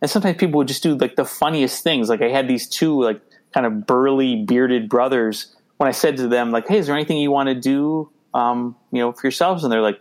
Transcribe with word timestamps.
and 0.00 0.10
sometimes 0.10 0.36
people 0.36 0.58
would 0.58 0.68
just 0.68 0.82
do 0.82 0.94
like 0.94 1.16
the 1.16 1.24
funniest 1.24 1.82
things. 1.82 2.08
Like 2.08 2.22
I 2.22 2.28
had 2.28 2.48
these 2.48 2.68
two 2.68 3.02
like 3.02 3.20
kind 3.52 3.66
of 3.66 3.86
burly 3.86 4.44
bearded 4.44 4.88
brothers. 4.88 5.54
When 5.78 5.88
I 5.88 5.92
said 5.92 6.16
to 6.18 6.28
them 6.28 6.52
like, 6.52 6.68
"Hey, 6.68 6.78
is 6.78 6.86
there 6.86 6.94
anything 6.94 7.18
you 7.18 7.30
want 7.30 7.48
to 7.48 7.54
do, 7.54 8.10
um, 8.34 8.76
you 8.92 9.00
know, 9.00 9.12
for 9.12 9.26
yourselves?" 9.26 9.64
and 9.64 9.72
they're 9.72 9.82
like, 9.82 10.00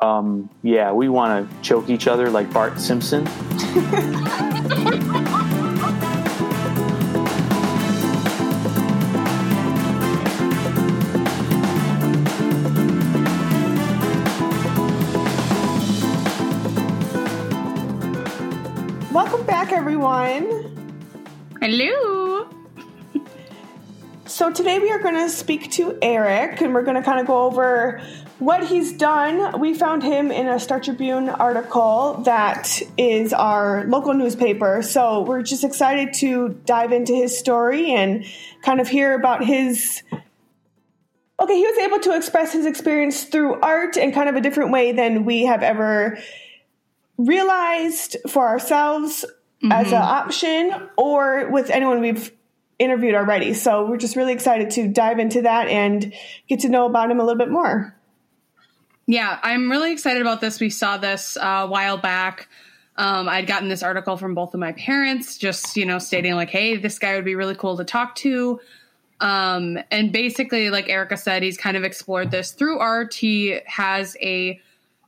um, 0.00 0.50
"Yeah, 0.62 0.92
we 0.92 1.08
want 1.08 1.48
to 1.48 1.62
choke 1.62 1.88
each 1.88 2.06
other 2.06 2.30
like 2.30 2.52
Bart 2.52 2.80
Simpson." 2.80 3.26
Hello. 21.66 22.46
So, 24.26 24.52
today 24.52 24.80
we 24.80 24.90
are 24.90 24.98
going 24.98 25.14
to 25.14 25.30
speak 25.30 25.70
to 25.72 25.98
Eric 26.02 26.60
and 26.60 26.74
we're 26.74 26.82
going 26.82 26.96
to 26.96 27.02
kind 27.02 27.18
of 27.18 27.26
go 27.26 27.40
over 27.46 28.02
what 28.38 28.66
he's 28.66 28.92
done. 28.92 29.58
We 29.58 29.72
found 29.72 30.02
him 30.02 30.30
in 30.30 30.46
a 30.46 30.60
Star 30.60 30.78
Tribune 30.78 31.30
article 31.30 32.20
that 32.26 32.82
is 32.98 33.32
our 33.32 33.84
local 33.86 34.12
newspaper. 34.12 34.82
So, 34.82 35.22
we're 35.22 35.40
just 35.40 35.64
excited 35.64 36.12
to 36.16 36.50
dive 36.66 36.92
into 36.92 37.14
his 37.14 37.38
story 37.38 37.94
and 37.94 38.26
kind 38.60 38.78
of 38.78 38.86
hear 38.86 39.14
about 39.14 39.42
his. 39.42 40.02
Okay, 40.12 41.54
he 41.54 41.64
was 41.64 41.78
able 41.78 42.00
to 42.00 42.14
express 42.14 42.52
his 42.52 42.66
experience 42.66 43.24
through 43.24 43.58
art 43.62 43.96
in 43.96 44.12
kind 44.12 44.28
of 44.28 44.36
a 44.36 44.42
different 44.42 44.70
way 44.70 44.92
than 44.92 45.24
we 45.24 45.46
have 45.46 45.62
ever 45.62 46.18
realized 47.16 48.18
for 48.28 48.46
ourselves 48.46 49.24
mm-hmm. 49.64 49.72
as 49.72 49.92
an 49.92 50.02
option 50.02 50.88
or 50.96 51.48
with 51.50 51.70
anyone 51.70 52.00
we've 52.00 52.30
interviewed 52.78 53.14
already. 53.14 53.54
So 53.54 53.86
we're 53.88 53.96
just 53.96 54.16
really 54.16 54.32
excited 54.32 54.70
to 54.72 54.88
dive 54.88 55.18
into 55.18 55.42
that 55.42 55.68
and 55.68 56.12
get 56.48 56.60
to 56.60 56.68
know 56.68 56.86
about 56.86 57.10
him 57.10 57.20
a 57.20 57.24
little 57.24 57.38
bit 57.38 57.50
more. 57.50 57.96
Yeah, 59.06 59.38
I'm 59.42 59.70
really 59.70 59.92
excited 59.92 60.22
about 60.22 60.40
this. 60.40 60.60
We 60.60 60.70
saw 60.70 60.96
this 60.96 61.36
uh, 61.36 61.62
a 61.64 61.66
while 61.66 61.98
back. 61.98 62.48
Um, 62.96 63.28
I'd 63.28 63.46
gotten 63.46 63.68
this 63.68 63.82
article 63.82 64.16
from 64.16 64.34
both 64.34 64.54
of 64.54 64.60
my 64.60 64.72
parents, 64.72 65.36
just 65.36 65.76
you 65.76 65.84
know, 65.84 65.98
stating 65.98 66.34
like, 66.34 66.48
"Hey, 66.48 66.76
this 66.76 66.98
guy 66.98 67.16
would 67.16 67.24
be 67.24 67.34
really 67.34 67.54
cool 67.54 67.76
to 67.76 67.84
talk 67.84 68.14
to." 68.16 68.60
Um, 69.20 69.78
and 69.90 70.10
basically, 70.10 70.70
like 70.70 70.88
Erica 70.88 71.16
said, 71.16 71.42
he's 71.42 71.58
kind 71.58 71.76
of 71.76 71.84
explored 71.84 72.30
this 72.30 72.52
through 72.52 72.78
art. 72.78 73.12
He 73.12 73.60
has 73.66 74.16
a 74.22 74.60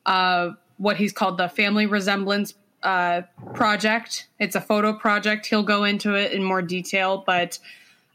uh, 0.05 0.50
what 0.77 0.97
he's 0.97 1.12
called 1.12 1.38
the 1.38 1.48
family 1.48 1.86
resemblance 1.86 2.53
uh, 2.82 3.22
project. 3.55 4.28
It's 4.38 4.55
a 4.55 4.60
photo 4.60 4.92
project. 4.92 5.46
He'll 5.46 5.62
go 5.62 5.84
into 5.84 6.14
it 6.14 6.32
in 6.32 6.42
more 6.42 6.62
detail, 6.62 7.22
but 7.27 7.58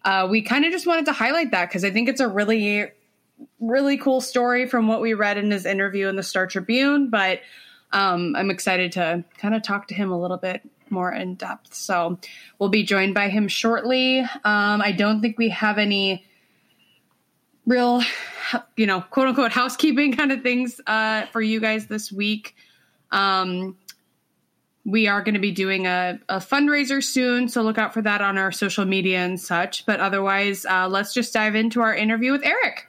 uh, 0.03 0.27
we 0.29 0.41
kind 0.41 0.65
of 0.65 0.71
just 0.71 0.87
wanted 0.87 1.05
to 1.05 1.11
highlight 1.11 1.51
that 1.51 1.69
because 1.69 1.83
I 1.83 1.91
think 1.91 2.09
it's 2.09 2.21
a 2.21 2.27
really, 2.27 2.87
really 3.59 3.97
cool 3.97 4.21
story 4.21 4.67
from 4.67 4.87
what 4.87 5.01
we 5.01 5.13
read 5.13 5.37
in 5.37 5.51
his 5.51 5.65
interview 5.65 6.07
in 6.07 6.15
the 6.15 6.23
Star 6.23 6.47
Tribune. 6.47 7.09
But 7.09 7.41
um, 7.91 8.35
I'm 8.35 8.49
excited 8.49 8.93
to 8.93 9.23
kind 9.37 9.53
of 9.53 9.61
talk 9.61 9.87
to 9.89 9.93
him 9.93 10.11
a 10.11 10.19
little 10.19 10.37
bit 10.37 10.61
more 10.89 11.11
in 11.11 11.35
depth. 11.35 11.73
So 11.73 12.19
we'll 12.59 12.69
be 12.69 12.83
joined 12.83 13.13
by 13.13 13.29
him 13.29 13.47
shortly. 13.47 14.19
Um, 14.19 14.81
I 14.81 14.91
don't 14.91 15.21
think 15.21 15.37
we 15.37 15.49
have 15.49 15.77
any 15.77 16.25
real, 17.65 18.01
you 18.75 18.85
know, 18.85 19.01
quote 19.01 19.27
unquote 19.27 19.51
housekeeping 19.51 20.13
kind 20.17 20.31
of 20.31 20.41
things 20.41 20.81
uh, 20.87 21.25
for 21.27 21.41
you 21.41 21.59
guys 21.59 21.87
this 21.87 22.11
week. 22.11 22.55
Um, 23.11 23.77
we 24.85 25.07
are 25.07 25.21
going 25.21 25.35
to 25.35 25.39
be 25.39 25.51
doing 25.51 25.85
a, 25.85 26.19
a, 26.27 26.37
fundraiser 26.37 27.03
soon, 27.03 27.47
so 27.47 27.61
look 27.61 27.77
out 27.77 27.93
for 27.93 28.01
that 28.01 28.21
on 28.21 28.37
our 28.37 28.51
social 28.51 28.85
media 28.85 29.19
and 29.19 29.39
such. 29.39 29.85
But 29.85 29.99
otherwise, 29.99 30.65
uh, 30.65 30.87
let's 30.87 31.13
just 31.13 31.33
dive 31.33 31.55
into 31.55 31.81
our 31.81 31.95
interview 31.95 32.31
with 32.31 32.43
Eric. 32.43 32.87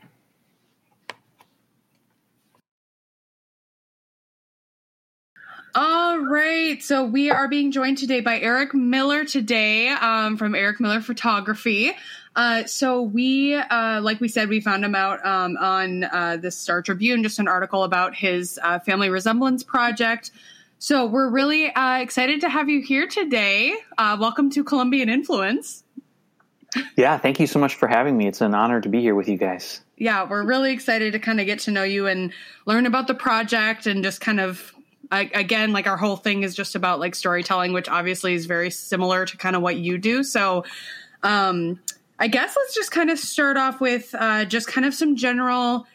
All 5.75 6.19
right, 6.19 6.83
so 6.83 7.03
we 7.05 7.31
are 7.31 7.49
being 7.49 7.73
joined 7.73 7.97
today 7.97 8.21
by 8.21 8.39
Eric 8.39 8.75
Miller 8.75 9.25
today 9.25 9.89
um, 9.89 10.37
from 10.37 10.55
Eric 10.55 10.81
Miller 10.81 11.01
Photography. 11.01 11.93
Uh, 12.37 12.65
so 12.65 13.01
we, 13.03 13.55
uh, 13.55 14.01
like 14.03 14.21
we 14.21 14.29
said, 14.29 14.51
we 14.51 14.61
found 14.61 14.85
him 14.85 14.95
out 14.95 15.25
um, 15.25 15.57
on 15.59 16.05
uh, 16.05 16.37
the 16.37 16.51
Star 16.51 16.83
Tribune, 16.83 17.23
just 17.23 17.39
an 17.39 17.49
article 17.49 17.85
about 17.85 18.15
his 18.15 18.61
uh, 18.63 18.79
family 18.81 19.09
resemblance 19.09 19.63
project. 19.63 20.31
So 20.83 21.07
we're 21.07 21.29
really 21.29 21.73
uh, 21.73 21.99
excited 21.99 22.41
to 22.41 22.49
have 22.49 22.69
you 22.69 22.83
here 22.83 23.07
today. 23.07 23.73
Uh, 23.97 24.17
welcome 24.19 24.51
to 24.51 24.65
Columbian 24.65 25.09
Influence. 25.09 25.85
Yeah, 26.97 27.19
thank 27.19 27.39
you 27.39 27.47
so 27.47 27.61
much 27.61 27.77
for 27.77 27.87
having 27.87 28.17
me. 28.17 28.27
It's 28.27 28.41
an 28.41 28.53
honor 28.53 28.81
to 28.81 28.89
be 28.89 29.01
here 29.01 29.15
with 29.15 29.29
you 29.29 29.37
guys. 29.37 29.81
Yeah, 29.97 30.29
we're 30.29 30.43
really 30.43 30.73
excited 30.73 31.13
to 31.13 31.21
kind 31.21 31.39
of 31.39 31.47
get 31.47 31.61
to 31.61 31.71
know 31.71 31.85
you 31.85 32.09
and 32.09 32.33
learn 32.67 32.87
about 32.87 33.07
the 33.07 33.15
project 33.15 33.87
and 33.87 34.03
just 34.03 34.21
kind 34.21 34.41
of 34.41 34.75
again 35.13 35.73
like 35.73 35.87
our 35.87 35.97
whole 35.97 36.17
thing 36.17 36.43
is 36.43 36.53
just 36.53 36.75
about 36.75 36.99
like 36.99 37.15
storytelling 37.15 37.73
which 37.73 37.89
obviously 37.89 38.35
is 38.35 38.47
very 38.47 38.71
similar 38.71 39.25
to 39.27 39.37
kind 39.37 39.55
of 39.55 39.61
what 39.61 39.77
you 39.77 39.99
do 39.99 40.25
so 40.25 40.65
um 41.23 41.79
I 42.23 42.29
guess 42.29 42.57
let's 42.57 42.73
just 42.73 42.93
kind 42.93 43.11
of 43.11 43.19
start 43.19 43.57
off 43.57 43.81
with 43.81 44.15
uh, 44.17 44.45
just 44.45 44.69
kind 44.69 44.87
of 44.87 44.95
some 44.95 45.17
general, 45.17 45.89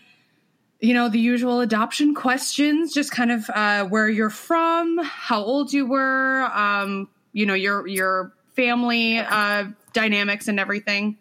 you 0.79 0.93
know, 0.93 1.09
the 1.09 1.19
usual 1.19 1.61
adoption 1.61 2.13
questions, 2.13 2.93
just 2.93 3.11
kind 3.11 3.31
of 3.31 3.49
uh, 3.49 3.85
where 3.85 4.09
you're 4.09 4.29
from, 4.29 4.99
how 5.03 5.41
old 5.41 5.73
you 5.73 5.85
were, 5.85 6.43
um, 6.53 7.09
you 7.33 7.45
know, 7.45 7.53
your 7.53 7.87
your 7.87 8.33
family 8.55 9.19
uh, 9.19 9.65
dynamics 9.93 10.47
and 10.47 10.59
everything. 10.59 11.17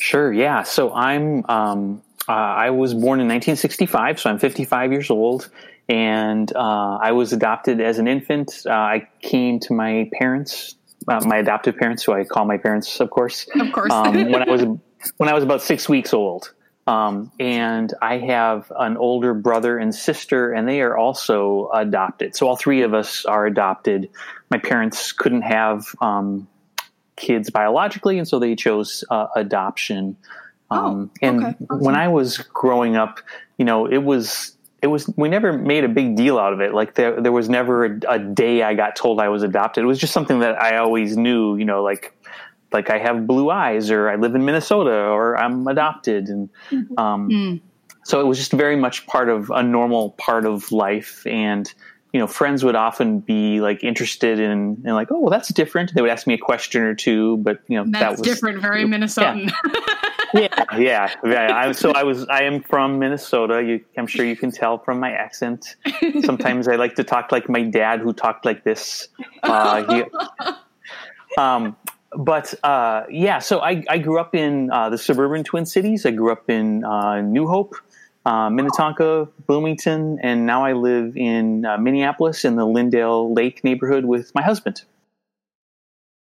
Sure. 0.00 0.32
Yeah. 0.32 0.62
So 0.62 0.92
I'm. 0.92 1.44
Um, 1.48 2.02
uh, 2.28 2.32
I 2.32 2.70
was 2.70 2.94
born 2.94 3.18
in 3.18 3.26
1965, 3.26 4.20
so 4.20 4.30
I'm 4.30 4.38
55 4.38 4.92
years 4.92 5.10
old, 5.10 5.50
and 5.88 6.54
uh, 6.54 6.98
I 7.02 7.10
was 7.10 7.32
adopted 7.32 7.80
as 7.80 7.98
an 7.98 8.06
infant. 8.06 8.62
Uh, 8.64 8.70
I 8.70 9.08
came 9.20 9.58
to 9.58 9.74
my 9.74 10.08
parents 10.12 10.76
uh, 11.08 11.20
my 11.24 11.38
adoptive 11.38 11.76
parents, 11.76 12.04
who 12.04 12.12
I 12.12 12.24
call 12.24 12.44
my 12.44 12.58
parents, 12.58 13.00
of 13.00 13.10
course. 13.10 13.46
Of 13.58 13.72
course. 13.72 13.92
um, 13.92 14.14
when 14.14 14.48
I 14.48 14.50
was 14.50 14.62
when 15.16 15.28
I 15.28 15.32
was 15.32 15.44
about 15.44 15.62
six 15.62 15.88
weeks 15.88 16.14
old, 16.14 16.52
um, 16.86 17.30
and 17.38 17.94
I 18.02 18.18
have 18.18 18.72
an 18.76 18.96
older 18.96 19.34
brother 19.34 19.78
and 19.78 19.94
sister, 19.94 20.52
and 20.52 20.68
they 20.68 20.80
are 20.80 20.96
also 20.96 21.70
adopted. 21.72 22.34
So 22.34 22.48
all 22.48 22.56
three 22.56 22.82
of 22.82 22.92
us 22.92 23.24
are 23.24 23.46
adopted. 23.46 24.10
My 24.50 24.58
parents 24.58 25.12
couldn't 25.12 25.42
have 25.42 25.86
um, 26.00 26.48
kids 27.16 27.50
biologically, 27.50 28.18
and 28.18 28.26
so 28.26 28.38
they 28.38 28.56
chose 28.56 29.04
uh, 29.10 29.28
adoption. 29.36 30.16
Oh, 30.70 30.76
um, 30.86 31.10
and 31.20 31.44
okay. 31.44 31.56
when 31.68 31.94
I 31.94 32.08
was 32.08 32.38
growing 32.38 32.96
up, 32.96 33.20
you 33.58 33.64
know, 33.64 33.86
it 33.86 34.02
was 34.02 34.56
it 34.82 34.88
was 34.88 35.08
we 35.16 35.28
never 35.28 35.52
made 35.52 35.84
a 35.84 35.88
big 35.88 36.16
deal 36.16 36.36
out 36.38 36.52
of 36.52 36.60
it. 36.60 36.74
Like 36.74 36.94
there 36.94 37.20
there 37.20 37.30
was 37.30 37.48
never 37.48 37.84
a, 37.84 38.00
a, 38.08 38.18
day 38.18 38.64
I 38.64 38.74
got 38.74 38.96
told 38.96 39.20
I 39.20 39.28
was 39.28 39.44
adopted. 39.44 39.84
It 39.84 39.86
was 39.86 40.00
just 40.00 40.12
something 40.12 40.40
that 40.40 40.60
I 40.60 40.78
always 40.78 41.16
knew. 41.16 41.56
You 41.56 41.64
know, 41.64 41.84
like 41.84 42.12
like 42.72 42.90
I 42.90 42.98
have 42.98 43.26
blue 43.26 43.50
eyes, 43.50 43.90
or 43.90 44.08
I 44.08 44.16
live 44.16 44.34
in 44.34 44.44
Minnesota, 44.44 44.90
or 44.90 45.36
I'm 45.36 45.66
adopted, 45.66 46.28
and 46.28 46.48
mm-hmm. 46.70 46.98
um, 46.98 47.28
mm. 47.28 47.60
so 48.04 48.20
it 48.20 48.26
was 48.26 48.38
just 48.38 48.52
very 48.52 48.76
much 48.76 49.06
part 49.06 49.28
of 49.28 49.50
a 49.50 49.62
normal 49.62 50.10
part 50.10 50.46
of 50.46 50.70
life. 50.72 51.26
And 51.26 51.72
you 52.12 52.20
know, 52.20 52.26
friends 52.26 52.62
would 52.62 52.76
often 52.76 53.20
be 53.20 53.60
like 53.60 53.82
interested 53.82 54.38
in, 54.38 54.82
in 54.84 54.94
like, 54.94 55.10
oh, 55.10 55.18
well, 55.18 55.30
that's 55.30 55.52
different. 55.52 55.94
They 55.94 56.02
would 56.02 56.10
ask 56.10 56.26
me 56.26 56.34
a 56.34 56.38
question 56.38 56.82
or 56.82 56.94
two, 56.94 57.38
but 57.38 57.60
you 57.68 57.78
know, 57.78 57.84
that's 57.88 58.00
that 58.00 58.10
was 58.10 58.20
different, 58.20 58.60
very 58.60 58.84
Minnesotan. 58.84 59.50
Yeah. 59.50 59.50
yeah, 60.34 60.64
yeah, 60.78 61.14
yeah. 61.24 61.56
I, 61.56 61.72
so 61.72 61.92
I 61.92 62.02
was, 62.02 62.26
I 62.28 62.42
am 62.42 62.62
from 62.62 62.98
Minnesota. 62.98 63.62
You, 63.62 63.82
I'm 63.96 64.06
sure 64.06 64.26
you 64.26 64.36
can 64.36 64.50
tell 64.50 64.78
from 64.78 65.00
my 65.00 65.10
accent. 65.10 65.76
Sometimes 66.22 66.68
I 66.68 66.76
like 66.76 66.96
to 66.96 67.04
talk 67.04 67.32
like 67.32 67.48
my 67.48 67.62
dad, 67.62 68.00
who 68.00 68.12
talked 68.12 68.44
like 68.44 68.62
this. 68.62 69.08
Uh, 69.42 69.84
he, 69.94 70.04
um, 71.38 71.76
but 72.16 72.54
uh, 72.62 73.04
yeah, 73.10 73.38
so 73.38 73.60
I, 73.60 73.82
I 73.88 73.98
grew 73.98 74.18
up 74.18 74.34
in 74.34 74.70
uh, 74.70 74.90
the 74.90 74.98
suburban 74.98 75.44
Twin 75.44 75.66
Cities. 75.66 76.04
I 76.06 76.10
grew 76.10 76.30
up 76.30 76.48
in 76.48 76.84
uh, 76.84 77.20
New 77.20 77.46
Hope, 77.46 77.74
uh, 78.26 78.50
Minnetonka, 78.50 79.28
Bloomington, 79.46 80.18
and 80.22 80.46
now 80.46 80.64
I 80.64 80.72
live 80.72 81.16
in 81.16 81.64
uh, 81.64 81.78
Minneapolis 81.78 82.44
in 82.44 82.56
the 82.56 82.66
Lyndale 82.66 83.32
Lake 83.32 83.64
neighborhood 83.64 84.04
with 84.04 84.34
my 84.34 84.42
husband. 84.42 84.82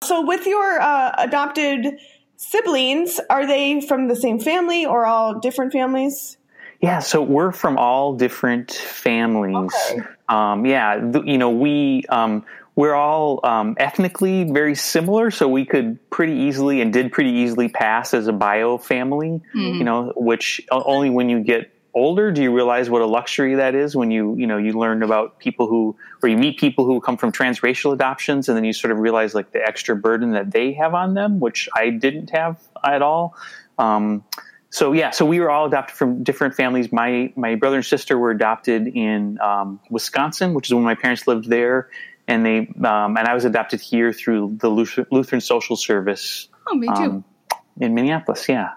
So, 0.03 0.25
with 0.25 0.45
your 0.45 0.81
uh, 0.81 1.13
adopted 1.17 1.99
siblings, 2.37 3.19
are 3.29 3.45
they 3.45 3.81
from 3.81 4.07
the 4.07 4.15
same 4.15 4.39
family 4.39 4.85
or 4.85 5.05
all 5.05 5.39
different 5.39 5.73
families? 5.73 6.37
Yeah, 6.81 6.97
so 6.97 7.21
we're 7.21 7.51
from 7.51 7.77
all 7.77 8.15
different 8.15 8.71
families. 8.71 9.71
Okay. 9.91 10.01
Um, 10.27 10.65
yeah, 10.65 10.95
you 11.23 11.37
know, 11.37 11.51
we 11.51 12.03
um, 12.09 12.43
we're 12.81 12.95
all 12.95 13.39
um, 13.43 13.75
ethnically 13.77 14.43
very 14.43 14.73
similar, 14.73 15.29
so 15.29 15.47
we 15.47 15.65
could 15.65 15.99
pretty 16.09 16.33
easily 16.33 16.81
and 16.81 16.91
did 16.91 17.11
pretty 17.11 17.29
easily 17.29 17.69
pass 17.69 18.11
as 18.11 18.25
a 18.25 18.33
bio 18.33 18.79
family. 18.79 19.39
Mm-hmm. 19.53 19.77
You 19.77 19.83
know, 19.83 20.13
which 20.15 20.61
only 20.71 21.11
when 21.11 21.29
you 21.29 21.41
get 21.41 21.71
older 21.93 22.31
do 22.31 22.41
you 22.41 22.51
realize 22.51 22.89
what 22.89 23.03
a 23.03 23.05
luxury 23.05 23.53
that 23.53 23.75
is 23.75 23.95
when 23.95 24.09
you 24.09 24.33
you 24.35 24.47
know 24.47 24.57
you 24.57 24.71
learn 24.71 25.03
about 25.03 25.37
people 25.37 25.67
who 25.67 25.95
or 26.23 26.29
you 26.29 26.37
meet 26.37 26.57
people 26.57 26.85
who 26.85 26.99
come 27.01 27.17
from 27.17 27.33
transracial 27.33 27.93
adoptions 27.93 28.47
and 28.47 28.57
then 28.57 28.63
you 28.63 28.71
sort 28.71 28.91
of 28.91 28.97
realize 28.97 29.35
like 29.35 29.51
the 29.51 29.61
extra 29.61 29.93
burden 29.93 30.31
that 30.31 30.51
they 30.51 30.71
have 30.71 30.93
on 30.93 31.15
them 31.15 31.41
which 31.41 31.67
i 31.75 31.89
didn't 31.89 32.29
have 32.29 32.57
at 32.85 33.01
all 33.01 33.35
um, 33.77 34.23
so 34.69 34.93
yeah 34.93 35.09
so 35.09 35.25
we 35.25 35.41
were 35.41 35.51
all 35.51 35.65
adopted 35.65 35.93
from 35.93 36.23
different 36.23 36.55
families 36.55 36.93
my 36.93 37.29
my 37.35 37.55
brother 37.55 37.75
and 37.75 37.85
sister 37.85 38.17
were 38.17 38.31
adopted 38.31 38.87
in 38.87 39.37
um, 39.41 39.77
wisconsin 39.89 40.53
which 40.53 40.69
is 40.69 40.73
when 40.73 40.85
my 40.85 40.95
parents 40.95 41.27
lived 41.27 41.49
there 41.49 41.89
and 42.31 42.45
they 42.45 42.59
um, 42.87 43.17
and 43.17 43.27
i 43.27 43.33
was 43.33 43.45
adopted 43.45 43.81
here 43.81 44.13
through 44.13 44.57
the 44.61 44.69
lutheran 44.69 45.41
social 45.41 45.75
service 45.75 46.47
oh 46.67 46.75
me 46.75 46.87
too 46.87 46.93
um, 46.93 47.25
in 47.79 47.93
minneapolis 47.93 48.47
yeah 48.47 48.71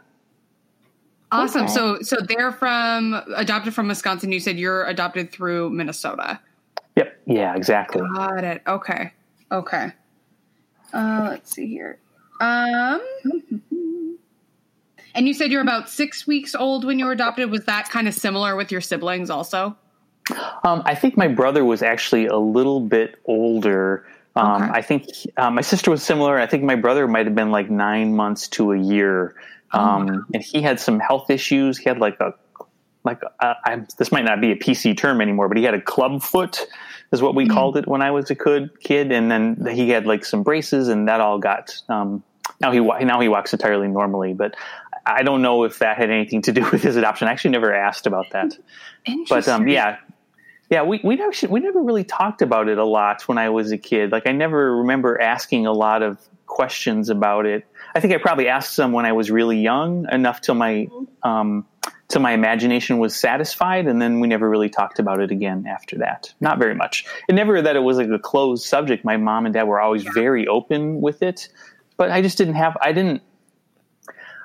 Awesome. 1.35 1.63
Okay. 1.63 1.73
So 1.73 1.99
so 2.03 2.17
they're 2.21 2.53
from 2.53 3.21
adopted 3.35 3.75
from 3.75 3.89
Wisconsin. 3.89 4.31
You 4.31 4.39
said 4.39 4.57
you're 4.57 4.85
adopted 4.85 5.33
through 5.33 5.71
Minnesota. 5.71 6.39
Yep. 6.97 7.23
Yeah, 7.27 7.57
exactly. 7.57 8.03
Got 8.15 8.45
it. 8.45 8.63
Okay. 8.69 9.13
Okay. 9.51 9.93
Uh, 10.93 11.27
let's 11.31 11.53
see 11.53 11.67
here. 11.67 11.99
Um 12.41 13.01
And 15.17 15.27
you 15.27 15.35
said 15.35 15.51
you're 15.51 15.63
about 15.63 15.89
six 15.89 16.25
weeks 16.25 16.55
old 16.55 16.85
when 16.85 17.01
you 17.01 17.07
were 17.07 17.13
adopted. 17.13 17.51
Was 17.51 17.65
that 17.65 17.89
kind 17.91 18.07
of 18.07 18.15
similar 18.15 18.55
with 18.55 18.71
your 18.71 18.81
siblings 18.81 19.29
also? 19.29 19.77
Um, 20.63 20.83
I 20.85 20.95
think 20.95 21.17
my 21.17 21.29
brother 21.29 21.65
was 21.65 21.83
actually 21.83 22.27
a 22.27 22.37
little 22.37 22.81
bit 22.81 23.19
older. 23.25 24.07
Um, 24.37 24.63
okay. 24.63 24.73
I 24.73 24.83
think 24.83 25.07
uh, 25.37 25.51
my 25.51 25.61
sister 25.61 25.91
was 25.91 26.03
similar. 26.03 26.39
I 26.39 26.47
think 26.47 26.65
my 26.65 26.77
brother 26.77 27.07
might 27.07 27.27
have 27.27 27.35
been 27.35 27.51
like 27.51 27.71
nine 27.71 28.17
months 28.17 28.49
to 28.49 28.73
a 28.73 28.79
year. 28.79 29.37
Oh, 29.73 29.79
um, 29.79 30.27
and 30.33 30.43
he 30.43 30.63
had 30.63 30.81
some 30.81 30.99
health 30.99 31.31
issues. 31.31 31.79
He 31.79 31.89
had 31.89 31.99
like 31.99 32.19
a 32.21 32.35
like 33.05 33.21
uh, 33.39 33.55
this 33.99 34.11
might 34.11 34.25
not 34.25 34.41
be 34.41 34.51
a 34.51 34.57
PC 34.57 34.97
term 34.97 35.21
anymore, 35.21 35.49
but 35.49 35.59
he 35.59 35.65
had 35.65 35.75
a 35.75 35.81
club 35.81 36.23
foot, 36.23 36.67
is 37.13 37.21
what 37.21 37.35
we 37.35 37.45
mm-hmm. 37.45 37.53
called 37.53 37.77
it 37.77 37.87
when 37.87 38.01
I 38.01 38.11
was 38.11 38.31
a 38.31 38.35
kid. 38.35 38.71
Kid, 38.81 39.13
and 39.13 39.31
then 39.31 39.67
he 39.75 39.91
had 39.91 40.07
like 40.07 40.25
some 40.25 40.43
braces, 40.43 40.89
and 40.89 41.09
that 41.09 41.21
all 41.21 41.39
got. 41.39 41.77
Um, 41.89 42.25
now 42.61 42.73
he 42.73 42.81
now 42.81 43.21
he 43.21 43.29
walks 43.29 43.53
entirely 43.53 43.89
normally, 43.89 44.33
but 44.33 44.57
I 45.07 45.23
don't 45.23 45.43
know 45.43 45.65
if 45.65 45.81
that 45.81 45.99
had 45.99 46.11
anything 46.11 46.43
to 46.43 46.53
do 46.53 46.69
with 46.73 46.83
his 46.83 46.97
adoption. 46.97 47.29
I 47.29 47.33
actually 47.33 47.51
never 47.51 47.75
asked 47.75 48.07
about 48.07 48.31
that. 48.31 48.57
But 49.29 49.47
um, 49.49 49.69
yeah, 49.69 49.99
yeah, 50.71 50.83
we 50.83 51.01
we 51.05 51.21
actually 51.23 51.53
we 51.53 51.61
never 51.61 51.83
really 51.83 52.05
talked 52.05 52.43
about 52.43 52.69
it 52.69 52.79
a 52.79 52.85
lot 52.85 53.29
when 53.29 53.39
I 53.39 53.51
was 53.51 53.73
a 53.73 53.79
kid. 53.79 54.13
Like 54.13 54.27
I 54.27 54.33
never 54.33 54.77
remember 54.79 55.21
asking 55.21 55.67
a 55.67 55.73
lot 55.73 56.03
of 56.03 56.19
questions 56.47 57.11
about 57.11 57.47
it. 57.47 57.67
I 57.95 58.01
think 58.01 58.13
I 58.13 58.19
probably 58.19 58.49
asked 58.49 58.75
some 58.75 58.93
when 58.93 59.05
I 59.05 59.13
was 59.13 59.31
really 59.31 59.59
young, 59.59 60.07
enough 60.11 60.41
till 60.41 60.55
my 60.55 60.89
um, 61.23 61.67
till 62.09 62.21
my 62.21 62.33
imagination 62.33 62.99
was 62.99 63.15
satisfied, 63.15 63.87
and 63.87 64.01
then 64.01 64.21
we 64.21 64.29
never 64.29 64.49
really 64.49 64.69
talked 64.71 64.99
about 64.99 65.21
it 65.21 65.31
again 65.31 65.67
after 65.67 65.99
that. 65.99 66.33
Not 66.41 66.59
very 66.59 66.75
much. 66.75 67.05
It 67.29 67.35
never 67.35 67.61
that 67.61 67.77
it 67.77 67.81
was 67.81 67.99
like 67.99 68.09
a 68.09 68.19
closed 68.19 68.65
subject. 68.65 69.05
My 69.05 69.17
mom 69.17 69.47
and 69.47 69.55
dad 69.55 69.65
were 69.65 69.81
always 69.81 70.05
very 70.15 70.47
open 70.47 71.01
with 71.01 71.23
it, 71.23 71.49
but 71.97 72.11
I 72.11 72.23
just 72.23 72.39
didn't 72.39 72.55
have. 72.55 72.77
I 72.81 72.93
didn't. 72.93 73.23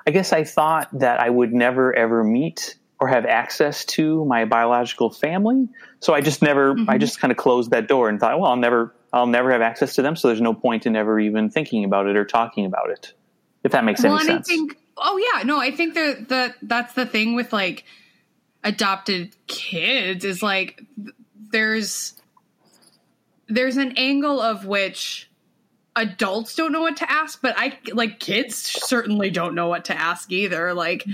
I 0.06 0.10
guess 0.10 0.32
I 0.32 0.44
thought 0.44 0.88
that 0.98 1.20
I 1.20 1.30
would 1.30 1.52
never 1.52 1.94
ever 1.94 2.24
meet 2.24 2.76
or 3.00 3.08
have 3.08 3.24
access 3.24 3.84
to 3.86 4.24
my 4.26 4.44
biological 4.44 5.10
family, 5.10 5.68
so 6.00 6.12
I 6.12 6.20
just 6.20 6.42
never. 6.42 6.74
Mm-hmm. 6.74 6.90
I 6.90 6.98
just 6.98 7.18
kind 7.18 7.30
of 7.30 7.38
closed 7.38 7.70
that 7.70 7.88
door 7.88 8.08
and 8.08 8.20
thought, 8.20 8.38
well, 8.38 8.50
I'll 8.50 8.56
never. 8.56 8.94
I'll 9.12 9.26
never 9.26 9.50
have 9.50 9.60
access 9.60 9.96
to 9.96 10.02
them, 10.02 10.14
so 10.14 10.28
there's 10.28 10.40
no 10.40 10.54
point 10.54 10.86
in 10.86 10.94
ever 10.94 11.18
even 11.18 11.50
thinking 11.50 11.84
about 11.84 12.06
it 12.06 12.16
or 12.16 12.24
talking 12.24 12.64
about 12.64 12.90
it. 12.90 13.12
If 13.64 13.72
that 13.72 13.84
makes 13.84 14.02
well, 14.02 14.14
any 14.14 14.24
sense. 14.24 14.48
I 14.48 14.52
think, 14.52 14.78
oh 14.96 15.16
yeah, 15.16 15.42
no, 15.42 15.58
I 15.58 15.72
think 15.72 15.94
that 15.94 16.28
that 16.28 16.56
that's 16.62 16.94
the 16.94 17.06
thing 17.06 17.34
with 17.34 17.52
like 17.52 17.84
adopted 18.62 19.34
kids 19.46 20.24
is 20.24 20.42
like 20.42 20.82
there's 21.50 22.14
there's 23.48 23.76
an 23.78 23.94
angle 23.96 24.40
of 24.40 24.64
which 24.64 25.28
adults 25.96 26.54
don't 26.54 26.72
know 26.72 26.82
what 26.82 26.98
to 26.98 27.10
ask, 27.10 27.42
but 27.42 27.54
I 27.56 27.78
like 27.92 28.20
kids 28.20 28.56
certainly 28.56 29.30
don't 29.30 29.54
know 29.54 29.68
what 29.68 29.86
to 29.86 29.98
ask 29.98 30.30
either. 30.30 30.72
Like 30.72 31.04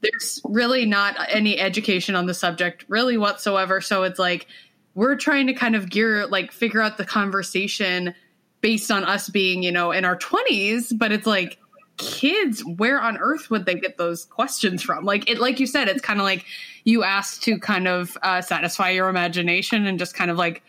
there's 0.00 0.40
really 0.44 0.86
not 0.86 1.16
any 1.28 1.58
education 1.58 2.14
on 2.14 2.26
the 2.26 2.34
subject 2.34 2.84
really 2.88 3.16
whatsoever. 3.16 3.80
So 3.80 4.02
it's 4.04 4.18
like 4.18 4.46
we're 4.94 5.16
trying 5.16 5.46
to 5.46 5.52
kind 5.52 5.76
of 5.76 5.88
gear 5.90 6.26
like 6.26 6.52
figure 6.52 6.80
out 6.80 6.96
the 6.96 7.04
conversation 7.04 8.14
based 8.60 8.90
on 8.90 9.04
us 9.04 9.28
being, 9.28 9.62
you 9.62 9.72
know, 9.72 9.92
in 9.92 10.04
our 10.04 10.16
20s, 10.16 10.96
but 10.96 11.12
it's 11.12 11.26
like 11.26 11.58
kids 11.96 12.64
where 12.64 13.00
on 13.00 13.18
earth 13.18 13.50
would 13.50 13.66
they 13.66 13.74
get 13.74 13.98
those 13.98 14.24
questions 14.24 14.82
from? 14.82 15.04
Like 15.04 15.28
it 15.28 15.38
like 15.38 15.60
you 15.60 15.66
said 15.66 15.88
it's 15.88 16.00
kind 16.00 16.18
of 16.18 16.24
like 16.24 16.44
you 16.84 17.04
asked 17.04 17.42
to 17.44 17.58
kind 17.58 17.86
of 17.86 18.16
uh, 18.22 18.40
satisfy 18.40 18.90
your 18.90 19.08
imagination 19.08 19.86
and 19.86 19.98
just 19.98 20.14
kind 20.14 20.30
of 20.30 20.38
like 20.38 20.62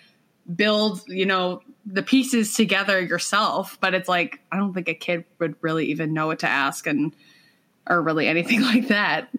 build 0.55 1.01
you 1.07 1.25
know 1.25 1.61
the 1.85 2.03
pieces 2.03 2.53
together 2.53 2.99
yourself. 2.99 3.77
But 3.79 3.93
it's 3.93 4.09
like 4.09 4.41
i 4.51 4.57
don't 4.57 4.73
think 4.73 4.89
a 4.89 4.93
kid 4.93 5.23
would 5.39 5.55
really 5.61 5.85
even 5.87 6.13
know 6.13 6.27
what 6.27 6.39
to 6.39 6.49
ask. 6.49 6.85
And 6.85 7.15
or 7.87 8.01
really 8.01 8.27
anything 8.27 8.61
like 8.73 8.87
that 8.87 9.29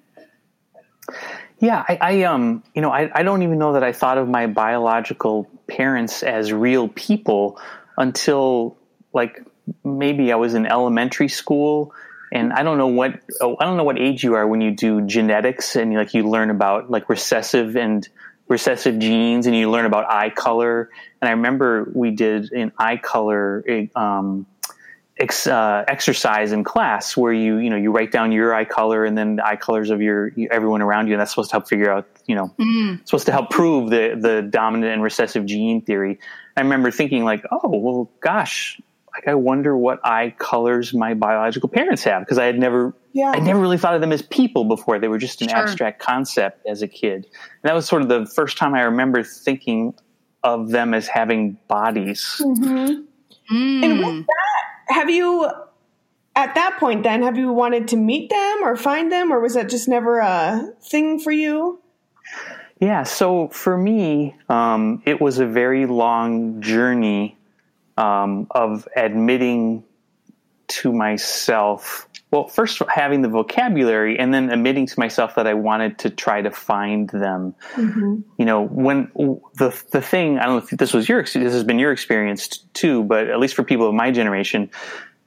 yeah, 1.63 1.85
I, 1.89 1.99
I, 2.01 2.23
um, 2.25 2.65
you 2.75 2.83
know, 2.83 2.91
I, 2.91 3.09
I 3.15 3.23
don't 3.23 3.43
even 3.43 3.57
know 3.57 3.75
that 3.75 3.85
I 3.85 3.93
thought 3.93 4.19
of 4.19 4.29
my 4.29 4.49
biological 4.49 5.49
parents 5.69 6.25
as 6.25 6.53
real 6.53 6.89
people 6.89 7.61
until 7.97 8.77
like 9.13 9.47
maybe 9.85 10.33
I 10.33 10.35
was 10.35 10.55
in 10.55 10.67
elementary 10.67 11.29
school 11.29 11.95
and 12.33 12.53
I 12.53 12.65
don't 12.65 12.79
know 12.79 12.89
what 12.89 13.21
oh, 13.41 13.57
I 13.61 13.65
don't 13.65 13.77
know 13.77 13.85
what 13.85 13.97
age 13.97 14.25
you 14.25 14.35
are 14.35 14.45
when 14.45 14.61
you 14.61 14.73
do 14.73 15.03
genetics 15.03 15.77
and 15.77 15.95
like 15.95 16.15
you 16.15 16.29
learn 16.29 16.51
about 16.51 16.91
like 16.91 17.09
recessive 17.09 17.77
and 17.77 18.09
recessive 18.49 18.99
genes 18.99 19.47
and 19.47 19.55
you 19.55 19.71
learn 19.71 19.87
about 19.87 20.11
eye 20.11 20.31
color. 20.31 20.91
And 21.21 21.29
I 21.29 21.33
remember 21.33 21.89
we 21.95 22.11
did 22.11 22.51
an 22.51 22.73
eye 22.77 22.97
color 22.97 23.65
um, 23.95 24.47
ex, 25.23 25.47
uh, 25.47 25.85
exercise 25.89 26.53
in 26.53 26.65
class 26.65 27.17
where 27.17 27.33
you 27.33 27.59
you 27.59 27.71
know 27.71 27.77
you 27.77 27.91
write 27.91 28.13
down 28.13 28.33
your 28.33 28.55
eye 28.55 28.65
color 28.65 29.05
and 29.05 29.17
then 29.17 29.37
the 29.37 29.47
eye 29.47 29.57
colors 29.57 29.91
of 29.91 30.03
your 30.03 30.33
everyone 30.51 30.83
around 30.83 31.07
you, 31.07 31.15
and 31.15 31.21
that's 31.21 31.31
supposed 31.31 31.51
to 31.51 31.55
help 31.55 31.69
figure 31.69 31.91
out 31.91 32.07
you 32.27 32.35
know 32.35 32.53
mm. 32.59 32.99
supposed 33.07 33.27
to 33.27 33.33
help 33.33 33.51
prove 33.51 33.91
the 33.91 34.19
the 34.21 34.43
dominant 34.43 34.93
and 34.93 35.03
recessive 35.03 35.47
gene 35.47 35.81
theory. 35.81 36.19
I 36.57 36.61
remember 36.61 36.91
thinking 36.91 37.25
like, 37.25 37.45
oh 37.51 37.71
well, 37.79 38.11
gosh, 38.21 38.81
like 39.15 39.29
I 39.29 39.35
wonder 39.35 39.77
what 39.77 40.05
eye 40.05 40.35
colors 40.39 40.93
my 40.93 41.15
biological 41.15 41.69
parents 41.69 42.03
have 42.05 42.23
because 42.23 42.39
I 42.39 42.45
had 42.45 42.59
never 42.59 42.95
yeah. 43.13 43.33
I 43.35 43.39
never 43.39 43.61
really 43.61 43.79
thought 43.79 43.95
of 43.95 44.01
them 44.01 44.13
as 44.13 44.23
people 44.23 44.65
before. 44.65 44.99
They 44.99 45.09
were 45.09 45.19
just 45.19 45.43
an 45.43 45.49
sure. 45.49 45.59
abstract 45.59 46.01
concept 46.01 46.67
as 46.67 46.83
a 46.83 46.89
kid. 46.89 47.27
And 47.27 47.65
that 47.65 47.75
was 47.75 47.87
sort 47.87 48.03
of 48.03 48.09
the 48.09 48.27
first 48.27 48.57
time 48.57 48.75
I 48.75 48.83
remember 48.83 49.23
thinking 49.23 49.95
of 50.43 50.71
them 50.71 50.95
as 50.95 51.07
having 51.07 51.59
bodies. 51.69 52.41
Mm-hmm. 52.41 53.03
Mm. 53.51 53.85
And 53.85 53.99
with 53.99 54.27
that, 54.27 54.52
have 54.93 55.11
you, 55.11 55.51
at 56.37 56.55
that 56.55 56.77
point, 56.79 57.03
then, 57.03 57.23
have 57.23 57.37
you 57.37 57.53
wanted 57.53 57.89
to 57.89 57.97
meet 57.97 58.31
them 58.31 58.59
or 58.63 58.77
find 58.77 59.11
them, 59.11 59.33
or 59.33 59.41
was 59.41 59.55
that 59.55 59.69
just 59.69 59.89
never 59.89 60.19
a 60.19 60.73
thing 60.83 61.19
for 61.19 61.33
you? 61.33 61.81
Yeah, 62.81 63.05
so 63.05 63.49
for 63.49 63.77
me, 63.77 64.37
um, 64.49 65.03
it 65.07 65.21
was 65.21 65.39
a 65.39 65.47
very 65.47 65.87
long 65.87 66.61
journey 66.63 67.37
um, 67.97 68.47
of 68.51 68.89
admitting 68.97 69.85
to 70.69 70.93
myself 70.93 72.09
well, 72.33 72.49
first 72.49 72.81
having 72.89 73.21
the 73.21 73.29
vocabulary 73.29 74.19
and 74.19 74.33
then 74.33 74.51
admitting 74.51 74.87
to 74.87 74.99
myself 74.99 75.35
that 75.35 75.47
I 75.47 75.53
wanted 75.53 75.99
to 75.99 76.11
try 76.11 76.41
to 76.41 76.51
find 76.51 77.11
them. 77.11 77.55
Mm-hmm. 77.75 78.21
You 78.39 78.45
know, 78.47 78.63
when 78.67 79.11
the 79.57 79.79
the 79.91 80.01
thing 80.01 80.39
I 80.39 80.47
don't 80.47 80.57
know 80.57 80.63
if 80.65 80.71
this 80.71 80.95
was 80.95 81.07
your 81.07 81.23
this 81.23 81.35
has 81.35 81.63
been 81.63 81.79
your 81.79 81.93
experience 81.93 82.49
too, 82.73 83.05
but 83.05 83.29
at 83.29 83.39
least 83.39 83.55
for 83.55 83.63
people 83.63 83.87
of 83.87 83.95
my 83.95 84.11
generation, 84.11 84.71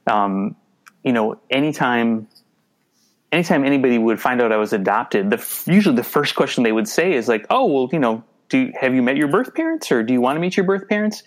um, 0.08 0.56
you 1.04 1.12
know, 1.12 1.40
anytime 1.48 2.26
anytime 3.30 3.64
anybody 3.64 3.98
would 3.98 4.20
find 4.20 4.42
out 4.42 4.50
I 4.50 4.56
was 4.56 4.72
adopted, 4.72 5.30
the 5.30 5.62
usually 5.66 5.94
the 5.94 6.02
first 6.02 6.34
question 6.34 6.64
they 6.64 6.72
would 6.72 6.88
say 6.88 7.12
is 7.12 7.28
like, 7.28 7.46
"Oh, 7.50 7.66
well, 7.66 7.88
you 7.92 8.00
know, 8.00 8.24
do 8.48 8.58
you, 8.58 8.72
have 8.80 8.96
you 8.96 9.02
met 9.02 9.16
your 9.16 9.28
birth 9.28 9.54
parents, 9.54 9.92
or 9.92 10.02
do 10.02 10.12
you 10.12 10.20
want 10.20 10.34
to 10.36 10.40
meet 10.40 10.56
your 10.56 10.66
birth 10.66 10.88
parents?" 10.88 11.22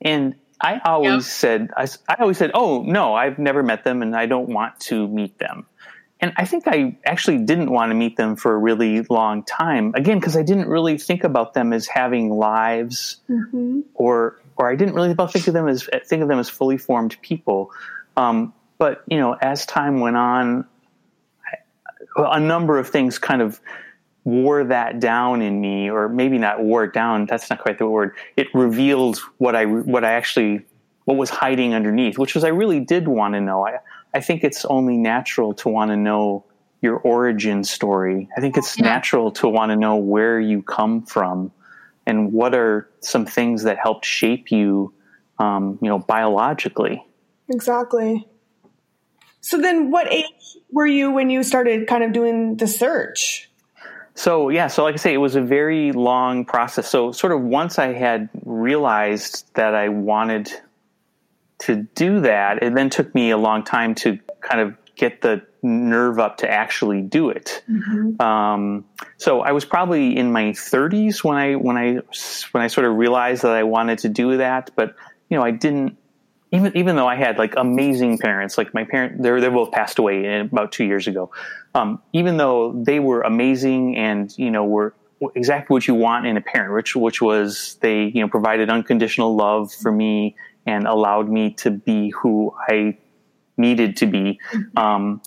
And 0.00 0.36
I 0.60 0.80
always 0.84 1.12
yep. 1.12 1.22
said, 1.22 1.70
I, 1.76 1.86
I 2.08 2.16
always 2.20 2.38
said, 2.38 2.50
oh, 2.54 2.82
no, 2.82 3.14
I've 3.14 3.38
never 3.38 3.62
met 3.62 3.84
them 3.84 4.02
and 4.02 4.16
I 4.16 4.26
don't 4.26 4.48
want 4.48 4.80
to 4.80 5.06
meet 5.08 5.38
them. 5.38 5.66
And 6.18 6.32
I 6.36 6.46
think 6.46 6.64
I 6.66 6.96
actually 7.04 7.38
didn't 7.44 7.70
want 7.70 7.90
to 7.90 7.94
meet 7.94 8.16
them 8.16 8.36
for 8.36 8.54
a 8.54 8.58
really 8.58 9.02
long 9.02 9.42
time. 9.42 9.92
Again, 9.94 10.18
because 10.18 10.36
I 10.36 10.42
didn't 10.42 10.68
really 10.68 10.96
think 10.96 11.24
about 11.24 11.52
them 11.52 11.74
as 11.74 11.86
having 11.86 12.30
lives, 12.30 13.18
mm-hmm. 13.28 13.80
or 13.94 14.40
or 14.56 14.70
I 14.70 14.76
didn't 14.76 14.94
really 14.94 15.14
think 15.14 15.46
of 15.46 15.52
them 15.52 15.68
as 15.68 15.86
think 16.06 16.22
of 16.22 16.28
them 16.28 16.38
as 16.38 16.48
fully 16.48 16.78
formed 16.78 17.20
people. 17.20 17.70
Um, 18.16 18.54
but 18.78 19.04
you 19.08 19.18
know, 19.18 19.34
as 19.34 19.66
time 19.66 20.00
went 20.00 20.16
on, 20.16 20.64
a 22.16 22.40
number 22.40 22.78
of 22.78 22.88
things 22.88 23.18
kind 23.18 23.42
of 23.42 23.60
wore 24.26 24.64
that 24.64 24.98
down 24.98 25.40
in 25.40 25.60
me, 25.60 25.88
or 25.88 26.08
maybe 26.08 26.36
not 26.36 26.62
wore 26.62 26.84
it 26.84 26.92
down. 26.92 27.26
That's 27.26 27.48
not 27.48 27.60
quite 27.60 27.78
the 27.78 27.86
word. 27.86 28.16
It 28.36 28.48
revealed 28.52 29.18
what 29.38 29.54
I 29.54 29.64
what 29.64 30.04
I 30.04 30.12
actually 30.14 30.66
what 31.04 31.16
was 31.16 31.30
hiding 31.30 31.72
underneath, 31.72 32.18
which 32.18 32.34
was 32.34 32.42
I 32.42 32.48
really 32.48 32.80
did 32.80 33.06
want 33.06 33.34
to 33.34 33.40
know. 33.40 33.64
I 33.64 33.78
I 34.12 34.20
think 34.20 34.42
it's 34.42 34.64
only 34.64 34.98
natural 34.98 35.54
to 35.54 35.68
want 35.68 35.92
to 35.92 35.96
know 35.96 36.44
your 36.82 36.96
origin 36.96 37.62
story. 37.62 38.28
I 38.36 38.40
think 38.40 38.56
it's 38.56 38.76
yeah. 38.76 38.84
natural 38.84 39.30
to 39.32 39.48
want 39.48 39.70
to 39.70 39.76
know 39.76 39.96
where 39.96 40.40
you 40.40 40.60
come 40.60 41.06
from 41.06 41.52
and 42.04 42.32
what 42.32 42.54
are 42.54 42.90
some 43.00 43.26
things 43.26 43.62
that 43.62 43.78
helped 43.78 44.04
shape 44.04 44.50
you, 44.50 44.92
um, 45.38 45.78
you 45.80 45.88
know, 45.88 46.00
biologically. 46.00 47.04
Exactly. 47.48 48.26
So 49.40 49.58
then, 49.58 49.92
what 49.92 50.12
age 50.12 50.24
were 50.72 50.86
you 50.86 51.12
when 51.12 51.30
you 51.30 51.44
started 51.44 51.86
kind 51.86 52.02
of 52.02 52.12
doing 52.12 52.56
the 52.56 52.66
search? 52.66 53.48
So 54.16 54.48
yeah, 54.48 54.66
so 54.66 54.82
like 54.82 54.94
I 54.94 54.96
say, 54.96 55.14
it 55.14 55.18
was 55.18 55.36
a 55.36 55.42
very 55.42 55.92
long 55.92 56.46
process. 56.46 56.88
So 56.88 57.12
sort 57.12 57.32
of 57.32 57.42
once 57.42 57.78
I 57.78 57.92
had 57.92 58.30
realized 58.44 59.44
that 59.54 59.74
I 59.74 59.90
wanted 59.90 60.50
to 61.60 61.86
do 61.94 62.20
that, 62.20 62.62
it 62.62 62.74
then 62.74 62.88
took 62.90 63.14
me 63.14 63.30
a 63.30 63.36
long 63.36 63.62
time 63.62 63.94
to 63.96 64.18
kind 64.40 64.60
of 64.60 64.74
get 64.96 65.20
the 65.20 65.42
nerve 65.62 66.18
up 66.18 66.38
to 66.38 66.50
actually 66.50 67.02
do 67.02 67.28
it. 67.28 67.62
Mm-hmm. 67.68 68.20
Um, 68.20 68.86
so 69.18 69.42
I 69.42 69.52
was 69.52 69.66
probably 69.66 70.16
in 70.16 70.32
my 70.32 70.44
30s 70.44 71.22
when 71.22 71.36
I 71.36 71.54
when 71.54 71.76
I 71.76 71.98
when 72.52 72.64
I 72.64 72.68
sort 72.68 72.86
of 72.86 72.96
realized 72.96 73.42
that 73.42 73.52
I 73.52 73.64
wanted 73.64 73.98
to 74.00 74.08
do 74.08 74.38
that, 74.38 74.70
but 74.76 74.96
you 75.28 75.36
know 75.36 75.44
I 75.44 75.50
didn't 75.50 75.98
even 76.56 76.76
even 76.76 76.96
though 76.96 77.06
I 77.06 77.16
had 77.16 77.38
like 77.38 77.54
amazing 77.56 78.18
parents, 78.18 78.58
like 78.58 78.72
my 78.74 78.84
parent, 78.84 79.22
they're 79.22 79.40
they 79.40 79.48
both 79.48 79.72
passed 79.72 79.98
away 79.98 80.40
about 80.40 80.72
two 80.72 80.84
years 80.84 81.06
ago. 81.06 81.30
Um, 81.74 82.02
even 82.12 82.36
though 82.36 82.72
they 82.72 82.98
were 82.98 83.22
amazing 83.22 83.96
and 83.96 84.36
you 84.38 84.50
know 84.50 84.64
were 84.64 84.94
exactly 85.34 85.74
what 85.74 85.86
you 85.86 85.94
want 85.94 86.26
in 86.26 86.36
a 86.36 86.40
parent, 86.40 86.74
which 86.74 86.96
which 86.96 87.20
was 87.20 87.78
they 87.80 88.04
you 88.04 88.20
know 88.20 88.28
provided 88.28 88.70
unconditional 88.70 89.36
love 89.36 89.72
for 89.72 89.92
me 89.92 90.36
and 90.66 90.86
allowed 90.86 91.28
me 91.28 91.52
to 91.54 91.70
be 91.70 92.10
who 92.10 92.54
I 92.68 92.98
needed 93.56 93.96
to 93.98 94.06
be. 94.06 94.40
Mm-hmm. 94.52 94.78
Um, 94.78 95.22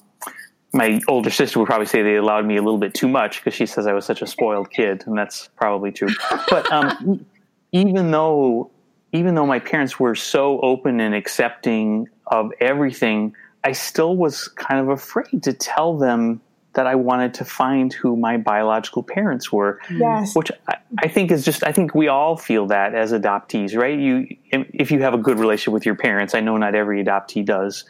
my 0.72 1.02
older 1.08 1.32
sister 1.32 1.60
would 1.60 1.66
probably 1.66 1.88
say 1.88 2.04
they 2.04 2.16
allowed 2.16 2.46
me 2.46 2.58
a 2.58 2.62
little 2.62 2.78
bit 2.78 2.94
too 2.94 3.08
much 3.08 3.40
because 3.40 3.56
she 3.56 3.66
says 3.66 3.88
I 3.88 3.94
was 3.94 4.06
such 4.06 4.22
a 4.22 4.28
spoiled 4.28 4.70
kid, 4.70 5.04
and 5.08 5.18
that's 5.18 5.50
probably 5.56 5.92
true. 5.92 6.10
But 6.50 6.72
um, 6.72 7.26
even 7.72 8.12
though 8.12 8.72
even 9.12 9.36
though 9.36 9.46
my 9.46 9.60
parents 9.60 10.00
were 10.00 10.16
so 10.16 10.60
open 10.62 11.00
and 11.00 11.16
accepting 11.16 12.08
of 12.28 12.52
everything, 12.60 13.36
I 13.64 13.72
still 13.72 14.16
was 14.16 14.48
kind 14.48 14.80
of 14.80 14.90
afraid 14.90 15.44
to 15.44 15.54
tell 15.54 15.98
them 15.98 16.42
that 16.74 16.86
I 16.86 16.96
wanted 16.96 17.34
to 17.36 17.46
find 17.46 17.92
who 17.92 18.16
my 18.16 18.38
biological 18.38 19.02
parents 19.02 19.52
were. 19.52 19.80
Yes. 19.90 20.36
Which 20.36 20.52
I, 20.68 20.76
I, 21.00 21.08
think 21.08 21.32
is 21.32 21.44
just, 21.44 21.66
I 21.66 21.72
think 21.72 21.96
we 21.96 22.08
all 22.08 22.38
feel 22.38 22.68
that 22.68 22.94
as 22.94 23.12
adoptees, 23.12 23.76
right? 23.76 23.98
You, 24.00 24.28
if 24.52 24.92
you 24.92 25.02
have 25.02 25.16
a 25.16 25.18
good 25.18 25.40
relationship 25.40 25.74
with 25.74 25.86
your 25.86 25.96
parents, 25.96 26.36
I 26.36 26.42
know 26.42 26.58
not 26.58 26.76
every 26.76 27.04
adoptee 27.04 27.44
does. 27.44 27.86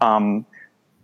Um, 0.00 0.46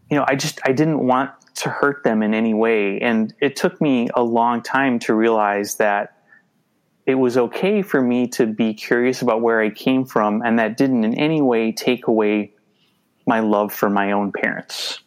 you 0.09 0.17
know, 0.17 0.25
I 0.27 0.37
just, 0.37 0.61
I 0.65 0.73
didn't 0.73 1.05
want 1.05 1.33
to 1.57 1.69
hurt 1.69 2.05
them 2.05 2.23
in 2.23 2.33
any 2.33 2.55
way. 2.55 3.01
And 3.01 3.35
it 3.41 3.57
took 3.57 3.81
me 3.81 4.09
a 4.15 4.23
long 4.23 4.63
time 4.63 5.01
to 5.01 5.15
realize 5.15 5.77
that 5.77 6.16
it 7.07 7.15
was 7.15 7.39
okay 7.39 7.83
for 7.83 8.03
me 8.03 8.27
to 8.29 8.47
be 8.47 8.75
curious 8.75 9.23
about 9.23 9.41
where 9.41 9.61
I 9.61 9.71
came 9.71 10.05
from, 10.05 10.43
and 10.43 10.59
that 10.59 10.77
didn't 10.77 11.05
in 11.05 11.15
any 11.15 11.41
way 11.41 11.71
take 11.73 12.09
away 12.09 12.53
my 13.27 13.41
love 13.41 13.73
for 13.73 13.89
my 13.89 14.13
own 14.13 14.33
parents. 14.33 15.01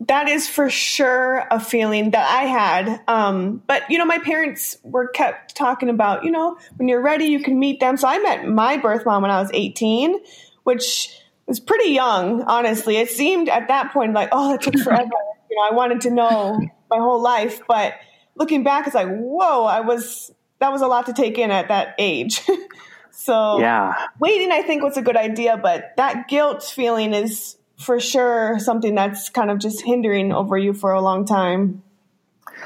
That 0.00 0.28
is 0.28 0.48
for 0.48 0.70
sure 0.70 1.44
a 1.50 1.58
feeling 1.58 2.10
that 2.10 2.30
I 2.30 2.44
had. 2.44 3.00
Um, 3.08 3.62
but, 3.66 3.82
you 3.90 3.98
know, 3.98 4.04
my 4.04 4.18
parents 4.18 4.76
were 4.84 5.08
kept 5.08 5.56
talking 5.56 5.88
about, 5.88 6.22
you 6.22 6.30
know, 6.30 6.56
when 6.76 6.86
you're 6.86 7.02
ready, 7.02 7.24
you 7.24 7.42
can 7.42 7.58
meet 7.58 7.80
them. 7.80 7.96
So 7.96 8.06
I 8.06 8.18
met 8.18 8.46
my 8.46 8.76
birth 8.76 9.04
mom 9.04 9.22
when 9.22 9.32
I 9.32 9.40
was 9.40 9.50
18, 9.52 10.14
which 10.62 11.10
was 11.46 11.58
pretty 11.58 11.90
young, 11.90 12.42
honestly. 12.42 12.98
It 12.98 13.10
seemed 13.10 13.48
at 13.48 13.66
that 13.68 13.92
point 13.92 14.12
like, 14.12 14.28
oh, 14.30 14.52
that 14.52 14.62
took 14.62 14.78
forever. 14.78 15.02
you 15.50 15.56
know, 15.56 15.68
I 15.68 15.74
wanted 15.74 16.02
to 16.02 16.10
know 16.10 16.60
my 16.90 16.98
whole 16.98 17.20
life. 17.20 17.60
But 17.66 17.94
looking 18.36 18.62
back, 18.62 18.86
it's 18.86 18.94
like, 18.94 19.08
whoa, 19.08 19.64
I 19.64 19.80
was 19.80 20.30
that 20.60 20.72
was 20.72 20.82
a 20.82 20.86
lot 20.86 21.06
to 21.06 21.12
take 21.12 21.38
in 21.38 21.50
at 21.50 21.68
that 21.68 21.94
age. 21.98 22.40
so 23.10 23.58
yeah, 23.58 23.94
waiting 24.18 24.52
I 24.52 24.62
think 24.62 24.82
was 24.82 24.96
a 24.96 25.02
good 25.02 25.16
idea, 25.16 25.56
but 25.56 25.94
that 25.96 26.28
guilt 26.28 26.62
feeling 26.62 27.14
is 27.14 27.56
for 27.76 28.00
sure 28.00 28.58
something 28.58 28.94
that's 28.94 29.28
kind 29.30 29.50
of 29.50 29.58
just 29.58 29.82
hindering 29.82 30.32
over 30.32 30.58
you 30.58 30.72
for 30.72 30.92
a 30.92 31.00
long 31.00 31.24
time. 31.24 31.82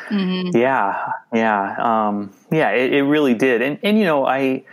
Mm-hmm. 0.08 0.56
Yeah, 0.56 1.12
yeah, 1.32 2.08
um, 2.08 2.34
yeah. 2.50 2.70
It, 2.70 2.94
it 2.94 3.02
really 3.02 3.34
did, 3.34 3.62
and 3.62 3.78
and 3.82 3.98
you 3.98 4.04
know, 4.04 4.26
I 4.26 4.64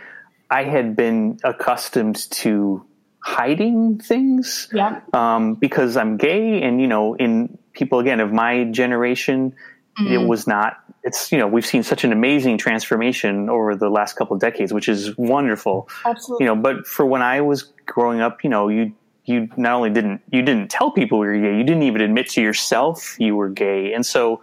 I 0.50 0.64
had 0.64 0.96
been 0.96 1.38
accustomed 1.44 2.30
to 2.30 2.84
hiding 3.20 3.98
things, 3.98 4.68
yeah, 4.72 5.00
um, 5.12 5.54
because 5.54 5.96
I'm 5.96 6.16
gay, 6.16 6.62
and 6.62 6.80
you 6.80 6.88
know, 6.88 7.14
in 7.14 7.58
people 7.72 8.00
again 8.00 8.20
of 8.20 8.32
my 8.32 8.64
generation, 8.64 9.54
mm-hmm. 9.98 10.12
it 10.12 10.26
was 10.26 10.46
not 10.46 10.79
it's 11.02 11.32
you 11.32 11.38
know 11.38 11.46
we've 11.46 11.66
seen 11.66 11.82
such 11.82 12.04
an 12.04 12.12
amazing 12.12 12.58
transformation 12.58 13.48
over 13.48 13.74
the 13.74 13.88
last 13.88 14.16
couple 14.16 14.34
of 14.34 14.40
decades, 14.40 14.72
which 14.72 14.88
is 14.88 15.16
wonderful. 15.16 15.88
Absolutely. 16.04 16.44
You 16.44 16.54
know, 16.54 16.60
but 16.60 16.86
for 16.86 17.06
when 17.06 17.22
I 17.22 17.40
was 17.40 17.64
growing 17.86 18.20
up, 18.20 18.44
you 18.44 18.50
know, 18.50 18.68
you 18.68 18.92
you 19.24 19.48
not 19.56 19.74
only 19.76 19.90
didn't 19.90 20.22
you 20.30 20.42
didn't 20.42 20.70
tell 20.70 20.90
people 20.90 21.18
you 21.18 21.30
were 21.30 21.38
gay, 21.38 21.56
you 21.56 21.64
didn't 21.64 21.84
even 21.84 22.00
admit 22.00 22.28
to 22.30 22.42
yourself 22.42 23.16
you 23.18 23.36
were 23.36 23.48
gay, 23.48 23.92
and 23.94 24.04
so 24.04 24.42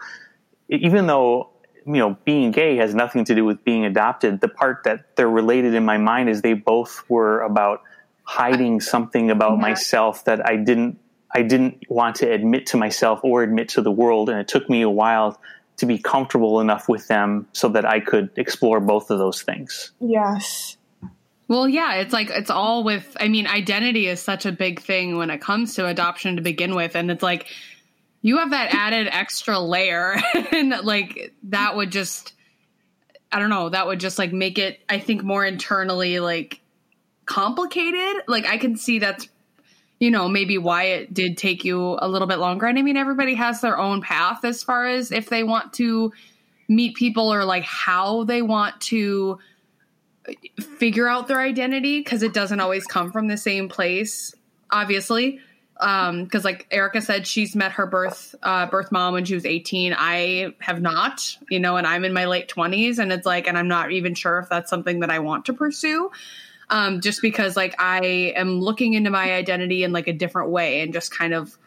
even 0.69 1.07
though 1.07 1.49
you 1.85 1.93
know 1.93 2.17
being 2.25 2.51
gay 2.51 2.77
has 2.77 2.95
nothing 2.95 3.25
to 3.25 3.35
do 3.35 3.45
with 3.45 3.63
being 3.63 3.85
adopted, 3.85 4.41
the 4.41 4.47
part 4.47 4.83
that 4.85 5.15
they're 5.15 5.29
related 5.29 5.73
in 5.73 5.85
my 5.85 5.97
mind 5.97 6.29
is 6.29 6.41
they 6.41 6.53
both 6.53 7.03
were 7.09 7.41
about 7.41 7.81
hiding 8.23 8.81
something 8.81 9.31
about 9.31 9.53
yeah. 9.53 9.61
myself 9.61 10.25
that 10.25 10.45
I 10.45 10.55
didn't 10.55 10.99
I 11.31 11.43
didn't 11.43 11.83
want 11.89 12.15
to 12.17 12.31
admit 12.31 12.67
to 12.67 12.77
myself 12.77 13.19
or 13.23 13.43
admit 13.43 13.69
to 13.69 13.81
the 13.81 13.91
world, 13.91 14.29
and 14.29 14.39
it 14.39 14.47
took 14.47 14.69
me 14.69 14.81
a 14.81 14.89
while 14.89 15.39
to 15.77 15.85
be 15.85 15.99
comfortable 15.99 16.59
enough 16.59 16.89
with 16.89 17.07
them 17.07 17.47
so 17.53 17.69
that 17.69 17.85
I 17.85 17.99
could 17.99 18.29
explore 18.35 18.79
both 18.79 19.09
of 19.11 19.19
those 19.19 19.41
things. 19.43 19.91
Yes. 19.99 20.77
Well, 21.47 21.67
yeah, 21.69 21.95
it's 21.95 22.11
like 22.11 22.29
it's 22.29 22.49
all 22.49 22.83
with 22.83 23.15
I 23.19 23.29
mean, 23.29 23.47
identity 23.47 24.07
is 24.07 24.21
such 24.21 24.45
a 24.45 24.51
big 24.51 24.81
thing 24.81 25.17
when 25.17 25.29
it 25.29 25.39
comes 25.39 25.75
to 25.75 25.85
adoption 25.85 26.35
to 26.35 26.41
begin 26.41 26.75
with 26.75 26.95
and 26.95 27.09
it's 27.09 27.23
like 27.23 27.47
you 28.21 28.39
have 28.39 28.49
that 28.49 28.73
added 28.73 29.07
extra 29.09 29.59
layer 29.59 30.17
and 30.51 30.73
like 30.83 31.33
that 31.43 31.75
would 31.75 31.91
just 31.91 32.33
I 33.31 33.39
don't 33.39 33.49
know, 33.49 33.69
that 33.69 33.87
would 33.87 33.99
just 33.99 34.17
like 34.17 34.33
make 34.33 34.57
it 34.57 34.79
I 34.89 34.99
think 34.99 35.23
more 35.23 35.45
internally 35.45 36.19
like 36.19 36.59
complicated. 37.25 38.23
Like 38.27 38.45
I 38.45 38.57
can 38.57 38.75
see 38.75 38.99
that's 38.99 39.29
you 39.99 40.11
know, 40.11 40.27
maybe 40.27 40.57
why 40.57 40.83
it 40.83 41.13
did 41.13 41.37
take 41.37 41.65
you 41.65 41.97
a 41.99 42.07
little 42.07 42.27
bit 42.27 42.37
longer. 42.37 42.67
And 42.67 42.77
I 42.77 42.81
mean, 42.81 42.97
everybody 42.97 43.33
has 43.35 43.61
their 43.61 43.77
own 43.77 44.01
path 44.01 44.45
as 44.45 44.61
far 44.61 44.85
as 44.85 45.11
if 45.11 45.29
they 45.29 45.43
want 45.43 45.73
to 45.73 46.13
meet 46.67 46.95
people 46.95 47.33
or 47.33 47.45
like 47.45 47.63
how 47.63 48.23
they 48.25 48.41
want 48.41 48.79
to 48.81 49.39
figure 50.77 51.07
out 51.07 51.27
their 51.27 51.39
identity 51.39 51.99
because 51.99 52.21
it 52.21 52.33
doesn't 52.33 52.59
always 52.59 52.85
come 52.85 53.11
from 53.11 53.27
the 53.27 53.37
same 53.37 53.69
place, 53.69 54.35
obviously. 54.69 55.39
Um, 55.79 56.23
because 56.23 56.43
like 56.43 56.67
Erica 56.71 57.01
said, 57.01 57.27
she's 57.27 57.55
met 57.55 57.71
her 57.73 57.85
birth 57.85 58.33
uh, 58.41 58.65
birth 58.65 58.91
mom 58.91 59.13
when 59.13 59.25
she 59.25 59.35
was 59.35 59.45
18. 59.45 59.95
I 59.97 60.53
have 60.59 60.81
not, 60.81 61.37
you 61.49 61.59
know, 61.59 61.77
and 61.77 61.85
I'm 61.85 62.03
in 62.03 62.13
my 62.13 62.25
late 62.25 62.49
20s, 62.49 62.97
and 62.97 63.11
it's 63.11 63.27
like, 63.27 63.47
and 63.47 63.57
I'm 63.57 63.67
not 63.67 63.91
even 63.91 64.15
sure 64.15 64.39
if 64.39 64.49
that's 64.49 64.71
something 64.71 65.01
that 65.01 65.11
I 65.11 65.19
want 65.19 65.45
to 65.45 65.53
pursue 65.53 66.09
um, 66.69 67.01
just 67.01 67.21
because 67.21 67.55
like 67.55 67.75
I 67.79 68.33
am 68.35 68.59
looking 68.59 68.93
into 68.93 69.09
my 69.09 69.33
identity 69.33 69.83
in 69.83 69.91
like 69.91 70.07
a 70.07 70.13
different 70.13 70.49
way 70.49 70.81
and 70.81 70.93
just 70.93 71.11
kind 71.11 71.33
of 71.33 71.57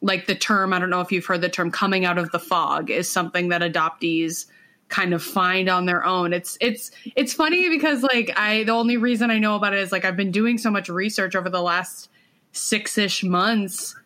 like 0.00 0.26
the 0.26 0.34
term 0.34 0.72
I 0.72 0.78
don't 0.78 0.90
know 0.90 1.00
if 1.00 1.10
you've 1.10 1.26
heard 1.26 1.40
the 1.40 1.48
term 1.48 1.70
coming 1.70 2.04
out 2.04 2.18
of 2.18 2.30
the 2.30 2.38
fog 2.38 2.90
is 2.90 3.10
something 3.10 3.48
that 3.48 3.62
adoptees 3.62 4.46
kind 4.88 5.14
of 5.14 5.22
find 5.22 5.68
on 5.68 5.86
their 5.86 6.04
own. 6.04 6.32
It's 6.32 6.56
it's 6.60 6.90
it's 7.16 7.32
funny 7.32 7.68
because 7.68 8.02
like 8.02 8.32
I 8.36 8.64
the 8.64 8.72
only 8.72 8.96
reason 8.96 9.30
I 9.30 9.38
know 9.38 9.56
about 9.56 9.72
it 9.72 9.80
is 9.80 9.90
like 9.90 10.04
I've 10.04 10.16
been 10.16 10.30
doing 10.30 10.58
so 10.58 10.70
much 10.70 10.88
research 10.88 11.34
over 11.34 11.48
the 11.48 11.62
last 11.62 12.10
6ish 12.52 13.28
months 13.28 13.96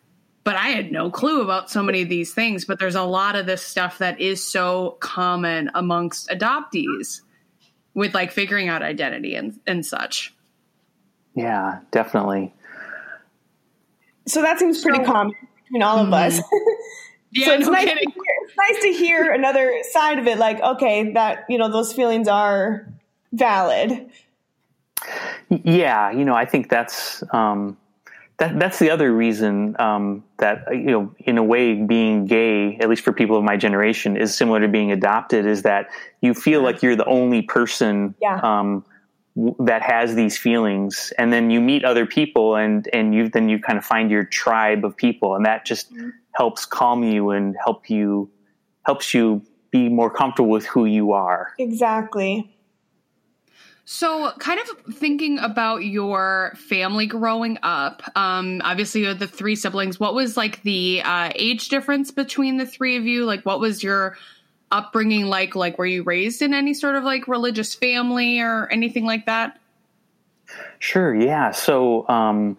but 0.43 0.55
I 0.55 0.69
had 0.69 0.91
no 0.91 1.11
clue 1.11 1.41
about 1.41 1.69
so 1.69 1.83
many 1.83 2.01
of 2.01 2.09
these 2.09 2.33
things 2.33 2.65
but 2.65 2.79
there's 2.79 2.95
a 2.95 3.03
lot 3.03 3.35
of 3.35 3.45
this 3.45 3.61
stuff 3.61 3.99
that 3.99 4.19
is 4.19 4.43
so 4.43 4.97
common 4.99 5.69
amongst 5.75 6.29
adoptees 6.29 7.21
with 7.93 8.15
like 8.15 8.31
figuring 8.31 8.69
out 8.69 8.81
identity 8.81 9.35
and 9.35 9.59
and 9.67 9.85
such. 9.85 10.33
Yeah, 11.39 11.79
definitely. 11.91 12.53
So 14.27 14.41
that 14.41 14.59
seems 14.59 14.81
pretty 14.81 15.03
so, 15.03 15.11
common 15.11 15.33
between 15.63 15.81
all 15.81 15.99
of 15.99 16.13
us. 16.13 16.39
Mm-hmm. 16.39 16.69
yeah, 17.31 17.45
so 17.45 17.53
it's, 17.53 17.65
no 17.65 17.71
nice 17.71 17.87
hear, 17.87 17.97
it's 17.97 18.57
nice 18.57 18.81
to 18.81 18.93
hear 18.93 19.31
another 19.31 19.81
side 19.91 20.19
of 20.19 20.27
it. 20.27 20.37
Like, 20.37 20.61
okay, 20.61 21.13
that 21.13 21.45
you 21.49 21.57
know 21.57 21.71
those 21.71 21.93
feelings 21.93 22.27
are 22.27 22.87
valid. 23.31 24.09
Yeah, 25.49 26.11
you 26.11 26.25
know, 26.25 26.35
I 26.35 26.45
think 26.45 26.69
that's 26.69 27.23
um, 27.33 27.77
that 28.37 28.59
that's 28.59 28.79
the 28.79 28.89
other 28.89 29.13
reason 29.13 29.79
um, 29.79 30.23
that 30.37 30.65
you 30.71 30.91
know, 30.91 31.15
in 31.19 31.37
a 31.37 31.43
way, 31.43 31.75
being 31.75 32.25
gay, 32.25 32.77
at 32.77 32.89
least 32.89 33.03
for 33.03 33.13
people 33.13 33.37
of 33.37 33.43
my 33.43 33.55
generation, 33.55 34.17
is 34.17 34.35
similar 34.35 34.59
to 34.59 34.67
being 34.67 34.91
adopted. 34.91 35.45
Is 35.45 35.61
that 35.61 35.89
you 36.21 36.33
feel 36.33 36.61
like 36.61 36.83
you're 36.83 36.97
the 36.97 37.05
only 37.05 37.41
person 37.41 38.13
yeah. 38.21 38.39
um, 38.43 38.83
that 39.59 39.81
has 39.81 40.15
these 40.15 40.37
feelings 40.37 41.13
and 41.17 41.31
then 41.31 41.49
you 41.49 41.61
meet 41.61 41.85
other 41.85 42.05
people 42.05 42.55
and 42.55 42.89
and 42.93 43.13
you 43.13 43.29
then 43.29 43.47
you 43.47 43.59
kind 43.59 43.77
of 43.77 43.85
find 43.85 44.11
your 44.11 44.23
tribe 44.23 44.83
of 44.83 44.97
people 44.97 45.35
and 45.35 45.45
that 45.45 45.65
just 45.65 45.93
mm-hmm. 45.93 46.09
helps 46.31 46.65
calm 46.65 47.03
you 47.03 47.29
and 47.29 47.55
help 47.63 47.89
you 47.89 48.29
helps 48.83 49.13
you 49.13 49.41
be 49.71 49.87
more 49.87 50.09
comfortable 50.09 50.49
with 50.49 50.65
who 50.65 50.85
you 50.85 51.11
are. 51.11 51.53
Exactly. 51.59 52.55
So, 53.91 54.31
kind 54.37 54.59
of 54.59 54.95
thinking 54.95 55.39
about 55.39 55.83
your 55.83 56.53
family 56.55 57.07
growing 57.07 57.57
up, 57.63 58.03
um, 58.15 58.61
obviously 58.63 59.01
you 59.01 59.07
had 59.07 59.17
the 59.17 59.27
three 59.27 59.55
siblings. 59.55 59.99
What 59.99 60.13
was 60.13 60.37
like 60.37 60.61
the 60.61 61.01
uh, 61.03 61.31
age 61.35 61.69
difference 61.69 62.11
between 62.11 62.57
the 62.57 62.67
three 62.67 62.97
of 62.97 63.05
you? 63.05 63.25
Like, 63.25 63.47
what 63.47 63.59
was 63.59 63.81
your 63.81 64.15
upbringing 64.71 65.25
like? 65.25 65.55
Like, 65.55 65.77
were 65.77 65.85
you 65.85 66.03
raised 66.03 66.41
in 66.41 66.53
any 66.53 66.73
sort 66.73 66.95
of 66.95 67.03
like 67.03 67.27
religious 67.27 67.73
family 67.75 68.39
or 68.39 68.67
anything 68.71 69.05
like 69.05 69.25
that? 69.25 69.59
Sure. 70.79 71.13
Yeah. 71.15 71.51
So, 71.51 72.07
um, 72.07 72.57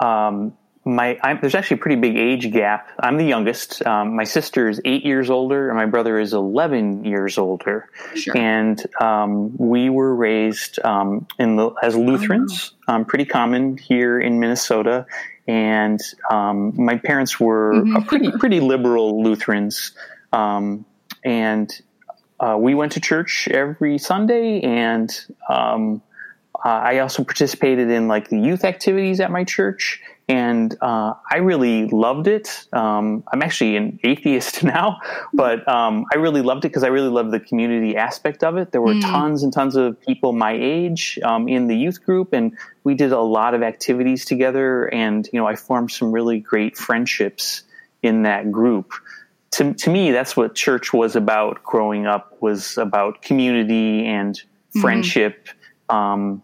um, 0.00 0.56
my 0.84 1.16
I'm, 1.22 1.38
there's 1.40 1.54
actually 1.54 1.76
a 1.76 1.80
pretty 1.80 2.00
big 2.00 2.16
age 2.16 2.50
gap. 2.50 2.88
I'm 2.98 3.16
the 3.16 3.24
youngest. 3.24 3.86
Um, 3.86 4.16
my 4.16 4.24
sister 4.24 4.68
is 4.68 4.80
eight 4.84 5.04
years 5.04 5.30
older, 5.30 5.68
and 5.68 5.76
my 5.78 5.86
brother 5.86 6.18
is 6.18 6.32
eleven 6.32 7.04
years 7.04 7.38
older. 7.38 7.88
Sure. 8.16 8.36
And 8.36 8.84
um, 9.00 9.56
we 9.58 9.90
were 9.90 10.12
raised 10.12 10.80
um, 10.84 11.28
in 11.38 11.54
the 11.54 11.70
as 11.82 11.94
Lutherans, 11.94 12.72
um, 12.88 13.04
pretty 13.04 13.24
common 13.24 13.76
here 13.76 14.18
in 14.18 14.40
Minnesota. 14.40 15.06
And 15.46 16.00
um, 16.30 16.72
my 16.76 16.96
parents 16.98 17.38
were 17.38 17.74
Mhm. 17.74 18.02
a 18.02 18.04
pretty 18.04 18.30
pretty 18.32 18.58
liberal 18.58 19.22
Lutherans, 19.22 19.92
um, 20.32 20.84
and 21.24 21.70
uh, 22.40 22.56
we 22.58 22.74
went 22.74 22.92
to 22.92 23.00
church 23.00 23.48
every 23.48 23.98
Sunday. 23.98 24.60
And 24.60 25.10
um, 25.48 26.02
uh, 26.64 26.68
I 26.68 26.98
also 26.98 27.24
participated 27.24 27.90
in 27.90 28.08
like 28.08 28.28
the 28.28 28.38
youth 28.38 28.64
activities 28.64 29.20
at 29.20 29.30
my 29.30 29.44
church 29.44 30.00
and 30.28 30.74
uh, 30.80 31.14
I 31.30 31.38
really 31.38 31.86
loved 31.88 32.28
it. 32.28 32.66
Um, 32.72 33.24
I'm 33.32 33.42
actually 33.42 33.76
an 33.76 33.98
atheist 34.04 34.62
now, 34.64 34.98
but 35.34 35.66
um, 35.68 36.06
I 36.12 36.16
really 36.16 36.42
loved 36.42 36.64
it 36.64 36.68
because 36.68 36.84
I 36.84 36.88
really 36.88 37.08
loved 37.08 37.32
the 37.32 37.40
community 37.40 37.96
aspect 37.96 38.44
of 38.44 38.56
it. 38.56 38.72
There 38.72 38.80
were 38.80 38.94
Mm. 38.94 39.12
tons 39.12 39.42
and 39.42 39.52
tons 39.52 39.74
of 39.76 40.00
people 40.00 40.32
my 40.32 40.52
age 40.52 41.18
um, 41.22 41.48
in 41.48 41.66
the 41.66 41.76
youth 41.76 42.04
group, 42.04 42.32
and 42.32 42.56
we 42.84 42.94
did 42.94 43.12
a 43.12 43.20
lot 43.20 43.54
of 43.54 43.62
activities 43.62 44.24
together. 44.24 44.84
And 44.86 45.28
you 45.32 45.40
know, 45.40 45.46
I 45.46 45.56
formed 45.56 45.90
some 45.90 46.12
really 46.12 46.40
great 46.40 46.76
friendships 46.76 47.62
in 48.02 48.22
that 48.22 48.50
group. 48.50 48.92
To, 49.52 49.74
to 49.74 49.90
me, 49.90 50.12
that's 50.12 50.36
what 50.36 50.54
church 50.54 50.92
was 50.92 51.14
about 51.14 51.62
growing 51.62 52.06
up. 52.06 52.36
Was 52.40 52.78
about 52.78 53.22
community 53.22 54.06
and 54.06 54.40
friendship, 54.80 55.48
um, 55.88 56.42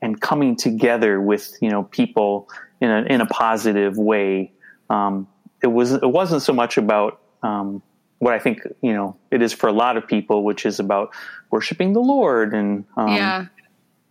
and 0.00 0.20
coming 0.20 0.56
together 0.56 1.20
with 1.20 1.56
you 1.60 1.70
know 1.70 1.84
people 1.84 2.48
in 2.80 2.90
a 2.90 3.02
in 3.02 3.20
a 3.20 3.26
positive 3.26 3.98
way. 3.98 4.52
Um, 4.90 5.28
it 5.62 5.66
was 5.66 5.92
it 5.92 6.10
wasn't 6.10 6.42
so 6.42 6.52
much 6.52 6.78
about 6.78 7.20
um, 7.42 7.82
what 8.18 8.32
I 8.32 8.38
think 8.38 8.60
you 8.80 8.92
know 8.92 9.16
it 9.30 9.42
is 9.42 9.52
for 9.52 9.68
a 9.68 9.72
lot 9.72 9.96
of 9.96 10.06
people, 10.06 10.44
which 10.44 10.64
is 10.64 10.80
about 10.80 11.14
worshiping 11.50 11.92
the 11.92 12.00
Lord 12.00 12.54
and 12.54 12.84
um, 12.96 13.08
yeah. 13.08 13.46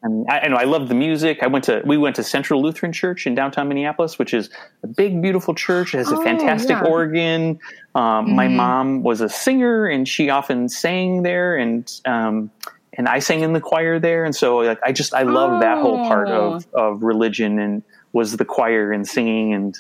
And 0.04 0.26
I, 0.30 0.40
I 0.40 0.48
know 0.48 0.56
I 0.58 0.66
love 0.66 0.90
the 0.90 0.96
music. 0.96 1.40
I 1.42 1.48
went 1.48 1.66
to 1.66 1.82
we 1.86 1.98
went 1.98 2.16
to 2.18 2.24
Central 2.24 2.62
Lutheran 2.62 2.94
Church 2.94 3.26
in 3.26 3.36
downtown 3.36 3.68
Minneapolis, 3.68 4.20
which 4.20 4.34
is 4.34 4.50
a 4.84 4.88
big, 4.88 5.22
beautiful 5.22 5.56
church. 5.56 5.94
It 5.94 5.98
has 5.98 6.12
a 6.12 6.16
Oh, 6.18 6.24
fantastic 6.24 6.78
yeah. 6.78 6.86
organ. 6.88 7.60
Um, 7.96 8.36
My 8.36 8.48
Mhm. 8.48 8.56
mom 8.56 9.04
was 9.04 9.22
a 9.22 9.30
singer, 9.30 9.88
and 9.88 10.08
she 10.08 10.30
often 10.30 10.70
sang 10.70 11.24
there, 11.24 11.56
and 11.56 11.92
um, 12.06 12.52
and 12.94 13.08
I 13.08 13.20
sang 13.20 13.42
in 13.42 13.54
the 13.54 13.62
choir 13.62 14.00
there. 14.00 14.24
And 14.26 14.36
so, 14.36 14.58
like, 14.58 14.80
I 14.84 14.92
just 14.92 15.14
I 15.14 15.24
love 15.24 15.60
that 15.62 15.80
whole 15.80 16.00
part 16.08 16.30
Oh. 16.30 16.54
of 16.56 16.68
of 16.74 17.04
religion, 17.04 17.60
and 17.60 17.82
was 18.14 18.38
the 18.38 18.46
choir 18.46 18.92
and 18.92 19.08
singing 19.08 19.54
and 19.54 19.76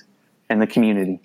and 0.49 0.61
the 0.61 0.67
community. 0.67 1.19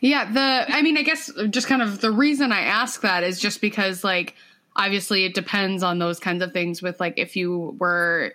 Yeah, 0.00 0.30
the 0.30 0.66
I 0.76 0.82
mean, 0.82 0.96
I 0.98 1.02
guess 1.02 1.30
just 1.48 1.66
kind 1.66 1.80
of 1.82 2.00
the 2.00 2.10
reason 2.10 2.52
I 2.52 2.60
ask 2.60 3.00
that 3.00 3.24
is 3.24 3.40
just 3.40 3.60
because 3.60 4.04
like 4.04 4.34
obviously 4.80 5.26
it 5.26 5.34
depends 5.34 5.82
on 5.82 5.98
those 5.98 6.18
kinds 6.18 6.42
of 6.42 6.52
things 6.52 6.80
with 6.80 6.98
like 6.98 7.18
if 7.18 7.36
you 7.36 7.76
were 7.78 8.32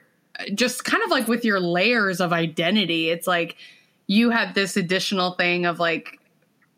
just 0.54 0.86
kind 0.86 1.04
of 1.04 1.10
like 1.10 1.28
with 1.28 1.44
your 1.44 1.60
layers 1.60 2.22
of 2.22 2.32
identity, 2.32 3.10
it's 3.10 3.26
like 3.26 3.58
you 4.06 4.30
had 4.30 4.54
this 4.54 4.78
additional 4.78 5.32
thing 5.32 5.66
of 5.66 5.80
like 5.80 6.20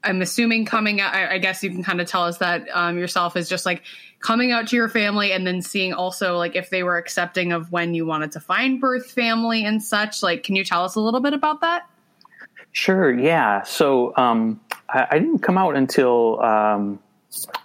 I'm 0.04 0.22
assuming 0.22 0.64
coming 0.66 1.02
out 1.02 1.14
I, 1.14 1.34
I 1.34 1.38
guess 1.40 1.64
you 1.64 1.70
can 1.70 1.84
kind 1.84 2.00
of 2.00 2.08
tell 2.08 2.24
us 2.24 2.38
that 2.38 2.68
um 2.72 2.98
yourself 2.98 3.36
is 3.36 3.50
just 3.50 3.66
like 3.66 3.84
coming 4.20 4.54
out 4.54 4.68
to 4.68 4.78
your 4.78 4.88
family 4.88 5.34
and 5.34 5.46
then 5.46 5.62
seeing 5.62 5.94
also 5.94 6.38
like 6.38 6.56
if 6.56 6.70
they 6.70 6.84
were 6.84 6.98
accepting 6.98 7.52
of 7.52 7.70
when 7.72 7.94
you 7.94 8.06
wanted 8.06 8.32
to 8.32 8.40
find 8.40 8.80
birth 8.80 9.12
family 9.12 9.66
and 9.66 9.84
such. 9.84 10.24
Like 10.24 10.44
can 10.44 10.56
you 10.56 10.64
tell 10.64 10.86
us 10.86 10.96
a 10.96 11.02
little 11.02 11.20
bit 11.20 11.34
about 11.34 11.60
that? 11.60 11.90
Sure. 12.72 13.14
Yeah. 13.14 13.64
So 13.64 14.16
um, 14.16 14.62
I, 14.88 15.08
I 15.12 15.20
didn't 15.20 15.40
come 15.40 15.58
out 15.58 15.76
until 15.76 16.40
um, 16.42 17.00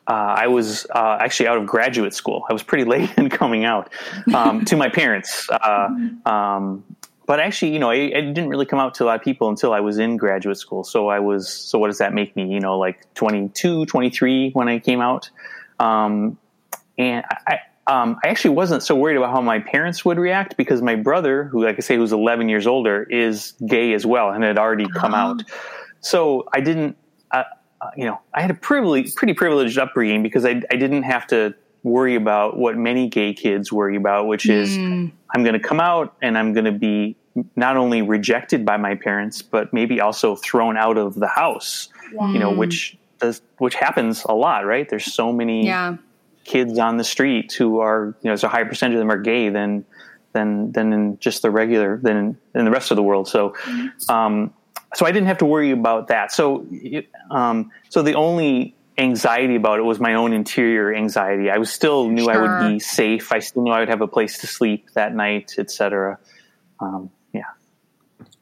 uh, 0.06 0.12
I 0.12 0.46
was 0.48 0.86
uh, 0.94 1.18
actually 1.20 1.46
out 1.48 1.58
of 1.58 1.66
graduate 1.66 2.14
school. 2.14 2.44
I 2.48 2.52
was 2.52 2.62
pretty 2.62 2.84
late 2.84 3.10
in 3.16 3.30
coming 3.30 3.64
out 3.64 3.92
um, 4.34 4.64
to 4.66 4.76
my 4.76 4.88
parents. 4.88 5.48
Uh, 5.50 5.88
um, 6.26 6.84
but 7.26 7.38
actually, 7.40 7.72
you 7.72 7.78
know, 7.78 7.88
I, 7.90 7.94
I 7.94 8.20
didn't 8.20 8.48
really 8.48 8.66
come 8.66 8.80
out 8.80 8.94
to 8.96 9.04
a 9.04 9.06
lot 9.06 9.16
of 9.16 9.22
people 9.22 9.48
until 9.48 9.72
I 9.72 9.80
was 9.80 9.98
in 9.98 10.16
graduate 10.16 10.58
school. 10.58 10.82
So 10.84 11.08
I 11.08 11.20
was, 11.20 11.48
so 11.48 11.78
what 11.78 11.86
does 11.86 11.98
that 11.98 12.12
make 12.12 12.34
me? 12.36 12.52
You 12.52 12.60
know, 12.60 12.78
like 12.78 13.12
22, 13.14 13.86
23 13.86 14.50
when 14.52 14.68
I 14.68 14.78
came 14.80 15.00
out. 15.00 15.30
Um, 15.78 16.36
and 16.98 17.24
I, 17.46 17.60
um, 17.86 18.18
I 18.24 18.28
actually 18.28 18.54
wasn't 18.54 18.82
so 18.82 18.94
worried 18.94 19.16
about 19.16 19.30
how 19.30 19.40
my 19.40 19.60
parents 19.60 20.04
would 20.04 20.18
react 20.18 20.56
because 20.56 20.82
my 20.82 20.94
brother, 20.96 21.44
who, 21.44 21.64
like 21.64 21.76
I 21.76 21.80
say, 21.80 21.96
who's 21.96 22.12
11 22.12 22.48
years 22.48 22.66
older, 22.66 23.04
is 23.04 23.54
gay 23.66 23.92
as 23.94 24.04
well 24.04 24.30
and 24.30 24.44
had 24.44 24.58
already 24.58 24.86
come 24.88 25.14
Oh. 25.14 25.16
out. 25.18 25.42
So 26.00 26.48
I 26.52 26.60
didn't, 26.60 26.96
uh, 27.82 27.90
you 27.96 28.04
know, 28.04 28.20
I 28.32 28.40
had 28.40 28.50
a 28.50 28.54
privilege, 28.54 29.14
pretty 29.14 29.34
privileged 29.34 29.76
upbringing 29.78 30.22
because 30.22 30.44
I, 30.44 30.62
I 30.70 30.76
didn't 30.76 31.02
have 31.02 31.26
to 31.28 31.54
worry 31.82 32.14
about 32.14 32.56
what 32.56 32.76
many 32.76 33.08
gay 33.08 33.34
kids 33.34 33.72
worry 33.72 33.96
about, 33.96 34.26
which 34.28 34.48
is 34.48 34.70
Mm. 34.78 35.10
I'm 35.34 35.42
going 35.42 35.54
to 35.54 35.66
come 35.68 35.80
out 35.80 36.14
and 36.22 36.38
I'm 36.38 36.52
going 36.52 36.66
to 36.66 36.72
be 36.72 37.16
not 37.56 37.76
only 37.76 38.02
rejected 38.02 38.64
by 38.64 38.76
my 38.76 38.94
parents, 38.94 39.40
but 39.42 39.72
maybe 39.72 40.00
also 40.00 40.36
thrown 40.36 40.76
out 40.76 40.96
of 40.98 41.14
the 41.14 41.26
house, 41.26 41.88
you 42.12 42.38
know, 42.38 42.52
which 42.52 42.96
does, 43.18 43.40
which 43.58 43.74
happens 43.74 44.22
a 44.28 44.34
lot, 44.34 44.66
right? 44.66 44.86
There's 44.88 45.12
so 45.12 45.32
many 45.32 45.66
Yeah. 45.66 45.96
kids 46.44 46.78
on 46.78 46.98
the 46.98 47.04
street 47.04 47.52
who 47.54 47.80
are, 47.80 48.14
you 48.20 48.24
know, 48.24 48.30
there's 48.30 48.44
a 48.44 48.48
higher 48.48 48.66
percentage 48.66 48.94
of 48.96 48.98
them 49.00 49.10
are 49.10 49.16
gay 49.18 49.48
than, 49.48 49.84
than, 50.34 50.72
than 50.72 50.92
in 50.92 51.18
just 51.18 51.40
the 51.42 51.50
regular, 51.50 51.96
than 52.02 52.16
in, 52.16 52.38
in 52.54 52.64
the 52.66 52.70
rest 52.70 52.90
of 52.90 52.96
the 52.96 53.02
world. 53.02 53.26
So, 53.28 53.54
um, 54.10 54.52
so 54.94 55.06
I 55.06 55.12
didn't 55.12 55.28
have 55.28 55.38
to 55.38 55.46
worry 55.46 55.70
about 55.70 56.08
that. 56.08 56.32
So, 56.32 56.66
um, 57.30 57.70
so 57.88 58.02
the 58.02 58.14
only 58.14 58.74
anxiety 58.98 59.56
about 59.56 59.78
it 59.78 59.82
was 59.82 59.98
my 59.98 60.14
own 60.14 60.32
interior 60.32 60.94
anxiety. 60.94 61.50
I 61.50 61.58
was 61.58 61.72
still 61.72 62.08
knew 62.08 62.28
I 62.28 62.36
would 62.36 62.72
be 62.72 62.78
safe. 62.78 63.32
I 63.32 63.38
still 63.38 63.62
knew 63.62 63.72
I 63.72 63.80
would 63.80 63.88
have 63.88 64.02
a 64.02 64.08
place 64.08 64.38
to 64.38 64.46
sleep 64.46 64.88
that 64.94 65.14
night, 65.14 65.54
etc. 65.58 66.18
Um, 66.80 67.10
yeah. 67.32 67.42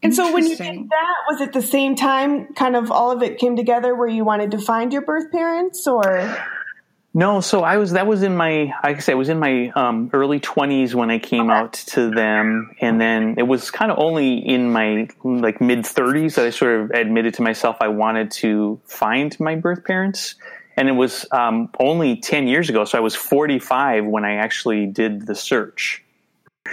And 0.02 0.14
so 0.14 0.32
when 0.32 0.44
you 0.44 0.56
did 0.56 0.88
that, 0.88 1.16
was 1.28 1.40
it 1.40 1.52
the 1.52 1.62
same 1.62 1.94
time 1.94 2.52
kind 2.54 2.74
of 2.74 2.90
all 2.90 3.10
of 3.10 3.22
it 3.22 3.38
came 3.38 3.54
together 3.54 3.94
where 3.94 4.08
you 4.08 4.24
wanted 4.24 4.50
to 4.52 4.58
find 4.58 4.92
your 4.92 5.02
birth 5.02 5.30
parents 5.30 5.86
or 5.86 6.36
No, 7.12 7.40
so 7.40 7.64
I 7.64 7.78
was 7.78 7.92
that 7.92 8.06
was 8.06 8.22
in 8.22 8.36
my 8.36 8.72
like 8.84 8.96
I 8.96 9.00
said, 9.00 9.12
I 9.12 9.16
was 9.16 9.28
in 9.28 9.40
my 9.40 9.70
um, 9.74 10.10
early 10.12 10.38
twenties 10.38 10.94
when 10.94 11.10
I 11.10 11.18
came 11.18 11.50
out 11.50 11.72
to 11.72 12.08
them, 12.10 12.76
and 12.80 13.00
then 13.00 13.34
it 13.36 13.42
was 13.42 13.72
kind 13.72 13.90
of 13.90 13.98
only 13.98 14.38
in 14.38 14.70
my 14.70 15.08
like 15.24 15.60
mid 15.60 15.84
thirties 15.84 16.36
that 16.36 16.46
I 16.46 16.50
sort 16.50 16.80
of 16.80 16.90
admitted 16.92 17.34
to 17.34 17.42
myself 17.42 17.78
I 17.80 17.88
wanted 17.88 18.30
to 18.32 18.80
find 18.84 19.38
my 19.40 19.56
birth 19.56 19.84
parents, 19.84 20.36
and 20.76 20.88
it 20.88 20.92
was 20.92 21.26
um, 21.32 21.70
only 21.80 22.16
ten 22.16 22.46
years 22.46 22.70
ago. 22.70 22.84
So 22.84 22.96
I 22.96 23.00
was 23.00 23.16
forty 23.16 23.58
five 23.58 24.04
when 24.04 24.24
I 24.24 24.36
actually 24.36 24.86
did 24.86 25.26
the 25.26 25.34
search. 25.34 26.04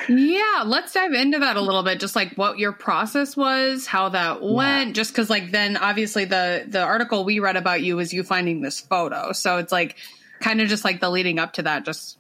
Yeah, 0.08 0.64
let's 0.66 0.94
dive 0.94 1.14
into 1.14 1.40
that 1.40 1.56
a 1.56 1.62
little 1.62 1.82
bit. 1.82 2.00
Just 2.00 2.16
like 2.16 2.36
what 2.36 2.60
your 2.60 2.74
process 2.74 3.36
was, 3.36 3.88
how 3.88 4.10
that 4.10 4.44
went. 4.44 4.96
Just 4.96 5.12
because, 5.12 5.32
like, 5.32 5.50
then 5.50 5.78
obviously 5.78 6.26
the 6.26 6.66
the 6.68 6.82
article 6.82 7.26
we 7.26 7.40
read 7.40 7.56
about 7.56 7.82
you 7.82 7.96
was 7.96 8.14
you 8.14 8.22
finding 8.24 8.62
this 8.62 8.80
photo, 8.80 9.32
so 9.32 9.58
it's 9.58 9.72
like 9.72 9.96
kind 10.40 10.62
of 10.62 10.68
just 10.68 10.84
like 10.84 11.00
the 11.00 11.10
leading 11.10 11.40
up 11.40 11.54
to 11.54 11.64
that. 11.64 11.86
Just 11.86 12.18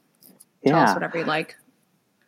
tell 0.65 0.77
us 0.77 0.93
whatever 0.93 1.17
you 1.17 1.25
like. 1.25 1.55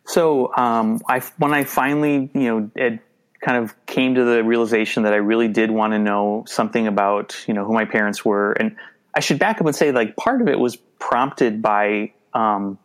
So 0.06 0.54
um, 0.56 1.00
I 1.08 1.20
when 1.38 1.52
I 1.52 1.64
finally 1.64 2.30
you 2.34 2.40
know 2.40 2.70
it 2.74 3.00
kind 3.40 3.62
of 3.62 3.74
came 3.86 4.14
to 4.16 4.24
the 4.24 4.44
realization 4.44 5.04
that 5.04 5.12
I 5.12 5.16
really 5.16 5.48
did 5.48 5.70
want 5.70 5.92
to 5.92 5.98
know 5.98 6.44
something 6.46 6.86
about 6.86 7.36
you 7.46 7.54
know 7.54 7.64
who 7.64 7.72
my 7.72 7.84
parents 7.84 8.24
were, 8.24 8.52
and 8.52 8.76
I 9.14 9.20
should 9.20 9.38
back 9.38 9.60
up 9.60 9.66
and 9.66 9.74
say 9.74 9.92
like 9.92 10.16
part 10.16 10.40
of 10.42 10.48
it 10.48 10.58
was 10.58 10.76
prompted 10.98 11.62
by 11.62 12.12
um, 12.34 12.78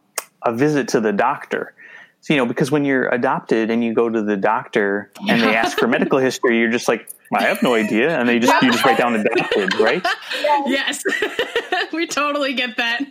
a 0.43 0.53
visit 0.53 0.89
to 0.89 1.01
the 1.01 1.11
doctor. 1.11 1.73
So, 2.25 2.33
you 2.33 2.39
know, 2.39 2.47
because 2.47 2.71
when 2.71 2.85
you're 2.85 3.07
adopted 3.07 3.69
and 3.69 3.83
you 3.83 3.93
go 3.93 4.09
to 4.09 4.23
the 4.23 4.35
doctor 4.35 5.11
and 5.29 5.39
they 5.39 5.55
ask 5.55 5.77
for 5.77 5.87
medical 5.97 6.17
history, 6.17 6.57
you're 6.57 6.71
just 6.71 6.87
like, 6.87 7.07
I 7.31 7.43
have 7.43 7.61
no 7.61 7.75
idea, 7.75 8.17
and 8.17 8.27
they 8.27 8.39
just 8.39 8.63
you 8.63 8.71
just 8.71 8.83
write 8.83 8.97
down 8.97 9.15
adopted, 9.15 9.75
right? 9.79 10.03
Yes, 10.65 11.03
we 11.95 12.07
totally 12.07 12.53
get 12.53 12.77
that. 12.77 13.05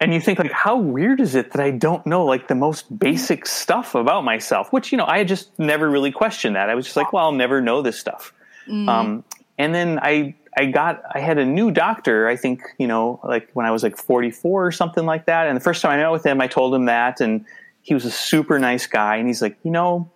and 0.00 0.12
you 0.12 0.20
think 0.20 0.38
like 0.38 0.52
how 0.52 0.76
weird 0.76 1.20
is 1.20 1.34
it 1.34 1.52
that 1.52 1.60
i 1.60 1.70
don't 1.70 2.04
know 2.04 2.24
like 2.24 2.48
the 2.48 2.54
most 2.54 2.98
basic 2.98 3.46
stuff 3.46 3.94
about 3.94 4.24
myself 4.24 4.70
which 4.70 4.92
you 4.92 4.98
know 4.98 5.06
i 5.06 5.24
just 5.24 5.58
never 5.58 5.88
really 5.88 6.12
questioned 6.12 6.54
that 6.54 6.68
i 6.68 6.74
was 6.74 6.84
just 6.84 6.96
like 6.96 7.14
well 7.14 7.24
i'll 7.24 7.32
never 7.32 7.62
know 7.62 7.80
this 7.80 7.98
stuff 7.98 8.34
um, 8.68 9.24
and 9.56 9.74
then 9.74 9.98
i 10.02 10.34
I 10.56 10.66
got 10.66 11.02
I 11.14 11.20
had 11.20 11.38
a 11.38 11.44
new 11.44 11.70
doctor. 11.70 12.28
I 12.28 12.36
think 12.36 12.62
you 12.78 12.86
know, 12.86 13.20
like 13.22 13.50
when 13.52 13.66
I 13.66 13.70
was 13.70 13.82
like 13.82 13.96
44 13.96 14.66
or 14.66 14.72
something 14.72 15.04
like 15.04 15.26
that. 15.26 15.48
And 15.48 15.56
the 15.56 15.60
first 15.60 15.82
time 15.82 15.92
I 15.92 16.02
met 16.02 16.10
with 16.10 16.24
him, 16.24 16.40
I 16.40 16.46
told 16.46 16.74
him 16.74 16.86
that, 16.86 17.20
and 17.20 17.44
he 17.82 17.92
was 17.92 18.04
a 18.04 18.10
super 18.10 18.58
nice 18.58 18.86
guy. 18.86 19.16
And 19.16 19.26
he's 19.26 19.42
like, 19.42 19.58
you 19.62 19.70
know, 19.70 20.10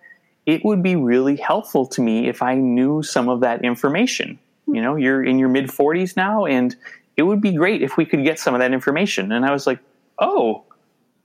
it 0.45 0.65
would 0.65 0.81
be 0.81 0.95
really 0.95 1.35
helpful 1.35 1.85
to 1.87 2.01
me 2.01 2.27
if 2.27 2.41
I 2.41 2.55
knew 2.55 3.03
some 3.03 3.29
of 3.29 3.41
that 3.41 3.63
information. 3.63 4.39
You 4.67 4.81
know, 4.81 4.95
you're 4.95 5.23
in 5.23 5.37
your 5.37 5.49
mid 5.49 5.67
40s 5.67 6.15
now, 6.15 6.45
and 6.45 6.75
it 7.21 7.23
would 7.23 7.39
be 7.39 7.51
great 7.51 7.83
if 7.83 7.97
we 7.97 8.05
could 8.05 8.23
get 8.23 8.39
some 8.39 8.55
of 8.55 8.61
that 8.61 8.73
information. 8.73 9.31
And 9.31 9.45
I 9.45 9.51
was 9.51 9.67
like, 9.67 9.77
oh, 10.17 10.63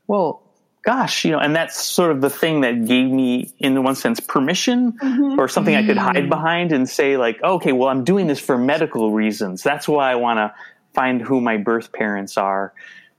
well, 0.07 0.43
gosh, 0.83 1.25
you 1.25 1.31
know, 1.31 1.39
and 1.39 1.57
that's 1.57 1.83
sort 1.83 2.11
of 2.11 2.21
the 2.21 2.29
thing 2.29 2.61
that 2.61 2.85
gave 2.85 3.11
me, 3.11 3.51
in 3.59 3.83
one 3.83 3.95
sense, 3.95 4.21
permission 4.21 4.93
mm-hmm. 4.93 5.41
or 5.41 5.49
something 5.49 5.75
mm-hmm. 5.75 5.85
I 5.85 5.87
could 5.87 5.97
hide 5.97 6.25
mm. 6.25 6.29
behind 6.29 6.73
and 6.73 6.87
say, 6.87 7.17
like, 7.17 7.43
okay, 7.43 7.73
well, 7.73 7.89
I'm 7.89 8.05
doing 8.05 8.27
this 8.27 8.39
for 8.39 8.59
medical 8.59 9.11
reasons. 9.11 9.63
That's 9.63 9.89
why 9.89 10.13
I 10.13 10.17
want 10.17 10.37
to 10.37 10.55
find 10.93 11.23
who 11.23 11.41
my 11.41 11.57
birth 11.57 11.93
parents 11.93 12.37
are. 12.37 12.75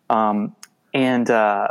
Um, 0.07 0.55
and, 0.93 1.27
uh, 1.31 1.69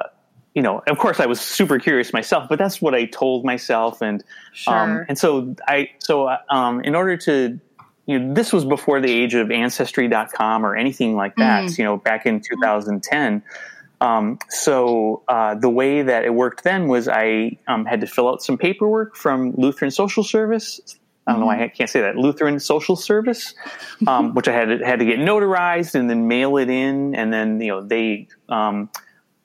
you 0.57 0.63
know, 0.63 0.83
of 0.89 0.99
course, 0.99 1.21
I 1.21 1.27
was 1.27 1.41
super 1.41 1.79
curious 1.79 2.13
myself, 2.13 2.49
but 2.49 2.59
that's 2.59 2.83
what 2.83 2.97
I 2.97 3.05
told 3.05 3.45
myself, 3.45 4.03
and 4.03 4.23
um, 4.23 4.27
sure. 4.55 4.75
um, 4.75 5.07
and 5.07 5.19
so 5.19 5.55
I 5.69 5.91
so 5.99 6.35
um, 6.49 6.81
in 6.81 6.95
order 6.95 7.19
to 7.19 7.61
you 8.07 8.19
know, 8.19 8.35
this 8.35 8.53
was 8.53 8.65
before 8.65 9.01
the 9.01 9.11
age 9.11 9.35
of 9.35 9.51
ancestry.com 9.51 10.65
or 10.65 10.77
anything 10.77 11.17
like 11.17 11.35
that, 11.37 11.65
mm. 11.65 11.79
you 11.79 11.85
know, 11.85 11.97
back 11.97 12.25
in 12.25 12.41
2010. 12.41 13.43
Um, 14.01 14.39
so 14.49 15.23
uh, 15.29 15.55
the 15.55 15.71
way 15.71 16.03
that 16.03 16.25
it 16.25 16.35
worked 16.35 16.65
then 16.65 16.87
was 16.87 17.09
I 17.09 17.59
um, 17.67 17.85
had 17.85 18.01
to 18.03 18.07
fill 18.07 18.29
out 18.29 18.43
some 18.43 18.59
paperwork 18.59 19.17
from 19.17 19.53
Lutheran 19.57 19.91
Social 19.91 20.23
Service. 20.23 20.99
I 21.27 21.33
don't 21.33 21.41
know 21.41 21.47
why 21.47 21.57
mm-hmm. 21.57 21.65
I 21.65 21.69
can't 21.69 21.91
say 21.91 22.03
that 22.03 22.17
Lutheran 22.17 22.61
Social 22.61 22.95
Service, 22.95 23.55
um, 24.07 24.35
which 24.35 24.47
I 24.47 24.53
had 24.53 24.67
to, 24.67 24.85
had 24.85 25.01
to 25.01 25.05
get 25.05 25.19
notarized 25.19 25.95
and 25.95 26.09
then 26.09 26.29
mail 26.29 26.57
it 26.59 26.71
in, 26.71 27.15
and 27.17 27.33
then 27.33 27.61
you 27.61 27.69
know 27.69 27.83
they 27.83 28.29
um, 28.49 28.91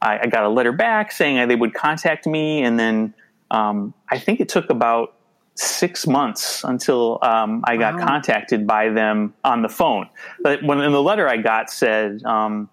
I, 0.02 0.20
I, 0.20 0.28
got 0.28 0.44
a 0.44 0.50
letter 0.50 0.72
back 0.72 1.12
saying 1.12 1.48
they 1.48 1.56
would 1.56 1.74
contact 1.74 2.28
me, 2.28 2.62
and 2.62 2.78
then 2.78 3.16
um, 3.50 3.96
I 4.10 4.20
think 4.20 4.40
it 4.40 4.50
took 4.50 4.70
about 4.70 5.16
six 5.56 6.08
months 6.08 6.64
until 6.64 7.20
um, 7.22 7.64
I 7.66 7.78
got 7.78 7.96
wow. 7.96 8.08
contacted 8.08 8.66
by 8.66 8.90
them 8.90 9.34
on 9.44 9.62
the 9.62 9.70
phone. 9.70 10.10
But 10.42 10.64
when 10.64 10.80
in 10.80 10.92
the 10.92 11.02
letter 11.02 11.28
I 11.28 11.38
got 11.38 11.70
said, 11.70 12.24
um, 12.24 12.70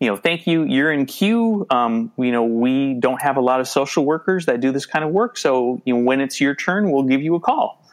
you 0.00 0.08
know, 0.08 0.16
thank 0.16 0.46
you. 0.46 0.62
You're 0.64 0.92
in 0.92 1.06
queue. 1.06 1.66
Um, 1.70 2.12
you 2.16 2.30
know, 2.30 2.44
we 2.44 2.94
don't 2.94 3.20
have 3.20 3.36
a 3.36 3.40
lot 3.40 3.60
of 3.60 3.66
social 3.66 4.04
workers 4.04 4.46
that 4.46 4.60
do 4.60 4.70
this 4.70 4.86
kind 4.86 5.04
of 5.04 5.10
work. 5.10 5.36
So, 5.36 5.82
you 5.84 5.94
know, 5.94 6.04
when 6.04 6.20
it's 6.20 6.40
your 6.40 6.54
turn, 6.54 6.92
we'll 6.92 7.02
give 7.02 7.20
you 7.20 7.34
a 7.34 7.40
call. 7.40 7.84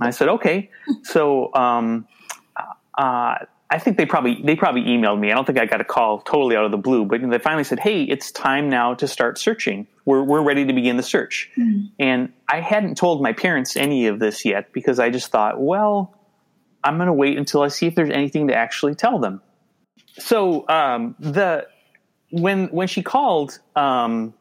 I 0.00 0.10
said, 0.10 0.28
okay. 0.28 0.70
So, 1.02 1.52
um, 1.54 2.06
uh, 2.96 3.34
I 3.72 3.78
think 3.78 3.96
they 3.96 4.06
probably 4.06 4.40
they 4.42 4.56
probably 4.56 4.82
emailed 4.82 5.20
me. 5.20 5.30
I 5.30 5.34
don't 5.36 5.46
think 5.46 5.58
I 5.58 5.64
got 5.64 5.80
a 5.80 5.84
call 5.84 6.20
totally 6.22 6.56
out 6.56 6.64
of 6.64 6.72
the 6.72 6.76
blue, 6.76 7.04
but 7.04 7.20
they 7.30 7.38
finally 7.38 7.62
said, 7.62 7.78
"Hey, 7.78 8.02
it's 8.02 8.32
time 8.32 8.68
now 8.68 8.94
to 8.94 9.06
start 9.06 9.38
searching. 9.38 9.86
We're 10.04 10.24
we're 10.24 10.42
ready 10.42 10.64
to 10.66 10.72
begin 10.72 10.96
the 10.96 11.04
search." 11.04 11.48
Mm-hmm. 11.56 11.86
And 12.00 12.32
I 12.48 12.60
hadn't 12.60 12.96
told 12.96 13.22
my 13.22 13.32
parents 13.32 13.76
any 13.76 14.08
of 14.08 14.18
this 14.18 14.44
yet 14.44 14.72
because 14.72 14.98
I 14.98 15.10
just 15.10 15.28
thought, 15.28 15.60
well, 15.60 16.18
I'm 16.82 16.96
going 16.96 17.06
to 17.06 17.12
wait 17.12 17.38
until 17.38 17.62
I 17.62 17.68
see 17.68 17.86
if 17.86 17.94
there's 17.94 18.10
anything 18.10 18.48
to 18.48 18.54
actually 18.54 18.96
tell 18.96 19.20
them. 19.20 19.40
So 20.18 20.68
um, 20.68 21.14
the 21.20 21.68
when 22.30 22.66
when 22.68 22.88
she 22.88 23.04
called, 23.04 23.60
um, 23.76 24.34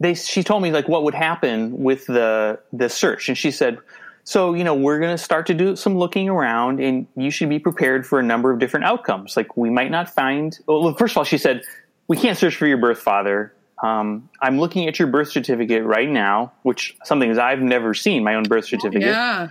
they 0.00 0.14
she 0.14 0.42
told 0.42 0.62
me 0.62 0.72
like 0.72 0.88
what 0.88 1.04
would 1.04 1.14
happen 1.14 1.82
with 1.82 2.06
the 2.06 2.60
the 2.72 2.88
search, 2.88 3.28
and 3.28 3.36
she 3.36 3.50
said 3.50 3.78
so, 4.24 4.54
you 4.54 4.62
know, 4.62 4.74
we're 4.74 5.00
going 5.00 5.16
to 5.16 5.22
start 5.22 5.46
to 5.46 5.54
do 5.54 5.74
some 5.74 5.96
looking 5.96 6.28
around, 6.28 6.80
and 6.80 7.06
you 7.16 7.30
should 7.30 7.48
be 7.48 7.58
prepared 7.58 8.06
for 8.06 8.20
a 8.20 8.22
number 8.22 8.52
of 8.52 8.58
different 8.58 8.86
outcomes. 8.86 9.36
Like, 9.36 9.56
we 9.56 9.70
might 9.70 9.90
not 9.90 10.08
find. 10.08 10.58
Well, 10.66 10.94
first 10.94 11.12
of 11.12 11.18
all, 11.18 11.24
she 11.24 11.38
said, 11.38 11.62
we 12.08 12.16
can't 12.16 12.38
search 12.38 12.56
for 12.56 12.66
your 12.66 12.78
birth 12.78 13.00
father. 13.00 13.54
Um, 13.82 14.28
I'm 14.40 14.60
looking 14.60 14.86
at 14.86 14.98
your 14.98 15.08
birth 15.08 15.30
certificate 15.30 15.82
right 15.84 16.08
now, 16.08 16.52
which 16.62 16.96
something 17.04 17.30
is 17.30 17.38
I've 17.38 17.62
never 17.62 17.94
seen 17.94 18.22
my 18.22 18.34
own 18.34 18.44
birth 18.44 18.66
certificate. 18.66 19.08
Yeah. 19.08 19.48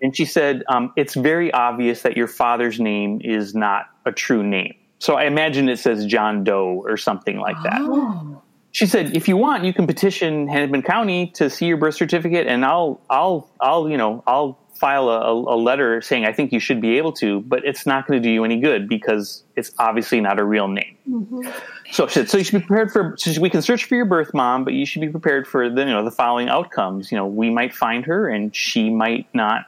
And 0.00 0.16
she 0.16 0.24
said, 0.24 0.62
um, 0.68 0.92
it's 0.96 1.14
very 1.14 1.52
obvious 1.52 2.02
that 2.02 2.16
your 2.16 2.28
father's 2.28 2.78
name 2.78 3.20
is 3.24 3.54
not 3.54 3.86
a 4.04 4.12
true 4.12 4.44
name. 4.44 4.74
So 4.98 5.16
I 5.16 5.24
imagine 5.24 5.68
it 5.68 5.78
says 5.78 6.06
John 6.06 6.44
Doe 6.44 6.82
or 6.84 6.96
something 6.96 7.38
like 7.38 7.56
that. 7.64 7.80
Oh 7.80 8.42
she 8.76 8.84
said, 8.84 9.16
if 9.16 9.26
you 9.26 9.38
want, 9.38 9.64
you 9.64 9.72
can 9.72 9.86
petition 9.86 10.48
Hennepin 10.48 10.82
County 10.82 11.28
to 11.28 11.48
see 11.48 11.64
your 11.64 11.78
birth 11.78 11.94
certificate, 11.94 12.46
and 12.46 12.62
I'll, 12.62 13.00
I'll, 13.08 13.48
I'll, 13.58 13.88
you 13.88 13.96
know, 13.96 14.22
I'll 14.26 14.58
file 14.74 15.08
a, 15.08 15.32
a 15.32 15.56
letter 15.56 16.02
saying 16.02 16.26
I 16.26 16.34
think 16.34 16.52
you 16.52 16.60
should 16.60 16.82
be 16.82 16.98
able 16.98 17.12
to, 17.12 17.40
but 17.40 17.64
it's 17.64 17.86
not 17.86 18.06
going 18.06 18.20
to 18.20 18.28
do 18.28 18.30
you 18.30 18.44
any 18.44 18.60
good 18.60 18.86
because 18.86 19.44
it's 19.56 19.72
obviously 19.78 20.20
not 20.20 20.38
a 20.38 20.44
real 20.44 20.68
name. 20.68 20.94
Mm-hmm. 21.08 21.48
So, 21.90 22.06
so 22.06 22.36
you 22.36 22.44
should 22.44 22.60
be 22.60 22.66
prepared 22.66 22.92
for. 22.92 23.14
So 23.16 23.40
we 23.40 23.48
can 23.48 23.62
search 23.62 23.86
for 23.86 23.94
your 23.94 24.04
birth 24.04 24.34
mom, 24.34 24.62
but 24.62 24.74
you 24.74 24.84
should 24.84 25.00
be 25.00 25.08
prepared 25.08 25.48
for 25.48 25.70
the, 25.70 25.80
you 25.80 25.86
know, 25.86 26.04
the 26.04 26.10
following 26.10 26.50
outcomes. 26.50 27.10
You 27.10 27.16
know, 27.16 27.26
we 27.26 27.48
might 27.48 27.74
find 27.74 28.04
her, 28.04 28.28
and 28.28 28.54
she 28.54 28.90
might 28.90 29.26
not 29.32 29.64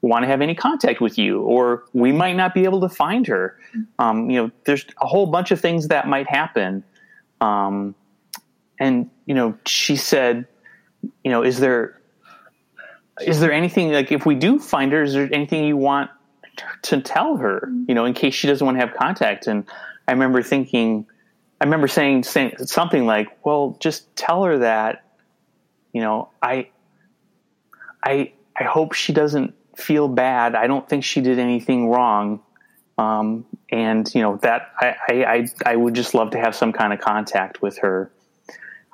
want 0.00 0.22
to 0.22 0.28
have 0.28 0.40
any 0.40 0.54
contact 0.54 1.02
with 1.02 1.18
you, 1.18 1.42
or 1.42 1.84
we 1.92 2.10
might 2.10 2.36
not 2.36 2.54
be 2.54 2.64
able 2.64 2.80
to 2.80 2.88
find 2.88 3.26
her. 3.26 3.58
Um, 3.98 4.30
you 4.30 4.40
know, 4.40 4.50
there's 4.64 4.86
a 5.02 5.06
whole 5.06 5.26
bunch 5.26 5.50
of 5.50 5.60
things 5.60 5.88
that 5.88 6.08
might 6.08 6.26
happen. 6.26 6.84
Um, 7.42 7.94
and 8.78 9.10
you 9.24 9.34
know 9.34 9.56
she 9.66 9.96
said 9.96 10.46
you 11.24 11.30
know 11.30 11.42
is 11.42 11.58
there 11.58 12.00
is 13.20 13.40
there 13.40 13.52
anything 13.52 13.92
like 13.92 14.12
if 14.12 14.26
we 14.26 14.34
do 14.34 14.58
find 14.58 14.92
her 14.92 15.02
is 15.02 15.14
there 15.14 15.28
anything 15.32 15.64
you 15.64 15.76
want 15.76 16.10
to 16.82 17.00
tell 17.00 17.36
her 17.36 17.70
you 17.88 17.94
know 17.94 18.04
in 18.04 18.14
case 18.14 18.34
she 18.34 18.46
doesn't 18.46 18.64
want 18.64 18.78
to 18.78 18.86
have 18.86 18.96
contact? 18.96 19.46
And 19.46 19.64
i 20.08 20.12
remember 20.12 20.42
thinking 20.42 21.06
i 21.60 21.64
remember 21.64 21.88
saying, 21.88 22.22
saying 22.22 22.56
something 22.58 23.06
like 23.06 23.28
well 23.44 23.76
just 23.80 24.14
tell 24.16 24.44
her 24.44 24.58
that 24.58 25.04
you 25.92 26.00
know 26.00 26.30
i 26.42 26.68
i 28.02 28.32
i 28.58 28.64
hope 28.64 28.92
she 28.92 29.12
doesn't 29.12 29.54
feel 29.76 30.08
bad. 30.08 30.54
I 30.54 30.66
don't 30.66 30.88
think 30.88 31.04
she 31.04 31.20
did 31.20 31.38
anything 31.38 31.88
wrong. 31.88 32.42
Um, 32.98 33.44
and 33.70 34.12
you 34.14 34.22
know 34.22 34.36
that 34.38 34.70
I, 34.80 34.94
I 35.08 35.46
i 35.66 35.76
would 35.76 35.94
just 35.94 36.14
love 36.14 36.30
to 36.30 36.38
have 36.38 36.54
some 36.54 36.72
kind 36.72 36.92
of 36.92 37.00
contact 37.00 37.60
with 37.60 37.78
her 37.78 38.10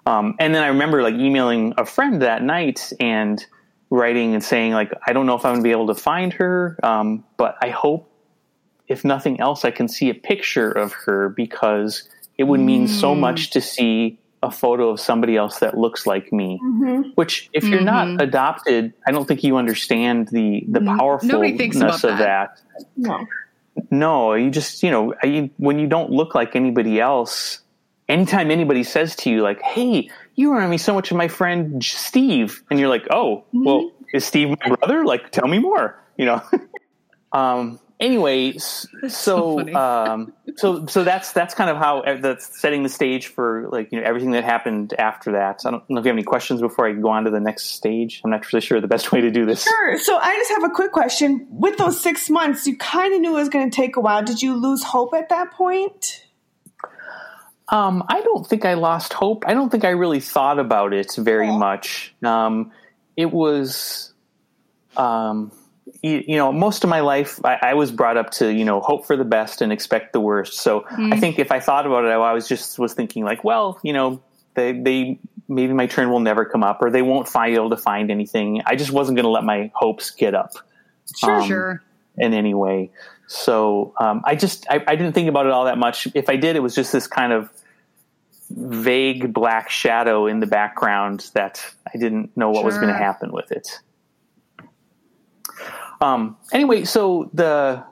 um, 0.06 0.34
and 0.38 0.54
then 0.54 0.62
I 0.62 0.68
remember 0.68 1.02
like 1.02 1.14
emailing 1.14 1.74
a 1.76 1.86
friend 1.86 2.22
that 2.22 2.42
night 2.42 2.92
and 2.98 3.44
writing 3.90 4.34
and 4.34 4.42
saying 4.42 4.72
like, 4.72 4.92
I 5.06 5.12
don't 5.12 5.26
know 5.26 5.36
if 5.36 5.44
I'm 5.44 5.52
going 5.52 5.60
to 5.60 5.64
be 5.64 5.70
able 5.70 5.88
to 5.88 5.94
find 5.94 6.32
her, 6.34 6.78
um, 6.82 7.24
but 7.36 7.56
I 7.62 7.70
hope, 7.70 8.08
if 8.88 9.04
nothing 9.04 9.40
else, 9.40 9.64
I 9.64 9.70
can 9.70 9.88
see 9.88 10.10
a 10.10 10.14
picture 10.14 10.70
of 10.70 10.92
her 10.92 11.28
because 11.28 12.08
it 12.36 12.44
would 12.44 12.60
mean 12.60 12.86
mm. 12.86 12.90
so 12.90 13.14
much 13.14 13.50
to 13.50 13.60
see 13.60 14.18
a 14.42 14.50
photo 14.50 14.88
of 14.90 15.00
somebody 15.00 15.36
else 15.36 15.60
that 15.60 15.78
looks 15.78 16.04
like 16.04 16.32
me. 16.32 16.58
Mm-hmm. 16.62 17.10
Which, 17.14 17.48
if 17.52 17.64
you're 17.64 17.78
mm-hmm. 17.78 18.16
not 18.16 18.22
adopted, 18.22 18.92
I 19.06 19.12
don't 19.12 19.26
think 19.26 19.44
you 19.44 19.56
understand 19.56 20.28
the 20.28 20.64
the 20.68 20.80
mm-hmm. 20.80 20.98
powerfulness 20.98 22.04
of 22.04 22.18
that. 22.18 22.58
that. 22.76 22.86
No. 22.96 23.26
No, 23.90 24.34
you 24.34 24.50
just 24.50 24.82
you 24.82 24.90
know 24.90 25.14
when 25.56 25.78
you 25.78 25.86
don't 25.86 26.10
look 26.10 26.34
like 26.34 26.56
anybody 26.56 27.00
else, 27.00 27.60
anytime 28.08 28.50
anybody 28.50 28.82
says 28.82 29.16
to 29.16 29.30
you 29.30 29.42
like 29.42 29.60
hey 29.62 30.10
you 30.34 30.52
remind 30.52 30.70
me 30.70 30.78
so 30.78 30.94
much 30.94 31.10
of 31.10 31.16
my 31.16 31.28
friend 31.28 31.84
steve 31.84 32.62
and 32.70 32.78
you're 32.78 32.88
like 32.88 33.06
oh 33.10 33.44
mm-hmm. 33.48 33.64
well 33.64 33.90
is 34.12 34.24
steve 34.24 34.50
my 34.50 34.76
brother? 34.76 35.04
Like 35.04 35.30
tell 35.30 35.48
me 35.48 35.58
more 35.58 35.98
you 36.16 36.26
know? 36.26 36.42
Um 37.32 37.80
anyway 37.98 38.58
so 38.58 38.88
so, 39.08 39.74
um, 39.74 40.34
so 40.56 40.84
so 40.86 41.02
that's 41.02 41.32
that's 41.32 41.54
kind 41.54 41.70
of 41.70 41.78
how 41.78 42.00
uh, 42.00 42.20
that's 42.20 42.60
setting 42.60 42.82
the 42.82 42.90
stage 42.90 43.28
for 43.28 43.68
like 43.70 43.90
you 43.90 43.98
know 43.98 44.06
everything 44.06 44.32
that 44.32 44.44
happened 44.44 44.92
after 44.98 45.32
that. 45.32 45.62
So 45.62 45.68
i 45.68 45.72
don't 45.72 45.88
know 45.88 45.98
if 45.98 46.04
you 46.04 46.10
have 46.10 46.16
any 46.16 46.24
questions 46.24 46.60
before 46.60 46.86
i 46.86 46.92
go 46.92 47.08
on 47.08 47.24
to 47.24 47.30
the 47.30 47.40
next 47.40 47.70
stage. 47.76 48.20
I'm 48.22 48.30
not 48.30 48.52
really 48.52 48.60
sure 48.60 48.82
the 48.82 48.88
best 48.88 49.12
way 49.12 49.22
to 49.22 49.30
do 49.30 49.46
this. 49.46 49.62
Sure. 49.62 49.98
So 49.98 50.18
i 50.18 50.34
just 50.34 50.50
have 50.50 50.64
a 50.64 50.74
quick 50.74 50.92
question. 50.92 51.46
With 51.48 51.78
those 51.78 51.98
six 51.98 52.28
months 52.28 52.66
you 52.66 52.76
kind 52.76 53.14
of 53.14 53.20
knew 53.22 53.30
it 53.30 53.40
was 53.40 53.48
going 53.48 53.70
to 53.70 53.74
take 53.74 53.96
a 53.96 54.00
while. 54.00 54.22
Did 54.22 54.42
you 54.42 54.56
lose 54.56 54.82
hope 54.82 55.14
at 55.14 55.30
that 55.30 55.52
point 55.52 56.26
um, 57.68 58.04
I 58.08 58.20
don't 58.22 58.46
think 58.46 58.64
I 58.64 58.74
lost 58.74 59.12
hope. 59.12 59.44
I 59.46 59.54
don't 59.54 59.70
think 59.70 59.84
I 59.84 59.90
really 59.90 60.20
thought 60.20 60.58
about 60.58 60.92
it 60.92 61.14
very 61.16 61.50
much. 61.50 62.14
Um, 62.22 62.72
it 63.16 63.30
was, 63.30 64.12
um, 64.96 65.52
you, 66.02 66.24
you, 66.26 66.36
know, 66.36 66.52
most 66.52 66.84
of 66.84 66.90
my 66.90 67.00
life 67.00 67.40
I, 67.44 67.58
I, 67.62 67.74
was 67.74 67.92
brought 67.92 68.16
up 68.16 68.30
to 68.32 68.52
you 68.52 68.64
know 68.64 68.80
hope 68.80 69.06
for 69.06 69.16
the 69.16 69.24
best 69.24 69.60
and 69.60 69.72
expect 69.72 70.12
the 70.12 70.20
worst. 70.20 70.54
So 70.54 70.80
mm. 70.80 71.12
I 71.12 71.18
think 71.18 71.38
if 71.38 71.52
I 71.52 71.60
thought 71.60 71.86
about 71.86 72.04
it, 72.04 72.10
I 72.10 72.32
was 72.32 72.48
just 72.48 72.78
was 72.78 72.94
thinking 72.94 73.24
like, 73.24 73.44
well, 73.44 73.78
you 73.82 73.92
know, 73.92 74.22
they 74.54 74.72
they 74.72 75.18
maybe 75.48 75.72
my 75.72 75.86
turn 75.86 76.10
will 76.10 76.20
never 76.20 76.44
come 76.44 76.62
up 76.62 76.80
or 76.82 76.90
they 76.90 77.02
won't 77.02 77.28
find 77.28 77.54
able 77.54 77.70
to 77.70 77.76
find 77.76 78.10
anything. 78.10 78.62
I 78.66 78.76
just 78.76 78.90
wasn't 78.90 79.16
going 79.16 79.24
to 79.24 79.30
let 79.30 79.44
my 79.44 79.70
hopes 79.74 80.10
get 80.10 80.34
up. 80.34 80.52
Sure, 81.18 81.40
um, 81.40 81.48
sure. 81.48 81.82
In 82.18 82.34
any 82.34 82.52
way. 82.52 82.90
So 83.26 83.94
um, 83.98 84.22
I 84.24 84.34
just 84.34 84.66
I, 84.68 84.84
I, 84.86 84.96
didn't 84.96 85.14
think 85.14 85.28
about 85.28 85.46
it 85.46 85.52
all 85.52 85.64
that 85.64 85.78
much. 85.78 86.06
If 86.14 86.28
I 86.28 86.36
did, 86.36 86.56
it 86.56 86.60
was 86.60 86.74
just 86.74 86.92
this 86.92 87.06
kind 87.06 87.32
of 87.32 87.48
vague 88.50 89.32
black 89.32 89.70
shadow 89.70 90.26
in 90.26 90.40
the 90.40 90.46
background 90.46 91.30
that 91.32 91.64
I 91.86 91.96
didn't 91.96 92.36
know 92.36 92.50
what 92.50 92.58
sure. 92.58 92.64
was 92.66 92.74
going 92.76 92.88
to 92.88 92.94
happen 92.94 93.32
with 93.32 93.50
it. 93.50 93.80
Um, 96.02 96.36
anyway, 96.52 96.84
so 96.84 97.30
the 97.32 97.82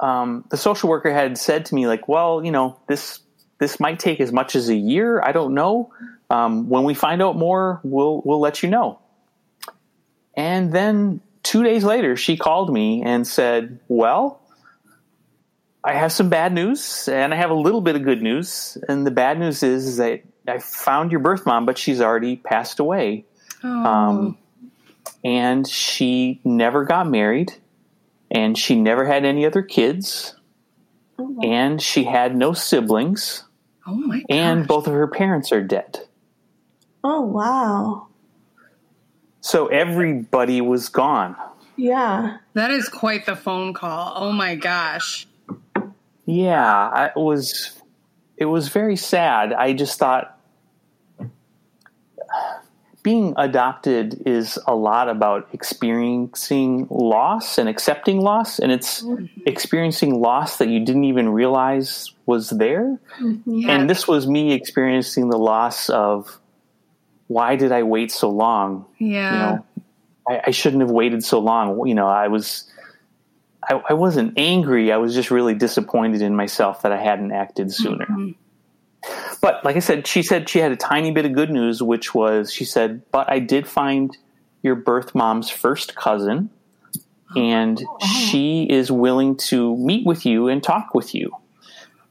um, 0.00 0.44
the 0.50 0.56
social 0.56 0.88
worker 0.88 1.12
had 1.12 1.38
said 1.38 1.66
to 1.66 1.74
me 1.74 1.86
like, 1.86 2.08
well, 2.08 2.44
you 2.44 2.50
know, 2.50 2.80
this 2.88 3.20
this 3.58 3.78
might 3.78 3.98
take 3.98 4.20
as 4.20 4.32
much 4.32 4.56
as 4.56 4.68
a 4.68 4.74
year. 4.74 5.22
I 5.22 5.32
don't 5.32 5.54
know. 5.54 5.92
Um, 6.30 6.68
when 6.68 6.84
we 6.84 6.94
find 6.94 7.22
out 7.22 7.36
more, 7.36 7.80
we'll 7.84 8.22
we'll 8.24 8.40
let 8.40 8.62
you 8.62 8.70
know. 8.70 8.98
And 10.34 10.72
then 10.72 11.20
two 11.50 11.64
days 11.64 11.82
later, 11.82 12.14
she 12.14 12.36
called 12.36 12.72
me 12.72 13.02
and 13.02 13.26
said, 13.26 13.80
well, 13.88 14.40
I 15.82 15.94
have 15.94 16.12
some 16.12 16.28
bad 16.28 16.52
news 16.52 17.08
and 17.08 17.34
I 17.34 17.36
have 17.38 17.50
a 17.50 17.54
little 17.54 17.80
bit 17.80 17.96
of 17.96 18.04
good 18.04 18.22
news. 18.22 18.78
And 18.88 19.04
the 19.04 19.10
bad 19.10 19.36
news 19.36 19.64
is, 19.64 19.84
is 19.84 19.96
that 19.96 20.22
I 20.46 20.60
found 20.60 21.10
your 21.10 21.18
birth 21.18 21.46
mom, 21.46 21.66
but 21.66 21.76
she's 21.76 22.00
already 22.00 22.36
passed 22.36 22.78
away. 22.78 23.24
Oh. 23.64 23.68
Um, 23.68 24.38
and 25.24 25.66
she 25.66 26.40
never 26.44 26.84
got 26.84 27.08
married 27.08 27.52
and 28.30 28.56
she 28.56 28.76
never 28.76 29.04
had 29.04 29.24
any 29.24 29.44
other 29.44 29.62
kids 29.62 30.36
and 31.42 31.82
she 31.82 32.04
had 32.04 32.36
no 32.36 32.52
siblings 32.52 33.42
oh 33.88 33.94
my 33.94 34.22
and 34.30 34.68
both 34.68 34.86
of 34.86 34.92
her 34.92 35.08
parents 35.08 35.50
are 35.50 35.64
dead. 35.64 35.98
Oh, 37.02 37.22
wow. 37.22 38.06
So 39.40 39.66
everybody 39.68 40.60
was 40.60 40.88
gone. 40.88 41.36
Yeah. 41.76 42.38
That 42.54 42.70
is 42.70 42.88
quite 42.88 43.26
the 43.26 43.36
phone 43.36 43.72
call. 43.72 44.12
Oh 44.14 44.32
my 44.32 44.54
gosh. 44.54 45.26
Yeah, 46.26 47.06
it 47.06 47.16
was 47.16 47.72
it 48.36 48.44
was 48.44 48.68
very 48.68 48.96
sad. 48.96 49.52
I 49.52 49.72
just 49.72 49.98
thought 49.98 50.38
being 53.02 53.34
adopted 53.36 54.22
is 54.26 54.58
a 54.66 54.74
lot 54.74 55.08
about 55.08 55.48
experiencing 55.52 56.86
loss 56.90 57.56
and 57.56 57.68
accepting 57.68 58.20
loss 58.20 58.58
and 58.58 58.70
it's 58.70 59.02
mm-hmm. 59.02 59.24
experiencing 59.46 60.20
loss 60.20 60.58
that 60.58 60.68
you 60.68 60.84
didn't 60.84 61.04
even 61.04 61.30
realize 61.30 62.12
was 62.26 62.50
there. 62.50 62.98
Yeah. 63.46 63.72
And 63.72 63.88
this 63.88 64.06
was 64.06 64.26
me 64.26 64.52
experiencing 64.52 65.30
the 65.30 65.38
loss 65.38 65.88
of 65.88 66.39
why 67.30 67.54
did 67.54 67.70
I 67.70 67.84
wait 67.84 68.10
so 68.10 68.28
long? 68.28 68.86
yeah. 68.98 69.06
you 69.32 69.38
know 69.38 69.66
I, 70.28 70.40
I 70.46 70.50
shouldn't 70.50 70.82
have 70.82 70.90
waited 70.90 71.24
so 71.24 71.38
long. 71.38 71.86
You 71.86 71.94
know 71.94 72.08
i 72.08 72.28
was 72.28 72.64
I, 73.62 73.82
I 73.90 73.92
wasn't 73.92 74.38
angry. 74.38 74.90
I 74.90 74.96
was 74.96 75.14
just 75.14 75.30
really 75.30 75.54
disappointed 75.54 76.22
in 76.22 76.34
myself 76.34 76.82
that 76.82 76.92
i 76.92 76.96
hadn't 76.96 77.32
acted 77.32 77.72
sooner. 77.72 78.06
But 79.40 79.64
like 79.64 79.76
i 79.76 79.80
said 79.80 80.06
she 80.06 80.22
said 80.22 80.48
she 80.48 80.58
had 80.58 80.72
a 80.72 80.76
tiny 80.76 81.10
bit 81.12 81.24
of 81.24 81.32
good 81.32 81.50
news 81.50 81.82
which 81.82 82.14
was 82.14 82.52
she 82.52 82.64
said 82.64 83.02
but 83.10 83.30
i 83.30 83.38
did 83.38 83.66
find 83.66 84.16
your 84.62 84.74
birth 84.74 85.14
mom's 85.14 85.48
first 85.48 85.94
cousin 85.94 86.50
and 87.36 87.82
she 88.26 88.66
is 88.68 88.90
willing 88.90 89.36
to 89.36 89.76
meet 89.76 90.04
with 90.04 90.26
you 90.26 90.48
and 90.48 90.62
talk 90.62 90.94
with 90.94 91.14
you. 91.14 91.30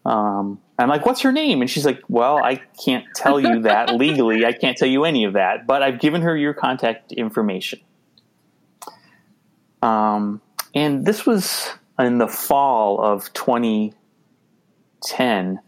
Um, 0.06 0.62
I'm 0.82 0.90
like, 0.90 1.06
what's 1.06 1.22
her 1.22 1.32
name? 1.32 1.62
And 1.62 1.70
she's 1.70 1.86
like, 1.86 2.02
well, 2.08 2.38
I 2.38 2.62
can't 2.84 3.06
tell 3.14 3.40
you 3.40 3.62
that 3.64 3.94
legally. 3.96 4.46
I 4.46 4.54
can't 4.54 4.78
tell 4.78 4.88
you 4.88 5.06
any 5.06 5.26
of 5.26 5.34
that, 5.34 5.68
but 5.68 5.84
I've 5.84 6.00
given 6.00 6.22
her 6.22 6.38
your 6.38 6.54
contact 6.54 7.12
information. 7.12 7.82
Um, 9.82 10.42
and 10.74 11.06
this 11.06 11.26
was 11.26 11.70
in 11.98 12.18
the 12.18 12.28
fall 12.28 13.02
of 13.02 13.32
2010. 13.34 15.60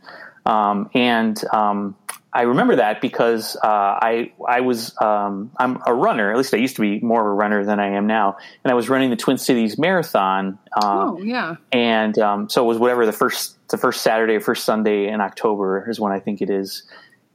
Um, 0.46 0.90
and 0.94 1.42
um, 1.54 1.96
I 2.34 2.44
remember 2.44 2.78
that 2.78 3.02
because 3.02 3.58
uh, 3.58 3.68
I 3.68 4.32
I 4.48 4.62
was 4.62 4.96
um, 5.02 5.52
I'm 5.58 5.82
a 5.86 5.94
runner. 5.94 6.32
At 6.32 6.38
least 6.38 6.54
I 6.54 6.58
used 6.58 6.78
to 6.78 6.82
be 6.82 7.00
more 7.02 7.20
of 7.20 7.28
a 7.28 7.32
runner 7.32 7.66
than 7.66 7.80
I 7.80 7.90
am 7.90 8.08
now. 8.08 8.38
And 8.64 8.72
I 8.72 8.74
was 8.74 8.90
running 8.90 9.10
the 9.10 9.18
Twin 9.18 9.38
Cities 9.38 9.78
Marathon. 9.78 10.58
Uh, 10.76 11.12
oh 11.12 11.22
yeah. 11.22 11.58
and 11.72 12.18
um, 12.20 12.50
so 12.50 12.64
it 12.64 12.68
was 12.68 12.78
whatever 12.78 13.06
the 13.06 13.12
first 13.12 13.58
the 13.72 13.78
first 13.78 14.02
Saturday 14.02 14.36
or 14.36 14.42
first 14.42 14.66
Sunday 14.66 15.08
in 15.08 15.22
October 15.22 15.90
is 15.90 16.00
when 16.00 16.12
I 16.12 16.20
think 16.20 16.42
it 16.42 16.50
is. 16.50 16.84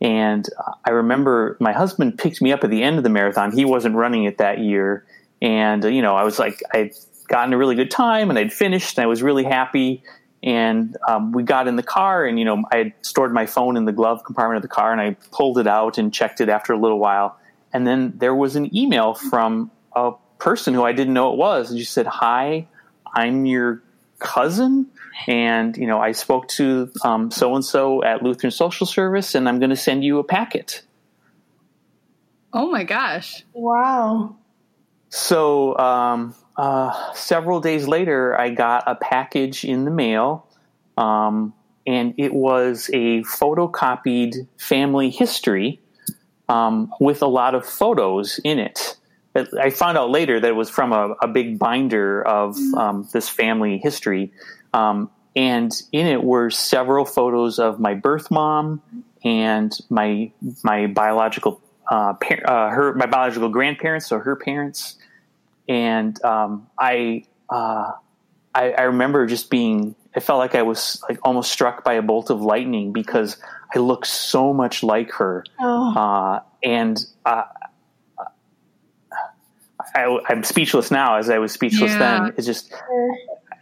And 0.00 0.48
I 0.84 0.90
remember 0.90 1.56
my 1.58 1.72
husband 1.72 2.18
picked 2.18 2.42
me 2.42 2.52
up 2.52 2.64
at 2.64 2.70
the 2.70 2.82
end 2.82 2.98
of 2.98 3.04
the 3.04 3.10
marathon. 3.10 3.52
He 3.52 3.64
wasn't 3.64 3.94
running 3.94 4.24
it 4.24 4.38
that 4.38 4.58
year, 4.58 5.06
and 5.40 5.82
you 5.84 6.02
know 6.02 6.14
I 6.14 6.24
was 6.24 6.38
like 6.38 6.62
I'd 6.72 6.92
gotten 7.28 7.52
a 7.54 7.58
really 7.58 7.74
good 7.74 7.90
time 7.90 8.30
and 8.30 8.38
I'd 8.38 8.52
finished 8.52 8.98
and 8.98 9.02
I 9.02 9.06
was 9.06 9.22
really 9.22 9.44
happy. 9.44 10.02
And 10.42 10.96
um, 11.08 11.32
we 11.32 11.42
got 11.42 11.66
in 11.66 11.76
the 11.76 11.82
car, 11.82 12.26
and 12.26 12.38
you 12.38 12.44
know 12.44 12.62
I 12.70 12.76
had 12.76 12.92
stored 13.00 13.32
my 13.32 13.46
phone 13.46 13.76
in 13.76 13.86
the 13.86 13.92
glove 13.92 14.22
compartment 14.24 14.56
of 14.56 14.62
the 14.62 14.74
car, 14.74 14.92
and 14.92 15.00
I 15.00 15.16
pulled 15.32 15.58
it 15.58 15.66
out 15.66 15.98
and 15.98 16.12
checked 16.12 16.40
it 16.40 16.48
after 16.48 16.72
a 16.72 16.78
little 16.78 16.98
while. 16.98 17.38
And 17.72 17.86
then 17.86 18.12
there 18.16 18.34
was 18.34 18.54
an 18.54 18.74
email 18.76 19.14
from 19.14 19.70
a 19.94 20.12
person 20.38 20.74
who 20.74 20.84
I 20.84 20.92
didn't 20.92 21.14
know 21.14 21.32
it 21.32 21.38
was, 21.38 21.70
and 21.70 21.78
she 21.78 21.86
said, 21.86 22.06
"Hi, 22.06 22.68
I'm 23.14 23.46
your 23.46 23.82
cousin 24.18 24.86
and 25.26 25.76
you 25.76 25.86
know 25.86 26.00
i 26.00 26.12
spoke 26.12 26.46
to 26.48 26.90
so 27.30 27.54
and 27.54 27.64
so 27.64 28.02
at 28.04 28.22
lutheran 28.22 28.50
social 28.50 28.86
service 28.86 29.34
and 29.34 29.48
i'm 29.48 29.58
going 29.58 29.70
to 29.70 29.76
send 29.76 30.04
you 30.04 30.18
a 30.18 30.24
packet 30.24 30.82
Oh 32.52 32.70
my 32.70 32.84
gosh. 32.84 33.44
Wow. 33.52 34.36
so 35.10 35.76
um, 35.78 36.34
uh, 36.56 37.12
several 37.12 37.60
days 37.60 37.86
later 37.86 38.38
i 38.38 38.48
got 38.50 38.84
a 38.86 38.94
package 38.94 39.64
in 39.64 39.84
the 39.84 39.90
mail 39.90 40.46
um, 40.96 41.52
and 41.86 42.14
it 42.18 42.32
was 42.32 42.88
a 42.94 43.20
photocopied 43.22 44.46
family 44.58 45.10
history 45.10 45.80
um, 46.48 46.92
with 47.00 47.20
a 47.22 47.26
lot 47.26 47.54
of 47.54 47.66
photos 47.66 48.40
in 48.44 48.58
it 48.58 48.78
But 48.78 48.95
I 49.60 49.70
found 49.70 49.98
out 49.98 50.10
later 50.10 50.40
that 50.40 50.48
it 50.48 50.54
was 50.56 50.70
from 50.70 50.92
a, 50.92 51.14
a 51.22 51.28
big 51.28 51.58
binder 51.58 52.22
of 52.26 52.56
um, 52.76 53.08
this 53.12 53.28
family 53.28 53.78
history. 53.78 54.32
Um, 54.72 55.10
and 55.34 55.70
in 55.92 56.06
it 56.06 56.22
were 56.22 56.50
several 56.50 57.04
photos 57.04 57.58
of 57.58 57.78
my 57.78 57.94
birth 57.94 58.30
mom 58.30 58.80
and 59.24 59.72
my 59.90 60.30
my 60.62 60.86
biological 60.86 61.60
uh, 61.90 62.14
par- 62.14 62.42
uh, 62.46 62.70
her 62.70 62.94
my 62.94 63.06
biological 63.06 63.48
grandparents, 63.50 64.06
so 64.06 64.18
her 64.18 64.36
parents. 64.36 64.96
And 65.68 66.22
um, 66.24 66.68
I, 66.78 67.24
uh, 67.50 67.92
I 68.54 68.72
I 68.72 68.82
remember 68.82 69.26
just 69.26 69.50
being 69.50 69.94
I 70.14 70.20
felt 70.20 70.38
like 70.38 70.54
I 70.54 70.62
was 70.62 71.02
like 71.08 71.18
almost 71.22 71.52
struck 71.52 71.84
by 71.84 71.94
a 71.94 72.02
bolt 72.02 72.30
of 72.30 72.40
lightning 72.40 72.92
because 72.92 73.36
I 73.74 73.78
looked 73.80 74.06
so 74.06 74.54
much 74.54 74.82
like 74.82 75.12
her, 75.14 75.44
Oh. 75.60 75.94
uh, 75.94 76.40
and 76.62 76.98
uh, 77.26 77.42
I, 79.96 80.18
I'm 80.28 80.44
speechless 80.44 80.90
now 80.90 81.16
as 81.16 81.30
I 81.30 81.38
was 81.38 81.52
speechless 81.52 81.90
Yeah. 81.92 81.98
then. 81.98 82.34
It's 82.36 82.46
just 82.46 82.72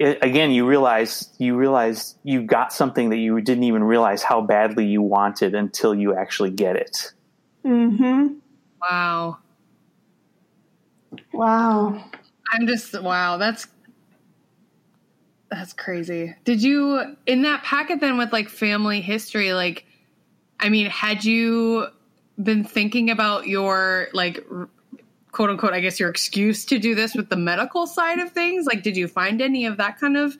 it, 0.01 0.19
again 0.23 0.51
you 0.51 0.67
realize 0.67 1.31
you 1.39 1.57
realize 1.57 2.17
you 2.25 2.43
got 2.43 2.73
something 2.73 3.11
that 3.11 3.19
you 3.19 3.41
didn't 3.41 3.63
even 3.65 3.85
realize 3.85 4.23
how 4.23 4.41
badly 4.41 4.87
you 4.87 5.01
wanted 5.01 5.55
until 5.55 5.95
you 5.95 6.15
actually 6.17 6.51
get 6.51 6.77
it. 6.77 7.13
Mm-hmm. 7.65 8.35
Wow. 8.83 9.39
Wow. 11.33 12.05
I'm 12.53 12.67
just 12.67 13.01
wow, 13.01 13.37
that's 13.37 13.69
that's 15.51 15.73
crazy. 15.73 16.35
Did 16.45 16.63
you 16.63 17.17
in 17.27 17.43
that 17.43 17.63
packet 17.63 18.01
then 18.01 18.19
with 18.19 18.33
like 18.33 18.49
family 18.49 19.01
history 19.01 19.53
like 19.53 19.87
I 20.59 20.69
mean, 20.69 20.87
had 20.87 21.25
you 21.25 21.89
been 22.43 22.65
thinking 22.65 23.11
about 23.11 23.47
your 23.47 24.09
like 24.13 24.45
r- 24.51 24.69
quote 25.35 25.51
unquote 25.51 25.75
I 25.75 25.81
guess 25.81 26.01
your 26.01 26.09
excuse 26.09 26.65
to 26.67 26.79
do 26.79 26.95
this 26.95 27.15
with 27.15 27.29
the 27.29 27.37
medical 27.37 27.87
side 27.87 28.21
of 28.21 28.33
things? 28.33 28.67
Like 28.67 28.83
did 28.83 28.97
you 28.97 29.09
find 29.09 29.43
any 29.43 29.67
of 29.67 29.77
that 29.77 30.01
kind 30.01 30.17
of 30.17 30.37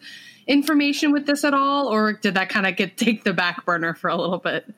information 0.47 1.13
with 1.13 1.27
this 1.27 1.45
at 1.45 1.55
all 1.55 1.89
or 1.89 2.13
did 2.13 2.35
that 2.35 2.49
kind 2.49 2.67
of 2.67 2.77
get 2.77 2.97
take 2.97 3.25
the 3.25 3.33
back 3.33 3.65
burner 3.65 3.95
for 3.95 4.09
a 4.09 4.17
little 4.17 4.39
bit? 4.39 4.73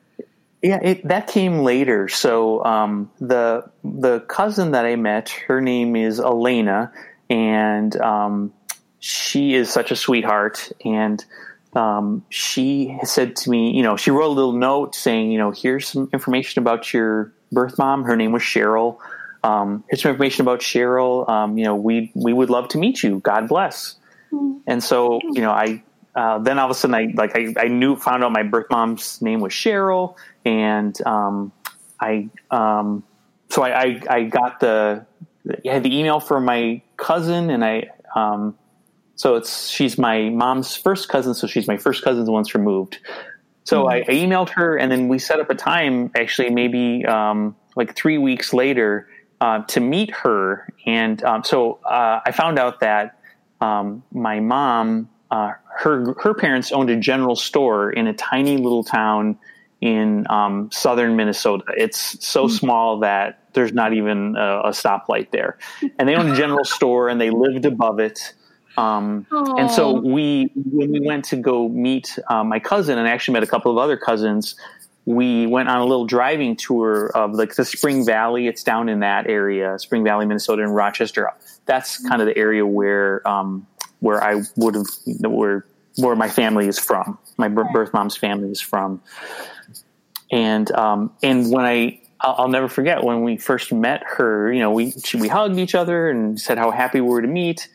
Yeah, 0.61 0.79
it, 0.81 1.07
that 1.07 1.27
came 1.27 1.59
later. 1.59 2.07
So 2.07 2.65
um, 2.65 3.11
the 3.19 3.69
the 3.83 4.21
cousin 4.21 4.71
that 4.71 4.85
I 4.85 4.95
met, 4.95 5.29
her 5.47 5.61
name 5.61 5.95
is 5.95 6.19
Elena, 6.19 6.91
and 7.29 7.95
um, 8.01 8.53
she 8.99 9.53
is 9.53 9.69
such 9.69 9.91
a 9.91 9.95
sweetheart. 9.95 10.71
And 10.83 11.23
um, 11.73 12.25
she 12.29 12.97
said 13.03 13.35
to 13.37 13.49
me, 13.51 13.71
you 13.71 13.83
know, 13.83 13.97
she 13.97 14.09
wrote 14.09 14.31
a 14.31 14.33
little 14.33 14.53
note 14.53 14.95
saying, 14.95 15.31
you 15.31 15.37
know, 15.37 15.51
here's 15.51 15.87
some 15.87 16.09
information 16.11 16.59
about 16.61 16.91
your 16.91 17.31
birth 17.51 17.77
mom. 17.77 18.03
Her 18.03 18.15
name 18.15 18.31
was 18.31 18.41
Cheryl. 18.41 18.97
Um, 19.43 19.83
here's 19.89 20.01
some 20.01 20.11
information 20.11 20.41
about 20.41 20.59
Cheryl. 20.59 21.27
Um, 21.29 21.57
you 21.57 21.65
know, 21.65 21.75
we 21.75 22.11
we 22.15 22.33
would 22.33 22.49
love 22.49 22.69
to 22.69 22.77
meet 22.77 23.03
you. 23.03 23.19
God 23.19 23.47
bless. 23.47 23.95
And 24.67 24.83
so, 24.83 25.21
you 25.23 25.41
know, 25.41 25.51
I 25.51 25.83
uh, 26.15 26.39
then 26.39 26.57
all 26.59 26.65
of 26.65 26.71
a 26.71 26.73
sudden 26.73 26.95
I 26.95 27.13
like 27.15 27.35
I, 27.35 27.53
I 27.57 27.67
knew 27.67 27.95
found 27.95 28.23
out 28.23 28.31
my 28.31 28.43
birth 28.43 28.67
mom's 28.69 29.21
name 29.21 29.39
was 29.39 29.53
Cheryl, 29.53 30.15
and 30.43 30.99
um, 31.05 31.51
I 31.99 32.29
um, 32.51 33.03
so 33.49 33.63
I, 33.63 33.81
I 33.81 34.01
I 34.09 34.23
got 34.23 34.59
the 34.59 35.05
I 35.49 35.71
had 35.71 35.83
the 35.83 35.95
email 35.95 36.19
from 36.19 36.43
my 36.43 36.81
cousin, 36.97 37.49
and 37.49 37.63
I 37.63 37.89
um, 38.15 38.57
so 39.15 39.35
it's 39.35 39.69
she's 39.69 39.97
my 39.97 40.29
mom's 40.29 40.75
first 40.75 41.07
cousin, 41.07 41.33
so 41.33 41.47
she's 41.47 41.67
my 41.67 41.77
first 41.77 42.03
cousin 42.03 42.25
once 42.25 42.55
removed. 42.55 42.97
So 43.63 43.87
I, 43.87 43.97
I 43.97 44.11
emailed 44.11 44.49
her, 44.49 44.77
and 44.77 44.91
then 44.91 45.09
we 45.09 45.19
set 45.19 45.39
up 45.39 45.49
a 45.49 45.55
time. 45.55 46.09
Actually, 46.15 46.49
maybe 46.49 47.05
um, 47.05 47.55
like 47.75 47.95
three 47.95 48.17
weeks 48.17 48.53
later 48.53 49.07
uh, 49.41 49.63
to 49.63 49.79
meet 49.79 50.11
her, 50.11 50.71
and 50.85 51.23
um, 51.23 51.43
so 51.43 51.79
uh, 51.85 52.21
I 52.25 52.31
found 52.31 52.57
out 52.59 52.79
that 52.79 53.19
um, 53.61 54.03
my 54.11 54.39
mom 54.39 55.09
uh, 55.31 55.51
her 55.77 56.15
her 56.19 56.33
parents 56.33 56.71
owned 56.71 56.89
a 56.89 56.95
general 56.95 57.35
store 57.35 57.91
in 57.91 58.07
a 58.07 58.13
tiny 58.13 58.57
little 58.57 58.83
town 58.83 59.37
in 59.81 60.25
um, 60.29 60.69
southern 60.71 61.15
Minnesota. 61.15 61.65
It's 61.75 62.25
so 62.25 62.45
mm-hmm. 62.45 62.55
small 62.55 62.99
that 62.99 63.39
there's 63.53 63.73
not 63.73 63.93
even 63.93 64.35
a, 64.35 64.61
a, 64.65 64.69
stoplight 64.69 65.31
there, 65.31 65.57
and 65.99 66.09
they 66.09 66.15
owned 66.15 66.29
a 66.29 66.35
general 66.35 66.65
store 66.65 67.09
and 67.09 67.21
they 67.21 67.29
lived 67.29 67.65
above 67.65 67.99
it. 67.99 68.33
Um, 68.77 69.25
and 69.31 69.71
so 69.71 69.99
we, 69.99 70.51
when 70.55 70.91
we 70.91 70.99
went 70.99 71.25
to 71.25 71.35
go 71.35 71.67
meet 71.67 72.19
uh, 72.29 72.43
my 72.43 72.59
cousin, 72.59 72.99
and 72.99 73.07
I 73.07 73.11
actually 73.11 73.33
met 73.33 73.41
a 73.41 73.47
couple 73.47 73.71
of 73.71 73.79
other 73.79 73.97
cousins, 73.97 74.55
we 75.07 75.47
went 75.47 75.69
on 75.69 75.79
a 75.79 75.85
little 75.85 76.05
driving 76.05 76.57
tour 76.57 77.09
of 77.15 77.33
like 77.33 77.55
the 77.55 77.63
Spring 77.63 78.05
Valley. 78.05 78.47
It's 78.47 78.61
down 78.61 78.89
in 78.89 78.99
that 78.99 79.27
area, 79.27 79.79
Spring 79.79 80.03
Valley, 80.03 80.25
Minnesota, 80.25 80.63
and 80.63 80.75
Rochester. 80.75 81.31
That's 81.65 82.05
kind 82.09 82.21
of 82.21 82.27
the 82.27 82.37
area 82.37 82.65
where 82.65 83.25
um, 83.25 83.65
where 84.01 84.21
I 84.21 84.41
would 84.57 84.75
have 84.75 84.85
where 85.21 85.65
where 85.95 86.15
my 86.17 86.27
family 86.27 86.67
is 86.67 86.77
from. 86.77 87.17
My 87.37 87.47
birth 87.47 87.93
mom's 87.93 88.17
family 88.17 88.51
is 88.51 88.59
from, 88.59 89.01
and 90.29 90.69
um, 90.71 91.13
and 91.23 91.53
when 91.53 91.63
I 91.63 92.01
I'll, 92.19 92.35
I'll, 92.39 92.47
never 92.49 92.67
forget 92.67 93.01
when 93.01 93.23
we 93.23 93.37
first 93.37 93.71
met 93.71 94.03
her. 94.05 94.51
You 94.51 94.59
know, 94.59 94.71
we 94.71 94.91
she, 94.91 95.15
we 95.15 95.29
hugged 95.29 95.57
each 95.57 95.73
other 95.73 96.09
and 96.09 96.37
said 96.37 96.57
how 96.57 96.69
happy 96.69 96.99
we 96.99 97.07
were 97.07 97.21
to 97.21 97.29
meet, 97.29 97.69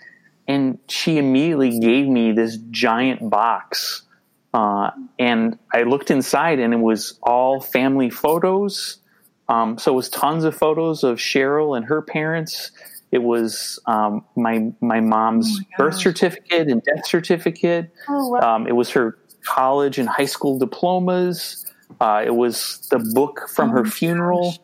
and 0.46 0.78
she 0.86 1.16
immediately 1.16 1.78
gave 1.78 2.06
me 2.06 2.32
this 2.32 2.58
giant 2.70 3.30
box. 3.30 4.02
Uh, 4.54 4.90
and 5.18 5.58
I 5.72 5.82
looked 5.82 6.10
inside, 6.10 6.58
and 6.58 6.74
it 6.74 6.80
was 6.80 7.18
all 7.22 7.60
family 7.60 8.10
photos. 8.10 8.98
Um, 9.48 9.78
so 9.78 9.92
it 9.92 9.96
was 9.96 10.08
tons 10.08 10.44
of 10.44 10.54
photos 10.54 11.04
of 11.04 11.18
Cheryl 11.18 11.76
and 11.76 11.86
her 11.86 12.02
parents. 12.02 12.70
It 13.10 13.22
was 13.22 13.78
um, 13.86 14.24
my 14.36 14.72
my 14.80 15.00
mom's 15.00 15.48
oh 15.50 15.64
my 15.78 15.84
birth 15.84 15.98
certificate 15.98 16.68
and 16.68 16.82
death 16.82 17.06
certificate. 17.06 17.90
Oh, 18.08 18.28
wow. 18.28 18.56
um, 18.56 18.66
it 18.66 18.72
was 18.72 18.90
her 18.90 19.18
college 19.44 19.98
and 19.98 20.08
high 20.08 20.24
school 20.26 20.58
diplomas. 20.58 21.66
Uh, 22.00 22.22
it 22.24 22.34
was 22.34 22.86
the 22.90 22.98
book 22.98 23.48
from 23.54 23.70
oh 23.70 23.72
her 23.72 23.84
funeral 23.84 24.50
gosh. 24.50 24.58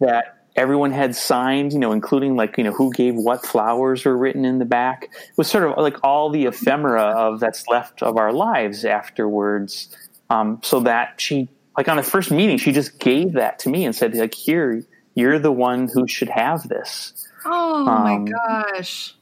that 0.00 0.35
everyone 0.56 0.90
had 0.90 1.14
signed, 1.14 1.72
you 1.72 1.78
know, 1.78 1.92
including 1.92 2.34
like, 2.34 2.56
you 2.56 2.64
know, 2.64 2.72
who 2.72 2.92
gave 2.92 3.14
what 3.14 3.44
flowers 3.44 4.04
were 4.04 4.16
written 4.16 4.44
in 4.44 4.58
the 4.58 4.64
back. 4.64 5.04
It 5.04 5.36
was 5.36 5.48
sort 5.48 5.64
of 5.64 5.76
like 5.76 5.96
all 6.02 6.30
the 6.30 6.46
ephemera 6.46 7.02
of 7.02 7.40
that's 7.40 7.68
left 7.68 8.02
of 8.02 8.16
our 8.16 8.32
lives 8.32 8.84
afterwards. 8.84 9.94
Um, 10.28 10.60
so 10.64 10.80
that 10.80 11.20
she, 11.20 11.48
like 11.76 11.88
on 11.88 11.98
the 11.98 12.02
first 12.02 12.30
meeting, 12.30 12.58
she 12.58 12.72
just 12.72 12.98
gave 12.98 13.34
that 13.34 13.60
to 13.60 13.68
me 13.68 13.84
and 13.84 13.94
said, 13.94 14.14
like, 14.14 14.34
here, 14.34 14.82
you're 15.14 15.38
the 15.38 15.52
one 15.52 15.88
who 15.92 16.08
should 16.08 16.30
have 16.30 16.68
this. 16.68 17.28
Oh 17.44 17.86
um, 17.86 18.24
my 18.24 18.30
gosh. 18.30 19.14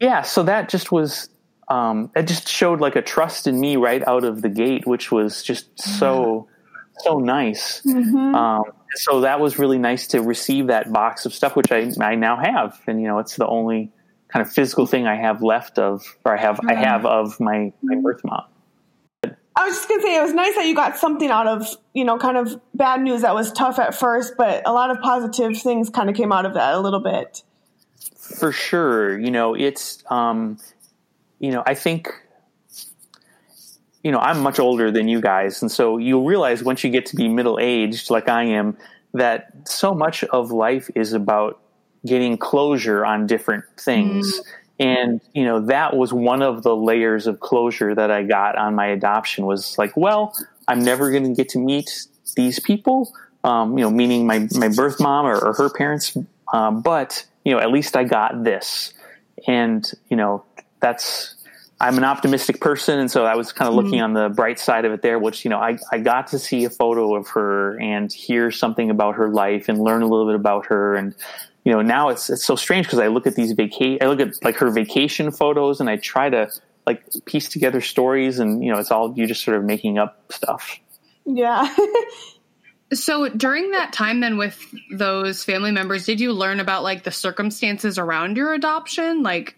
Yeah. 0.00 0.22
So 0.22 0.44
that 0.44 0.68
just 0.68 0.92
was, 0.92 1.28
um, 1.68 2.10
it 2.14 2.26
just 2.28 2.48
showed 2.48 2.80
like 2.80 2.96
a 2.96 3.02
trust 3.02 3.46
in 3.46 3.58
me 3.60 3.76
right 3.76 4.06
out 4.06 4.24
of 4.24 4.40
the 4.40 4.48
gate, 4.48 4.86
which 4.86 5.10
was 5.10 5.42
just 5.42 5.78
so, 5.78 6.48
so 7.00 7.18
nice. 7.18 7.82
Mm-hmm. 7.82 8.34
Um, 8.34 8.62
so 8.96 9.20
that 9.20 9.40
was 9.40 9.58
really 9.58 9.78
nice 9.78 10.08
to 10.08 10.22
receive 10.22 10.68
that 10.68 10.92
box 10.92 11.26
of 11.26 11.34
stuff, 11.34 11.56
which 11.56 11.70
I, 11.70 11.90
I 12.00 12.14
now 12.14 12.36
have. 12.36 12.80
And, 12.86 13.00
you 13.00 13.08
know, 13.08 13.18
it's 13.18 13.36
the 13.36 13.46
only 13.46 13.92
kind 14.28 14.44
of 14.44 14.52
physical 14.52 14.86
thing 14.86 15.06
I 15.06 15.16
have 15.16 15.42
left 15.42 15.78
of, 15.78 16.04
or 16.24 16.36
I 16.36 16.40
have, 16.40 16.56
mm-hmm. 16.56 16.70
I 16.70 16.74
have 16.74 17.06
of 17.06 17.38
my, 17.40 17.72
my 17.82 17.96
birth 18.00 18.22
mom. 18.24 18.44
I 19.58 19.64
was 19.64 19.74
just 19.74 19.88
gonna 19.88 20.02
say 20.02 20.16
it 20.16 20.22
was 20.22 20.34
nice 20.34 20.54
that 20.54 20.66
you 20.66 20.74
got 20.74 20.98
something 20.98 21.30
out 21.30 21.46
of 21.46 21.66
you 21.94 22.04
know 22.04 22.18
kind 22.18 22.36
of 22.36 22.60
bad 22.74 23.00
news 23.00 23.22
that 23.22 23.34
was 23.34 23.50
tough 23.52 23.78
at 23.78 23.94
first, 23.94 24.34
but 24.36 24.68
a 24.68 24.72
lot 24.72 24.90
of 24.90 25.00
positive 25.00 25.60
things 25.60 25.88
kind 25.88 26.10
of 26.10 26.14
came 26.14 26.30
out 26.30 26.44
of 26.44 26.52
that 26.54 26.74
a 26.74 26.78
little 26.78 27.00
bit. 27.00 27.42
For 28.14 28.52
sure, 28.52 29.18
you 29.18 29.30
know 29.30 29.54
it's 29.54 30.04
um, 30.10 30.58
you 31.38 31.50
know 31.52 31.62
I 31.66 31.74
think 31.74 32.12
you 34.06 34.12
know, 34.12 34.20
I'm 34.20 34.38
much 34.38 34.60
older 34.60 34.92
than 34.92 35.08
you 35.08 35.20
guys. 35.20 35.62
And 35.62 35.68
so 35.68 35.98
you'll 35.98 36.24
realize 36.24 36.62
once 36.62 36.84
you 36.84 36.90
get 36.90 37.06
to 37.06 37.16
be 37.16 37.26
middle 37.26 37.58
aged, 37.60 38.08
like 38.08 38.28
I 38.28 38.44
am, 38.44 38.76
that 39.14 39.50
so 39.64 39.94
much 39.94 40.22
of 40.22 40.52
life 40.52 40.88
is 40.94 41.12
about 41.12 41.60
getting 42.06 42.38
closure 42.38 43.04
on 43.04 43.26
different 43.26 43.64
things. 43.76 44.38
Mm. 44.38 44.44
And, 44.78 45.20
you 45.34 45.44
know, 45.44 45.58
that 45.66 45.96
was 45.96 46.12
one 46.12 46.40
of 46.40 46.62
the 46.62 46.76
layers 46.76 47.26
of 47.26 47.40
closure 47.40 47.96
that 47.96 48.12
I 48.12 48.22
got 48.22 48.56
on 48.56 48.76
my 48.76 48.86
adoption 48.86 49.44
was 49.44 49.76
like, 49.76 49.96
well, 49.96 50.32
I'm 50.68 50.84
never 50.84 51.10
going 51.10 51.24
to 51.24 51.34
get 51.34 51.48
to 51.48 51.58
meet 51.58 52.06
these 52.36 52.60
people, 52.60 53.12
um, 53.42 53.76
you 53.76 53.82
know, 53.82 53.90
meaning 53.90 54.24
my, 54.24 54.46
my 54.54 54.68
birth 54.68 55.00
mom 55.00 55.26
or, 55.26 55.36
or 55.36 55.52
her 55.54 55.68
parents. 55.68 56.16
Um, 56.52 56.80
but, 56.80 57.26
you 57.44 57.50
know, 57.52 57.58
at 57.58 57.72
least 57.72 57.96
I 57.96 58.04
got 58.04 58.44
this. 58.44 58.94
And, 59.48 59.84
you 60.08 60.16
know, 60.16 60.44
that's, 60.78 61.35
I'm 61.78 61.98
an 61.98 62.04
optimistic 62.04 62.60
person, 62.60 62.98
and 62.98 63.10
so 63.10 63.26
I 63.26 63.36
was 63.36 63.52
kind 63.52 63.68
of 63.68 63.74
looking 63.74 64.00
mm-hmm. 64.00 64.04
on 64.04 64.12
the 64.14 64.28
bright 64.30 64.58
side 64.58 64.86
of 64.86 64.92
it 64.92 65.02
there. 65.02 65.18
Which 65.18 65.44
you 65.44 65.50
know, 65.50 65.58
I 65.58 65.78
I 65.92 65.98
got 65.98 66.28
to 66.28 66.38
see 66.38 66.64
a 66.64 66.70
photo 66.70 67.14
of 67.14 67.28
her 67.28 67.78
and 67.78 68.10
hear 68.10 68.50
something 68.50 68.88
about 68.90 69.16
her 69.16 69.28
life 69.28 69.68
and 69.68 69.78
learn 69.78 70.02
a 70.02 70.06
little 70.06 70.26
bit 70.26 70.36
about 70.36 70.66
her, 70.66 70.94
and 70.94 71.14
you 71.64 71.72
know, 71.72 71.82
now 71.82 72.08
it's 72.08 72.30
it's 72.30 72.44
so 72.44 72.56
strange 72.56 72.86
because 72.86 72.98
I 72.98 73.08
look 73.08 73.26
at 73.26 73.34
these 73.34 73.52
vacation, 73.52 73.98
I 74.00 74.06
look 74.06 74.20
at 74.20 74.42
like 74.42 74.56
her 74.56 74.70
vacation 74.70 75.30
photos, 75.30 75.80
and 75.80 75.90
I 75.90 75.96
try 75.96 76.30
to 76.30 76.50
like 76.86 77.02
piece 77.26 77.50
together 77.50 77.82
stories, 77.82 78.38
and 78.38 78.64
you 78.64 78.72
know, 78.72 78.78
it's 78.78 78.90
all 78.90 79.12
you 79.14 79.26
just 79.26 79.44
sort 79.44 79.58
of 79.58 79.64
making 79.64 79.98
up 79.98 80.32
stuff. 80.32 80.78
Yeah. 81.26 81.74
so 82.92 83.28
during 83.28 83.72
that 83.72 83.92
time 83.92 84.20
then 84.20 84.38
with 84.38 84.64
those 84.92 85.42
family 85.42 85.72
members 85.72 86.06
did 86.06 86.20
you 86.20 86.32
learn 86.32 86.60
about 86.60 86.84
like 86.84 87.02
the 87.02 87.10
circumstances 87.10 87.98
around 87.98 88.36
your 88.36 88.54
adoption 88.54 89.24
like 89.24 89.56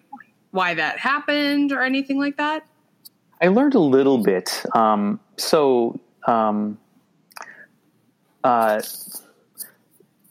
why 0.51 0.75
that 0.75 0.99
happened 0.99 1.73
or 1.73 1.83
anything 1.83 2.19
like 2.19 2.37
that? 2.37 2.67
I 3.41 3.49
learned 3.49 3.75
a 3.75 3.81
little 3.81 4.19
bit. 4.19 4.65
Um, 4.75 5.21
so, 5.37 6.01
um, 6.27 6.79
uh, 8.43 8.81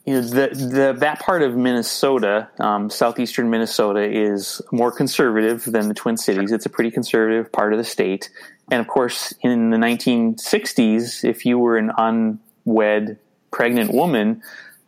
you 0.04 0.14
know, 0.14 0.20
the, 0.22 0.48
the, 0.48 0.96
that 1.00 1.20
part 1.20 1.42
of 1.42 1.56
Minnesota, 1.56 2.48
um, 2.58 2.90
southeastern 2.90 3.50
Minnesota, 3.50 4.00
is 4.00 4.62
more 4.72 4.90
conservative 4.90 5.64
than 5.64 5.88
the 5.88 5.94
Twin 5.94 6.16
Cities. 6.16 6.50
It's 6.50 6.66
a 6.66 6.70
pretty 6.70 6.90
conservative 6.90 7.52
part 7.52 7.72
of 7.72 7.78
the 7.78 7.84
state. 7.84 8.30
And 8.70 8.80
of 8.80 8.86
course, 8.86 9.34
in 9.42 9.70
the 9.70 9.76
1960s, 9.76 11.24
if 11.24 11.44
you 11.44 11.58
were 11.58 11.76
an 11.76 11.92
unwed 11.96 13.18
pregnant 13.50 13.92
woman, 13.92 14.42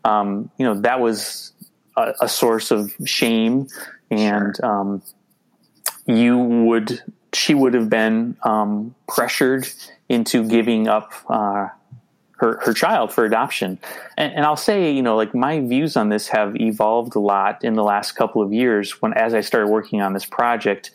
um, 0.04 0.50
you 0.58 0.64
know, 0.64 0.74
that 0.80 1.00
was 1.00 1.52
a, 1.96 2.14
a, 2.22 2.28
source 2.28 2.70
of 2.70 2.92
shame 3.04 3.66
and 4.10 4.58
um, 4.64 5.02
you 6.16 6.38
would 6.38 7.02
she 7.32 7.54
would 7.54 7.74
have 7.74 7.88
been 7.88 8.36
um, 8.42 8.94
pressured 9.08 9.68
into 10.08 10.46
giving 10.48 10.88
up 10.88 11.12
uh, 11.28 11.68
her 12.38 12.58
her 12.64 12.72
child 12.74 13.12
for 13.12 13.24
adoption. 13.24 13.78
And, 14.16 14.32
and, 14.34 14.44
I'll 14.44 14.56
say, 14.56 14.92
you 14.92 15.02
know, 15.02 15.16
like 15.16 15.34
my 15.34 15.60
views 15.60 15.96
on 15.96 16.08
this 16.08 16.28
have 16.28 16.56
evolved 16.56 17.14
a 17.14 17.20
lot 17.20 17.62
in 17.62 17.74
the 17.74 17.84
last 17.84 18.12
couple 18.12 18.42
of 18.42 18.52
years. 18.52 19.00
When 19.02 19.12
as 19.14 19.34
I 19.34 19.42
started 19.42 19.68
working 19.68 20.00
on 20.00 20.12
this 20.12 20.26
project, 20.26 20.90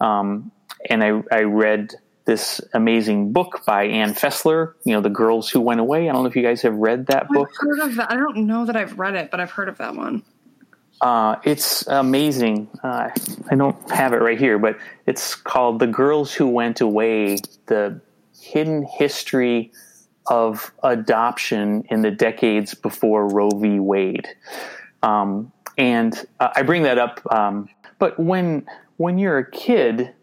um, 0.00 0.50
and 0.88 1.02
I, 1.02 1.22
I 1.32 1.42
read 1.42 1.94
this 2.26 2.60
amazing 2.74 3.32
book 3.32 3.62
by 3.66 3.84
Ann 3.84 4.14
Fessler, 4.14 4.74
you 4.84 4.92
know, 4.92 5.00
The 5.00 5.10
Girls 5.10 5.48
Who 5.50 5.60
Went 5.60 5.80
Away. 5.80 6.08
I 6.08 6.12
don't 6.12 6.22
know 6.22 6.28
if 6.28 6.36
you 6.36 6.42
guys 6.42 6.62
have 6.62 6.74
read 6.74 7.06
that 7.06 7.24
I've 7.24 7.28
book. 7.28 7.50
Heard 7.56 7.80
of 7.80 7.94
that. 7.96 8.10
I 8.10 8.16
don't 8.16 8.46
know 8.46 8.66
that 8.66 8.76
I've 8.76 8.98
read 8.98 9.14
it, 9.14 9.30
but 9.30 9.40
I've 9.40 9.50
heard 9.50 9.68
of 9.68 9.78
that 9.78 9.94
one. 9.94 10.22
Uh, 11.00 11.36
it's 11.44 11.86
amazing. 11.86 12.68
Uh, 12.84 13.08
I 13.50 13.54
don't 13.56 13.90
have 13.90 14.12
it 14.12 14.18
right 14.18 14.38
here, 14.38 14.58
but 14.58 14.78
it's 15.06 15.34
called 15.34 15.78
The 15.78 15.86
Girls 15.86 16.32
Who 16.34 16.48
Went 16.48 16.80
Away 16.80 17.38
The 17.66 18.00
Hidden 18.38 18.84
History 18.84 19.72
of 20.26 20.72
Adoption 20.82 21.84
in 21.90 22.02
the 22.02 22.10
Decades 22.10 22.74
Before 22.74 23.26
Roe 23.28 23.50
v. 23.50 23.80
Wade. 23.80 24.28
Um, 25.02 25.52
and 25.78 26.14
uh, 26.38 26.50
I 26.54 26.62
bring 26.62 26.82
that 26.82 26.98
up, 26.98 27.20
um, 27.32 27.68
but 27.98 28.20
when, 28.20 28.66
when 28.98 29.18
you're 29.18 29.38
a 29.38 29.50
kid, 29.50 30.14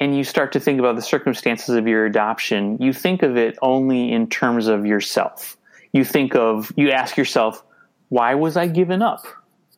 and 0.00 0.16
you 0.16 0.24
start 0.24 0.52
to 0.52 0.60
think 0.60 0.80
about 0.80 0.96
the 0.96 1.02
circumstances 1.02 1.76
of 1.76 1.86
your 1.86 2.06
adoption, 2.06 2.78
you 2.80 2.92
think 2.92 3.22
of 3.22 3.36
it 3.36 3.58
only 3.60 4.10
in 4.10 4.26
terms 4.28 4.66
of 4.66 4.86
yourself. 4.86 5.58
You 5.92 6.04
think 6.04 6.34
of, 6.34 6.72
you 6.74 6.90
ask 6.90 7.18
yourself, 7.18 7.62
why 8.08 8.34
was 8.34 8.56
I 8.56 8.66
given 8.66 9.02
up? 9.02 9.26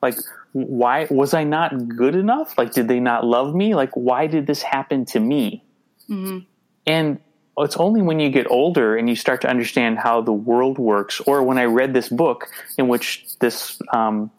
Like, 0.00 0.14
why 0.52 1.06
was 1.10 1.34
I 1.34 1.44
not 1.44 1.88
good 1.88 2.14
enough? 2.14 2.56
Like, 2.58 2.72
did 2.72 2.88
they 2.88 3.00
not 3.00 3.24
love 3.24 3.54
me? 3.54 3.74
Like, 3.74 3.90
why 3.94 4.26
did 4.26 4.46
this 4.46 4.62
happen 4.62 5.04
to 5.06 5.20
me? 5.20 5.64
Mm-hmm. 6.08 6.38
And 6.86 7.20
it's 7.58 7.76
only 7.76 8.02
when 8.02 8.20
you 8.20 8.30
get 8.30 8.50
older 8.50 8.96
and 8.96 9.08
you 9.08 9.16
start 9.16 9.40
to 9.42 9.48
understand 9.48 9.98
how 9.98 10.20
the 10.20 10.32
world 10.32 10.78
works, 10.78 11.20
or 11.20 11.42
when 11.42 11.58
I 11.58 11.64
read 11.64 11.94
this 11.94 12.08
book 12.08 12.48
in 12.78 12.88
which 12.88 13.26
this 13.38 13.80
um, 13.92 14.30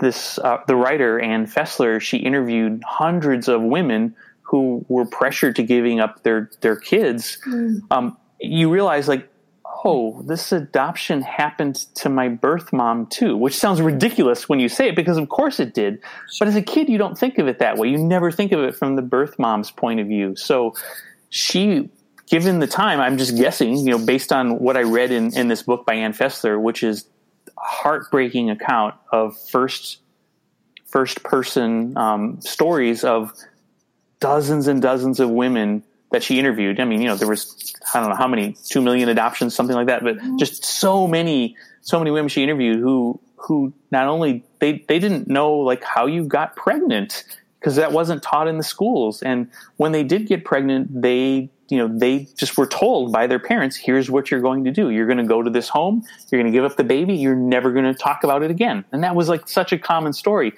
this 0.00 0.38
uh, 0.38 0.58
the 0.66 0.76
writer 0.76 1.18
Ann 1.20 1.46
Fessler 1.46 2.00
she 2.00 2.18
interviewed 2.18 2.82
hundreds 2.86 3.48
of 3.48 3.62
women 3.62 4.14
who 4.42 4.84
were 4.88 5.04
pressured 5.04 5.56
to 5.56 5.62
giving 5.62 6.00
up 6.00 6.22
their 6.22 6.50
their 6.60 6.76
kids. 6.76 7.38
Mm. 7.46 7.82
Um, 7.90 8.16
you 8.40 8.70
realize 8.70 9.08
like 9.08 9.28
oh, 9.84 10.22
this 10.22 10.52
adoption 10.52 11.20
happened 11.22 11.76
to 11.94 12.08
my 12.08 12.28
birth 12.28 12.72
mom 12.72 13.06
too, 13.06 13.36
which 13.36 13.56
sounds 13.56 13.80
ridiculous 13.80 14.48
when 14.48 14.60
you 14.60 14.68
say 14.68 14.88
it 14.88 14.96
because 14.96 15.18
of 15.18 15.28
course 15.28 15.60
it 15.60 15.74
did. 15.74 16.00
But 16.38 16.48
as 16.48 16.56
a 16.56 16.62
kid, 16.62 16.88
you 16.88 16.98
don't 16.98 17.18
think 17.18 17.38
of 17.38 17.48
it 17.48 17.58
that 17.58 17.76
way. 17.76 17.88
You 17.88 17.98
never 17.98 18.30
think 18.30 18.52
of 18.52 18.60
it 18.60 18.74
from 18.74 18.96
the 18.96 19.02
birth 19.02 19.38
mom's 19.38 19.70
point 19.70 20.00
of 20.00 20.06
view. 20.06 20.36
So 20.36 20.74
she, 21.30 21.90
given 22.26 22.58
the 22.58 22.66
time, 22.66 23.00
I'm 23.00 23.18
just 23.18 23.36
guessing, 23.36 23.76
you 23.76 23.90
know, 23.90 24.04
based 24.04 24.32
on 24.32 24.58
what 24.58 24.76
I 24.76 24.82
read 24.82 25.10
in, 25.10 25.36
in 25.36 25.48
this 25.48 25.62
book 25.62 25.84
by 25.84 25.94
Ann 25.94 26.12
Fessler, 26.12 26.60
which 26.60 26.82
is 26.82 27.06
a 27.48 27.60
heartbreaking 27.60 28.50
account 28.50 28.94
of 29.12 29.36
first 29.48 30.00
first 30.86 31.22
person 31.24 31.96
um, 31.96 32.40
stories 32.40 33.04
of 33.04 33.32
dozens 34.20 34.66
and 34.66 34.80
dozens 34.80 35.20
of 35.20 35.28
women 35.28 35.82
that 36.12 36.22
she 36.22 36.38
interviewed. 36.38 36.80
I 36.80 36.84
mean, 36.84 37.00
you 37.00 37.08
know, 37.08 37.16
there 37.16 37.28
was 37.28 37.74
I 37.94 38.00
don't 38.00 38.10
know 38.10 38.16
how 38.16 38.28
many, 38.28 38.56
two 38.64 38.80
million 38.80 39.08
adoptions, 39.08 39.54
something 39.54 39.76
like 39.76 39.88
that, 39.88 40.02
but 40.02 40.16
mm-hmm. 40.16 40.38
just 40.38 40.64
so 40.64 41.06
many, 41.06 41.56
so 41.82 41.98
many 41.98 42.10
women 42.10 42.28
she 42.28 42.42
interviewed 42.42 42.78
who 42.80 43.20
who 43.36 43.72
not 43.90 44.08
only 44.08 44.44
they 44.58 44.84
they 44.88 44.98
didn't 44.98 45.28
know 45.28 45.52
like 45.54 45.84
how 45.84 46.06
you 46.06 46.24
got 46.24 46.56
pregnant 46.56 47.24
because 47.58 47.76
that 47.76 47.92
wasn't 47.92 48.22
taught 48.22 48.48
in 48.48 48.58
the 48.58 48.64
schools, 48.64 49.22
and 49.22 49.50
when 49.76 49.92
they 49.92 50.04
did 50.04 50.26
get 50.26 50.44
pregnant, 50.44 51.02
they 51.02 51.50
you 51.68 51.78
know 51.78 51.88
they 51.88 52.28
just 52.36 52.56
were 52.56 52.66
told 52.66 53.12
by 53.12 53.26
their 53.26 53.40
parents, 53.40 53.76
here's 53.76 54.10
what 54.10 54.30
you're 54.30 54.40
going 54.40 54.64
to 54.64 54.70
do. 54.70 54.90
You're 54.90 55.06
going 55.06 55.18
to 55.18 55.24
go 55.24 55.42
to 55.42 55.50
this 55.50 55.68
home. 55.68 56.04
You're 56.30 56.40
going 56.40 56.52
to 56.52 56.56
give 56.56 56.64
up 56.64 56.76
the 56.76 56.84
baby. 56.84 57.14
You're 57.14 57.36
never 57.36 57.72
going 57.72 57.84
to 57.84 57.94
talk 57.94 58.24
about 58.24 58.42
it 58.42 58.50
again. 58.50 58.84
And 58.92 59.02
that 59.02 59.14
was 59.14 59.28
like 59.28 59.48
such 59.48 59.72
a 59.72 59.78
common 59.78 60.12
story. 60.12 60.54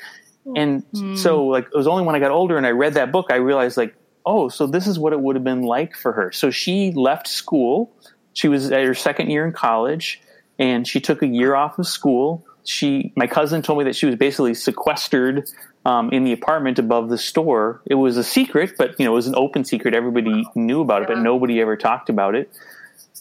And 0.56 0.84
mm. 0.92 1.18
so 1.18 1.46
like 1.46 1.66
it 1.66 1.76
was 1.76 1.86
only 1.86 2.04
when 2.04 2.14
I 2.14 2.20
got 2.20 2.30
older 2.30 2.56
and 2.56 2.66
I 2.66 2.70
read 2.70 2.94
that 2.94 3.12
book 3.12 3.26
I 3.30 3.36
realized 3.36 3.76
like 3.76 3.94
oh, 4.24 4.48
so 4.48 4.66
this 4.66 4.86
is 4.86 4.98
what 4.98 5.12
it 5.12 5.20
would 5.20 5.36
have 5.36 5.44
been 5.44 5.62
like 5.62 5.96
for 5.96 6.12
her. 6.12 6.32
So 6.32 6.50
she 6.50 6.92
left 6.92 7.26
school. 7.26 7.90
She 8.34 8.48
was 8.48 8.70
at 8.70 8.84
her 8.84 8.94
second 8.94 9.30
year 9.30 9.46
in 9.46 9.52
college 9.52 10.20
and 10.58 10.86
she 10.86 11.00
took 11.00 11.22
a 11.22 11.26
year 11.26 11.54
off 11.54 11.78
of 11.78 11.86
school. 11.86 12.44
She, 12.64 13.12
my 13.16 13.26
cousin 13.26 13.62
told 13.62 13.78
me 13.78 13.84
that 13.84 13.96
she 13.96 14.06
was 14.06 14.16
basically 14.16 14.54
sequestered 14.54 15.48
um, 15.84 16.10
in 16.10 16.24
the 16.24 16.32
apartment 16.32 16.78
above 16.78 17.08
the 17.08 17.16
store. 17.16 17.80
It 17.86 17.94
was 17.94 18.16
a 18.16 18.24
secret, 18.24 18.72
but 18.76 18.98
you 18.98 19.06
know, 19.06 19.12
it 19.12 19.16
was 19.16 19.26
an 19.26 19.34
open 19.36 19.64
secret. 19.64 19.94
Everybody 19.94 20.44
knew 20.54 20.82
about 20.82 21.02
it, 21.02 21.08
but 21.08 21.18
nobody 21.18 21.60
ever 21.60 21.76
talked 21.76 22.10
about 22.10 22.34
it. 22.34 22.52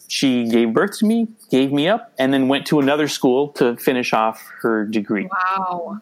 She 0.10 0.48
gave 0.48 0.74
birth 0.74 1.00
to 1.00 1.06
me, 1.06 1.28
gave 1.52 1.72
me 1.72 1.88
up, 1.88 2.14
and 2.18 2.34
then 2.34 2.48
went 2.48 2.68
to 2.68 2.80
another 2.80 3.08
school 3.08 3.50
to 3.54 3.76
finish 3.78 4.14
off 4.14 4.45
her 4.62 4.86
degree. 4.86 5.30
Wow. 5.32 6.02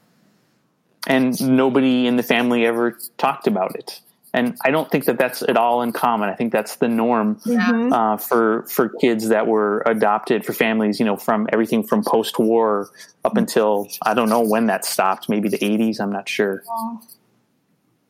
And 1.08 1.40
nobody 1.56 2.08
in 2.08 2.16
the 2.16 2.24
family 2.24 2.66
ever 2.66 2.98
talked 3.18 3.46
about 3.46 3.76
it 3.76 4.02
and 4.36 4.58
I 4.66 4.72
don't 4.72 4.92
think 4.92 5.06
that 5.06 5.18
that's 5.18 5.42
at 5.44 5.56
all 5.56 5.82
uncommon. 5.82 6.28
I 6.28 6.36
think 6.36 6.52
that's 6.52 6.76
the 6.76 6.90
norm 6.90 7.38
mm-hmm. 7.38 7.94
uh, 7.94 8.18
for 8.18 8.64
for 8.68 8.90
kids 8.90 9.30
that 9.30 9.48
were 9.48 9.82
adopted 9.86 10.46
for 10.46 10.52
families. 10.52 11.00
You 11.00 11.06
know, 11.06 11.16
from 11.16 11.48
everything 11.54 11.84
from 11.84 12.04
post 12.04 12.38
war 12.38 12.90
up 13.24 13.38
until 13.38 13.88
I 14.02 14.14
don't 14.14 14.28
know 14.28 14.42
when 14.42 14.66
that 14.66 14.84
stopped. 14.84 15.30
Maybe 15.30 15.48
the 15.48 15.64
eighties. 15.64 16.02
I'm 16.02 16.12
not 16.12 16.28
sure. 16.28 16.64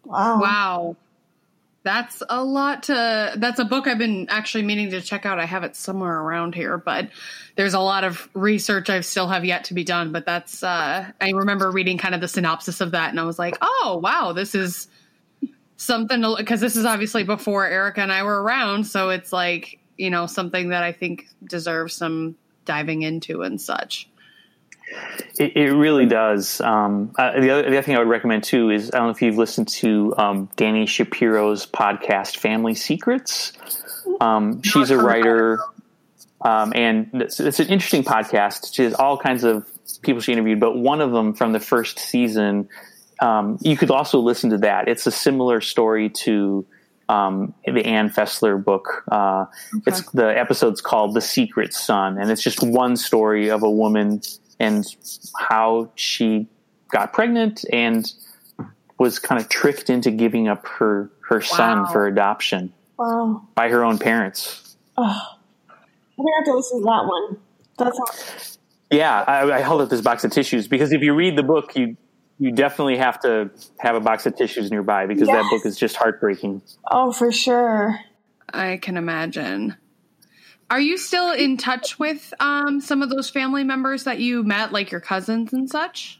Wow. 0.03 0.39
Wow. 0.41 0.95
That's 1.83 2.23
a 2.27 2.43
lot 2.43 2.83
to. 2.83 3.33
That's 3.37 3.59
a 3.59 3.65
book 3.65 3.85
I've 3.85 3.99
been 3.99 4.25
actually 4.29 4.63
meaning 4.63 4.89
to 4.89 5.01
check 5.01 5.27
out. 5.27 5.37
I 5.37 5.45
have 5.45 5.63
it 5.63 5.75
somewhere 5.75 6.19
around 6.19 6.55
here, 6.55 6.79
but 6.79 7.09
there's 7.55 7.75
a 7.75 7.79
lot 7.79 8.03
of 8.03 8.27
research 8.33 8.89
I 8.89 9.01
still 9.01 9.27
have 9.27 9.45
yet 9.45 9.65
to 9.65 9.75
be 9.75 9.83
done. 9.83 10.11
But 10.11 10.25
that's. 10.25 10.63
Uh, 10.63 11.05
I 11.21 11.29
remember 11.29 11.69
reading 11.69 11.99
kind 11.99 12.15
of 12.15 12.21
the 12.21 12.27
synopsis 12.27 12.81
of 12.81 12.91
that, 12.91 13.11
and 13.11 13.19
I 13.19 13.25
was 13.25 13.37
like, 13.37 13.59
"Oh, 13.61 13.99
wow, 14.01 14.33
this 14.33 14.55
is 14.55 14.87
something 15.77 16.23
because 16.37 16.61
this 16.61 16.75
is 16.75 16.85
obviously 16.85 17.23
before 17.23 17.65
Erica 17.65 18.01
and 18.01 18.11
I 18.11 18.23
were 18.23 18.41
around, 18.41 18.85
so 18.85 19.09
it's 19.09 19.33
like 19.33 19.79
you 19.97 20.09
know 20.09 20.25
something 20.27 20.69
that 20.69 20.83
I 20.83 20.91
think 20.91 21.27
deserves 21.47 21.93
some 21.93 22.35
diving 22.65 23.03
into 23.03 23.43
and 23.43 23.59
such. 23.59 24.09
It, 25.39 25.55
it 25.55 25.73
really 25.73 26.05
does. 26.05 26.61
Um, 26.61 27.11
uh, 27.17 27.39
the, 27.39 27.49
other, 27.49 27.61
the 27.63 27.67
other 27.69 27.81
thing 27.81 27.95
I 27.95 27.99
would 27.99 28.07
recommend 28.07 28.43
too 28.43 28.69
is 28.69 28.91
I 28.91 28.97
don't 28.97 29.07
know 29.07 29.11
if 29.11 29.21
you've 29.21 29.37
listened 29.37 29.67
to 29.69 30.13
um, 30.17 30.47
Dani 30.57 30.87
Shapiro's 30.87 31.65
podcast, 31.65 32.37
Family 32.37 32.75
Secrets. 32.75 33.53
Um, 34.21 34.61
she's 34.61 34.91
a 34.91 34.97
writer, 34.97 35.59
um, 36.41 36.71
and 36.75 37.09
it's, 37.13 37.39
it's, 37.39 37.59
an 37.59 37.67
interesting 37.67 38.03
podcast. 38.03 38.73
She 38.75 38.83
has 38.83 38.93
all 38.93 39.17
kinds 39.17 39.43
of 39.43 39.67
people 40.03 40.21
she 40.21 40.31
interviewed, 40.31 40.59
but 40.59 40.77
one 40.77 41.01
of 41.01 41.11
them 41.11 41.33
from 41.33 41.51
the 41.51 41.59
first 41.59 41.99
season 41.99 42.69
um, 43.25 43.57
you 43.61 43.75
could 43.75 43.89
also 43.89 44.19
listen 44.19 44.51
to 44.51 44.57
that. 44.59 44.87
It's 44.87 45.07
a 45.07 45.11
similar 45.11 45.59
story 45.59 46.09
to 46.09 46.65
um, 47.09 47.55
the 47.65 47.83
Ann 47.83 48.09
Fessler 48.09 48.63
book. 48.63 49.03
Uh, 49.11 49.45
okay. 49.77 49.81
It's 49.87 50.09
the 50.11 50.37
episode's 50.37 50.79
called 50.79 51.15
"The 51.15 51.21
Secret 51.21 51.73
Son," 51.73 52.19
and 52.19 52.29
it's 52.29 52.43
just 52.43 52.61
one 52.61 52.95
story 52.95 53.49
of 53.49 53.63
a 53.63 53.71
woman 53.71 54.21
and 54.59 54.85
how 55.39 55.91
she 55.95 56.47
got 56.89 57.13
pregnant 57.13 57.65
and 57.73 58.11
was 58.99 59.17
kind 59.17 59.41
of 59.41 59.49
tricked 59.49 59.89
into 59.89 60.11
giving 60.11 60.47
up 60.47 60.67
her 60.67 61.11
her 61.27 61.37
wow. 61.37 61.41
son 61.41 61.87
for 61.87 62.05
adoption. 62.05 62.71
Wow! 62.99 63.47
By 63.55 63.69
her 63.69 63.83
own 63.83 63.97
parents. 63.97 64.77
Oh, 64.97 65.03
I'm 65.03 66.23
gonna 66.23 66.29
have 66.37 66.45
to 66.45 66.55
listen 66.55 66.79
to 66.79 66.85
that 66.85 67.05
one. 67.07 67.37
That's 67.79 68.59
yeah. 68.91 69.23
I, 69.27 69.51
I 69.51 69.61
held 69.61 69.81
up 69.81 69.89
this 69.89 70.01
box 70.01 70.23
of 70.23 70.31
tissues 70.31 70.67
because 70.67 70.91
if 70.91 71.01
you 71.01 71.15
read 71.15 71.35
the 71.35 71.43
book, 71.43 71.75
you 71.75 71.97
you 72.37 72.51
definitely 72.51 72.97
have 72.97 73.19
to 73.21 73.49
have 73.79 73.95
a 73.95 73.99
box 73.99 74.25
of 74.25 74.35
tissues 74.35 74.71
nearby 74.71 75.05
because 75.05 75.27
yes. 75.27 75.43
that 75.43 75.49
book 75.49 75.65
is 75.65 75.77
just 75.77 75.95
heartbreaking. 75.95 76.61
Oh, 76.89 77.11
for 77.11 77.31
sure. 77.31 77.99
I 78.53 78.77
can 78.77 78.97
imagine. 78.97 79.77
Are 80.69 80.79
you 80.79 80.97
still 80.97 81.31
in 81.31 81.57
touch 81.57 81.99
with 81.99 82.33
um, 82.39 82.81
some 82.81 83.01
of 83.01 83.09
those 83.09 83.29
family 83.29 83.63
members 83.63 84.05
that 84.05 84.19
you 84.19 84.43
met, 84.43 84.71
like 84.71 84.91
your 84.91 85.01
cousins 85.01 85.53
and 85.53 85.69
such? 85.69 86.19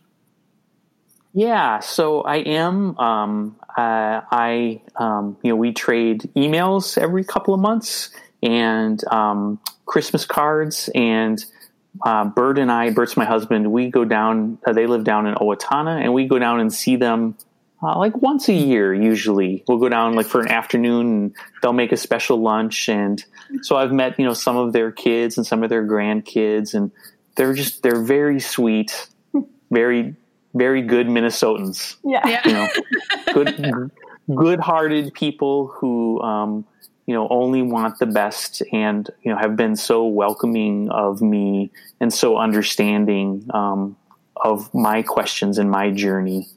Yeah, 1.34 1.80
so 1.80 2.22
I 2.22 2.38
am. 2.38 2.98
Um, 2.98 3.58
uh, 3.78 4.22
I, 4.32 4.82
um, 4.96 5.38
you 5.44 5.50
know, 5.50 5.58
we 5.58 5.74
trade 5.74 6.30
emails 6.36 6.98
every 6.98 7.26
couple 7.26 7.54
of 7.54 7.60
months 7.60 8.12
and 8.42 9.04
um, 9.12 9.60
Christmas 9.86 10.26
cards 10.26 10.90
and 10.96 11.44
uh, 12.04 12.26
Bert 12.26 12.58
and 12.58 12.72
I, 12.72 12.92
Bert's 12.92 13.18
my 13.18 13.26
husband, 13.26 13.72
we 13.72 13.90
go 13.90 14.06
down, 14.06 14.58
uh, 14.66 14.74
they 14.74 14.88
live 14.88 15.04
down 15.04 15.28
in 15.28 15.36
Owatonna, 15.36 16.02
and 16.02 16.14
we 16.14 16.28
go 16.28 16.40
down 16.40 16.60
and 16.60 16.74
see 16.74 16.96
them 16.96 17.36
uh, 17.84 17.98
like 17.98 18.16
once 18.22 18.50
a 18.50 18.54
year, 18.54 18.94
usually. 18.94 19.64
We'll 19.68 19.78
go 19.78 19.90
down 19.90 20.16
like 20.16 20.26
for 20.26 20.42
an 20.42 20.48
afternoon 20.48 21.08
and 21.08 21.36
they'll 21.62 21.74
make 21.74 21.92
a 21.92 21.98
special 21.98 22.38
lunch. 22.38 22.90
And 22.90 23.24
so 23.62 23.76
I've 23.76 23.92
met, 23.92 24.18
you 24.18 24.26
know, 24.26 24.34
some 24.34 24.58
of 24.58 24.74
their 24.74 24.92
kids 24.92 25.38
and 25.38 25.46
some 25.46 25.64
of 25.64 25.70
their 25.70 25.86
grandkids, 25.86 26.74
and 26.74 26.92
they're 27.36 27.54
just, 27.54 27.84
they're 27.84 28.02
very 28.02 28.40
sweet, 28.40 29.08
very, 29.70 30.16
very 30.54 30.82
good 30.82 31.08
Minnesotans. 31.08 31.98
Yeah. 32.04 32.42
You 32.46 32.54
know, 32.54 32.68
good, 33.34 33.92
good 34.36 34.60
hearted 34.60 35.14
people 35.14 35.68
who, 35.68 36.22
um, 36.22 36.66
you 37.06 37.14
know 37.14 37.28
only 37.30 37.62
want 37.62 38.00
the 38.00 38.06
best 38.06 38.62
and 38.72 39.10
you 39.22 39.32
know 39.32 39.38
have 39.38 39.56
been 39.56 39.76
so 39.76 40.06
welcoming 40.06 40.90
of 40.90 41.22
me 41.22 41.72
and 42.00 42.14
so 42.14 42.38
understanding 42.38 43.48
um, 43.54 43.96
of 44.36 44.74
my 44.74 45.02
questions 45.02 45.58
and 45.58 45.70
my 45.70 45.92
journey. 45.92 46.48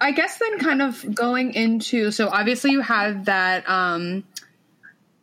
I 0.00 0.12
guess 0.12 0.38
then 0.38 0.58
kind 0.58 0.82
of 0.82 1.14
going 1.14 1.54
into 1.54 2.10
so 2.10 2.28
obviously 2.28 2.70
you 2.70 2.80
had 2.80 3.26
that 3.26 3.68
um 3.68 4.24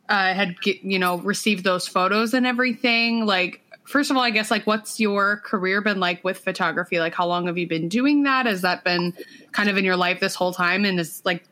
uh 0.08 0.34
had 0.34 0.56
you 0.64 0.98
know 0.98 1.18
received 1.18 1.64
those 1.64 1.88
photos 1.88 2.34
and 2.34 2.46
everything. 2.46 3.26
Like 3.26 3.60
first 3.84 4.12
of 4.12 4.16
all 4.16 4.22
i 4.22 4.30
guess 4.30 4.48
like 4.48 4.64
what's 4.64 5.00
your 5.00 5.38
career 5.38 5.80
been 5.80 5.98
like 5.98 6.22
with 6.22 6.38
photography? 6.38 7.00
Like 7.00 7.14
how 7.14 7.26
long 7.26 7.48
have 7.48 7.58
you 7.58 7.66
been 7.66 7.88
doing 7.88 8.22
that? 8.22 8.46
Has 8.46 8.62
that 8.62 8.84
been 8.84 9.12
kind 9.50 9.68
of 9.68 9.76
in 9.76 9.84
your 9.84 9.96
life 9.96 10.20
this 10.20 10.36
whole 10.36 10.52
time? 10.52 10.84
And 10.84 11.00
is 11.00 11.20
like 11.24 11.44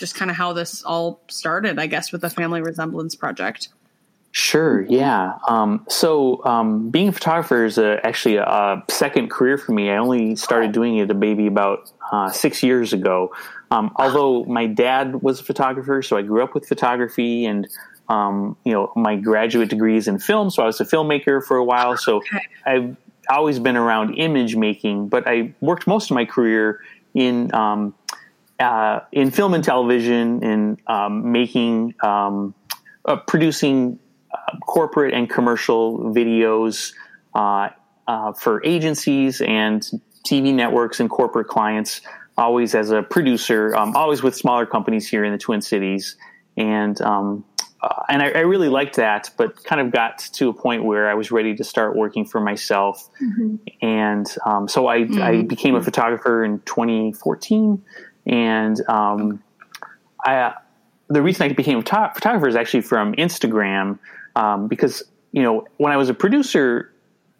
just 0.00 0.16
kind 0.16 0.30
of 0.30 0.36
how 0.36 0.52
this 0.52 0.82
all 0.82 1.20
started, 1.28 1.78
I 1.78 1.86
guess, 1.86 2.10
with 2.10 2.22
the 2.22 2.30
Family 2.30 2.62
Resemblance 2.62 3.14
Project. 3.14 3.68
Sure. 4.32 4.82
Yeah. 4.82 5.38
Um, 5.48 5.84
so 5.88 6.44
um, 6.44 6.90
being 6.90 7.08
a 7.08 7.12
photographer 7.12 7.64
is 7.64 7.78
a, 7.78 8.04
actually 8.06 8.36
a, 8.36 8.44
a, 8.44 8.84
second 8.88 9.28
career 9.28 9.58
for 9.58 9.72
me. 9.72 9.90
I 9.90 9.96
only 9.96 10.36
started 10.36 10.70
doing 10.72 10.98
it 10.98 11.10
a 11.10 11.14
baby 11.14 11.48
about 11.48 11.90
uh, 12.12 12.30
six 12.30 12.62
years 12.62 12.92
ago. 12.92 13.32
Um, 13.72 13.92
although 13.96 14.44
my 14.44 14.66
dad 14.66 15.22
was 15.22 15.40
a 15.40 15.44
photographer, 15.44 16.00
so 16.02 16.16
I 16.16 16.22
grew 16.22 16.42
up 16.42 16.54
with 16.54 16.66
photography, 16.66 17.44
and 17.44 17.68
um, 18.08 18.56
you 18.64 18.72
know 18.72 18.92
my 18.96 19.16
graduate 19.16 19.68
degree 19.68 19.96
is 19.96 20.08
in 20.08 20.18
film, 20.18 20.50
so 20.50 20.62
I 20.62 20.66
was 20.66 20.80
a 20.80 20.84
filmmaker 20.84 21.44
for 21.44 21.56
a 21.56 21.64
while. 21.64 21.96
So 21.96 22.16
okay. 22.16 22.40
I've 22.66 22.96
always 23.28 23.60
been 23.60 23.76
around 23.76 24.14
image 24.14 24.56
making, 24.56 25.08
but 25.08 25.26
I 25.26 25.54
worked 25.60 25.86
most 25.86 26.10
of 26.10 26.14
my 26.16 26.24
career 26.24 26.80
in 27.14 27.52
um, 27.54 27.94
uh, 28.60 29.00
in 29.12 29.30
film 29.30 29.54
and 29.54 29.64
television, 29.64 30.42
in 30.44 30.78
um, 30.86 31.32
making, 31.32 31.94
um, 32.02 32.54
uh, 33.04 33.16
producing 33.16 33.98
uh, 34.32 34.56
corporate 34.58 35.14
and 35.14 35.28
commercial 35.28 35.98
videos 36.12 36.92
uh, 37.34 37.70
uh, 38.06 38.32
for 38.32 38.64
agencies 38.64 39.40
and 39.40 39.82
TV 40.26 40.54
networks 40.54 41.00
and 41.00 41.08
corporate 41.08 41.48
clients. 41.48 42.02
Always 42.36 42.74
as 42.74 42.90
a 42.90 43.02
producer, 43.02 43.74
um, 43.76 43.96
always 43.96 44.22
with 44.22 44.34
smaller 44.34 44.66
companies 44.66 45.08
here 45.08 45.24
in 45.24 45.32
the 45.32 45.38
Twin 45.38 45.60
Cities, 45.60 46.16
and 46.56 47.00
um, 47.02 47.44
uh, 47.82 48.02
and 48.08 48.22
I, 48.22 48.30
I, 48.30 48.40
really 48.40 48.68
liked 48.68 48.96
that, 48.96 49.30
but 49.38 49.64
kind 49.64 49.80
of 49.80 49.90
got 49.90 50.18
to 50.18 50.50
a 50.50 50.52
point 50.52 50.84
where 50.84 51.08
I 51.08 51.14
was 51.14 51.30
ready 51.30 51.54
to 51.56 51.64
start 51.64 51.96
working 51.96 52.26
for 52.26 52.38
myself. 52.40 53.08
Mm-hmm. 53.22 53.56
And 53.80 54.26
um, 54.44 54.68
so 54.68 54.86
I, 54.86 55.00
mm-hmm. 55.00 55.22
I, 55.22 55.42
became 55.42 55.74
a 55.74 55.82
photographer 55.82 56.44
in 56.44 56.60
2014. 56.60 57.82
And 58.26 58.80
um, 58.88 59.42
I, 60.24 60.54
the 61.08 61.22
reason 61.22 61.50
I 61.50 61.52
became 61.52 61.78
a 61.78 61.82
photographer 61.82 62.48
is 62.48 62.56
actually 62.56 62.82
from 62.82 63.14
Instagram 63.14 63.98
um, 64.36 64.68
because, 64.68 65.02
you 65.32 65.42
know, 65.42 65.66
when 65.78 65.92
I 65.92 65.96
was 65.96 66.08
a 66.08 66.14
producer, 66.14 66.92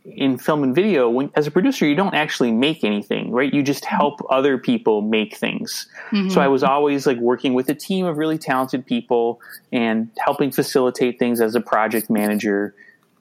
in 0.05 0.39
film 0.39 0.63
and 0.63 0.75
video, 0.75 1.09
when, 1.09 1.31
as 1.35 1.47
a 1.47 1.51
producer, 1.51 1.87
you 1.87 1.95
don't 1.95 2.15
actually 2.15 2.53
make 2.53 2.85
anything, 2.85 3.31
right? 3.31 3.53
You 3.53 3.63
just 3.63 3.85
help 3.85 4.21
other 4.31 4.57
people 4.59 5.03
make 5.03 5.37
things. 5.37 5.89
Mm-hmm. 6.11 6.31
So 6.31 6.41
I 6.41 6.49
was 6.49 6.63
always 6.63 7.07
like 7.07 7.19
working 7.19 7.55
with 7.55 7.69
a 7.69 7.75
team 7.75 8.07
of 8.07 8.17
really 8.17 8.39
talented 8.39 8.87
people 8.87 9.41
and 9.73 10.11
helping 10.19 10.51
facilitate 10.51 11.19
things 11.19 11.41
as 11.41 11.55
a 11.55 11.61
project 11.61 12.09
manager. 12.09 12.75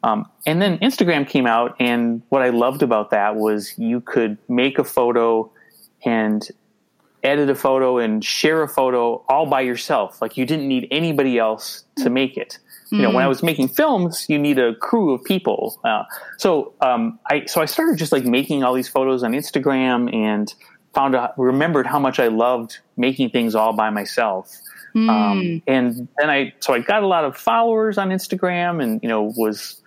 Um, 0.03 0.29
and 0.45 0.61
then 0.61 0.77
Instagram 0.79 1.27
came 1.27 1.45
out, 1.45 1.75
and 1.79 2.21
what 2.29 2.41
I 2.41 2.49
loved 2.49 2.81
about 2.81 3.09
that 3.09 3.35
was 3.35 3.77
you 3.77 3.99
could 3.99 4.37
make 4.47 4.79
a 4.79 4.85
photo 4.85 5.51
and 6.05 6.47
edit 7.23 7.49
a 7.49 7.55
photo 7.55 7.97
and 7.97 8.23
share 8.23 8.63
a 8.63 8.67
photo 8.67 9.23
all 9.27 9.45
by 9.45 9.61
yourself. 9.61 10.21
Like 10.21 10.37
you 10.37 10.45
didn't 10.45 10.67
need 10.67 10.87
anybody 10.91 11.37
else 11.37 11.83
to 11.97 12.09
make 12.09 12.37
it 12.37 12.59
you 12.91 13.01
know, 13.01 13.09
when 13.09 13.23
I 13.23 13.27
mm. 13.27 13.29
was 13.29 13.43
making 13.43 13.67
films, 13.69 14.25
you 14.29 14.39
need 14.39 14.57
a 14.57 14.73
crew 14.75 15.13
of 15.13 15.23
people. 15.23 15.79
Uh, 15.83 16.03
so 16.37 16.73
um, 16.81 17.19
I 17.29 17.45
so 17.45 17.61
I 17.61 17.65
started 17.65 17.97
just 17.97 18.11
like 18.11 18.25
making 18.25 18.63
all 18.63 18.73
these 18.73 18.87
photos 18.87 19.23
on 19.23 19.33
Instagram 19.33 20.13
and 20.13 20.53
found 20.93 21.15
out 21.15 21.37
remembered 21.37 21.85
how 21.85 21.99
much 21.99 22.19
I 22.19 22.27
loved 22.27 22.79
making 22.97 23.29
things 23.29 23.53
all 23.53 23.73
by 23.73 23.91
myself. 23.91 24.57
Mm. 24.95 25.09
Um, 25.09 25.61
and 25.67 26.07
then 26.17 26.29
I 26.29 26.53
so 26.59 26.73
I 26.73 26.79
got 26.79 27.03
a 27.03 27.07
lot 27.07 27.25
of 27.25 27.37
followers 27.37 27.99
on 27.99 28.09
Instagram, 28.09 28.81
and 28.81 29.01
you 29.03 29.09
know 29.09 29.33
was 29.37 29.79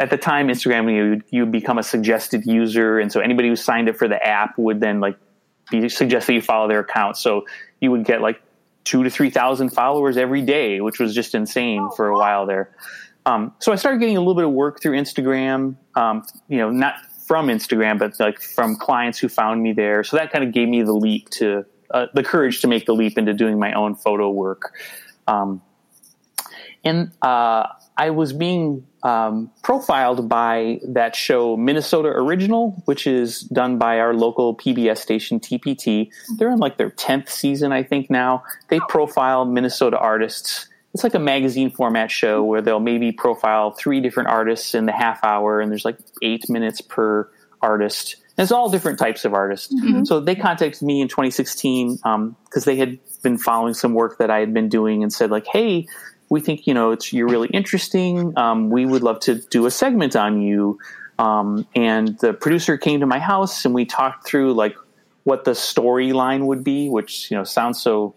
at 0.00 0.10
the 0.10 0.18
time 0.18 0.48
Instagram 0.48 0.92
you 0.92 1.22
you 1.30 1.46
become 1.46 1.78
a 1.78 1.84
suggested 1.84 2.44
user, 2.44 2.98
and 2.98 3.12
so 3.12 3.20
anybody 3.20 3.48
who 3.48 3.56
signed 3.56 3.88
up 3.88 3.94
for 3.94 4.08
the 4.08 4.20
app 4.26 4.58
would 4.58 4.80
then 4.80 4.98
like 4.98 5.16
be 5.70 5.80
that 5.80 6.28
you 6.28 6.42
follow 6.42 6.68
their 6.68 6.80
account. 6.80 7.16
So 7.16 7.46
you 7.80 7.90
would 7.90 8.04
get 8.04 8.20
like 8.20 8.40
two 8.84 9.04
to 9.04 9.10
three 9.10 9.30
thousand 9.30 9.70
followers 9.70 10.16
every 10.16 10.42
day, 10.42 10.80
which 10.80 10.98
was 10.98 11.14
just 11.14 11.34
insane 11.34 11.88
for 11.96 12.08
a 12.08 12.14
while 12.14 12.46
there. 12.46 12.74
Um, 13.26 13.52
so 13.58 13.72
I 13.72 13.76
started 13.76 14.00
getting 14.00 14.16
a 14.16 14.20
little 14.20 14.34
bit 14.34 14.44
of 14.44 14.52
work 14.52 14.80
through 14.80 14.96
Instagram. 14.96 15.76
Um, 15.94 16.24
you 16.48 16.58
know, 16.58 16.70
not 16.70 16.94
from 17.26 17.48
Instagram, 17.48 17.98
but 17.98 18.18
like 18.18 18.40
from 18.40 18.76
clients 18.76 19.18
who 19.18 19.28
found 19.28 19.62
me 19.62 19.74
there. 19.74 20.02
So 20.02 20.16
that 20.16 20.32
kind 20.32 20.42
of 20.42 20.52
gave 20.52 20.68
me 20.68 20.82
the 20.82 20.94
leap 20.94 21.28
to 21.30 21.66
uh, 21.92 22.06
the 22.14 22.22
courage 22.22 22.62
to 22.62 22.68
make 22.68 22.86
the 22.86 22.94
leap 22.94 23.18
into 23.18 23.34
doing 23.34 23.58
my 23.58 23.74
own 23.74 23.94
photo 23.94 24.30
work. 24.30 24.74
Um, 25.26 25.60
and 26.84 27.12
uh, 27.20 27.66
I 27.96 28.10
was 28.10 28.32
being 28.32 28.86
um, 29.02 29.50
profiled 29.62 30.28
by 30.28 30.80
that 30.86 31.14
show 31.14 31.56
Minnesota 31.56 32.08
Original, 32.08 32.82
which 32.86 33.06
is 33.06 33.40
done 33.40 33.78
by 33.78 33.98
our 34.00 34.14
local 34.14 34.56
PBS 34.56 34.98
station 34.98 35.40
TPT. 35.40 36.10
They're 36.36 36.50
in 36.50 36.58
like 36.58 36.76
their 36.76 36.90
tenth 36.90 37.30
season, 37.30 37.72
I 37.72 37.82
think 37.82 38.10
now. 38.10 38.42
They 38.68 38.80
profile 38.88 39.44
Minnesota 39.44 39.98
artists. 39.98 40.68
It's 40.94 41.04
like 41.04 41.14
a 41.14 41.20
magazine 41.20 41.70
format 41.70 42.10
show 42.10 42.42
where 42.42 42.62
they'll 42.62 42.80
maybe 42.80 43.12
profile 43.12 43.70
three 43.70 44.00
different 44.00 44.30
artists 44.30 44.74
in 44.74 44.86
the 44.86 44.92
half 44.92 45.22
hour, 45.22 45.60
and 45.60 45.70
there's 45.70 45.84
like 45.84 45.98
eight 46.22 46.48
minutes 46.48 46.80
per 46.80 47.30
artist. 47.60 48.16
And 48.36 48.44
it's 48.44 48.52
all 48.52 48.70
different 48.70 48.98
types 48.98 49.24
of 49.24 49.34
artists. 49.34 49.72
Mm-hmm. 49.74 50.04
So 50.04 50.20
they 50.20 50.34
contacted 50.34 50.82
me 50.82 51.00
in 51.00 51.08
2016 51.08 51.96
because 51.96 52.04
um, 52.04 52.36
they 52.64 52.76
had 52.76 52.98
been 53.22 53.36
following 53.36 53.74
some 53.74 53.94
work 53.94 54.18
that 54.18 54.30
I 54.30 54.38
had 54.38 54.54
been 54.54 54.68
doing 54.68 55.02
and 55.02 55.12
said 55.12 55.30
like, 55.30 55.46
"Hey, 55.46 55.86
we 56.30 56.40
think 56.40 56.66
you 56.66 56.74
know 56.74 56.92
it's 56.92 57.12
you're 57.12 57.28
really 57.28 57.48
interesting. 57.48 58.36
Um, 58.36 58.70
we 58.70 58.86
would 58.86 59.02
love 59.02 59.20
to 59.20 59.36
do 59.36 59.66
a 59.66 59.70
segment 59.70 60.16
on 60.16 60.40
you. 60.40 60.78
Um, 61.18 61.66
and 61.74 62.16
the 62.18 62.32
producer 62.32 62.76
came 62.76 63.00
to 63.00 63.06
my 63.06 63.18
house 63.18 63.64
and 63.64 63.74
we 63.74 63.84
talked 63.84 64.24
through 64.24 64.54
like 64.54 64.76
what 65.24 65.44
the 65.44 65.50
storyline 65.50 66.46
would 66.46 66.62
be, 66.62 66.88
which 66.88 67.30
you 67.30 67.36
know 67.36 67.44
sounds 67.44 67.80
so 67.80 68.14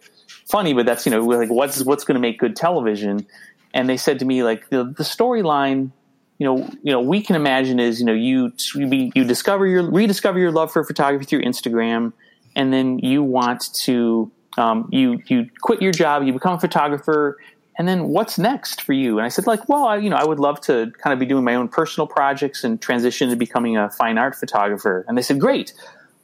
funny, 0.49 0.74
but 0.74 0.86
that's 0.86 1.05
you 1.05 1.12
know 1.12 1.26
like 1.26 1.49
what's 1.49 1.84
what's 1.84 2.03
going 2.03 2.16
to 2.16 2.22
make 2.22 2.39
good 2.39 2.55
television. 2.55 3.26
And 3.74 3.88
they 3.88 3.97
said 3.97 4.20
to 4.20 4.26
me 4.26 4.43
like 4.43 4.70
the, 4.70 4.84
the 4.84 5.03
storyline, 5.03 5.91
you 6.38 6.45
know, 6.45 6.70
you 6.84 6.91
know, 6.91 7.01
we 7.01 7.22
can 7.22 7.36
imagine 7.36 7.80
is 7.80 7.99
you 7.99 8.05
know 8.05 8.14
you 8.14 8.51
you, 8.76 9.24
discover 9.26 9.66
your 9.66 9.89
rediscover 9.89 10.39
your 10.39 10.51
love 10.51 10.72
for 10.72 10.84
photography 10.84 11.26
through 11.26 11.41
Instagram, 11.43 12.14
and 12.55 12.74
then 12.74 12.99
you 12.99 13.24
want 13.24 13.74
to 13.76 14.32
um, 14.57 14.89
you 14.91 15.22
you 15.28 15.49
quit 15.62 15.82
your 15.82 15.91
job, 15.91 16.24
you 16.24 16.34
become 16.34 16.55
a 16.55 16.59
photographer, 16.59 17.38
and 17.78 17.88
then 17.88 18.09
what's 18.09 18.38
next 18.38 18.82
for 18.82 18.93
you? 18.93 19.17
And 19.17 19.26
I 19.26 19.30
said, 19.30 19.47
like, 19.47 19.67
well, 19.69 19.86
I, 19.86 19.97
you 19.97 20.09
know, 20.09 20.17
I 20.17 20.26
would 20.26 20.39
love 20.39 20.59
to 20.61 20.91
kind 21.01 21.13
of 21.13 21.19
be 21.19 21.26
doing 21.26 21.43
my 21.43 21.55
own 21.55 21.67
personal 21.67 22.07
projects 22.07 22.63
and 22.63 22.82
transition 22.82 23.30
to 23.30 23.36
becoming 23.36 23.78
a 23.78 23.89
fine 23.89 24.17
art 24.17 24.36
photographer. 24.36 25.05
And 25.07 25.17
they 25.17 25.22
said, 25.22 25.39
great, 25.39 25.74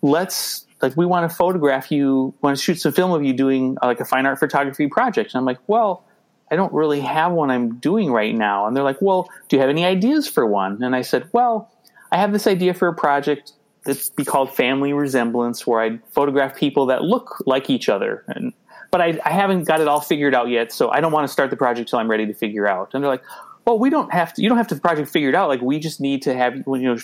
let's 0.01 0.65
like 0.81 0.95
we 0.95 1.05
want 1.05 1.29
to 1.29 1.35
photograph 1.35 1.91
you, 1.91 2.33
want 2.41 2.55
to 2.55 2.61
shoot 2.61 2.79
some 2.79 2.91
film 2.91 3.11
of 3.11 3.23
you 3.23 3.33
doing 3.33 3.77
uh, 3.81 3.87
like 3.87 3.99
a 3.99 4.05
fine 4.05 4.25
art 4.25 4.39
photography 4.39 4.87
project. 4.87 5.33
And 5.33 5.39
I'm 5.39 5.45
like, 5.45 5.59
well, 5.67 6.05
I 6.51 6.55
don't 6.55 6.71
really 6.73 7.01
have 7.01 7.31
one 7.31 7.49
I'm 7.49 7.77
doing 7.77 8.11
right 8.11 8.33
now. 8.33 8.67
And 8.67 8.75
they're 8.75 8.83
like, 8.83 9.01
well, 9.01 9.29
do 9.49 9.55
you 9.55 9.61
have 9.61 9.69
any 9.69 9.85
ideas 9.85 10.27
for 10.27 10.45
one? 10.45 10.83
And 10.83 10.95
I 10.95 11.01
said, 11.01 11.29
well, 11.31 11.71
I 12.11 12.17
have 12.17 12.31
this 12.31 12.47
idea 12.47 12.73
for 12.73 12.87
a 12.87 12.93
project 12.93 13.53
that's 13.83 14.09
be 14.09 14.23
called 14.23 14.53
Family 14.55 14.93
Resemblance, 14.93 15.65
where 15.65 15.81
I'd 15.81 16.01
photograph 16.11 16.55
people 16.55 16.87
that 16.87 17.03
look 17.03 17.41
like 17.45 17.69
each 17.69 17.89
other. 17.89 18.23
And 18.27 18.53
but 18.91 19.01
I, 19.01 19.19
I 19.23 19.31
haven't 19.31 19.65
got 19.65 19.81
it 19.81 19.87
all 19.87 20.01
figured 20.01 20.33
out 20.33 20.49
yet. 20.49 20.71
So 20.71 20.89
I 20.89 21.01
don't 21.01 21.11
want 21.11 21.27
to 21.27 21.31
start 21.31 21.49
the 21.49 21.57
project 21.57 21.89
till 21.89 21.99
I'm 21.99 22.09
ready 22.09 22.25
to 22.25 22.33
figure 22.33 22.67
out. 22.67 22.93
And 22.93 23.03
they're 23.03 23.11
like, 23.11 23.23
well, 23.65 23.77
we 23.77 23.89
don't 23.89 24.13
have 24.13 24.33
to. 24.35 24.41
You 24.41 24.47
don't 24.47 24.57
have 24.57 24.69
to 24.69 24.77
project 24.77 25.09
figured 25.09 25.35
out. 25.35 25.49
Like 25.49 25.61
we 25.61 25.77
just 25.77 25.99
need 25.99 26.21
to 26.23 26.33
have 26.33 26.55
you 26.55 26.63
know 26.67 26.97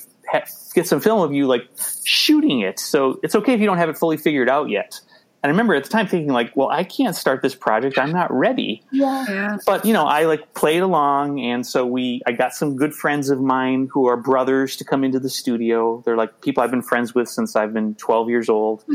get 0.73 0.87
some 0.87 1.01
film 1.01 1.21
of 1.21 1.33
you 1.33 1.45
like 1.45 1.69
shooting 2.05 2.61
it. 2.61 2.79
So 2.79 3.19
it's 3.21 3.35
okay 3.35 3.53
if 3.53 3.59
you 3.59 3.65
don't 3.65 3.77
have 3.77 3.89
it 3.89 3.97
fully 3.97 4.17
figured 4.17 4.49
out 4.49 4.69
yet. 4.69 5.01
And 5.43 5.49
I 5.49 5.51
remember 5.51 5.75
at 5.75 5.83
the 5.83 5.89
time 5.89 6.07
thinking 6.07 6.31
like, 6.31 6.55
well, 6.55 6.69
I 6.69 6.85
can't 6.85 7.17
start 7.17 7.41
this 7.41 7.53
project. 7.53 7.97
I'm 7.97 8.13
not 8.13 8.31
ready. 8.31 8.81
Yeah. 8.93 9.57
But 9.65 9.85
you 9.85 9.91
know, 9.91 10.05
I 10.05 10.23
like 10.23 10.53
played 10.53 10.81
along, 10.81 11.41
and 11.41 11.67
so 11.67 11.85
we. 11.85 12.21
I 12.25 12.31
got 12.31 12.53
some 12.53 12.77
good 12.77 12.93
friends 12.93 13.29
of 13.29 13.41
mine 13.41 13.89
who 13.91 14.07
are 14.07 14.15
brothers 14.15 14.77
to 14.77 14.85
come 14.85 15.03
into 15.03 15.19
the 15.19 15.29
studio. 15.29 16.01
They're 16.05 16.15
like 16.15 16.39
people 16.39 16.63
I've 16.63 16.71
been 16.71 16.81
friends 16.81 17.13
with 17.13 17.27
since 17.27 17.57
I've 17.57 17.73
been 17.73 17.95
12 17.95 18.29
years 18.29 18.47
old, 18.47 18.83
hmm. 18.83 18.93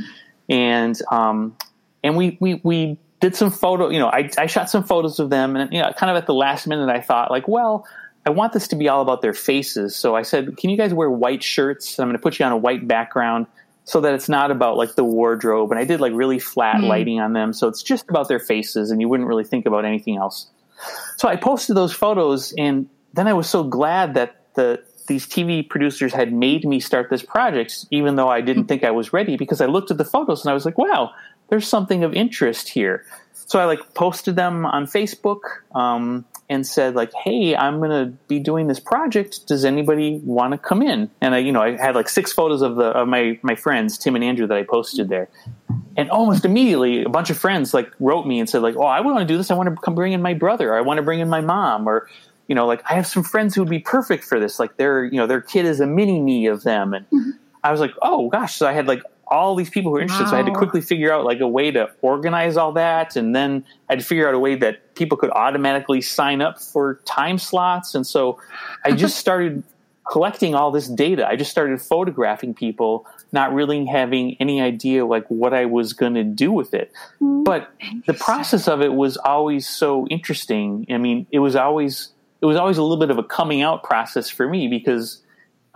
and 0.48 0.98
um, 1.10 1.54
and 2.02 2.16
we 2.16 2.36
we 2.40 2.60
we 2.62 2.98
did 3.20 3.36
some 3.36 3.50
photo. 3.50 3.88
You 3.90 3.98
know, 3.98 4.08
I 4.08 4.30
I 4.38 4.46
shot 4.46 4.70
some 4.70 4.84
photos 4.84 5.18
of 5.18 5.30
them, 5.30 5.56
and 5.56 5.72
you 5.72 5.80
know, 5.80 5.92
kind 5.92 6.10
of 6.10 6.16
at 6.16 6.26
the 6.26 6.34
last 6.34 6.66
minute, 6.66 6.88
I 6.88 7.00
thought 7.00 7.30
like, 7.30 7.48
well. 7.48 7.86
I 8.26 8.30
want 8.30 8.52
this 8.52 8.68
to 8.68 8.76
be 8.76 8.90
all 8.90 9.00
about 9.00 9.22
their 9.22 9.32
faces. 9.32 9.96
So 9.96 10.14
I 10.14 10.20
said, 10.20 10.58
"Can 10.58 10.68
you 10.68 10.76
guys 10.76 10.92
wear 10.92 11.10
white 11.10 11.42
shirts? 11.42 11.98
I'm 11.98 12.08
going 12.08 12.16
to 12.16 12.22
put 12.22 12.38
you 12.38 12.44
on 12.44 12.52
a 12.52 12.58
white 12.58 12.86
background 12.86 13.46
so 13.84 14.02
that 14.02 14.12
it's 14.12 14.28
not 14.28 14.50
about 14.50 14.76
like 14.76 14.96
the 14.96 15.04
wardrobe." 15.04 15.70
And 15.70 15.80
I 15.80 15.84
did 15.84 15.98
like 15.98 16.12
really 16.12 16.38
flat 16.38 16.76
mm. 16.76 16.88
lighting 16.88 17.20
on 17.20 17.32
them, 17.32 17.54
so 17.54 17.68
it's 17.68 17.82
just 17.82 18.10
about 18.10 18.28
their 18.28 18.40
faces, 18.40 18.90
and 18.90 19.00
you 19.00 19.08
wouldn't 19.08 19.28
really 19.28 19.44
think 19.44 19.64
about 19.64 19.86
anything 19.86 20.18
else. 20.18 20.48
So 21.16 21.26
I 21.26 21.36
posted 21.36 21.74
those 21.74 21.94
photos, 21.94 22.52
and 22.58 22.90
then 23.14 23.28
I 23.28 23.32
was 23.32 23.48
so 23.48 23.64
glad 23.64 24.14
that 24.14 24.36
the 24.54 24.82
these 25.06 25.26
TV 25.26 25.66
producers 25.66 26.12
had 26.12 26.30
made 26.30 26.64
me 26.66 26.80
start 26.80 27.08
this 27.08 27.22
project, 27.22 27.86
even 27.90 28.16
though 28.16 28.28
I 28.28 28.42
didn't 28.42 28.64
hmm. 28.64 28.68
think 28.68 28.84
I 28.84 28.90
was 28.90 29.12
ready, 29.12 29.38
because 29.38 29.62
I 29.62 29.66
looked 29.66 29.90
at 29.90 29.96
the 29.96 30.04
photos 30.04 30.44
and 30.44 30.50
I 30.50 30.54
was 30.54 30.66
like, 30.66 30.76
"Wow, 30.76 31.12
there's 31.48 31.66
something 31.66 32.04
of 32.04 32.14
interest 32.14 32.68
here. 32.68 33.04
So 33.48 33.58
I 33.58 33.64
like 33.64 33.94
posted 33.94 34.36
them 34.36 34.66
on 34.66 34.84
Facebook 34.84 35.40
um, 35.74 36.26
and 36.50 36.66
said 36.66 36.94
like, 36.94 37.10
"Hey, 37.14 37.56
I'm 37.56 37.78
going 37.78 37.90
to 37.90 38.12
be 38.28 38.38
doing 38.38 38.66
this 38.66 38.78
project. 38.78 39.46
Does 39.46 39.64
anybody 39.64 40.20
want 40.22 40.52
to 40.52 40.58
come 40.58 40.82
in?" 40.82 41.10
And 41.22 41.34
I, 41.34 41.38
you 41.38 41.50
know, 41.50 41.62
I 41.62 41.74
had 41.76 41.94
like 41.94 42.10
six 42.10 42.30
photos 42.30 42.60
of 42.60 42.76
the 42.76 42.88
of 42.88 43.08
my 43.08 43.38
my 43.42 43.54
friends 43.54 43.96
Tim 43.96 44.14
and 44.16 44.22
Andrew 44.22 44.46
that 44.46 44.58
I 44.58 44.64
posted 44.64 45.08
there, 45.08 45.30
and 45.96 46.10
almost 46.10 46.44
immediately 46.44 47.02
a 47.04 47.08
bunch 47.08 47.30
of 47.30 47.38
friends 47.38 47.72
like 47.72 47.90
wrote 48.00 48.26
me 48.26 48.38
and 48.38 48.50
said 48.50 48.60
like, 48.60 48.76
"Oh, 48.76 48.82
I 48.82 49.00
want 49.00 49.18
to 49.20 49.24
do 49.24 49.38
this. 49.38 49.50
I 49.50 49.54
want 49.54 49.70
to 49.70 49.76
come 49.76 49.94
bring 49.94 50.12
in 50.12 50.20
my 50.20 50.34
brother. 50.34 50.74
Or 50.74 50.76
I 50.76 50.82
want 50.82 50.98
to 50.98 51.02
bring 51.02 51.20
in 51.20 51.30
my 51.30 51.40
mom." 51.40 51.88
Or 51.88 52.06
you 52.48 52.54
know, 52.54 52.66
like 52.66 52.82
I 52.90 52.94
have 52.94 53.06
some 53.06 53.22
friends 53.22 53.54
who 53.54 53.62
would 53.62 53.70
be 53.70 53.78
perfect 53.78 54.24
for 54.24 54.38
this. 54.38 54.58
Like 54.58 54.76
their 54.76 55.04
you 55.04 55.16
know 55.16 55.26
their 55.26 55.40
kid 55.40 55.64
is 55.64 55.80
a 55.80 55.86
mini 55.86 56.20
me 56.20 56.48
of 56.48 56.64
them, 56.64 56.92
and 56.92 57.06
mm-hmm. 57.06 57.30
I 57.64 57.72
was 57.72 57.80
like, 57.80 57.92
"Oh 58.02 58.28
gosh!" 58.28 58.56
So 58.56 58.66
I 58.66 58.72
had 58.72 58.86
like 58.86 59.02
all 59.30 59.54
these 59.54 59.70
people 59.70 59.90
who 59.90 59.96
are 59.96 60.00
interested. 60.00 60.24
Wow. 60.24 60.30
So 60.30 60.36
I 60.36 60.38
had 60.38 60.46
to 60.46 60.52
quickly 60.52 60.80
figure 60.80 61.12
out 61.12 61.24
like 61.24 61.40
a 61.40 61.48
way 61.48 61.70
to 61.70 61.90
organize 62.02 62.56
all 62.56 62.72
that, 62.72 63.16
and 63.16 63.34
then 63.34 63.64
I 63.88 63.92
had 63.92 64.00
to 64.00 64.04
figure 64.04 64.28
out 64.28 64.34
a 64.34 64.38
way 64.38 64.54
that 64.56 64.94
people 64.94 65.16
could 65.18 65.30
automatically 65.30 66.00
sign 66.00 66.40
up 66.40 66.60
for 66.60 67.00
time 67.04 67.38
slots. 67.38 67.94
And 67.94 68.06
so 68.06 68.40
I 68.84 68.92
just 68.92 69.16
started 69.24 69.62
collecting 70.10 70.54
all 70.54 70.70
this 70.70 70.88
data. 70.88 71.28
I 71.28 71.36
just 71.36 71.50
started 71.50 71.80
photographing 71.80 72.54
people, 72.54 73.06
not 73.32 73.52
really 73.52 73.84
having 73.84 74.36
any 74.40 74.60
idea 74.60 75.04
like 75.04 75.26
what 75.28 75.52
I 75.52 75.66
was 75.66 75.92
going 75.92 76.14
to 76.14 76.24
do 76.24 76.50
with 76.50 76.74
it. 76.74 76.92
Mm-hmm. 77.20 77.44
But 77.44 77.70
the 78.06 78.14
process 78.14 78.68
of 78.68 78.80
it 78.80 78.94
was 78.94 79.16
always 79.18 79.68
so 79.68 80.06
interesting. 80.08 80.86
I 80.88 80.98
mean, 80.98 81.26
it 81.30 81.38
was 81.40 81.56
always 81.56 82.12
it 82.40 82.46
was 82.46 82.56
always 82.56 82.78
a 82.78 82.82
little 82.82 82.98
bit 82.98 83.10
of 83.10 83.18
a 83.18 83.24
coming 83.24 83.62
out 83.62 83.82
process 83.82 84.30
for 84.30 84.48
me 84.48 84.68
because 84.68 85.22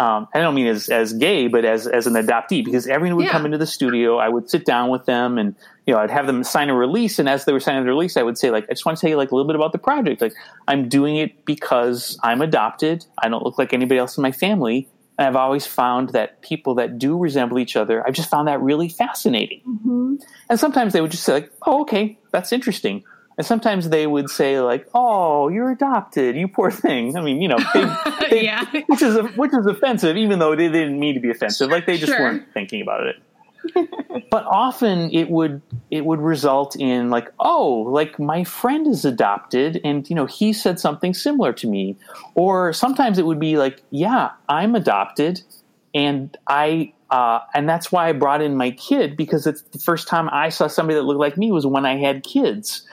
um, 0.02 0.26
I 0.34 0.40
don't 0.40 0.54
mean 0.54 0.66
as, 0.66 0.88
as 0.88 1.12
gay, 1.12 1.46
but 1.46 1.64
as, 1.64 1.86
as 1.86 2.06
an 2.08 2.14
adoptee, 2.14 2.64
because 2.64 2.88
everyone 2.88 3.16
would 3.18 3.26
Yeah. 3.26 3.30
come 3.32 3.44
into 3.44 3.58
the 3.58 3.66
studio. 3.66 4.16
I 4.18 4.28
would 4.28 4.50
sit 4.50 4.64
down 4.64 4.90
with 4.90 5.04
them 5.06 5.38
and, 5.38 5.54
you 5.86 5.94
know, 5.94 6.00
I'd 6.00 6.10
have 6.10 6.26
them 6.26 6.42
sign 6.42 6.70
a 6.70 6.74
release. 6.74 7.20
And 7.20 7.28
as 7.28 7.44
they 7.44 7.52
were 7.52 7.60
signing 7.60 7.84
the 7.84 7.90
release, 7.90 8.16
I 8.16 8.22
would 8.22 8.36
say, 8.36 8.50
like, 8.50 8.64
I 8.68 8.72
just 8.72 8.84
want 8.84 8.98
to 8.98 9.00
tell 9.00 9.10
you, 9.10 9.16
like, 9.16 9.30
a 9.30 9.34
little 9.36 9.46
bit 9.46 9.54
about 9.54 9.70
the 9.72 9.78
project. 9.78 10.20
Like, 10.20 10.34
I'm 10.66 10.88
doing 10.88 11.16
it 11.16 11.44
because 11.44 12.18
I'm 12.22 12.42
adopted. 12.42 13.06
I 13.22 13.28
don't 13.28 13.44
look 13.44 13.58
like 13.58 13.72
anybody 13.72 13.98
else 13.98 14.16
in 14.18 14.22
my 14.22 14.32
family. 14.32 14.88
And 15.18 15.28
I've 15.28 15.36
always 15.36 15.66
found 15.66 16.08
that 16.10 16.40
people 16.42 16.74
that 16.76 16.98
do 16.98 17.16
resemble 17.18 17.58
each 17.60 17.76
other, 17.76 18.04
I've 18.04 18.14
just 18.14 18.30
found 18.30 18.48
that 18.48 18.60
really 18.60 18.88
fascinating. 18.88 19.60
And 20.48 20.58
sometimes 20.58 20.94
they 20.94 21.00
would 21.00 21.10
just 21.12 21.22
say, 21.22 21.32
like, 21.34 21.52
oh, 21.66 21.82
okay, 21.82 22.18
that's 22.32 22.50
interesting. 22.50 23.04
And 23.42 23.46
sometimes 23.48 23.88
they 23.88 24.06
would 24.06 24.30
say, 24.30 24.60
like, 24.60 24.86
oh, 24.94 25.48
you're 25.48 25.72
adopted, 25.72 26.36
you 26.36 26.46
poor 26.46 26.70
thing. 26.70 27.16
I 27.16 27.20
mean, 27.22 27.42
you 27.42 27.48
know, 27.48 27.58
they, 27.74 27.96
they, 28.30 28.44
Yeah. 28.44 28.64
which 28.86 29.02
is 29.02 29.16
which 29.36 29.52
is 29.52 29.66
offensive, 29.66 30.16
even 30.16 30.38
though 30.38 30.54
they 30.54 30.68
didn't 30.68 31.00
mean 31.00 31.14
to 31.14 31.20
be 31.20 31.28
offensive. 31.28 31.68
Like 31.68 31.84
they 31.86 31.98
just 31.98 32.12
Sure. 32.12 32.20
weren't 32.20 32.44
thinking 32.54 32.82
about 32.82 33.04
it. 33.08 33.16
but 34.30 34.44
often 34.44 35.10
it 35.12 35.28
would 35.28 35.60
it 35.90 36.04
would 36.04 36.20
result 36.20 36.76
in 36.76 37.10
like, 37.10 37.32
oh, 37.40 37.78
like 37.88 38.16
my 38.20 38.44
friend 38.44 38.86
is 38.86 39.04
adopted, 39.04 39.80
and 39.82 40.08
you 40.08 40.14
know 40.14 40.26
he 40.26 40.52
said 40.52 40.78
something 40.78 41.12
similar 41.12 41.52
to 41.54 41.66
me, 41.66 41.96
or 42.36 42.72
sometimes 42.72 43.18
it 43.18 43.26
would 43.26 43.40
be 43.40 43.56
like, 43.56 43.82
yeah, 43.90 44.30
I'm 44.48 44.76
adopted, 44.76 45.42
and 45.92 46.36
I. 46.46 46.92
Uh, 47.10 47.40
and 47.52 47.68
that's 47.68 47.92
why 47.92 48.08
I 48.08 48.12
brought 48.12 48.40
in 48.40 48.56
my 48.56 48.70
kid 48.70 49.18
because 49.18 49.46
it's 49.46 49.60
the 49.60 49.78
first 49.78 50.08
time 50.08 50.30
I 50.32 50.48
saw 50.48 50.66
somebody 50.66 50.94
that 50.98 51.02
looked 51.02 51.20
like 51.20 51.36
me 51.36 51.52
was 51.52 51.66
when 51.66 51.84
I 51.84 51.98
had 51.98 52.24
kids. 52.24 52.88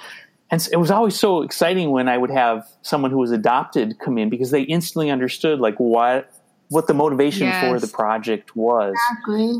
And 0.52 0.62
so 0.62 0.70
it 0.72 0.78
was 0.78 0.92
always 0.92 1.20
so 1.20 1.42
exciting 1.42 1.92
when 1.92 2.08
I 2.08 2.18
would 2.18 2.32
have 2.32 2.68
someone 2.82 3.12
who 3.12 3.20
was 3.20 3.32
adopted 3.32 4.00
come 4.00 4.18
in 4.18 4.30
because 4.30 4.52
they 4.52 4.64
instantly 4.64 5.10
understood 5.10 5.60
like 5.60 5.76
what 5.76 6.32
what 6.70 6.88
the 6.88 6.94
motivation 6.94 7.52
for 7.62 7.80
the 7.80 7.88
project 7.88 8.56
was. 8.56 8.96
Exactly. 9.12 9.56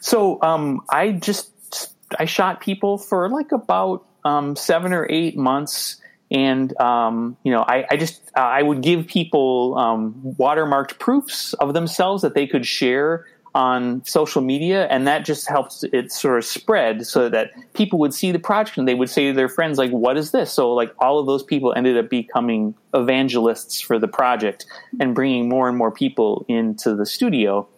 So 0.00 0.40
um, 0.42 0.82
I 0.90 1.12
just 1.12 1.94
I 2.18 2.26
shot 2.26 2.60
people 2.60 2.98
for 2.98 3.28
like 3.28 3.52
about 3.52 4.04
um, 4.24 4.56
seven 4.56 4.92
or 4.92 5.06
eight 5.10 5.36
months, 5.36 6.00
and 6.30 6.78
um, 6.80 7.36
you 7.42 7.52
know 7.52 7.62
I, 7.62 7.86
I 7.90 7.96
just 7.96 8.20
uh, 8.36 8.40
I 8.40 8.62
would 8.62 8.82
give 8.82 9.06
people 9.06 9.76
um, 9.78 10.34
watermarked 10.38 10.98
proofs 10.98 11.54
of 11.54 11.72
themselves 11.74 12.22
that 12.22 12.34
they 12.34 12.46
could 12.46 12.66
share 12.66 13.26
on 13.54 14.04
social 14.04 14.42
media, 14.42 14.86
and 14.86 15.06
that 15.06 15.24
just 15.24 15.48
helps 15.48 15.84
it 15.84 16.10
sort 16.10 16.38
of 16.38 16.44
spread 16.44 17.06
so 17.06 17.28
that 17.28 17.50
people 17.72 18.00
would 18.00 18.12
see 18.12 18.32
the 18.32 18.38
project 18.38 18.78
and 18.78 18.88
they 18.88 18.94
would 18.94 19.08
say 19.08 19.28
to 19.28 19.32
their 19.32 19.48
friends 19.48 19.78
like, 19.78 19.92
"What 19.92 20.16
is 20.16 20.32
this?" 20.32 20.52
So 20.52 20.72
like 20.72 20.92
all 20.98 21.20
of 21.20 21.26
those 21.26 21.42
people 21.44 21.72
ended 21.76 21.96
up 21.96 22.10
becoming 22.10 22.74
evangelists 22.92 23.80
for 23.80 23.98
the 23.98 24.08
project 24.08 24.66
and 24.98 25.14
bringing 25.14 25.48
more 25.48 25.68
and 25.68 25.78
more 25.78 25.92
people 25.92 26.44
into 26.48 26.96
the 26.96 27.06
studio. 27.06 27.68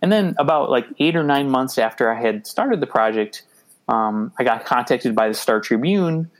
And 0.00 0.10
then 0.10 0.34
about 0.38 0.70
like 0.70 0.86
eight 0.98 1.16
or 1.16 1.22
nine 1.22 1.50
months 1.50 1.78
after 1.78 2.10
I 2.10 2.20
had 2.20 2.46
started 2.46 2.80
the 2.80 2.86
project, 2.86 3.42
um, 3.88 4.32
I 4.38 4.44
got 4.44 4.64
contacted 4.64 5.14
by 5.14 5.28
the 5.28 5.34
Star 5.34 5.60
Tribune. 5.60 6.30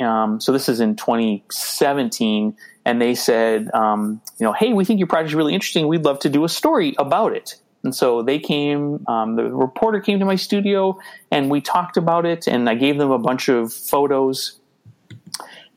Um, 0.00 0.40
so 0.40 0.52
this 0.52 0.68
is 0.68 0.80
in 0.80 0.96
2017, 0.96 2.56
and 2.84 3.00
they 3.00 3.14
said, 3.14 3.72
um, 3.72 4.20
you 4.38 4.44
know, 4.44 4.52
hey, 4.52 4.72
we 4.72 4.84
think 4.84 4.98
your 4.98 5.06
project 5.06 5.30
is 5.30 5.34
really 5.34 5.54
interesting. 5.54 5.86
We'd 5.86 6.04
love 6.04 6.18
to 6.20 6.28
do 6.28 6.44
a 6.44 6.48
story 6.48 6.94
about 6.98 7.34
it. 7.34 7.56
And 7.84 7.94
so 7.94 8.22
they 8.22 8.38
came. 8.38 9.04
Um, 9.06 9.36
the 9.36 9.44
reporter 9.44 10.00
came 10.00 10.18
to 10.18 10.24
my 10.24 10.36
studio, 10.36 10.98
and 11.30 11.50
we 11.50 11.60
talked 11.60 11.96
about 11.96 12.26
it. 12.26 12.48
And 12.48 12.68
I 12.68 12.74
gave 12.74 12.98
them 12.98 13.10
a 13.10 13.18
bunch 13.18 13.48
of 13.48 13.72
photos. 13.72 14.58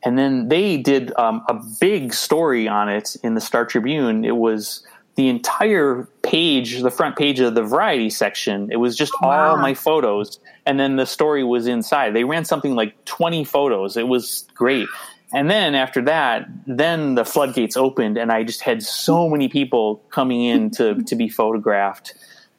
And 0.04 0.18
then 0.18 0.48
they 0.48 0.76
did 0.76 1.12
um, 1.18 1.44
a 1.48 1.54
big 1.80 2.14
story 2.14 2.66
on 2.66 2.88
it 2.88 3.16
in 3.22 3.34
the 3.34 3.40
Star 3.40 3.66
Tribune. 3.66 4.24
It 4.24 4.36
was 4.36 4.84
the 5.16 5.28
entire 5.28 6.08
page, 6.22 6.80
the 6.80 6.92
front 6.92 7.16
page 7.16 7.40
of 7.40 7.56
the 7.56 7.62
variety 7.64 8.08
section. 8.08 8.70
It 8.70 8.76
was 8.76 8.96
just 8.96 9.12
all 9.20 9.56
my 9.56 9.74
photos, 9.74 10.38
and 10.64 10.78
then 10.78 10.94
the 10.94 11.06
story 11.06 11.42
was 11.42 11.66
inside. 11.66 12.14
They 12.14 12.22
ran 12.22 12.44
something 12.44 12.76
like 12.76 13.04
twenty 13.04 13.44
photos. 13.44 13.96
It 13.96 14.06
was 14.06 14.46
great. 14.54 14.86
And 15.32 15.50
then 15.50 15.74
after 15.74 16.02
that, 16.02 16.48
then 16.66 17.14
the 17.14 17.24
floodgates 17.24 17.76
opened, 17.76 18.16
and 18.16 18.32
I 18.32 18.44
just 18.44 18.62
had 18.62 18.82
so 18.82 19.28
many 19.28 19.48
people 19.48 19.96
coming 20.10 20.42
in 20.42 20.70
to 20.72 21.02
to 21.02 21.16
be 21.16 21.28
photographed. 21.28 22.14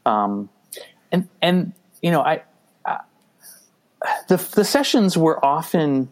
Um, 0.05 0.49
and 1.11 1.27
and 1.41 1.73
you 2.01 2.11
know, 2.11 2.21
I, 2.21 2.43
I 2.85 2.99
the 4.27 4.37
the 4.55 4.63
sessions 4.63 5.17
were 5.17 5.43
often 5.43 6.09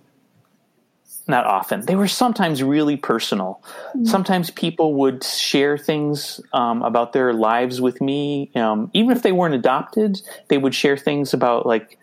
not 1.27 1.45
often. 1.45 1.81
They 1.85 1.95
were 1.95 2.07
sometimes 2.07 2.63
really 2.63 2.95
personal. 2.95 3.61
Sometimes 4.03 4.49
people 4.49 4.93
would 4.95 5.23
share 5.23 5.77
things 5.77 6.39
um, 6.53 6.81
about 6.83 7.11
their 7.11 7.33
lives 7.33 7.81
with 7.81 7.99
me, 7.99 8.49
um, 8.55 8.89
even 8.93 9.15
if 9.15 9.23
they 9.23 9.33
weren't 9.33 9.53
adopted. 9.53 10.21
They 10.47 10.57
would 10.57 10.73
share 10.73 10.95
things 10.95 11.33
about 11.33 11.65
like 11.65 11.99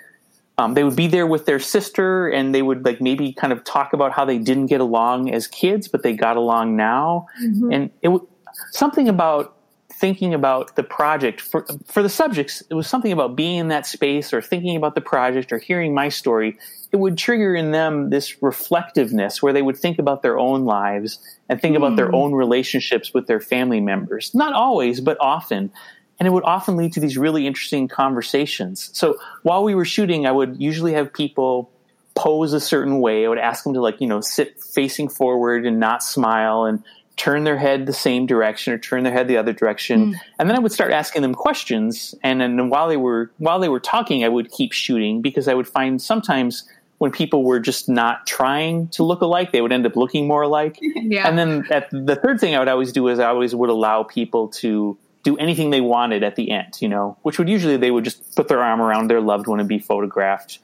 um, 0.58 0.74
they 0.74 0.84
would 0.84 0.96
be 0.96 1.06
there 1.06 1.26
with 1.26 1.46
their 1.46 1.58
sister, 1.58 2.28
and 2.28 2.54
they 2.54 2.62
would 2.62 2.84
like 2.84 3.00
maybe 3.00 3.32
kind 3.32 3.52
of 3.52 3.64
talk 3.64 3.92
about 3.92 4.12
how 4.12 4.24
they 4.24 4.38
didn't 4.38 4.66
get 4.66 4.80
along 4.80 5.30
as 5.32 5.46
kids, 5.46 5.88
but 5.88 6.02
they 6.02 6.12
got 6.12 6.36
along 6.36 6.76
now. 6.76 7.26
And 7.72 7.90
it 8.02 8.08
was 8.08 8.22
something 8.70 9.08
about 9.08 9.56
thinking 9.92 10.34
about 10.34 10.76
the 10.76 10.82
project 10.82 11.40
for 11.40 11.66
for 11.86 12.02
the 12.02 12.08
subjects. 12.08 12.62
It 12.70 12.74
was 12.74 12.86
something 12.86 13.12
about 13.12 13.36
being 13.36 13.58
in 13.58 13.68
that 13.68 13.86
space, 13.86 14.32
or 14.32 14.40
thinking 14.40 14.76
about 14.76 14.94
the 14.94 15.00
project, 15.00 15.52
or 15.52 15.58
hearing 15.58 15.94
my 15.94 16.08
story 16.08 16.56
it 16.94 17.00
would 17.00 17.18
trigger 17.18 17.56
in 17.56 17.72
them 17.72 18.10
this 18.10 18.40
reflectiveness 18.40 19.42
where 19.42 19.52
they 19.52 19.62
would 19.62 19.76
think 19.76 19.98
about 19.98 20.22
their 20.22 20.38
own 20.38 20.64
lives 20.64 21.18
and 21.48 21.60
think 21.60 21.76
about 21.76 21.96
their 21.96 22.14
own 22.14 22.32
relationships 22.32 23.12
with 23.12 23.26
their 23.26 23.40
family 23.40 23.80
members. 23.80 24.32
Not 24.32 24.52
always, 24.52 25.00
but 25.00 25.16
often. 25.20 25.72
And 26.18 26.28
it 26.28 26.30
would 26.30 26.44
often 26.44 26.76
lead 26.76 26.92
to 26.92 27.00
these 27.00 27.18
really 27.18 27.46
interesting 27.46 27.88
conversations. 27.88 28.90
So 28.92 29.18
while 29.42 29.64
we 29.64 29.74
were 29.74 29.84
shooting, 29.84 30.26
I 30.26 30.32
would 30.32 30.60
usually 30.60 30.92
have 30.92 31.12
people 31.12 31.70
pose 32.14 32.52
a 32.52 32.60
certain 32.60 33.00
way. 33.00 33.24
I 33.24 33.28
would 33.28 33.38
ask 33.38 33.64
them 33.64 33.74
to 33.74 33.80
like, 33.80 34.00
you 34.00 34.06
know, 34.06 34.20
sit 34.20 34.62
facing 34.62 35.08
forward 35.08 35.66
and 35.66 35.80
not 35.80 36.02
smile 36.02 36.64
and 36.64 36.82
turn 37.16 37.44
their 37.44 37.56
head 37.56 37.86
the 37.86 37.92
same 37.92 38.26
direction 38.26 38.72
or 38.72 38.78
turn 38.78 39.04
their 39.04 39.12
head 39.12 39.28
the 39.28 39.36
other 39.36 39.52
direction. 39.52 40.12
Hmm. 40.12 40.18
And 40.38 40.50
then 40.50 40.56
I 40.56 40.60
would 40.60 40.72
start 40.72 40.92
asking 40.92 41.22
them 41.22 41.34
questions. 41.34 42.14
And 42.22 42.40
then 42.40 42.70
while 42.70 42.88
they 42.88 42.96
were 42.96 43.30
while 43.38 43.58
they 43.58 43.68
were 43.68 43.80
talking, 43.80 44.24
I 44.24 44.28
would 44.28 44.50
keep 44.50 44.72
shooting 44.72 45.22
because 45.22 45.48
I 45.48 45.54
would 45.54 45.68
find 45.68 46.00
sometimes 46.00 46.68
when 46.98 47.10
people 47.10 47.44
were 47.44 47.60
just 47.60 47.88
not 47.88 48.26
trying 48.26 48.88
to 48.88 49.02
look 49.02 49.20
alike, 49.20 49.52
they 49.52 49.60
would 49.60 49.72
end 49.72 49.84
up 49.84 49.96
looking 49.96 50.26
more 50.26 50.42
alike. 50.42 50.78
Yeah. 51.06 51.28
And 51.28 51.36
then 51.36 51.66
at 51.70 51.90
the 51.90 52.16
third 52.16 52.40
thing 52.40 52.54
I 52.54 52.58
would 52.60 52.68
always 52.68 52.90
do 52.90 53.08
is 53.08 53.18
I 53.18 53.26
always 53.26 53.54
would 53.54 53.68
allow 53.68 54.04
people 54.04 54.48
to 54.48 54.96
do 55.24 55.36
anything 55.38 55.70
they 55.70 55.80
wanted 55.80 56.22
at 56.22 56.36
the 56.36 56.50
end, 56.50 56.74
you 56.80 56.88
know, 56.88 57.18
which 57.22 57.38
would 57.38 57.48
usually 57.48 57.76
they 57.76 57.90
would 57.90 58.04
just 58.04 58.36
put 58.36 58.46
their 58.46 58.62
arm 58.62 58.80
around 58.80 59.08
their 59.08 59.20
loved 59.20 59.46
one 59.46 59.58
and 59.58 59.68
be 59.68 59.78
photographed 59.78 60.60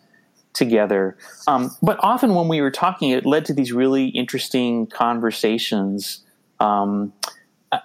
together. 0.52 1.16
Um, 1.48 1.74
but 1.82 1.98
often 2.00 2.34
when 2.34 2.46
we 2.46 2.60
were 2.60 2.70
talking, 2.70 3.10
it 3.10 3.26
led 3.26 3.44
to 3.46 3.54
these 3.54 3.72
really 3.72 4.06
interesting 4.08 4.86
conversations. 4.86 6.22
Um, 6.60 7.12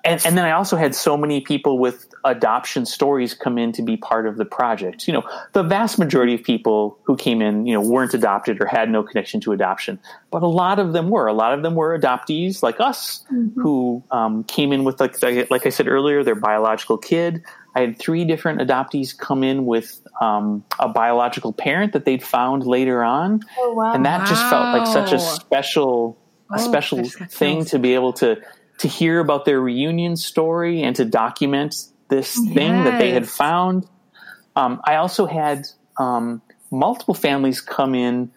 and, 0.03 0.23
and 0.25 0.37
then 0.37 0.45
I 0.45 0.51
also 0.51 0.75
had 0.75 0.93
so 0.93 1.15
many 1.15 1.41
people 1.41 1.79
with 1.79 2.07
adoption 2.25 2.85
stories 2.85 3.33
come 3.33 3.57
in 3.57 3.71
to 3.71 3.81
be 3.83 3.95
part 3.95 4.27
of 4.27 4.35
the 4.37 4.43
project. 4.45 5.07
You 5.07 5.13
know, 5.13 5.23
the 5.53 5.63
vast 5.63 5.97
majority 5.97 6.33
of 6.33 6.43
people 6.43 6.99
who 7.03 7.15
came 7.15 7.41
in, 7.41 7.65
you 7.65 7.73
know, 7.73 7.87
weren't 7.87 8.13
adopted 8.13 8.59
or 8.61 8.65
had 8.65 8.89
no 8.89 9.03
connection 9.03 9.39
to 9.41 9.51
adoption, 9.53 9.99
but 10.31 10.43
a 10.43 10.47
lot 10.47 10.79
of 10.79 10.91
them 10.91 11.09
were. 11.09 11.27
A 11.27 11.33
lot 11.33 11.53
of 11.53 11.61
them 11.63 11.75
were 11.75 11.97
adoptees 11.97 12.61
like 12.63 12.79
us 12.79 13.23
who 13.55 14.03
um, 14.11 14.43
came 14.43 14.73
in 14.73 14.83
with, 14.83 14.99
like, 14.99 15.21
like 15.49 15.65
I 15.65 15.69
said 15.69 15.87
earlier, 15.87 16.23
their 16.23 16.35
biological 16.35 16.97
kid. 16.97 17.43
I 17.75 17.81
had 17.81 17.99
three 17.99 18.25
different 18.25 18.59
adoptees 18.61 19.17
come 19.17 19.43
in 19.43 19.65
with 19.65 20.01
um, 20.19 20.63
a 20.79 20.87
biological 20.89 21.53
parent 21.53 21.93
that 21.93 22.05
they'd 22.05 22.23
found 22.23 22.65
later 22.65 23.03
on, 23.03 23.41
Oh 23.59 23.73
wow. 23.73 23.91
and 23.93 24.05
that 24.05 24.27
just 24.27 24.49
felt 24.49 24.73
like 24.73 24.87
such 24.87 25.11
a 25.11 25.15
Wow. 25.15 25.19
special, 25.19 26.17
a 26.51 26.55
Oh, 26.59 26.63
special 26.63 27.03
just 27.03 27.19
got 27.19 27.31
thing 27.31 27.65
to 27.65 27.79
be 27.79 27.93
able 27.93 28.13
to 28.13 28.37
to 28.79 28.87
hear 28.89 29.19
about 29.19 29.45
their 29.45 29.59
reunion 29.61 30.17
story 30.17 30.83
and 30.83 30.95
to 30.97 31.05
document 31.05 31.75
this 32.15 32.33
thing 32.53 32.83
that 32.85 32.99
they 32.99 33.11
had 33.11 33.27
found. 33.27 33.87
Um, 34.55 34.81
I 34.85 34.95
also 34.95 35.25
had 35.25 35.65
um, 35.97 36.41
multiple 36.71 37.13
families 37.13 37.61
come 37.61 37.93
in 37.95 38.31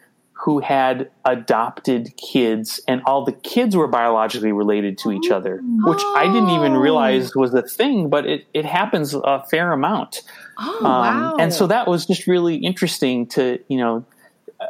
who 0.44 0.60
had 0.60 1.10
adopted 1.24 2.12
kids, 2.16 2.80
and 2.86 3.02
all 3.06 3.24
the 3.24 3.32
kids 3.32 3.74
were 3.74 3.88
biologically 3.88 4.52
related 4.52 4.96
to 4.98 5.10
each 5.12 5.30
other, 5.32 5.60
which 5.62 6.00
I 6.00 6.24
didn't 6.32 6.50
even 6.50 6.72
Oh. 6.76 6.78
realize 6.80 7.34
was 7.34 7.52
a 7.54 7.62
thing, 7.62 8.08
but 8.08 8.24
it, 8.24 8.46
it 8.54 8.64
happens 8.64 9.14
a 9.14 9.44
fair 9.50 9.72
amount. 9.72 10.22
oh 10.58 10.76
Um, 10.78 10.84
wow. 10.84 11.36
And 11.40 11.52
so 11.52 11.66
that 11.66 11.88
was 11.88 12.06
just 12.06 12.28
really 12.28 12.54
interesting 12.56 13.26
to, 13.34 13.58
you 13.68 13.78
know, 13.78 14.04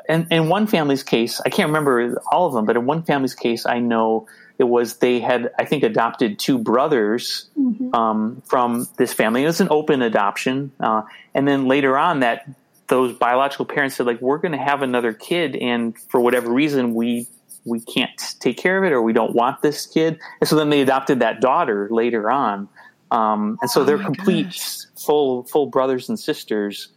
and 0.08 0.26
in 0.30 0.48
one 0.48 0.66
family's 0.66 1.02
case, 1.02 1.38
I 1.44 1.50
can't 1.50 1.68
remember 1.68 2.18
all 2.32 2.46
of 2.46 2.54
them, 2.54 2.64
but 2.64 2.76
in 2.76 2.86
one 2.86 3.02
family's 3.02 3.34
case, 3.34 3.66
I 3.66 3.78
know 3.78 4.26
it 4.58 4.64
was 4.64 4.96
they 4.96 5.20
had, 5.20 5.52
I 5.58 5.64
think, 5.64 5.82
adopted 5.84 6.38
two 6.38 6.58
brothers 6.58 7.48
um, 7.92 8.42
from 8.46 8.88
this 8.96 9.12
family. 9.12 9.44
It 9.44 9.46
was 9.46 9.60
an 9.60 9.68
open 9.70 10.02
adoption. 10.02 10.72
Uh, 10.80 11.02
and 11.34 11.46
then 11.46 11.66
later 11.66 11.96
on, 11.96 12.20
that 12.20 12.48
those 12.88 13.16
biological 13.16 13.66
parents 13.66 13.96
said, 13.96 14.06
like, 14.06 14.20
we're 14.20 14.38
going 14.38 14.52
to 14.52 14.58
have 14.58 14.82
another 14.82 15.12
kid, 15.12 15.54
and 15.56 15.96
for 16.10 16.20
whatever 16.20 16.52
reason, 16.52 16.94
we 16.94 17.26
we 17.64 17.80
can't 17.80 18.10
take 18.40 18.56
care 18.56 18.78
of 18.78 18.84
it 18.84 18.94
or 18.94 19.02
we 19.02 19.12
don't 19.12 19.34
want 19.34 19.60
this 19.62 19.84
kid. 19.86 20.18
And 20.40 20.48
so 20.48 20.56
then 20.56 20.70
they 20.70 20.80
adopted 20.80 21.20
that 21.20 21.40
daughter 21.40 21.88
later 21.90 22.30
on. 22.30 22.68
Um, 23.10 23.58
and 23.60 23.70
so 23.70 23.82
Oh 23.82 23.84
they're 23.84 23.98
complete, 23.98 24.46
gosh. 24.46 24.76
full, 25.04 25.44
full 25.44 25.66
brothers 25.66 26.08
and 26.08 26.18
sisters. 26.18 26.88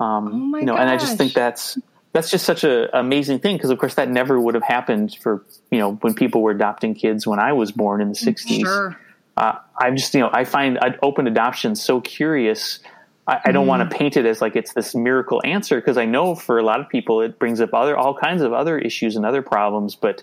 Um, 0.00 0.54
Oh 0.54 0.58
you 0.58 0.64
know, 0.64 0.76
and 0.76 0.88
I 0.88 0.96
just 0.96 1.18
think 1.18 1.34
that's 1.34 1.78
that's 2.14 2.30
just 2.30 2.46
such 2.46 2.64
a 2.64 2.96
amazing 2.98 3.40
thing 3.40 3.56
because, 3.56 3.68
of 3.70 3.78
course, 3.78 3.94
that 3.96 4.08
never 4.08 4.40
would 4.40 4.54
have 4.54 4.64
happened 4.64 5.16
for 5.20 5.44
you 5.70 5.78
know 5.78 5.92
when 5.96 6.14
people 6.14 6.40
were 6.42 6.52
adopting 6.52 6.94
kids 6.94 7.26
when 7.26 7.38
I 7.38 7.52
was 7.52 7.72
born 7.72 8.00
in 8.00 8.08
the 8.08 8.14
'60s. 8.14 8.60
Sure. 8.60 8.96
Uh, 9.36 9.58
I'm 9.78 9.96
just 9.96 10.14
you 10.14 10.20
know 10.20 10.30
I 10.32 10.44
find 10.44 10.78
open 11.02 11.26
adoption 11.26 11.74
so 11.76 12.00
curious. 12.00 12.78
I, 13.26 13.40
I 13.46 13.52
don't 13.52 13.66
want 13.66 13.82
Mm-hmm. 13.82 13.90
to 13.90 13.98
paint 13.98 14.16
it 14.16 14.26
as 14.26 14.40
like 14.40 14.54
it's 14.54 14.72
this 14.74 14.94
miracle 14.94 15.40
answer 15.44 15.76
because 15.80 15.96
I 15.98 16.04
know 16.04 16.34
for 16.34 16.58
a 16.58 16.62
lot 16.62 16.80
of 16.80 16.88
people 16.88 17.20
it 17.22 17.38
brings 17.38 17.60
up 17.60 17.74
other 17.74 17.96
all 17.96 18.14
kinds 18.16 18.42
of 18.42 18.52
other 18.52 18.78
issues 18.78 19.16
and 19.16 19.26
other 19.26 19.42
problems. 19.42 19.94
But 19.96 20.22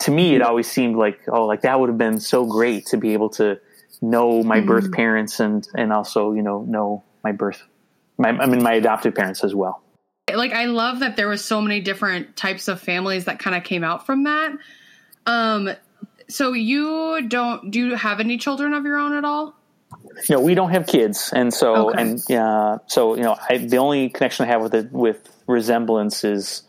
to 0.00 0.10
me, 0.10 0.32
Mm-hmm. 0.32 0.36
it 0.36 0.42
always 0.42 0.66
seemed 0.68 0.96
like 0.96 1.20
oh, 1.28 1.46
like 1.46 1.60
that 1.62 1.78
would 1.78 1.88
have 1.90 1.98
been 1.98 2.18
so 2.20 2.46
great 2.46 2.86
to 2.86 2.96
be 2.96 3.12
able 3.12 3.28
to 3.30 3.60
know 4.00 4.42
my 4.42 4.60
birth 4.60 4.84
Mm-hmm. 4.84 4.94
parents 4.94 5.38
and 5.40 5.68
and 5.76 5.92
also 5.92 6.32
you 6.32 6.42
know 6.42 6.62
know 6.62 7.04
my 7.22 7.30
birth, 7.32 7.62
my 8.18 8.30
I 8.30 8.46
mean 8.46 8.62
my 8.62 8.72
adoptive 8.74 9.14
parents 9.14 9.44
as 9.44 9.54
well. 9.54 9.81
Like 10.32 10.52
I 10.52 10.66
love 10.66 11.00
that 11.00 11.16
there 11.16 11.28
was 11.28 11.44
so 11.44 11.60
many 11.60 11.80
different 11.80 12.36
types 12.36 12.68
of 12.68 12.80
families 12.80 13.24
that 13.24 13.38
kind 13.38 13.56
of 13.56 13.64
came 13.64 13.84
out 13.84 14.06
from 14.06 14.24
that. 14.24 14.52
Um 15.26 15.70
so 16.28 16.52
you 16.52 17.26
don't 17.28 17.70
do 17.70 17.88
you 17.88 17.94
have 17.96 18.20
any 18.20 18.38
children 18.38 18.72
of 18.72 18.84
your 18.84 18.98
own 18.98 19.14
at 19.14 19.24
all? 19.24 19.54
No, 20.30 20.40
we 20.40 20.54
don't 20.54 20.70
have 20.70 20.86
kids, 20.86 21.32
and 21.34 21.52
so 21.52 21.90
Okay. 21.90 22.00
and 22.00 22.20
yeah, 22.28 22.78
so 22.86 23.14
you 23.14 23.22
know, 23.22 23.36
I, 23.48 23.58
the 23.58 23.76
only 23.76 24.08
connection 24.08 24.44
I 24.44 24.48
have 24.48 24.62
with 24.62 24.74
it 24.74 24.92
with 24.92 25.28
resemblance 25.46 26.24
is 26.24 26.62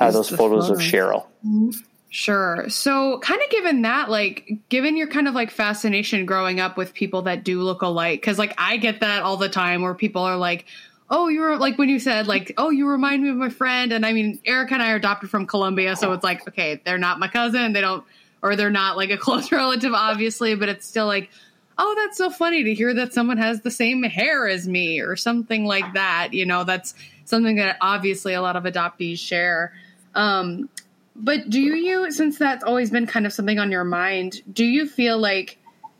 uh, 0.00 0.10
those 0.10 0.28
photos 0.28 0.70
of 0.70 0.78
photos. 0.78 0.92
Cheryl. 0.92 1.76
Sure. 2.08 2.68
So, 2.68 3.18
kind 3.20 3.40
of 3.42 3.48
given 3.50 3.82
that, 3.82 4.10
like, 4.10 4.58
given 4.68 4.98
your 4.98 5.06
kind 5.06 5.28
of 5.28 5.34
like 5.34 5.50
fascination 5.50 6.26
growing 6.26 6.60
up 6.60 6.76
with 6.76 6.92
people 6.92 7.22
that 7.22 7.42
do 7.44 7.62
look 7.62 7.82
alike, 7.82 8.20
because 8.20 8.38
like 8.38 8.54
I 8.58 8.76
get 8.76 9.00
that 9.00 9.22
all 9.22 9.36
the 9.36 9.48
time 9.48 9.80
where 9.82 9.94
people 9.94 10.22
are 10.22 10.36
like, 10.36 10.66
oh, 11.12 11.28
you 11.28 11.42
were 11.42 11.58
like 11.58 11.76
when 11.76 11.90
you 11.90 11.98
said, 11.98 12.26
like, 12.26 12.54
oh, 12.56 12.70
you 12.70 12.88
remind 12.88 13.22
me 13.22 13.28
of 13.28 13.36
my 13.36 13.50
friend. 13.50 13.92
And 13.92 14.04
I 14.04 14.14
mean, 14.14 14.40
Erica 14.46 14.74
and 14.74 14.82
I 14.82 14.92
are 14.92 14.96
adopted 14.96 15.28
from 15.28 15.46
Colombia. 15.46 15.94
So 15.94 16.10
it's 16.12 16.24
like, 16.24 16.48
okay, 16.48 16.80
they're 16.84 16.96
not 16.96 17.20
my 17.20 17.28
cousin. 17.28 17.74
They 17.74 17.82
don't, 17.82 18.02
or 18.40 18.56
they're 18.56 18.70
not 18.70 18.96
like 18.96 19.10
a 19.10 19.16
close 19.18 19.52
relative, 19.52 19.92
obviously, 19.92 20.54
but 20.56 20.70
it's 20.70 20.86
still 20.86 21.06
like, 21.06 21.28
oh, 21.76 21.94
that's 21.98 22.16
so 22.16 22.30
funny 22.30 22.64
to 22.64 22.74
hear 22.74 22.94
that 22.94 23.12
someone 23.12 23.36
has 23.36 23.60
the 23.60 23.70
same 23.70 24.02
hair 24.02 24.48
as 24.48 24.66
me 24.66 25.00
or 25.00 25.14
something 25.14 25.66
like 25.66 25.92
that. 25.92 26.30
You 26.32 26.46
know, 26.46 26.64
that's 26.64 26.94
something 27.26 27.56
that 27.56 27.76
obviously 27.82 28.32
a 28.32 28.40
lot 28.40 28.56
of 28.56 28.64
adoptees 28.64 29.18
share. 29.18 29.74
Um, 30.14 30.70
but 31.14 31.50
do 31.50 31.60
you, 31.60 32.10
since 32.10 32.38
that's 32.38 32.64
always 32.64 32.90
been 32.90 33.06
kind 33.06 33.26
of 33.26 33.34
something 33.34 33.58
on 33.58 33.70
your 33.70 33.84
mind, 33.84 34.40
do 34.50 34.64
you 34.64 34.88
feel 34.88 35.18
like 35.18 35.58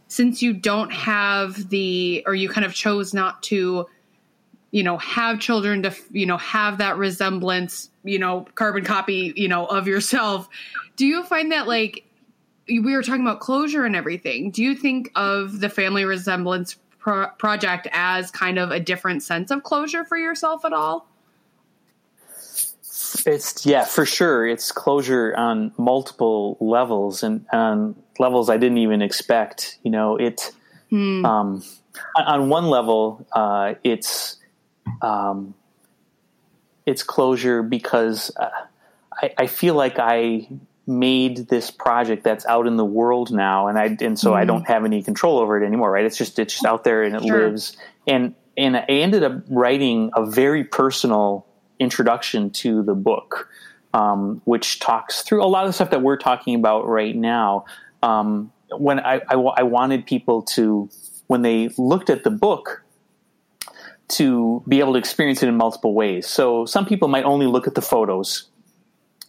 since 0.09 0.41
you 0.41 0.55
don't 0.55 0.91
have 0.91 1.69
the, 1.69 2.23
or 2.27 2.35
you 2.35 2.49
kind 2.49 2.65
of 2.65 2.73
chose 2.73 3.13
not 3.13 3.43
to, 3.45 3.87
you 4.73 4.83
know, 4.83 4.99
have 4.99 5.39
children 5.39 5.83
to, 5.85 5.95
you 6.11 6.27
know, 6.27 6.39
have 6.39 6.79
that 6.79 6.97
resemblance, 6.97 7.91
you 8.03 8.18
know, 8.18 8.47
carbon 8.57 8.85
copy, 8.85 9.33
you 9.37 9.47
know, 9.47 9.66
of 9.66 9.87
yourself, 9.87 10.49
do 10.97 11.07
you 11.07 11.23
find 11.23 11.53
that 11.53 11.68
like, 11.68 12.05
we 12.68 12.81
were 12.81 13.03
talking 13.03 13.23
about 13.23 13.41
closure 13.41 13.85
and 13.85 13.95
everything. 13.95 14.51
Do 14.51 14.62
you 14.62 14.75
think 14.75 15.11
of 15.14 15.61
the 15.61 15.68
family 15.68 16.05
resemblance 16.05 16.77
pro- 16.99 17.29
project 17.39 17.87
as 17.93 18.31
kind 18.31 18.59
of 18.59 18.70
a 18.70 18.81
different 18.81 19.23
sense 19.23 19.51
of 19.51 19.62
closure 19.62 20.05
for 20.05 20.16
yourself 20.16 20.64
at 20.64 20.73
all? 20.73 21.07
It's 23.27 23.66
yeah, 23.66 23.85
for 23.85 24.07
sure. 24.07 24.47
It's 24.47 24.73
closure 24.73 25.35
on 25.37 25.73
multiple 25.77 26.57
levels 26.61 27.23
and 27.23 27.45
on 27.53 27.95
levels 28.18 28.49
I 28.49 28.57
didn't 28.57 28.79
even 28.79 29.03
expect. 29.03 29.79
You 29.83 29.91
know, 29.91 30.16
it 30.16 30.51
um, 30.93 31.25
on- 31.25 31.62
on 32.16 32.49
one 32.49 32.66
level, 32.68 33.27
uh, 33.33 33.75
it's 33.85 34.39
um, 35.03 35.55
it's 36.86 37.03
closure 37.03 37.62
because 37.62 38.30
uh, 38.36 38.48
I, 39.12 39.34
I 39.38 39.46
feel 39.46 39.74
like 39.74 39.98
I 39.98 40.48
made 40.86 41.48
this 41.48 41.70
project 41.70 42.24
that's 42.24 42.44
out 42.46 42.66
in 42.66 42.76
the 42.76 42.84
world 42.84 43.30
now, 43.30 43.68
and 43.68 43.78
I 43.78 43.96
and 44.00 44.18
so 44.18 44.34
I 44.34 44.44
don't 44.44 44.66
have 44.66 44.84
any 44.84 45.03
control 45.03 45.38
over 45.38 45.62
it 45.62 45.66
anymore. 45.66 45.90
Right? 45.90 46.05
It's 46.05 46.16
just 46.16 46.38
it's 46.38 46.55
just 46.55 46.64
out 46.64 46.84
there 46.84 47.03
and 47.03 47.14
it 47.14 47.22
Sure. 47.22 47.50
lives. 47.50 47.76
And 48.07 48.34
and 48.57 48.76
I 48.76 48.84
ended 48.88 49.22
up 49.22 49.42
writing 49.48 50.11
a 50.14 50.24
very 50.26 50.64
personal 50.64 51.46
introduction 51.78 52.50
to 52.50 52.82
the 52.82 52.94
book, 52.94 53.48
um, 53.94 54.40
which 54.44 54.78
talks 54.78 55.22
through 55.22 55.44
a 55.44 55.46
lot 55.46 55.64
of 55.64 55.68
the 55.68 55.72
stuff 55.72 55.90
that 55.90 56.03
we're 56.03 56.16
talking 56.16 56.55
about 56.55 56.86
right 56.86 57.14
now. 57.14 57.64
Um, 58.03 58.53
when 58.76 59.00
I, 59.00 59.20
I, 59.28 59.34
I 59.34 59.62
wanted 59.64 60.07
people 60.07 60.42
to, 60.42 60.88
when 61.26 61.42
they 61.42 61.68
looked 61.76 62.11
at 62.11 62.24
the 62.24 62.30
book, 62.30 62.82
to 64.13 64.63
be 64.69 64.81
able 64.81 64.93
to 64.93 64.99
experience 64.99 65.43
it 65.43 65.49
in 65.49 65.57
multiple 65.57 65.95
ways. 65.95 66.27
So 66.27 66.67
some 66.67 66.87
people 66.87 67.09
might 67.09 67.25
only 67.25 67.47
look 67.47 67.67
at 67.67 67.75
the 67.75 67.83
photos 67.83 68.49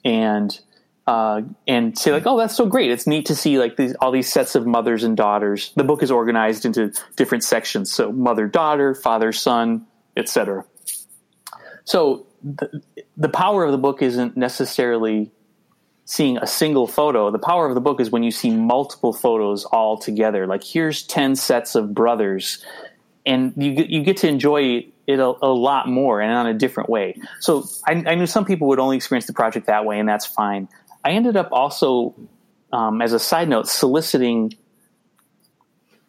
and 0.04 0.60
uh, 1.06 1.42
and 1.68 1.98
say 1.98 2.12
like, 2.12 2.26
"Oh, 2.26 2.38
that's 2.38 2.56
so 2.56 2.66
great! 2.66 2.90
It's 2.90 3.06
neat 3.06 3.26
to 3.26 3.36
see 3.36 3.60
like 3.60 3.76
these 3.76 3.94
all 3.96 4.12
these 4.12 4.32
sets 4.32 4.56
of 4.56 4.66
mothers 4.66 5.04
and 5.04 5.18
daughters." 5.18 5.74
The 5.76 5.84
book 5.84 6.02
is 6.02 6.12
organized 6.12 6.66
into 6.66 6.94
different 7.16 7.44
sections, 7.44 7.92
so 7.92 8.12
mother, 8.12 8.48
daughter, 8.48 8.96
father, 8.96 9.34
son, 9.34 9.86
etc. 10.16 10.66
So 11.84 12.28
the, 12.42 12.82
the 13.18 13.30
power 13.30 13.66
of 13.66 13.72
the 13.72 13.78
book 13.78 14.02
isn't 14.02 14.38
necessarily 14.38 15.32
seeing 16.06 16.38
a 16.38 16.48
single 16.48 16.88
photo. 16.88 17.32
The 17.32 17.40
power 17.40 17.68
of 17.68 17.76
the 17.76 17.82
book 17.82 18.00
is 18.00 18.10
when 18.10 18.24
you 18.24 18.32
see 18.32 18.52
multiple 18.52 19.12
photos 19.12 19.66
all 19.66 19.98
together. 19.98 20.48
Like 20.48 20.64
here's 20.64 21.04
ten 21.04 21.36
sets 21.36 21.76
of 21.76 21.94
brothers, 21.94 22.64
and 23.26 23.53
you 23.55 23.74
get, 23.74 23.89
you 23.89 24.03
get 24.03 24.17
to 24.17 24.28
enjoy 24.28 24.86
it 25.07 25.19
a, 25.19 25.34
a 25.41 25.53
lot 25.53 25.88
more 25.88 26.21
and 26.21 26.32
on 26.32 26.47
a 26.47 26.53
different 26.53 26.89
way. 26.89 27.15
So 27.39 27.65
I, 27.86 28.03
I 28.05 28.15
knew 28.15 28.26
some 28.26 28.45
people 28.45 28.67
would 28.69 28.80
only 28.80 28.95
experience 28.95 29.28
the 29.28 29.34
project 29.34 29.67
that 29.67 29.86
way, 29.86 29.99
and 29.99 30.07
that's 30.07 30.26
fine. 30.26 30.67
I 31.03 31.11
ended 31.11 31.36
up 31.36 31.49
also, 31.51 32.15
um, 32.71 33.01
as 33.01 33.13
a 33.13 33.19
side 33.19 33.49
note, 33.49 33.67
soliciting 33.67 34.53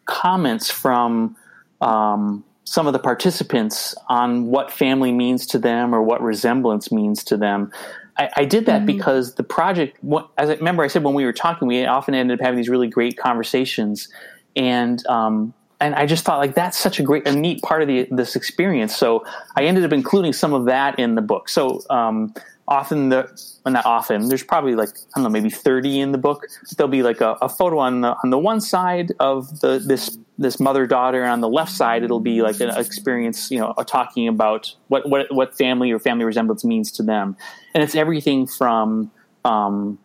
comments 0.05 0.69
from 0.69 1.35
um, 1.81 2.43
some 2.63 2.87
of 2.87 2.93
the 2.93 2.99
participants 2.99 3.95
on 4.07 4.47
what 4.47 4.71
family 4.71 5.11
means 5.11 5.45
to 5.47 5.59
them 5.59 5.93
or 5.93 6.01
what 6.01 6.21
resemblance 6.21 6.91
means 6.91 7.23
to 7.25 7.37
them. 7.37 7.71
I, 8.17 8.29
I 8.37 8.45
did 8.45 8.65
that 8.67 8.85
because 8.85 9.35
the 9.35 9.43
project, 9.43 9.97
what, 10.01 10.29
as 10.37 10.49
I 10.49 10.53
remember, 10.55 10.83
I 10.83 10.87
said 10.87 11.03
when 11.03 11.13
we 11.13 11.25
were 11.25 11.33
talking, 11.33 11.67
we 11.67 11.85
often 11.85 12.15
ended 12.15 12.39
up 12.39 12.43
having 12.43 12.57
these 12.57 12.69
really 12.69 12.87
great 12.87 13.17
conversations, 13.17 14.07
and 14.55 15.05
um, 15.07 15.53
and 15.79 15.95
I 15.95 16.05
just 16.05 16.23
thought 16.23 16.39
like 16.39 16.55
that's 16.55 16.77
such 16.77 16.99
a 16.99 17.03
great, 17.03 17.27
a 17.27 17.35
neat 17.35 17.61
part 17.61 17.81
of 17.81 17.87
the, 17.87 18.07
this 18.11 18.35
experience. 18.35 18.95
So 18.95 19.25
I 19.55 19.63
ended 19.65 19.83
up 19.83 19.93
including 19.93 20.33
some 20.33 20.53
of 20.53 20.65
that 20.65 20.99
in 20.99 21.15
the 21.15 21.21
book. 21.21 21.49
So 21.49 21.81
um, 21.89 22.33
often 22.67 23.09
the 23.09 23.29
well, 23.63 23.73
not 23.73 23.85
often 23.85 24.27
there's 24.27 24.43
probably 24.43 24.75
like 24.75 24.89
I 24.89 24.93
don't 25.15 25.23
know 25.23 25.29
maybe 25.29 25.49
30 25.49 25.99
in 25.99 26.11
the 26.11 26.17
book. 26.17 26.45
There'll 26.77 26.89
be 26.89 27.03
like 27.03 27.21
a, 27.21 27.37
a 27.41 27.49
photo 27.49 27.79
on 27.79 28.01
the 28.01 28.15
on 28.23 28.29
the 28.29 28.39
one 28.39 28.61
side 28.61 29.11
of 29.19 29.59
the 29.61 29.79
this 29.79 30.17
this 30.37 30.59
mother 30.59 30.85
daughter, 30.85 31.23
and 31.23 31.31
on 31.31 31.41
the 31.41 31.49
left 31.49 31.71
side 31.71 32.03
it'll 32.03 32.19
be 32.19 32.41
like 32.41 32.59
an 32.59 32.69
experience, 32.77 33.51
you 33.51 33.59
know, 33.59 33.73
talking 33.85 34.27
about 34.27 34.73
what 34.87 35.07
what 35.09 35.33
what 35.33 35.57
family 35.57 35.91
or 35.91 35.99
family 35.99 36.25
resemblance 36.25 36.63
means 36.63 36.91
to 36.93 37.03
them, 37.03 37.35
and 37.73 37.83
it's 37.83 37.95
everything 37.95 38.47
from 38.47 39.11
um, 39.43 39.99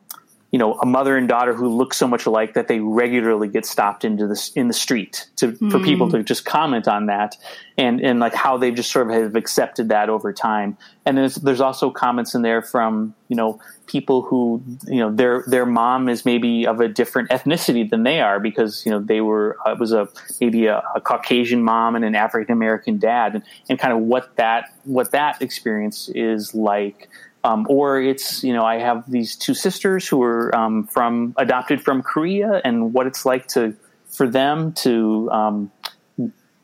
you 0.51 0.59
know 0.59 0.75
a 0.81 0.87
mother 0.87 1.17
and 1.17 1.29
daughter 1.29 1.55
who 1.55 1.69
look 1.69 1.95
so 1.95 2.09
much 2.09 2.27
alike 2.27 2.55
that 2.55 2.69
they 2.69 2.81
regularly 2.81 3.49
get 3.49 3.65
stopped 3.65 4.05
into 4.05 4.27
this 4.27 4.51
in 4.53 4.69
the 4.69 4.75
street 4.75 5.29
to 5.37 5.53
for 5.71 5.79
people 5.81 6.11
to 6.11 6.23
just 6.23 6.45
comment 6.45 6.89
on 6.89 7.07
that 7.07 7.37
and 7.81 8.01
and 8.01 8.21
like 8.21 8.35
how 8.35 8.59
they've 8.59 8.75
just 8.75 8.91
sort 8.91 9.11
of 9.11 9.15
have 9.15 9.37
accepted 9.37 9.89
that 9.89 10.11
over 10.11 10.33
time. 10.33 10.77
And 11.07 11.17
there's 11.17 11.37
there's 11.37 11.61
also 11.61 11.91
comments 11.91 12.35
in 12.35 12.43
there 12.43 12.63
from 12.63 13.15
you 13.29 13.37
know 13.37 13.59
people 13.87 14.23
who 14.23 14.63
you 14.87 14.99
know 14.99 15.15
their 15.15 15.45
their 15.47 15.65
mom 15.65 16.09
is 16.09 16.25
maybe 16.25 16.67
of 16.67 16.81
a 16.81 16.89
different 16.89 17.31
ethnicity 17.31 17.89
than 17.89 18.03
they 18.03 18.21
are 18.21 18.39
because 18.39 18.85
you 18.85 18.93
know 18.93 19.01
they 19.01 19.21
were 19.21 19.57
uh, 19.67 19.73
it 19.73 19.79
was 19.79 19.93
a 19.93 20.09
maybe 20.41 20.67
a, 20.67 20.83
a 20.95 21.01
Caucasian 21.01 21.63
mom 21.63 21.97
and 21.97 22.05
an 22.05 22.15
African 22.15 22.53
American 22.53 22.99
dad 22.99 23.35
and, 23.35 23.45
and 23.69 23.79
kind 23.79 23.93
of 23.93 24.01
what 24.01 24.37
that 24.37 24.71
what 24.85 25.13
that 25.13 25.41
experience 25.41 26.11
is 26.15 26.55
like 26.55 27.09
um, 27.45 27.67
or 27.69 28.01
it's 28.01 28.43
you 28.45 28.53
know 28.53 28.65
I 28.65 28.79
have 28.79 29.11
these 29.11 29.37
two 29.37 29.55
sisters 29.55 30.07
who 30.07 30.23
are 30.23 30.55
um, 30.55 30.87
from 30.87 31.35
adopted 31.39 31.83
from 31.83 32.03
Korea, 32.03 32.61
and 32.65 32.93
what 32.93 33.07
it's 33.07 33.25
like 33.25 33.47
to 33.49 33.75
for 34.09 34.29
them 34.29 34.73
to 34.73 35.29
um, 35.31 35.71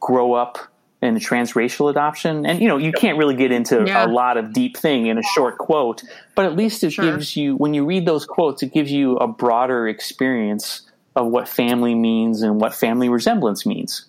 grow 0.01 0.35
up 0.35 0.59
in 1.03 1.17
a 1.17 1.21
transracial 1.21 1.91
adoption. 1.91 2.45
And 2.47 2.61
you 2.61 2.69
know 2.69 2.77
you 2.79 2.93
can't 2.93 3.19
really 3.19 3.37
get 3.37 3.53
into 3.53 3.85
Yeah. 3.87 4.07
a 4.07 4.09
lot 4.09 4.37
of 4.37 4.53
deep 4.53 4.77
thing 4.77 5.07
in 5.07 5.19
a 5.19 5.23
short 5.35 5.59
quote, 5.59 6.03
but 6.35 6.45
at 6.47 6.57
least 6.57 6.83
it 6.85 6.93
Sure. 6.93 7.05
gives 7.05 7.37
you 7.37 7.57
when 7.57 7.75
you 7.75 7.85
read 7.85 8.07
those 8.07 8.25
quotes, 8.27 8.63
it 8.63 8.73
gives 8.73 8.91
you 8.91 9.17
a 9.17 9.27
broader 9.29 9.87
experience 9.89 10.83
of 11.15 11.27
what 11.29 11.49
family 11.49 11.95
means 11.95 12.43
and 12.43 12.61
what 12.61 12.75
family 12.75 13.09
resemblance 13.09 13.65
means. 13.65 14.07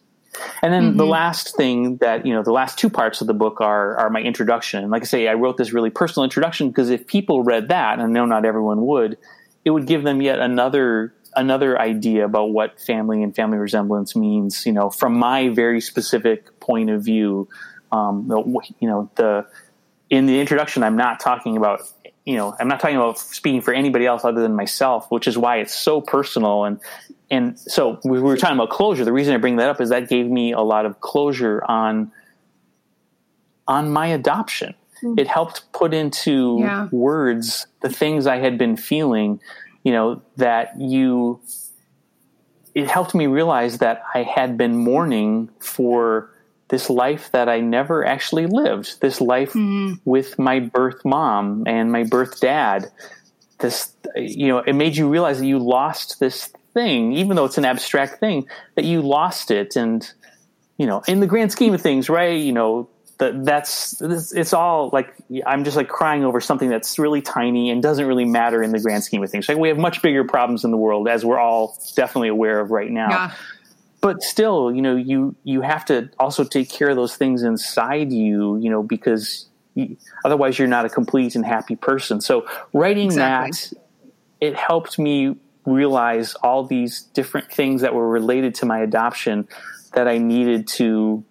And 0.62 0.74
then 0.74 0.98
the 0.98 1.06
last 1.06 1.56
thing 1.56 1.98
that 1.98 2.26
you 2.26 2.34
know, 2.34 2.44
the 2.44 2.52
last 2.52 2.78
two 2.78 2.90
parts 2.90 3.22
of 3.22 3.28
the 3.28 3.34
book 3.34 3.62
are 3.62 3.98
are 3.98 4.10
my 4.10 4.22
introduction. 4.22 4.82
And 4.84 4.92
like 4.92 5.04
I 5.04 5.06
say, 5.06 5.28
I 5.28 5.34
wrote 5.34 5.58
this 5.58 5.74
really 5.74 5.90
personal 5.90 6.24
introduction 6.24 6.70
because 6.70 6.90
if 6.90 7.08
people 7.08 7.44
read 7.44 7.70
that, 7.70 7.94
and 7.94 8.02
I 8.02 8.06
know 8.08 8.26
not 8.26 8.46
everyone 8.46 8.86
would, 8.86 9.18
it 9.66 9.72
would 9.72 9.86
give 9.88 10.04
them 10.04 10.22
yet 10.22 10.40
another 10.40 11.14
another 11.36 11.80
idea 11.80 12.26
about 12.26 12.52
what 12.52 12.80
family 12.80 13.22
and 13.22 13.36
family 13.36 13.58
resemblance 13.58 14.16
means. 14.16 14.66
You 14.66 14.74
know, 14.74 14.90
from 14.90 15.18
my 15.18 15.50
very 15.50 15.82
specific 15.82 16.60
point 16.60 16.90
of 16.90 17.04
view. 17.04 17.48
Um, 17.90 18.30
you 18.80 18.90
know, 18.90 19.10
the 19.16 19.48
in 20.10 20.26
the 20.26 20.42
introduction, 20.42 20.84
I'm 20.84 20.98
not 20.98 21.22
talking 21.22 21.56
about 21.56 21.82
you 22.28 22.36
know, 22.36 22.54
I'm 22.60 22.68
not 22.68 22.82
talking 22.82 22.98
about 22.98 23.18
speaking 23.18 23.62
for 23.62 23.74
anybody 23.74 24.06
else 24.06 24.26
other 24.26 24.42
than 24.42 24.54
myself, 24.54 25.10
which 25.10 25.28
is 25.28 25.38
why 25.38 25.60
it's 25.60 25.74
so 25.74 26.02
personal. 26.02 26.66
And 26.66 26.82
and 27.30 27.60
so 27.60 28.00
we 28.04 28.20
were 28.20 28.38
talking 28.38 28.56
about 28.56 28.70
closure. 28.70 29.04
The 29.04 29.14
reason 29.14 29.34
I 29.34 29.38
bring 29.38 29.58
that 29.58 29.70
up 29.70 29.82
is 29.82 29.90
that 29.90 30.08
gave 30.08 30.28
me 30.28 30.54
a 30.54 30.62
lot 30.62 30.86
of 30.86 31.02
closure 31.02 31.64
on 31.68 32.12
on 33.68 33.90
my 33.90 34.08
adoption. 34.08 34.76
Mm-hmm. 35.04 35.20
It 35.20 35.28
helped 35.28 35.72
put 35.74 35.94
into 35.94 36.58
yeah. 36.62 36.88
words 36.92 37.68
the 37.82 37.90
things 37.90 38.28
I 38.28 38.38
had 38.38 38.58
been 38.58 38.78
feeling. 38.78 39.42
You 39.84 39.92
know 39.92 40.22
that 40.38 40.80
you. 40.80 41.42
It 42.74 42.88
helped 42.88 43.16
me 43.16 43.26
realize 43.26 43.80
that 43.80 44.04
I 44.14 44.22
had 44.22 44.56
been 44.56 44.78
mourning 44.78 45.50
for 45.60 46.30
this 46.70 46.90
life 46.90 47.32
that 47.32 47.50
I 47.50 47.60
never 47.60 48.06
actually 48.06 48.46
lived, 48.46 49.02
this 49.02 49.20
life 49.20 49.54
mm-hmm. 49.54 49.94
with 50.06 50.38
my 50.38 50.60
birth 50.60 51.04
mom 51.04 51.64
and 51.66 51.92
my 51.92 52.04
birth 52.04 52.40
dad. 52.40 52.92
This, 53.60 53.94
you 54.16 54.50
know, 54.50 54.60
it 54.60 54.74
made 54.74 54.96
you 54.96 55.10
realize 55.10 55.40
that 55.40 55.48
you 55.48 55.58
lost 55.58 56.20
this 56.20 56.52
thing, 56.78 57.14
even 57.14 57.36
though 57.36 57.46
it's 57.46 57.58
an 57.58 57.66
abstract 57.66 58.20
thing, 58.20 58.48
that 58.76 58.86
you 58.86 59.02
lost 59.02 59.50
it. 59.50 59.76
And, 59.76 60.10
you 60.78 60.86
know, 60.86 61.02
in 61.08 61.20
the 61.20 61.28
grand 61.28 61.52
scheme 61.52 61.74
of 61.74 61.82
things, 61.82 62.10
right, 62.10 62.40
you 62.40 62.54
know, 62.54 62.90
that 63.18 63.44
that's 63.44 64.00
it's 64.00 64.54
all 64.54 64.92
like 64.94 65.12
I'm 65.48 65.64
just 65.64 65.76
like 65.76 65.90
crying 65.90 66.24
over 66.24 66.40
something 66.40 66.70
that's 66.70 67.00
really 67.00 67.24
tiny 67.24 67.72
and 67.72 67.82
doesn't 67.82 68.06
really 68.06 68.26
matter 68.26 68.62
in 68.62 68.72
the 68.72 68.80
grand 68.80 69.04
scheme 69.04 69.24
of 69.24 69.32
things. 69.32 69.50
Like 69.50 69.58
we 69.58 69.70
have 69.70 69.80
much 69.80 70.04
bigger 70.04 70.24
problems 70.24 70.64
in 70.64 70.70
the 70.70 70.78
world, 70.78 71.08
as 71.08 71.26
we're 71.26 71.40
all 71.40 71.76
definitely 71.96 72.30
aware 72.30 72.60
of 72.60 72.70
right 72.70 72.92
now. 72.92 73.10
Yeah 73.10 73.32
but 74.00 74.22
still, 74.22 74.72
you 74.72 74.82
know, 74.82 74.96
you 74.96 75.36
you 75.44 75.62
have 75.62 75.84
to 75.86 76.10
also 76.20 76.44
take 76.44 76.70
care 76.70 76.90
of 76.90 76.96
those 76.96 77.16
things 77.16 77.44
inside 77.44 78.12
you, 78.12 78.58
you 78.58 78.70
know, 78.70 78.84
because 78.84 79.48
you, 79.74 79.98
otherwise 80.24 80.58
you're 80.58 80.68
not 80.68 80.86
a 80.86 80.90
complete 80.90 81.36
and 81.36 81.46
happy 81.46 81.76
person. 81.76 82.22
So 82.22 82.48
writing 82.74 83.08
exactly. 83.08 83.52
that, 83.52 84.48
it 84.48 84.56
helped 84.56 85.00
me 85.00 85.36
realize 85.68 86.34
all 86.36 86.64
these 86.64 87.02
different 87.14 87.52
things 87.52 87.82
that 87.82 87.94
were 87.94 88.08
related 88.10 88.56
to 88.56 88.66
my 88.66 88.80
adoption 88.80 89.48
that 89.94 90.08
I 90.08 90.18
needed 90.18 90.68
to 90.70 91.24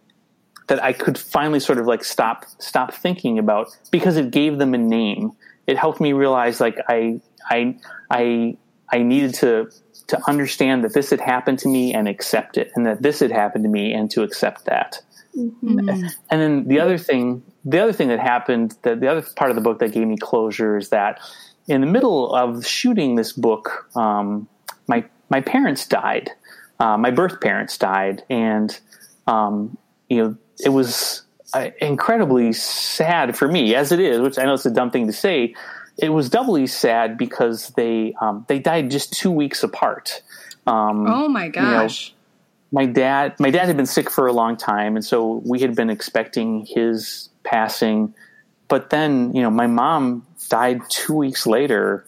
that 0.69 0.83
I 0.83 0.93
could 0.93 1.17
finally 1.17 1.61
sort 1.61 1.79
of 1.79 1.87
like 1.87 2.05
stop 2.05 2.45
stop 2.59 2.93
thinking 2.93 3.39
about 3.39 3.69
because 3.91 4.17
it 4.17 4.31
gave 4.31 4.59
them 4.59 4.75
a 4.75 4.79
name. 4.79 5.33
It 5.67 5.79
helped 5.79 6.01
me 6.01 6.13
realize 6.13 6.61
like 6.61 6.79
I 6.89 7.21
I 7.49 7.77
I 8.11 8.57
I 8.93 9.03
needed 9.03 9.35
to 9.37 9.71
to 10.09 10.21
understand 10.29 10.85
that 10.85 10.93
this 10.93 11.11
had 11.11 11.21
happened 11.21 11.59
to 11.61 11.69
me 11.69 11.95
and 11.95 12.07
accept 12.07 12.59
it, 12.59 12.71
and 12.75 12.87
that 12.87 13.03
this 13.03 13.21
had 13.21 13.33
happened 13.33 13.65
to 13.65 13.71
me 13.71 13.93
and 13.93 14.11
to 14.11 14.23
accept 14.23 14.67
that. 14.67 15.01
Mm-hmm. 15.37 16.07
And 16.31 16.41
then 16.41 16.69
the 16.69 16.81
other 16.81 16.99
thing, 16.99 17.43
the 17.65 17.79
other 17.79 17.93
thing 17.93 18.09
that 18.09 18.21
happened, 18.21 18.77
that 18.83 19.01
the 19.01 19.09
other 19.09 19.23
part 19.37 19.51
of 19.51 19.57
the 19.57 19.63
book 19.63 19.81
that 19.81 19.93
gave 19.93 20.07
me 20.07 20.17
closure 20.17 20.77
is 20.77 20.91
that 20.91 21.21
in 21.69 21.81
the 21.81 21.87
middle 21.87 22.35
of 22.35 22.67
shooting 22.67 23.17
this 23.17 23.33
book, 23.33 23.89
um, 23.97 24.49
my 24.87 25.05
my 25.31 25.41
parents 25.41 25.87
died. 25.87 26.31
Uh, 26.79 26.97
my 26.97 27.11
birth 27.11 27.41
parents 27.41 27.79
died, 27.79 28.23
and 28.31 28.79
um, 29.27 29.77
you 30.09 30.19
know 30.19 30.37
it 30.65 30.71
was 30.71 31.23
uh, 31.55 31.71
incredibly 31.81 32.53
sad 32.53 33.37
for 33.37 33.49
me, 33.49 33.75
as 33.75 33.93
it 33.93 34.01
is. 34.01 34.21
Which 34.21 34.39
I 34.39 34.45
know 34.45 34.55
it's 34.55 34.67
a 34.67 34.71
dumb 34.71 34.91
thing 34.91 35.07
to 35.07 35.13
say, 35.13 35.55
it 35.99 36.11
was 36.11 36.29
doubly 36.29 36.67
sad 36.67 37.17
because 37.17 37.69
they 37.71 38.15
um, 38.21 38.45
they 38.49 38.59
died 38.59 38.91
just 38.91 39.13
two 39.13 39.31
weeks 39.31 39.63
apart. 39.63 40.23
Um, 40.67 41.07
oh 41.09 41.29
my 41.29 41.49
gosh! 41.49 42.09
You 42.09 42.13
know, 42.13 42.17
my 42.73 42.87
dad 42.87 43.41
my 43.41 43.51
dad 43.51 43.67
had 43.67 43.77
been 43.77 43.87
sick 43.87 44.11
for 44.11 44.27
a 44.27 44.33
long 44.33 44.57
time, 44.57 44.97
and 44.97 45.05
so 45.05 45.43
we 45.45 45.61
had 45.61 45.75
been 45.75 45.91
expecting 45.91 46.67
his 46.67 47.31
passing. 47.45 48.15
But 48.69 48.91
then 48.91 49.35
you 49.35 49.43
know 49.43 49.51
my 49.51 49.67
mom 49.67 50.26
died 50.47 50.83
two 50.89 51.15
weeks 51.15 51.47
later, 51.47 52.07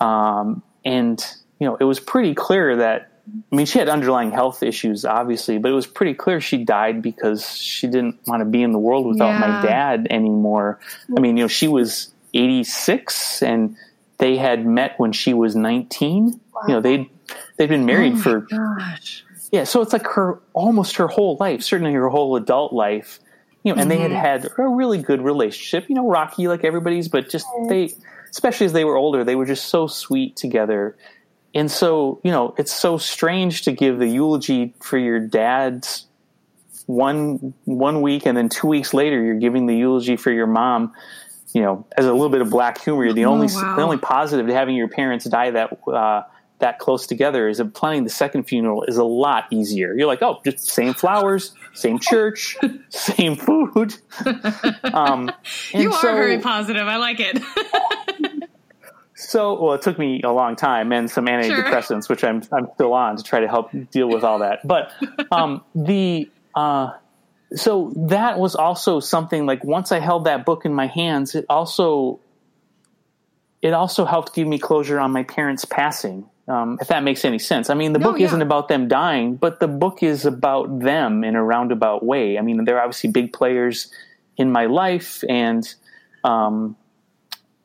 um, 0.00 0.62
and 0.84 1.24
you 1.58 1.66
know 1.66 1.76
it 1.76 1.84
was 1.84 2.00
pretty 2.00 2.34
clear 2.34 2.76
that 2.76 3.06
I 3.52 3.54
mean, 3.54 3.66
she 3.66 3.78
had 3.78 3.88
underlying 3.88 4.32
health 4.32 4.62
issues, 4.62 5.04
obviously, 5.04 5.58
but 5.58 5.70
it 5.70 5.74
was 5.74 5.86
pretty 5.86 6.14
clear 6.14 6.40
she 6.40 6.64
died 6.64 7.00
because 7.00 7.48
she 7.56 7.86
didn't 7.86 8.18
want 8.26 8.40
to 8.40 8.44
be 8.44 8.62
in 8.62 8.72
the 8.72 8.78
world 8.78 9.06
without 9.06 9.30
yeah. 9.30 9.38
my 9.38 9.62
dad 9.62 10.08
anymore. 10.10 10.80
I 11.16 11.20
mean, 11.20 11.36
you 11.36 11.44
know, 11.44 11.48
she 11.48 11.68
was 11.68 12.12
86 12.34 13.42
and 13.42 13.76
they 14.18 14.36
had 14.36 14.66
met 14.66 14.94
when 14.98 15.12
she 15.12 15.34
was 15.34 15.56
19 15.56 16.40
wow. 16.54 16.60
you 16.68 16.74
know 16.74 16.80
they'd 16.80 17.10
they'd 17.56 17.68
been 17.68 17.86
married 17.86 18.14
oh 18.14 18.18
for 18.18 18.40
gosh. 18.42 19.24
yeah 19.50 19.64
so 19.64 19.80
it's 19.80 19.92
like 19.92 20.06
her 20.06 20.38
almost 20.52 20.96
her 20.96 21.08
whole 21.08 21.36
life 21.40 21.62
certainly 21.62 21.92
her 21.92 22.08
whole 22.08 22.36
adult 22.36 22.72
life 22.72 23.18
you 23.62 23.72
know 23.74 23.80
and 23.80 23.90
mm-hmm. 23.90 24.02
they 24.02 24.14
had 24.14 24.42
mm-hmm. 24.42 24.48
had 24.48 24.58
a 24.58 24.68
really 24.68 24.98
good 24.98 25.20
relationship 25.20 25.88
you 25.88 25.94
know 25.94 26.08
rocky 26.08 26.48
like 26.48 26.64
everybody's 26.64 27.08
but 27.08 27.28
just 27.28 27.46
they 27.68 27.92
especially 28.30 28.66
as 28.66 28.72
they 28.72 28.84
were 28.84 28.96
older 28.96 29.24
they 29.24 29.36
were 29.36 29.46
just 29.46 29.66
so 29.66 29.86
sweet 29.86 30.36
together 30.36 30.96
and 31.54 31.70
so 31.70 32.20
you 32.24 32.30
know 32.30 32.54
it's 32.58 32.72
so 32.72 32.98
strange 32.98 33.62
to 33.62 33.72
give 33.72 33.98
the 33.98 34.08
eulogy 34.08 34.74
for 34.80 34.98
your 34.98 35.20
dad's 35.20 36.06
one 36.86 37.54
one 37.64 38.02
week 38.02 38.26
and 38.26 38.36
then 38.36 38.48
two 38.48 38.66
weeks 38.66 38.94
later 38.94 39.22
you're 39.22 39.38
giving 39.38 39.66
the 39.66 39.76
eulogy 39.76 40.16
for 40.16 40.30
your 40.30 40.46
mom 40.46 40.92
you 41.52 41.62
know, 41.62 41.86
as 41.96 42.06
a 42.06 42.12
little 42.12 42.28
bit 42.28 42.40
of 42.40 42.50
black 42.50 42.80
humor, 42.80 43.04
You're 43.04 43.12
the 43.12 43.24
oh, 43.24 43.32
only 43.32 43.48
wow. 43.48 43.76
the 43.76 43.82
only 43.82 43.98
positive 43.98 44.46
to 44.46 44.54
having 44.54 44.76
your 44.76 44.88
parents 44.88 45.24
die 45.24 45.50
that 45.50 45.80
uh, 45.86 46.22
that 46.60 46.78
close 46.78 47.06
together 47.06 47.48
is 47.48 47.58
that 47.58 47.74
planning 47.74 48.04
the 48.04 48.10
second 48.10 48.44
funeral 48.44 48.84
is 48.84 48.96
a 48.96 49.04
lot 49.04 49.46
easier. 49.50 49.94
You're 49.94 50.06
like, 50.06 50.22
oh, 50.22 50.40
just 50.44 50.66
same 50.68 50.94
flowers, 50.94 51.54
same 51.74 51.98
church, 51.98 52.56
same 52.88 53.36
food. 53.36 53.96
Um, 54.92 55.30
you 55.72 55.92
are 55.92 56.00
so, 56.00 56.14
very 56.14 56.38
positive. 56.38 56.86
I 56.86 56.96
like 56.96 57.18
it. 57.20 57.40
so, 59.14 59.62
well, 59.62 59.74
it 59.74 59.82
took 59.82 59.98
me 59.98 60.20
a 60.22 60.32
long 60.32 60.56
time 60.56 60.92
and 60.92 61.08
some 61.08 61.26
antidepressants, 61.26 62.06
sure. 62.06 62.14
which 62.14 62.24
I'm 62.24 62.42
I'm 62.52 62.68
still 62.74 62.92
on 62.92 63.16
to 63.16 63.22
try 63.22 63.40
to 63.40 63.48
help 63.48 63.70
deal 63.90 64.08
with 64.08 64.24
all 64.24 64.40
that. 64.40 64.66
But 64.66 64.92
um, 65.30 65.62
the 65.74 66.28
uh, 66.54 66.92
so 67.54 67.92
that 67.96 68.38
was 68.38 68.54
also 68.54 69.00
something 69.00 69.46
like 69.46 69.64
once 69.64 69.92
I 69.92 70.00
held 70.00 70.24
that 70.24 70.44
book 70.44 70.64
in 70.64 70.74
my 70.74 70.86
hands, 70.86 71.34
it 71.34 71.46
also 71.48 72.20
it 73.62 73.72
also 73.72 74.04
helped 74.04 74.34
give 74.34 74.46
me 74.46 74.58
closure 74.58 74.98
on 74.98 75.12
my 75.12 75.22
parents 75.22 75.64
passing. 75.64 76.29
Um, 76.50 76.78
if 76.80 76.88
that 76.88 77.04
makes 77.04 77.24
any 77.24 77.38
sense. 77.38 77.70
I 77.70 77.74
mean, 77.74 77.92
the 77.92 78.00
no, 78.00 78.10
book 78.10 78.18
yeah. 78.18 78.26
isn't 78.26 78.42
about 78.42 78.66
them 78.66 78.88
dying, 78.88 79.36
but 79.36 79.60
the 79.60 79.68
book 79.68 80.02
is 80.02 80.26
about 80.26 80.80
them 80.80 81.22
in 81.22 81.36
a 81.36 81.44
roundabout 81.44 82.04
way. 82.04 82.38
I 82.38 82.42
mean, 82.42 82.64
they're 82.64 82.80
obviously 82.80 83.10
big 83.10 83.32
players 83.32 83.92
in 84.36 84.50
my 84.50 84.66
life, 84.66 85.22
and 85.28 85.72
um, 86.24 86.76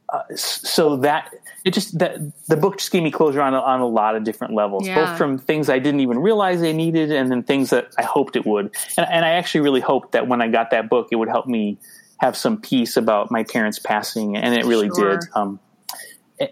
uh, 0.09 0.21
so 0.35 0.97
that 0.97 1.33
it 1.63 1.73
just 1.73 1.97
that 1.97 2.19
the 2.47 2.57
book 2.57 2.77
just 2.77 2.91
gave 2.91 3.01
me 3.01 3.09
closure 3.09 3.41
on 3.41 3.55
a, 3.55 3.59
on 3.59 3.79
a 3.79 3.87
lot 3.87 4.15
of 4.15 4.23
different 4.23 4.53
levels, 4.53 4.85
yeah. 4.85 5.03
both 5.03 5.17
from 5.17 5.39
things 5.39 5.67
I 5.67 5.79
didn't 5.79 6.01
even 6.01 6.19
realize 6.19 6.61
I 6.61 6.71
needed, 6.71 7.11
and 7.11 7.31
then 7.31 7.41
things 7.41 7.71
that 7.71 7.91
I 7.97 8.03
hoped 8.03 8.35
it 8.35 8.45
would. 8.45 8.75
And, 8.97 9.07
and 9.09 9.25
I 9.25 9.29
actually 9.31 9.61
really 9.61 9.81
hoped 9.81 10.11
that 10.11 10.27
when 10.27 10.41
I 10.43 10.47
got 10.47 10.69
that 10.69 10.89
book, 10.89 11.07
it 11.11 11.15
would 11.15 11.29
help 11.29 11.47
me 11.47 11.79
have 12.17 12.37
some 12.37 12.61
peace 12.61 12.97
about 12.97 13.31
my 13.31 13.43
parents 13.43 13.79
passing, 13.79 14.37
and 14.37 14.53
it 14.53 14.65
really 14.65 14.89
sure. 14.95 15.17
did. 15.17 15.29
Um, 15.33 15.59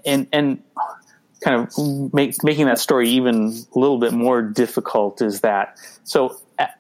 and 0.04 0.28
and 0.32 0.64
kind 1.44 1.62
of 1.62 2.14
make, 2.14 2.44
making 2.44 2.66
that 2.66 2.80
story 2.80 3.10
even 3.10 3.54
a 3.76 3.80
little 3.80 4.00
bit 4.00 4.14
more 4.14 4.42
difficult 4.42 5.22
is 5.22 5.42
that 5.42 5.78
so 6.04 6.40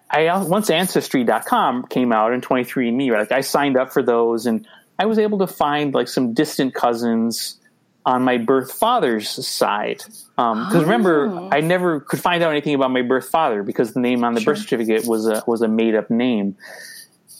I 0.09 0.43
once 0.43 0.69
ancestry.com 0.69 1.87
came 1.87 2.11
out 2.11 2.33
and 2.33 2.41
23andme 2.41 3.11
right 3.11 3.19
like 3.19 3.31
I 3.31 3.41
signed 3.41 3.77
up 3.77 3.91
for 3.91 4.03
those 4.03 4.45
and 4.45 4.67
I 4.97 5.05
was 5.05 5.19
able 5.19 5.39
to 5.39 5.47
find 5.47 5.93
like 5.93 6.07
some 6.07 6.33
distant 6.33 6.73
cousins 6.73 7.59
on 8.05 8.23
my 8.23 8.37
birth 8.37 8.71
father's 8.71 9.29
side. 9.29 9.97
Because 9.97 10.27
um, 10.37 10.69
oh. 10.71 10.81
remember, 10.81 11.49
I 11.51 11.61
never 11.61 11.99
could 12.01 12.19
find 12.19 12.43
out 12.43 12.51
anything 12.51 12.75
about 12.75 12.91
my 12.91 13.01
birth 13.01 13.29
father 13.29 13.63
because 13.63 13.93
the 13.93 13.99
name 13.99 14.23
on 14.23 14.33
the 14.33 14.41
sure. 14.41 14.53
birth 14.53 14.63
certificate 14.63 15.05
was 15.05 15.27
a 15.27 15.43
was 15.47 15.61
a 15.61 15.67
made 15.67 15.95
up 15.95 16.09
name. 16.09 16.57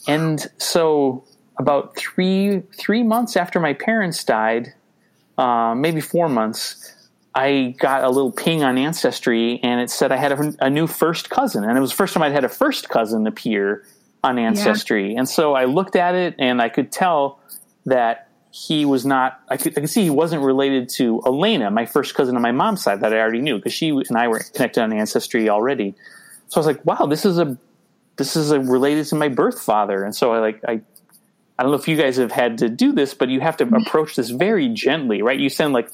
And 0.06 0.46
so, 0.58 1.24
about 1.58 1.96
three 1.96 2.62
three 2.76 3.02
months 3.02 3.36
after 3.36 3.60
my 3.60 3.74
parents 3.74 4.24
died, 4.24 4.74
uh, 5.38 5.74
maybe 5.74 6.00
four 6.00 6.28
months, 6.28 7.03
I 7.34 7.74
got 7.78 8.04
a 8.04 8.08
little 8.08 8.30
ping 8.30 8.62
on 8.62 8.78
Ancestry, 8.78 9.58
and 9.62 9.80
it 9.80 9.90
said 9.90 10.12
I 10.12 10.16
had 10.16 10.32
a, 10.32 10.54
a, 10.60 10.70
new 10.70 10.86
first 10.86 11.30
cousin, 11.30 11.64
and 11.64 11.76
it 11.76 11.80
was 11.80 11.90
the 11.90 11.96
first 11.96 12.14
time 12.14 12.22
I'd 12.22 12.32
had 12.32 12.44
a 12.44 12.48
first 12.48 12.88
cousin 12.88 13.26
appear 13.26 13.84
on 14.22 14.38
Ancestry. 14.38 15.12
Yeah. 15.12 15.20
And 15.20 15.28
so 15.28 15.54
I 15.54 15.64
looked 15.64 15.96
at 15.96 16.14
it, 16.14 16.36
and 16.38 16.62
I 16.62 16.68
could 16.68 16.92
tell 16.92 17.40
that 17.86 18.28
he 18.54 18.84
was 18.84 19.04
not 19.04 19.40
I 19.48 19.56
could, 19.56 19.76
I 19.76 19.80
could 19.80 19.90
see 19.90 20.04
he 20.04 20.10
wasn't 20.10 20.42
related 20.42 20.88
to 20.90 21.20
Elena, 21.26 21.72
my 21.72 21.86
first 21.86 22.14
cousin 22.14 22.36
on 22.36 22.42
my 22.42 22.52
mom's 22.52 22.84
side 22.84 23.00
that 23.00 23.12
I 23.12 23.18
already 23.18 23.40
knew 23.40 23.56
because 23.56 23.72
she 23.72 23.88
and 23.88 24.16
I 24.16 24.28
were 24.28 24.38
connected 24.54 24.80
on 24.80 24.92
ancestry 24.92 25.48
already. 25.48 25.96
So 26.46 26.58
I 26.58 26.60
was 26.60 26.66
like, 26.68 26.84
wow, 26.84 27.06
this 27.06 27.24
is 27.24 27.38
a 27.38 27.58
this 28.16 28.36
is 28.36 28.52
a 28.52 28.60
related 28.60 29.06
to 29.06 29.16
my 29.16 29.26
birth 29.26 29.60
father. 29.60 30.04
And 30.04 30.14
so 30.14 30.32
I 30.32 30.38
like 30.38 30.62
I 30.68 30.80
I 31.58 31.62
don't 31.64 31.72
know 31.72 31.78
if 31.78 31.88
you 31.88 31.96
guys 31.96 32.16
have 32.16 32.30
had 32.30 32.58
to 32.58 32.68
do 32.68 32.92
this, 32.92 33.12
but 33.12 33.28
you 33.28 33.40
have 33.40 33.56
to 33.56 33.66
mm-hmm. 33.66 33.74
approach 33.74 34.14
this 34.14 34.30
very 34.30 34.68
gently, 34.68 35.20
right? 35.20 35.38
You 35.38 35.48
send 35.48 35.72
like 35.72 35.90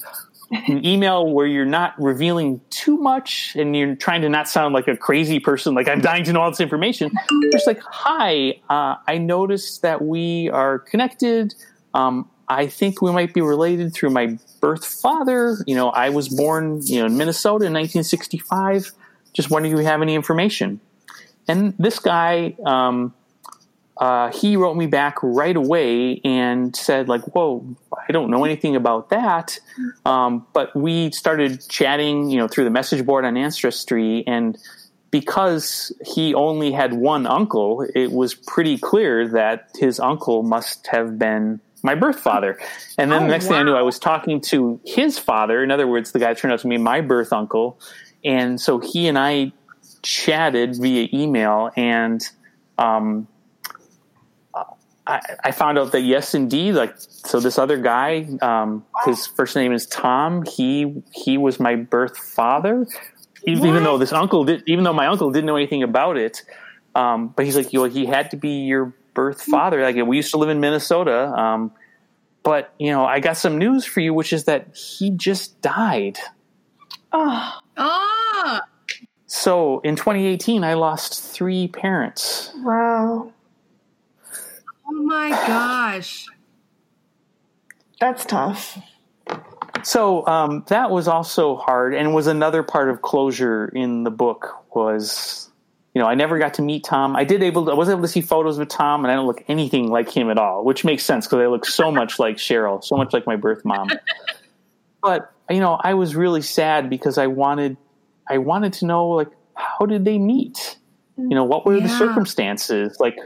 an 0.51 0.85
email 0.85 1.31
where 1.31 1.47
you're 1.47 1.65
not 1.65 1.93
revealing 1.97 2.61
too 2.69 2.97
much 2.97 3.55
and 3.55 3.75
you're 3.75 3.95
trying 3.95 4.21
to 4.21 4.29
not 4.29 4.49
sound 4.49 4.73
like 4.73 4.87
a 4.87 4.97
crazy 4.97 5.39
person, 5.39 5.73
like 5.73 5.87
I'm 5.87 6.01
dying 6.01 6.23
to 6.25 6.33
know 6.33 6.41
all 6.41 6.51
this 6.51 6.59
information. 6.59 7.11
Just 7.51 7.67
like, 7.67 7.81
hi, 7.81 8.59
uh, 8.69 8.95
I 9.07 9.17
noticed 9.17 9.81
that 9.81 10.01
we 10.01 10.49
are 10.49 10.79
connected. 10.79 11.55
Um, 11.93 12.29
I 12.49 12.67
think 12.67 13.01
we 13.01 13.11
might 13.11 13.33
be 13.33 13.41
related 13.41 13.93
through 13.93 14.09
my 14.09 14.37
birth 14.59 14.85
father. 14.85 15.57
You 15.65 15.75
know, 15.75 15.89
I 15.89 16.09
was 16.09 16.27
born, 16.27 16.81
you 16.83 16.99
know, 16.99 17.05
in 17.05 17.17
Minnesota 17.17 17.65
in 17.65 17.73
1965. 17.73 18.91
Just 19.33 19.49
wondering 19.49 19.73
if 19.73 19.79
you 19.79 19.85
have 19.85 20.01
any 20.01 20.15
information. 20.15 20.81
And 21.47 21.73
this 21.79 21.99
guy, 21.99 22.55
um, 22.65 23.13
uh, 23.97 24.31
he 24.31 24.57
wrote 24.57 24.75
me 24.75 24.87
back 24.87 25.17
right 25.21 25.55
away 25.55 26.19
and 26.23 26.75
said 26.75 27.07
like 27.07 27.21
whoa 27.35 27.63
i 28.07 28.11
don't 28.11 28.29
know 28.29 28.43
anything 28.45 28.75
about 28.75 29.09
that. 29.09 29.59
Um, 30.05 30.45
but 30.53 30.75
we 30.75 31.11
started 31.11 31.67
chatting 31.69 32.29
you 32.29 32.37
know 32.37 32.47
through 32.47 32.63
the 32.63 32.71
message 32.71 33.05
board 33.05 33.25
on 33.25 33.37
ancestry 33.37 34.23
and 34.25 34.57
because 35.11 35.91
he 36.05 36.33
only 36.33 36.71
had 36.71 36.93
one 36.93 37.27
uncle 37.27 37.85
it 37.95 38.11
was 38.11 38.33
pretty 38.33 38.77
clear 38.77 39.27
that 39.27 39.69
his 39.77 39.99
uncle 39.99 40.43
must 40.43 40.87
have 40.87 41.19
been 41.19 41.59
my 41.83 41.95
birth 41.95 42.19
father. 42.19 42.59
And 42.99 43.11
then 43.11 43.23
oh, 43.23 43.25
the 43.25 43.31
next 43.31 43.45
wow. 43.45 43.51
thing 43.51 43.59
i 43.59 43.63
knew 43.63 43.75
i 43.75 43.81
was 43.81 43.99
talking 43.99 44.41
to 44.41 44.79
his 44.85 45.19
father. 45.19 45.63
In 45.63 45.69
other 45.71 45.87
words 45.87 46.11
the 46.11 46.19
guy 46.19 46.33
turned 46.33 46.53
out 46.53 46.59
to 46.61 46.67
be 46.67 46.77
my 46.77 47.01
birth 47.01 47.33
uncle. 47.33 47.79
And 48.23 48.59
so 48.59 48.79
he 48.79 49.07
and 49.07 49.17
i 49.17 49.51
chatted 50.01 50.75
via 50.77 51.07
email 51.13 51.71
and 51.75 52.21
um, 52.77 53.27
I, 55.11 55.49
I, 55.49 55.51
found 55.51 55.77
out 55.77 55.91
that 55.91 56.01
yes, 56.01 56.33
indeed, 56.33 56.73
like 56.73 56.93
so, 56.97 57.39
this 57.39 57.57
other 57.57 57.77
guy, 57.77 58.27
um, 58.41 58.85
his 59.05 59.27
first 59.27 59.55
name 59.55 59.73
is 59.73 59.85
Tom. 59.85 60.43
He 60.43 61.03
he 61.11 61.37
was 61.37 61.59
my 61.59 61.75
birth 61.75 62.17
father, 62.17 62.87
even, 63.45 63.65
even, 63.65 63.83
though 63.83 63.97
this 63.97 64.13
uncle 64.13 64.45
did, 64.45 64.63
even 64.67 64.83
though 64.83 64.93
my 64.93 65.07
uncle 65.07 65.31
didn't 65.31 65.47
know 65.47 65.57
anything 65.57 65.83
about 65.83 66.17
it. 66.17 66.41
Um, 66.95 67.29
but 67.29 67.45
he's 67.45 67.55
like, 67.55 67.73
you 67.73 67.79
know, 67.79 67.85
he 67.85 68.05
had 68.05 68.31
to 68.31 68.37
be 68.37 68.63
your 68.63 68.93
birth 69.13 69.41
father. 69.41 69.81
Like 69.81 69.95
we 70.05 70.15
used 70.15 70.31
to 70.31 70.37
live 70.37 70.49
in 70.49 70.59
Minnesota, 70.59 71.27
um, 71.27 71.71
but 72.43 72.73
you 72.79 72.91
know, 72.91 73.05
I 73.05 73.19
got 73.19 73.37
some 73.37 73.57
news 73.57 73.85
for 73.85 73.99
you, 73.99 74.13
which 74.13 74.31
is 74.31 74.45
that 74.45 74.75
he 74.75 75.11
just 75.11 75.61
died. 75.61 76.17
Oh, 77.11 77.59
ah. 77.77 78.61
So 79.27 79.79
in 79.79 79.95
2018, 79.95 80.63
I 80.63 80.73
lost 80.73 81.21
three 81.21 81.67
parents. 81.67 82.51
Wow. 82.57 83.31
Oh 84.93 85.03
my 85.03 85.29
gosh. 85.29 86.25
That's 88.01 88.25
tough. 88.25 88.77
So 89.83 90.27
um, 90.27 90.65
that 90.67 90.91
was 90.91 91.07
also 91.07 91.55
hard, 91.55 91.93
and 91.93 92.13
was 92.13 92.27
another 92.27 92.61
part 92.61 92.89
of 92.89 93.01
closure 93.01 93.69
in 93.69 94.03
the 94.03 94.11
book. 94.11 94.57
Was 94.75 95.49
you 95.95 96.01
know 96.01 96.07
I 96.07 96.15
never 96.15 96.37
got 96.37 96.55
to 96.55 96.61
meet 96.61 96.83
Tom. 96.83 97.15
I 97.15 97.23
did 97.23 97.41
able 97.41 97.65
to, 97.65 97.71
I 97.71 97.75
was 97.75 97.87
able 97.87 98.01
to 98.01 98.07
see 98.07 98.19
photos 98.19 98.59
with 98.59 98.67
Tom, 98.67 99.05
and 99.05 99.11
I 99.11 99.15
don't 99.15 99.27
look 99.27 99.43
anything 99.47 99.89
like 99.89 100.09
him 100.09 100.29
at 100.29 100.37
all, 100.37 100.65
which 100.65 100.83
makes 100.83 101.05
sense 101.05 101.25
because 101.25 101.39
I 101.39 101.47
look 101.47 101.65
so 101.65 101.89
much 101.89 102.19
like 102.19 102.35
Cheryl, 102.35 102.83
so 102.83 102.97
much 102.97 103.13
like 103.13 103.25
my 103.25 103.37
birth 103.37 103.63
mom. 103.63 103.89
but 105.01 105.31
you 105.49 105.61
know 105.61 105.79
I 105.81 105.93
was 105.93 106.17
really 106.17 106.41
sad 106.41 106.89
because 106.89 107.17
I 107.17 107.27
wanted 107.27 107.77
I 108.29 108.39
wanted 108.39 108.73
to 108.73 108.85
know 108.85 109.07
like 109.07 109.29
how 109.55 109.85
did 109.85 110.03
they 110.03 110.17
meet? 110.17 110.77
You 111.15 111.29
know 111.29 111.45
what 111.45 111.65
were 111.65 111.77
yeah. 111.77 111.87
the 111.87 111.97
circumstances 111.97 112.99
like 112.99 113.17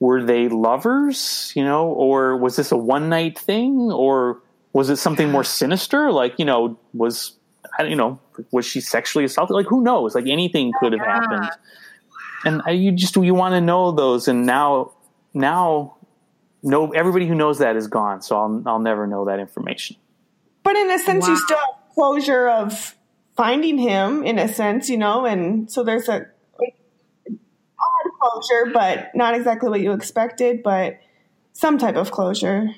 were 0.00 0.24
they 0.24 0.48
lovers, 0.48 1.52
you 1.54 1.62
know, 1.62 1.88
or 1.88 2.36
was 2.36 2.56
this 2.56 2.72
a 2.72 2.76
one 2.76 3.08
night 3.08 3.38
thing, 3.38 3.92
or 3.92 4.42
was 4.72 4.90
it 4.90 4.96
something 4.96 5.30
more 5.30 5.44
sinister? 5.60 6.10
Like, 6.10 6.38
you 6.38 6.44
know, 6.44 6.78
was 6.92 7.34
you 7.78 7.94
know, 7.94 8.18
was 8.50 8.66
she 8.66 8.80
sexually 8.80 9.24
assaulted? 9.24 9.54
Like, 9.54 9.66
who 9.66 9.82
knows? 9.82 10.14
Like, 10.14 10.26
anything 10.26 10.72
oh, 10.74 10.78
could 10.80 10.92
have 10.92 11.02
yeah. 11.04 11.20
happened. 11.20 11.50
And 12.42 12.82
you 12.82 12.92
just 12.92 13.14
you 13.16 13.34
want 13.34 13.52
to 13.52 13.60
know 13.60 13.92
those, 13.92 14.26
and 14.26 14.46
now 14.46 14.94
now 15.34 15.96
no 16.62 16.90
everybody 16.92 17.26
who 17.26 17.34
knows 17.34 17.58
that 17.58 17.76
is 17.76 17.86
gone, 17.86 18.22
so 18.22 18.36
I'll 18.36 18.62
I'll 18.66 18.78
never 18.78 19.06
know 19.06 19.26
that 19.26 19.38
information. 19.38 19.96
But 20.62 20.76
in 20.76 20.90
a 20.90 20.98
sense, 20.98 21.26
wow. 21.26 21.30
you 21.30 21.36
still 21.36 21.58
have 21.58 21.94
closure 21.94 22.48
of 22.48 22.96
finding 23.36 23.76
him, 23.76 24.24
in 24.24 24.38
a 24.38 24.48
sense, 24.48 24.88
you 24.88 24.96
know, 24.96 25.26
and 25.26 25.70
so 25.70 25.84
there's 25.84 26.08
a 26.08 26.26
closure, 28.20 28.70
but 28.72 29.10
not 29.14 29.34
exactly 29.34 29.68
what 29.68 29.80
you 29.80 29.92
expected, 29.92 30.62
but 30.62 30.98
some 31.52 31.78
type 31.78 31.96
of 31.96 32.10
closure. 32.10 32.68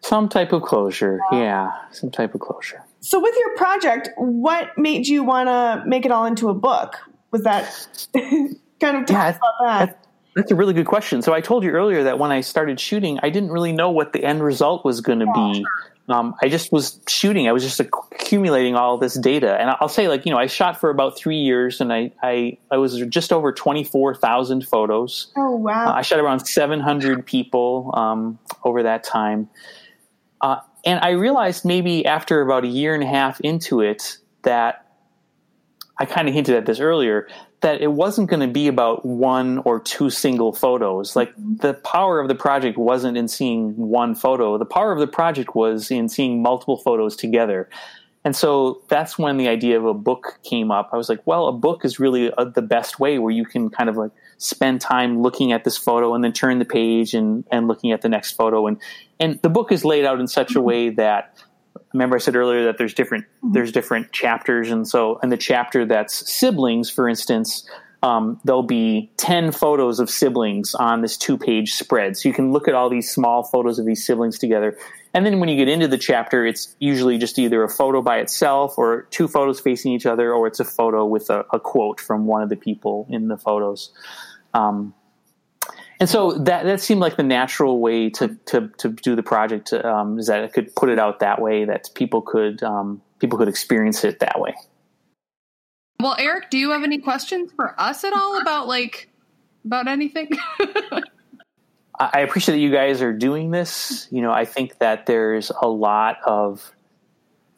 Some 0.00 0.28
type 0.28 0.52
of 0.52 0.62
closure, 0.62 1.20
yeah, 1.30 1.70
some 1.92 2.10
type 2.10 2.34
of 2.34 2.40
closure. 2.40 2.82
So, 3.00 3.20
with 3.20 3.34
your 3.38 3.56
project, 3.56 4.10
what 4.16 4.76
made 4.76 5.06
you 5.06 5.22
want 5.22 5.48
to 5.48 5.84
make 5.86 6.04
it 6.04 6.10
all 6.10 6.24
into 6.24 6.48
a 6.48 6.54
book? 6.54 6.98
Was 7.30 7.44
that 7.44 7.98
kind 8.14 8.96
of 8.96 9.08
yeah, 9.08 9.28
about 9.30 9.40
that? 9.60 10.06
That's 10.34 10.50
a 10.50 10.54
really 10.54 10.72
good 10.72 10.86
question. 10.86 11.20
So 11.20 11.34
I 11.34 11.40
told 11.40 11.62
you 11.62 11.70
earlier 11.70 12.04
that 12.04 12.18
when 12.18 12.32
I 12.32 12.40
started 12.40 12.80
shooting, 12.80 13.18
I 13.22 13.28
didn't 13.28 13.50
really 13.50 13.72
know 13.72 13.90
what 13.90 14.12
the 14.12 14.24
end 14.24 14.42
result 14.42 14.84
was 14.84 15.00
going 15.00 15.18
to 15.18 15.26
yeah. 15.26 15.52
be 15.52 15.66
um, 16.12 16.34
I 16.42 16.48
just 16.48 16.72
was 16.72 17.00
shooting. 17.08 17.48
I 17.48 17.52
was 17.52 17.62
just 17.62 17.80
accumulating 17.80 18.74
all 18.74 18.98
this 18.98 19.14
data, 19.14 19.56
and 19.60 19.70
I'll 19.80 19.88
say, 19.88 20.08
like 20.08 20.26
you 20.26 20.32
know, 20.32 20.38
I 20.38 20.46
shot 20.46 20.80
for 20.80 20.90
about 20.90 21.16
three 21.16 21.38
years, 21.38 21.80
and 21.80 21.92
I 21.92 22.12
I, 22.22 22.58
I 22.70 22.78
was 22.78 23.00
just 23.08 23.32
over 23.32 23.52
twenty 23.52 23.84
four 23.84 24.14
thousand 24.14 24.66
photos. 24.66 25.32
Oh 25.36 25.56
wow! 25.56 25.88
Uh, 25.88 25.92
I 25.92 26.02
shot 26.02 26.20
around 26.20 26.46
seven 26.46 26.80
hundred 26.80 27.24
people 27.26 27.90
um, 27.94 28.38
over 28.64 28.82
that 28.82 29.04
time, 29.04 29.48
uh, 30.40 30.56
and 30.84 31.00
I 31.00 31.10
realized 31.10 31.64
maybe 31.64 32.04
after 32.06 32.40
about 32.40 32.64
a 32.64 32.68
year 32.68 32.94
and 32.94 33.02
a 33.02 33.08
half 33.08 33.40
into 33.40 33.80
it 33.80 34.18
that 34.42 34.86
I 35.98 36.04
kind 36.04 36.28
of 36.28 36.34
hinted 36.34 36.56
at 36.56 36.66
this 36.66 36.80
earlier 36.80 37.28
that 37.62 37.80
it 37.80 37.92
wasn't 37.92 38.28
going 38.28 38.40
to 38.40 38.52
be 38.52 38.68
about 38.68 39.06
one 39.06 39.58
or 39.58 39.80
two 39.80 40.10
single 40.10 40.52
photos. 40.52 41.16
Like 41.16 41.32
the 41.36 41.74
power 41.74 42.20
of 42.20 42.28
the 42.28 42.34
project 42.34 42.76
wasn't 42.76 43.16
in 43.16 43.28
seeing 43.28 43.76
one 43.76 44.14
photo. 44.14 44.58
The 44.58 44.64
power 44.64 44.92
of 44.92 44.98
the 44.98 45.06
project 45.06 45.54
was 45.54 45.90
in 45.90 46.08
seeing 46.08 46.42
multiple 46.42 46.76
photos 46.76 47.16
together. 47.16 47.68
And 48.24 48.36
so 48.36 48.82
that's 48.88 49.18
when 49.18 49.36
the 49.36 49.48
idea 49.48 49.78
of 49.78 49.84
a 49.84 49.94
book 49.94 50.38
came 50.44 50.70
up. 50.70 50.90
I 50.92 50.96
was 50.96 51.08
like, 51.08 51.20
well, 51.24 51.48
a 51.48 51.52
book 51.52 51.84
is 51.84 51.98
really 51.98 52.26
a, 52.28 52.32
uh, 52.32 52.44
the 52.44 52.62
best 52.62 53.00
way 53.00 53.18
where 53.18 53.32
you 53.32 53.44
can 53.44 53.68
kind 53.68 53.88
of 53.88 53.96
like 53.96 54.12
spend 54.38 54.80
time 54.80 55.22
looking 55.22 55.52
at 55.52 55.64
this 55.64 55.76
photo 55.76 56.14
and 56.14 56.22
then 56.22 56.32
turn 56.32 56.58
the 56.58 56.64
page 56.64 57.14
and, 57.14 57.44
and 57.50 57.66
looking 57.66 57.90
at 57.90 58.02
the 58.02 58.08
next 58.08 58.32
photo. 58.32 58.66
And, 58.66 58.80
and 59.18 59.40
the 59.42 59.50
book 59.50 59.72
is 59.72 59.84
laid 59.84 60.04
out 60.04 60.20
in 60.20 60.28
such 60.28 60.54
a 60.54 60.60
way 60.60 60.90
that 60.90 61.36
remember 61.92 62.16
I 62.16 62.18
said 62.18 62.36
earlier 62.36 62.64
that 62.64 62.78
there's 62.78 62.94
different 62.94 63.24
mm-hmm. 63.24 63.52
there's 63.52 63.72
different 63.72 64.12
chapters, 64.12 64.70
and 64.70 64.86
so 64.86 65.18
in 65.22 65.28
the 65.28 65.36
chapter 65.36 65.84
that's 65.84 66.30
siblings, 66.32 66.90
for 66.90 67.08
instance, 67.08 67.68
um, 68.02 68.40
there'll 68.44 68.62
be 68.62 69.10
ten 69.16 69.52
photos 69.52 70.00
of 70.00 70.10
siblings 70.10 70.74
on 70.74 71.02
this 71.02 71.16
two 71.16 71.38
page 71.38 71.72
spread. 71.72 72.16
So 72.16 72.28
you 72.28 72.34
can 72.34 72.52
look 72.52 72.68
at 72.68 72.74
all 72.74 72.88
these 72.88 73.10
small 73.10 73.42
photos 73.42 73.78
of 73.78 73.86
these 73.86 74.04
siblings 74.04 74.38
together, 74.38 74.76
and 75.14 75.24
then 75.24 75.40
when 75.40 75.48
you 75.48 75.56
get 75.56 75.68
into 75.68 75.88
the 75.88 75.98
chapter, 75.98 76.46
it's 76.46 76.74
usually 76.78 77.18
just 77.18 77.38
either 77.38 77.62
a 77.62 77.68
photo 77.68 78.02
by 78.02 78.18
itself, 78.18 78.78
or 78.78 79.02
two 79.10 79.28
photos 79.28 79.60
facing 79.60 79.92
each 79.92 80.06
other, 80.06 80.32
or 80.32 80.46
it's 80.46 80.60
a 80.60 80.64
photo 80.64 81.04
with 81.04 81.30
a, 81.30 81.44
a 81.52 81.60
quote 81.60 82.00
from 82.00 82.26
one 82.26 82.42
of 82.42 82.48
the 82.48 82.56
people 82.56 83.06
in 83.10 83.28
the 83.28 83.36
photos. 83.36 83.92
Um, 84.54 84.94
and 86.02 86.08
so 86.08 86.32
that 86.32 86.64
that 86.64 86.80
seemed 86.80 87.00
like 87.00 87.16
the 87.16 87.22
natural 87.22 87.78
way 87.78 88.10
to 88.10 88.36
to, 88.46 88.66
to 88.78 88.88
do 88.88 89.14
the 89.14 89.22
project 89.22 89.72
um, 89.72 90.18
is 90.18 90.26
that 90.26 90.42
I 90.42 90.48
could 90.48 90.74
put 90.74 90.88
it 90.88 90.98
out 90.98 91.20
that 91.20 91.40
way 91.40 91.64
that 91.64 91.90
people 91.94 92.20
could 92.20 92.60
um, 92.64 93.00
people 93.20 93.38
could 93.38 93.46
experience 93.46 94.02
it 94.02 94.18
that 94.18 94.40
way. 94.40 94.52
Well, 96.00 96.16
Eric, 96.18 96.50
do 96.50 96.58
you 96.58 96.72
have 96.72 96.82
any 96.82 96.98
questions 96.98 97.52
for 97.54 97.80
us 97.80 98.02
at 98.02 98.14
all 98.14 98.40
about 98.40 98.66
like 98.66 99.10
about 99.64 99.86
anything? 99.86 100.30
I 102.00 102.22
appreciate 102.22 102.56
that 102.56 102.60
you 102.60 102.72
guys 102.72 103.00
are 103.00 103.12
doing 103.12 103.52
this. 103.52 104.08
You 104.10 104.22
know, 104.22 104.32
I 104.32 104.44
think 104.44 104.78
that 104.78 105.06
there's 105.06 105.52
a 105.62 105.68
lot 105.68 106.16
of 106.26 106.74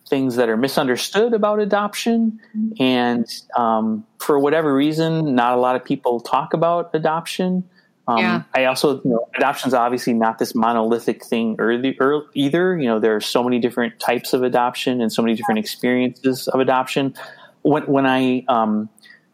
things 0.06 0.36
that 0.36 0.50
are 0.50 0.58
misunderstood 0.58 1.32
about 1.32 1.60
adoption, 1.60 2.38
and 2.78 3.26
um, 3.56 4.04
for 4.18 4.38
whatever 4.38 4.74
reason, 4.74 5.34
not 5.34 5.56
a 5.56 5.60
lot 5.62 5.76
of 5.76 5.82
people 5.82 6.20
talk 6.20 6.52
about 6.52 6.90
adoption. 6.92 7.64
Um, 8.06 8.18
yeah. 8.18 8.42
I 8.54 8.66
also, 8.66 9.00
you 9.02 9.10
know, 9.10 9.28
adoption 9.34 9.68
is 9.68 9.74
obviously 9.74 10.12
not 10.12 10.38
this 10.38 10.54
monolithic 10.54 11.24
thing 11.24 11.56
early, 11.58 11.96
early, 11.98 12.26
either. 12.34 12.78
You 12.78 12.88
know, 12.88 13.00
there 13.00 13.16
are 13.16 13.20
so 13.20 13.42
many 13.42 13.58
different 13.60 13.98
types 13.98 14.34
of 14.34 14.42
adoption 14.42 15.00
and 15.00 15.10
so 15.12 15.22
many 15.22 15.34
different 15.34 15.60
experiences 15.60 16.48
of 16.48 16.60
adoption. 16.60 17.14
When, 17.62 17.84
when 17.84 18.04
I, 18.06 18.44
um, 18.48 18.90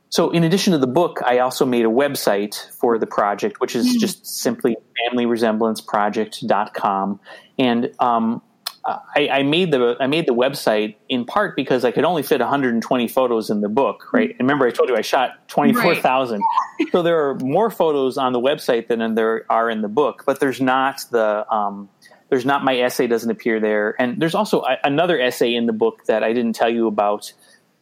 so 0.08 0.30
in 0.30 0.44
addition 0.44 0.72
to 0.72 0.78
the 0.78 0.86
book, 0.86 1.20
I 1.24 1.38
also 1.38 1.66
made 1.66 1.84
a 1.84 1.88
website 1.88 2.70
for 2.74 2.96
the 2.98 3.06
project, 3.06 3.60
which 3.60 3.74
is 3.74 3.88
mm-hmm. 3.88 3.98
just 3.98 4.24
simply 4.26 4.76
familyresemblanceproject.com. 5.12 7.20
And 7.58 7.92
um, 7.98 8.42
I, 8.84 9.28
I, 9.30 9.42
made 9.42 9.70
the 9.70 9.96
I 10.00 10.06
made 10.06 10.26
the 10.26 10.34
website 10.34 10.96
in 11.08 11.26
part 11.26 11.54
because 11.54 11.84
I 11.84 11.90
could 11.90 12.04
only 12.04 12.22
fit 12.22 12.40
120 12.40 13.08
photos 13.08 13.50
in 13.50 13.60
the 13.60 13.68
book, 13.68 14.12
right? 14.12 14.30
And 14.30 14.40
remember, 14.40 14.66
I 14.66 14.70
told 14.70 14.88
you 14.88 14.96
I 14.96 15.02
shot 15.02 15.48
24,000, 15.48 16.40
right. 16.40 16.88
so 16.90 17.02
there 17.02 17.28
are 17.28 17.34
more 17.36 17.70
photos 17.70 18.16
on 18.16 18.32
the 18.32 18.40
website 18.40 18.88
than 18.88 19.14
there 19.14 19.44
are 19.50 19.68
in 19.68 19.82
the 19.82 19.88
book, 19.88 20.22
but 20.24 20.40
there's 20.40 20.60
not 20.60 21.04
the 21.10 21.46
um, 21.52 21.90
there's 22.30 22.46
not 22.46 22.64
my 22.64 22.78
essay 22.78 23.06
doesn't 23.06 23.30
appear 23.30 23.60
there, 23.60 23.94
and 24.00 24.20
there's 24.20 24.34
also 24.34 24.62
a, 24.62 24.78
another 24.82 25.20
essay 25.20 25.54
in 25.54 25.66
the 25.66 25.74
book 25.74 26.04
that 26.06 26.22
I 26.22 26.32
didn't 26.32 26.54
tell 26.54 26.70
you 26.70 26.86
about. 26.86 27.32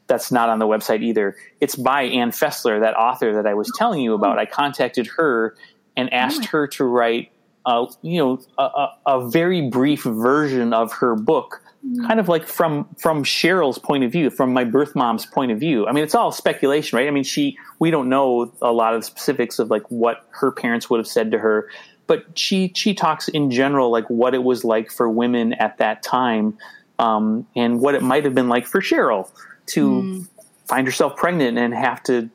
That's 0.09 0.33
not 0.33 0.49
on 0.49 0.59
the 0.59 0.67
website 0.67 1.03
either. 1.03 1.37
It's 1.61 1.77
by 1.77 2.05
Ann 2.05 2.31
Fessler, 2.31 2.81
that 2.81 2.97
author 2.97 3.35
that 3.35 3.47
I 3.47 3.53
was 3.55 3.71
telling 3.77 4.01
you 4.01 4.15
about. 4.15 4.39
I 4.39 4.47
contacted 4.47 5.07
her 5.19 5.55
and 5.99 6.13
asked 6.15 6.47
her 6.47 6.67
to 6.69 6.85
write, 6.85 7.31
uh, 7.69 7.87
you 8.01 8.19
know, 8.19 8.41
a, 8.57 8.63
a, 8.63 8.97
a 9.07 9.29
very 9.29 9.69
brief 9.69 10.03
version 10.05 10.73
of 10.73 10.91
her 10.93 11.15
book 11.15 11.63
kind 12.07 12.19
of 12.19 12.29
like 12.29 12.47
from 12.47 12.89
from 12.99 13.25
Cheryl's 13.25 13.79
point 13.79 14.05
of 14.05 14.13
view, 14.13 14.31
from 14.31 14.53
my 14.53 14.65
birth 14.65 14.95
mom's 14.95 15.27
point 15.27 15.53
of 15.53 15.61
view. 15.61 15.87
I 15.87 15.93
mean, 15.93 16.03
it's 16.03 16.15
all 16.15 16.33
speculation, 16.33 16.97
right? 16.97 17.07
I 17.07 17.11
mean, 17.11 17.25
she 17.25 17.57
we 17.79 17.91
don't 17.91 18.09
know 18.09 18.53
a 18.61 18.73
lot 18.73 18.95
of 18.95 19.05
specifics 19.05 19.59
of 19.59 19.71
like 19.71 19.89
what 19.91 20.27
her 20.31 20.51
parents 20.51 20.91
would 20.91 20.99
have 20.99 21.07
said 21.07 21.31
to 21.33 21.39
her, 21.39 21.69
but 22.07 22.25
she 22.39 22.73
she 22.75 22.95
talks 22.95 23.29
in 23.29 23.51
general 23.51 23.91
like 23.91 24.09
what 24.09 24.35
it 24.35 24.43
was 24.43 24.65
like 24.65 24.91
for 24.91 25.09
women 25.09 25.53
at 25.55 25.79
that 25.79 26.03
time, 26.03 26.59
um, 26.99 27.47
and 27.55 27.81
what 27.81 27.95
it 27.95 28.03
might 28.03 28.25
have 28.25 28.35
been 28.35 28.49
like 28.49 28.67
for 28.67 28.81
Cheryl 28.81 29.31
to 29.67 29.91
mm. 29.91 30.29
find 30.67 30.87
herself 30.87 31.17
pregnant 31.17 31.59
and 31.59 31.75
have 31.75 32.03
to 32.05 32.29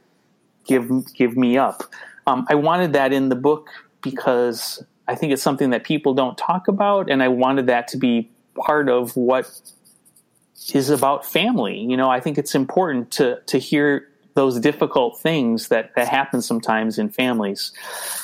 give 0.65 0.89
give 1.13 1.35
me 1.35 1.57
up. 1.57 1.83
Um, 2.25 2.45
I 2.49 2.55
wanted 2.55 2.93
that 2.93 3.11
in 3.11 3.29
the 3.29 3.35
book 3.35 3.69
because 4.01 4.83
I 5.07 5.15
think 5.15 5.33
it's 5.33 5.43
something 5.43 5.71
that 5.71 5.83
people 5.83 6.13
don't 6.13 6.37
talk 6.37 6.67
about, 6.67 7.09
and 7.09 7.21
I 7.21 7.27
wanted 7.27 7.67
that 7.67 7.89
to 7.89 7.97
be 7.97 8.29
part 8.55 8.89
of 8.89 9.15
what 9.15 9.49
is 10.73 10.89
about 10.89 11.25
family. 11.25 11.79
You 11.79 11.97
know, 11.97 12.09
I 12.09 12.19
think 12.19 12.37
it's 12.37 12.55
important 12.55 13.11
to 13.11 13.41
to 13.47 13.57
hear 13.57 14.07
those 14.35 14.59
difficult 14.59 15.19
things 15.19 15.67
that 15.67 15.93
that 15.95 16.07
happen 16.07 16.41
sometimes 16.41 16.97
in 16.97 17.09
families. 17.09 17.71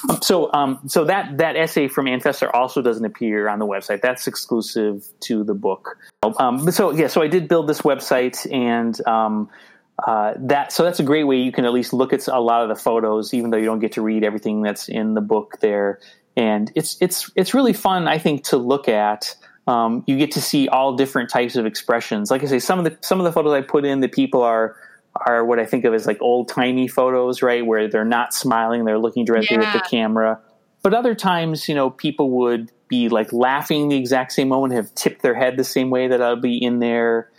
Um, 0.10 0.22
so, 0.22 0.52
um, 0.54 0.80
so 0.88 1.06
that 1.06 1.38
that 1.38 1.56
essay 1.56 1.88
from 1.88 2.08
Ann 2.08 2.20
Fessler 2.20 2.50
also 2.54 2.82
doesn't 2.82 3.06
appear 3.06 3.48
on 3.48 3.60
the 3.60 3.68
website. 3.68 4.02
That's 4.02 4.28
exclusive 4.28 5.06
to 5.22 5.44
the 5.44 5.54
book. 5.54 5.98
Um, 6.24 6.72
so 6.72 6.92
yeah, 6.92 7.08
so 7.08 7.22
I 7.22 7.28
did 7.28 7.48
build 7.48 7.68
this 7.68 7.82
website, 7.82 8.52
and 8.52 9.00
um, 9.08 9.50
uh, 10.06 10.34
that 10.38 10.72
so 10.72 10.84
that's 10.84 11.00
a 11.00 11.04
great 11.04 11.26
way 11.26 11.38
you 11.38 11.52
can 11.52 11.66
at 11.66 11.74
least 11.74 11.94
look 11.94 12.14
at 12.14 12.28
a 12.28 12.40
lot 12.40 12.64
of 12.64 12.70
the 12.70 12.82
photos, 12.82 13.34
even 13.34 13.50
though 13.50 13.58
you 13.58 13.66
don't 13.66 13.80
get 13.80 13.94
to 13.94 14.02
read 14.02 14.24
everything 14.24 14.62
that's 14.62 14.90
in 14.90 15.14
the 15.14 15.22
book 15.22 15.58
there. 15.60 16.00
And 16.36 16.72
it's 16.76 16.98
it's 17.02 17.30
it's 17.36 17.54
really 17.54 17.74
fun, 17.74 18.08
I 18.08 18.18
think, 18.18 18.46
to 18.46 18.58
look 18.58 18.88
at 18.88 19.36
um, 19.70 20.04
you 20.08 20.18
get 20.18 20.32
to 20.32 20.42
see 20.42 20.68
all 20.68 20.96
different 20.96 21.30
types 21.30 21.56
of 21.56 21.66
expressions. 21.66 22.32
Like 22.32 22.44
I 22.44 22.48
say, 22.48 22.60
some 22.60 22.80
of 22.80 22.86
the 22.86 22.98
some 23.02 23.20
of 23.20 23.26
the 23.26 23.32
photos 23.32 23.54
I 23.54 23.62
put 23.62 23.86
in, 23.86 24.00
the 24.00 24.08
people 24.08 24.42
are 24.42 24.76
are 25.16 25.46
what 25.46 25.60
I 25.60 25.66
think 25.66 25.86
of 25.86 25.94
as 25.94 26.08
like 26.08 26.22
old 26.22 26.48
timey 26.48 26.88
photos, 26.88 27.42
right, 27.42 27.66
where 27.66 27.88
they're 27.88 28.06
not 28.06 28.34
smiling, 28.34 28.86
they're 28.86 28.98
looking 28.98 29.26
directly 29.26 29.58
yeah. 29.58 29.64
at 29.66 29.74
the 29.74 29.88
camera. 29.90 30.40
But 30.82 30.94
other 30.94 31.14
times, 31.14 31.68
you 31.68 31.76
know, 31.76 31.90
people 31.90 32.32
would 32.32 32.72
be 32.88 33.10
like 33.10 33.32
laughing 33.32 33.90
the 33.90 33.98
exact 33.98 34.32
same 34.32 34.48
moment, 34.48 34.74
have 34.74 34.94
tipped 34.96 35.22
their 35.22 35.36
head 35.36 35.58
the 35.58 35.64
same 35.64 35.90
way 35.90 36.08
that 36.08 36.22
I'll 36.22 36.36
be 36.36 36.58
in 36.58 36.80
there. 36.80 37.30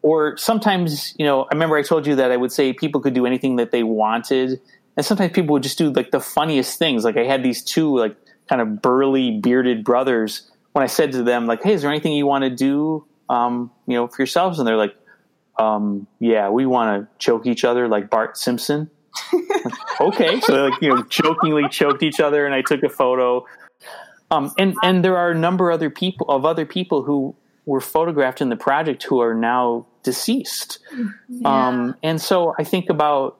Or 0.00 0.36
sometimes, 0.36 1.14
you 1.18 1.26
know, 1.26 1.42
I 1.42 1.48
remember 1.52 1.76
I 1.76 1.82
told 1.82 2.06
you 2.06 2.14
that 2.16 2.30
I 2.30 2.36
would 2.36 2.52
say 2.52 2.72
people 2.72 3.00
could 3.00 3.14
do 3.14 3.26
anything 3.26 3.56
that 3.56 3.72
they 3.72 3.82
wanted. 3.82 4.60
And 4.98 5.06
sometimes 5.06 5.30
people 5.30 5.52
would 5.52 5.62
just 5.62 5.78
do 5.78 5.90
like 5.90 6.10
the 6.10 6.18
funniest 6.18 6.76
things. 6.76 7.04
Like 7.04 7.16
I 7.16 7.22
had 7.22 7.44
these 7.44 7.62
two 7.62 7.96
like 7.96 8.16
kind 8.48 8.60
of 8.60 8.82
burly 8.82 9.38
bearded 9.38 9.84
brothers 9.84 10.50
when 10.72 10.82
I 10.82 10.88
said 10.88 11.12
to 11.12 11.22
them, 11.22 11.46
like, 11.46 11.62
"Hey, 11.62 11.74
is 11.74 11.82
there 11.82 11.90
anything 11.90 12.14
you 12.14 12.26
want 12.26 12.42
to 12.42 12.50
do, 12.50 13.06
um, 13.28 13.70
you 13.86 13.94
know, 13.94 14.08
for 14.08 14.20
yourselves?" 14.20 14.58
and 14.58 14.66
they're 14.66 14.76
like, 14.76 14.96
um, 15.56 16.08
"Yeah, 16.18 16.50
we 16.50 16.66
want 16.66 17.00
to 17.00 17.08
choke 17.24 17.46
each 17.46 17.64
other 17.64 17.86
like 17.86 18.10
Bart 18.10 18.36
Simpson." 18.36 18.90
okay, 20.00 20.40
so 20.40 20.66
like 20.66 20.82
you 20.82 20.88
know, 20.88 21.04
jokingly 21.04 21.68
choked 21.68 22.02
each 22.02 22.18
other, 22.18 22.44
and 22.44 22.52
I 22.52 22.62
took 22.62 22.82
a 22.82 22.88
photo. 22.88 23.46
Um, 24.32 24.52
and 24.58 24.74
and 24.82 25.04
there 25.04 25.16
are 25.16 25.30
a 25.30 25.38
number 25.38 25.70
of 25.70 25.74
other 25.74 25.90
people 25.90 26.26
of 26.28 26.44
other 26.44 26.66
people 26.66 27.04
who 27.04 27.36
were 27.66 27.80
photographed 27.80 28.40
in 28.40 28.48
the 28.48 28.56
project 28.56 29.04
who 29.04 29.20
are 29.20 29.32
now 29.34 29.86
deceased. 30.02 30.80
Yeah. 31.28 31.68
Um, 31.68 31.94
and 32.02 32.20
so 32.20 32.56
I 32.58 32.64
think 32.64 32.90
about 32.90 33.38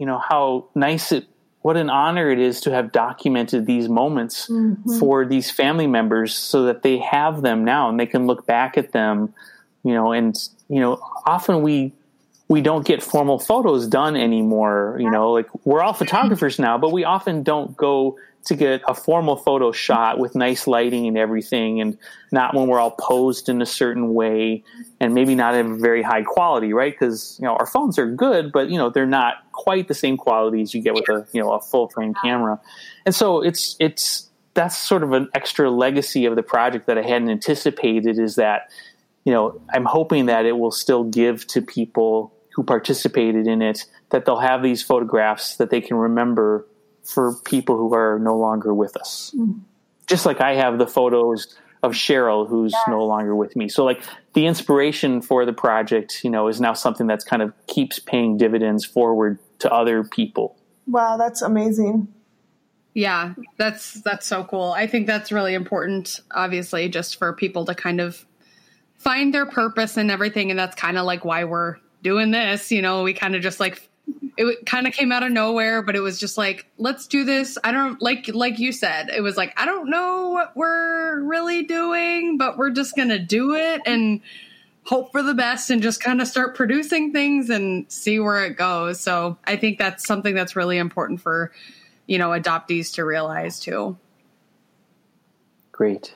you, 0.00 0.06
know 0.06 0.18
how 0.18 0.66
nice 0.74 1.12
it 1.12 1.26
what 1.62 1.76
an 1.76 1.90
honor 1.90 2.30
it 2.30 2.38
is 2.38 2.62
to 2.62 2.70
have 2.70 2.90
documented 2.90 3.66
these 3.66 3.88
moments 3.88 4.48
mm-hmm. 4.48 4.98
for 4.98 5.26
these 5.26 5.50
family 5.50 5.86
members 5.86 6.34
so 6.34 6.64
that 6.64 6.82
they 6.82 6.98
have 6.98 7.42
them 7.42 7.64
now 7.64 7.88
and 7.88 8.00
they 8.00 8.06
can 8.06 8.26
look 8.26 8.46
back 8.46 8.78
at 8.78 8.92
them 8.92 9.32
you 9.84 9.94
know 9.94 10.12
and 10.12 10.36
you 10.68 10.80
know 10.80 10.98
often 11.26 11.62
we 11.62 11.92
we 12.48 12.60
don't 12.60 12.84
get 12.86 13.02
formal 13.02 13.38
photos 13.38 13.86
done 13.86 14.16
anymore 14.16 14.96
you 14.98 15.10
know 15.10 15.32
like 15.32 15.46
we're 15.64 15.82
all 15.82 15.92
photographers 15.92 16.58
now 16.58 16.76
but 16.78 16.92
we 16.92 17.04
often 17.04 17.42
don't 17.42 17.76
go 17.76 18.18
to 18.46 18.54
get 18.54 18.82
a 18.88 18.94
formal 18.94 19.36
photo 19.36 19.70
shot 19.70 20.18
with 20.18 20.34
nice 20.34 20.66
lighting 20.66 21.06
and 21.06 21.18
everything 21.18 21.80
and 21.80 21.98
not 22.32 22.54
when 22.54 22.66
we're 22.66 22.80
all 22.80 22.96
posed 22.98 23.48
in 23.48 23.60
a 23.60 23.66
certain 23.66 24.14
way 24.14 24.64
and 24.98 25.14
maybe 25.14 25.34
not 25.34 25.54
in 25.54 25.78
very 25.78 26.02
high 26.02 26.22
quality 26.22 26.72
right? 26.72 26.92
Because 26.92 27.36
you 27.40 27.46
know 27.46 27.54
our 27.56 27.66
phones 27.66 27.98
are 27.98 28.10
good 28.10 28.50
but 28.52 28.70
you 28.70 28.78
know 28.78 28.90
they're 28.90 29.06
not 29.06 29.34
quite 29.52 29.88
the 29.88 29.94
same 29.94 30.16
quality 30.16 30.62
as 30.62 30.72
you 30.74 30.80
get 30.80 30.94
with 30.94 31.08
a 31.08 31.26
you 31.32 31.40
know 31.40 31.52
a 31.52 31.60
full 31.60 31.88
frame 31.88 32.14
camera. 32.22 32.60
And 33.04 33.14
so 33.14 33.42
it's 33.42 33.76
it's 33.78 34.30
that's 34.54 34.76
sort 34.76 35.02
of 35.02 35.12
an 35.12 35.28
extra 35.34 35.70
legacy 35.70 36.24
of 36.24 36.36
the 36.36 36.42
project 36.42 36.86
that 36.86 36.98
i 36.98 37.02
hadn't 37.02 37.30
anticipated 37.30 38.18
is 38.18 38.36
that 38.36 38.70
you 39.24 39.32
know 39.32 39.60
i'm 39.72 39.84
hoping 39.84 40.26
that 40.26 40.44
it 40.44 40.52
will 40.58 40.70
still 40.70 41.04
give 41.04 41.46
to 41.46 41.62
people 41.62 42.32
who 42.54 42.62
participated 42.62 43.46
in 43.46 43.62
it 43.62 43.86
that 44.10 44.24
they'll 44.24 44.40
have 44.40 44.62
these 44.62 44.82
photographs 44.82 45.56
that 45.56 45.70
they 45.70 45.80
can 45.80 45.96
remember 45.96 46.66
for 47.04 47.34
people 47.44 47.76
who 47.76 47.94
are 47.94 48.18
no 48.18 48.36
longer 48.36 48.74
with 48.74 48.96
us. 48.96 49.32
Mm. 49.36 49.60
Just 50.06 50.26
like 50.26 50.40
I 50.40 50.54
have 50.54 50.78
the 50.78 50.86
photos 50.86 51.56
of 51.82 51.92
Cheryl 51.92 52.46
who's 52.48 52.72
yes. 52.72 52.82
no 52.88 53.04
longer 53.04 53.34
with 53.34 53.56
me. 53.56 53.68
So 53.68 53.84
like 53.84 54.02
the 54.34 54.46
inspiration 54.46 55.22
for 55.22 55.46
the 55.46 55.52
project, 55.52 56.22
you 56.22 56.30
know, 56.30 56.48
is 56.48 56.60
now 56.60 56.74
something 56.74 57.06
that's 57.06 57.24
kind 57.24 57.42
of 57.42 57.54
keeps 57.66 57.98
paying 57.98 58.36
dividends 58.36 58.84
forward 58.84 59.38
to 59.60 59.72
other 59.72 60.04
people. 60.04 60.56
Wow, 60.86 61.16
that's 61.16 61.42
amazing. 61.42 62.08
Yeah, 62.92 63.34
that's 63.56 63.94
that's 64.02 64.26
so 64.26 64.44
cool. 64.44 64.72
I 64.72 64.86
think 64.86 65.06
that's 65.06 65.30
really 65.30 65.54
important 65.54 66.20
obviously 66.32 66.88
just 66.88 67.16
for 67.16 67.32
people 67.32 67.64
to 67.66 67.74
kind 67.74 68.00
of 68.00 68.26
find 68.96 69.32
their 69.32 69.46
purpose 69.46 69.96
and 69.96 70.10
everything 70.10 70.50
and 70.50 70.58
that's 70.58 70.74
kind 70.74 70.98
of 70.98 71.06
like 71.06 71.24
why 71.24 71.44
we're 71.44 71.76
doing 72.02 72.30
this, 72.30 72.72
you 72.72 72.82
know, 72.82 73.02
we 73.02 73.14
kind 73.14 73.36
of 73.36 73.42
just 73.42 73.60
like 73.60 73.88
it 74.36 74.64
kind 74.64 74.86
of 74.86 74.92
came 74.92 75.12
out 75.12 75.22
of 75.22 75.30
nowhere 75.30 75.82
but 75.82 75.96
it 75.96 76.00
was 76.00 76.18
just 76.18 76.38
like 76.38 76.66
let's 76.78 77.06
do 77.06 77.24
this. 77.24 77.58
I 77.62 77.72
don't 77.72 78.00
like 78.00 78.28
like 78.32 78.58
you 78.58 78.72
said 78.72 79.10
it 79.10 79.20
was 79.20 79.36
like 79.36 79.52
i 79.60 79.64
don't 79.66 79.90
know 79.90 80.30
what 80.30 80.56
we're 80.56 81.20
really 81.20 81.62
doing 81.64 82.38
but 82.38 82.56
we're 82.56 82.70
just 82.70 82.96
gonna 82.96 83.18
do 83.18 83.54
it 83.54 83.82
and 83.86 84.20
hope 84.84 85.12
for 85.12 85.22
the 85.22 85.34
best 85.34 85.70
and 85.70 85.82
just 85.82 86.02
kind 86.02 86.20
of 86.20 86.26
start 86.26 86.56
producing 86.56 87.12
things 87.12 87.50
and 87.50 87.90
see 87.92 88.18
where 88.18 88.44
it 88.44 88.56
goes. 88.56 89.00
So 89.00 89.36
i 89.44 89.56
think 89.56 89.78
that's 89.78 90.06
something 90.06 90.34
that's 90.34 90.56
really 90.56 90.78
important 90.78 91.20
for 91.20 91.52
you 92.06 92.18
know 92.18 92.30
adoptees 92.30 92.94
to 92.94 93.04
realize 93.04 93.60
too. 93.60 93.96
Great. 95.72 96.14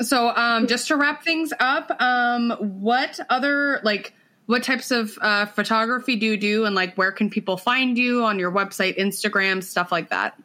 So 0.00 0.28
um 0.28 0.66
just 0.66 0.88
to 0.88 0.96
wrap 0.96 1.24
things 1.24 1.52
up 1.60 1.90
um 2.00 2.50
what 2.60 3.18
other 3.30 3.80
like 3.82 4.14
what 4.48 4.62
types 4.62 4.90
of 4.90 5.18
uh, 5.20 5.44
photography 5.44 6.16
do 6.16 6.24
you 6.24 6.38
do? 6.38 6.64
And 6.64 6.74
like 6.74 6.94
where 6.96 7.12
can 7.12 7.28
people 7.28 7.58
find 7.58 7.98
you 7.98 8.24
on 8.24 8.38
your 8.38 8.50
website 8.50 8.98
instagram 8.98 9.62
stuff 9.62 9.92
like 9.92 10.08
that? 10.08 10.40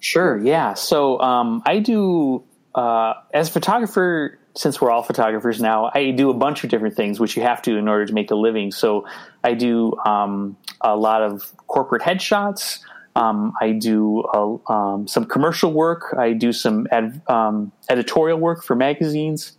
Sure 0.00 0.36
yeah. 0.36 0.74
So 0.74 1.20
um, 1.20 1.62
i 1.64 1.78
do 1.78 2.42
uh, 2.74 3.14
as 3.32 3.48
a 3.48 3.52
photographer 3.52 4.38
since 4.56 4.80
we're 4.80 4.90
all 4.90 5.04
photographers 5.04 5.60
now 5.60 5.88
i 5.94 6.10
do 6.10 6.30
a 6.30 6.34
bunch 6.34 6.64
of 6.64 6.70
different 6.70 6.96
things 6.96 7.20
which 7.20 7.36
you 7.36 7.42
have 7.42 7.62
to 7.62 7.76
in 7.76 7.86
order 7.86 8.04
to 8.04 8.12
make 8.12 8.32
a 8.32 8.34
living. 8.34 8.72
So 8.72 9.06
i 9.44 9.54
do 9.54 9.96
um, 10.04 10.56
a 10.80 10.96
lot 10.96 11.22
of 11.22 11.56
corporate 11.68 12.02
headshots. 12.02 12.80
Um, 13.14 13.52
I 13.60 13.72
do 13.72 14.22
uh, 14.22 14.72
um, 14.72 15.08
some 15.08 15.24
commercial 15.24 15.72
work. 15.72 16.14
I 16.16 16.34
do 16.34 16.52
some 16.52 16.86
ed- 16.92 17.20
um, 17.28 17.72
editorial 17.88 18.38
work 18.38 18.62
for 18.62 18.76
magazines. 18.76 19.57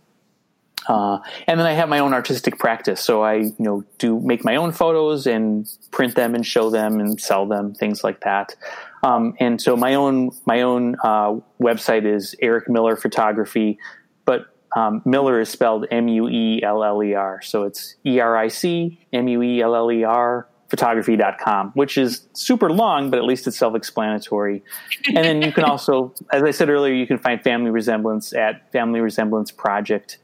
Uh, 0.88 1.18
and 1.46 1.60
then 1.60 1.66
I 1.66 1.72
have 1.72 1.88
my 1.88 1.98
own 1.98 2.14
artistic 2.14 2.58
practice, 2.58 3.00
so 3.00 3.22
I 3.22 3.34
you 3.34 3.54
know 3.58 3.84
do 3.98 4.18
make 4.20 4.44
my 4.44 4.56
own 4.56 4.72
photos 4.72 5.26
and 5.26 5.68
print 5.90 6.14
them 6.14 6.34
and 6.34 6.44
show 6.44 6.70
them 6.70 7.00
and 7.00 7.20
sell 7.20 7.46
them, 7.46 7.74
things 7.74 8.02
like 8.02 8.20
that. 8.20 8.56
Um, 9.02 9.34
and 9.38 9.60
so 9.60 9.76
my 9.76 9.94
own 9.94 10.30
my 10.46 10.62
own 10.62 10.96
uh, 11.04 11.36
website 11.60 12.06
is 12.06 12.34
Eric 12.40 12.68
Mueller 12.68 12.96
Photography, 12.96 13.78
but 14.24 14.54
um, 14.74 15.02
Mueller 15.04 15.40
is 15.40 15.48
spelled 15.48 15.86
M 15.90 16.08
U 16.08 16.28
E 16.28 16.62
L 16.62 16.82
L 16.82 17.02
E 17.02 17.14
R, 17.14 17.42
so 17.42 17.64
it's 17.64 17.96
E 18.06 18.18
R 18.20 18.36
I 18.36 18.48
C 18.48 19.06
M 19.12 19.28
U 19.28 19.42
E 19.42 19.60
L 19.60 19.74
L 19.74 19.92
E 19.92 20.04
R 20.04 20.48
photography.com, 20.70 21.72
which 21.74 21.98
is 21.98 22.28
super 22.32 22.70
long, 22.70 23.10
but 23.10 23.18
at 23.18 23.24
least 23.24 23.46
it's 23.48 23.58
self 23.58 23.74
explanatory. 23.74 24.62
And 25.08 25.24
then 25.24 25.42
you 25.42 25.52
can 25.52 25.64
also, 25.70 26.14
as 26.32 26.42
I 26.42 26.52
said 26.52 26.70
earlier, 26.70 26.94
you 26.94 27.06
can 27.06 27.18
find 27.18 27.42
Family 27.42 27.70
Resemblance 27.70 28.32
at 28.32 28.70
Family 28.72 29.00
Resemblance 29.00 29.50
Project 29.50 30.18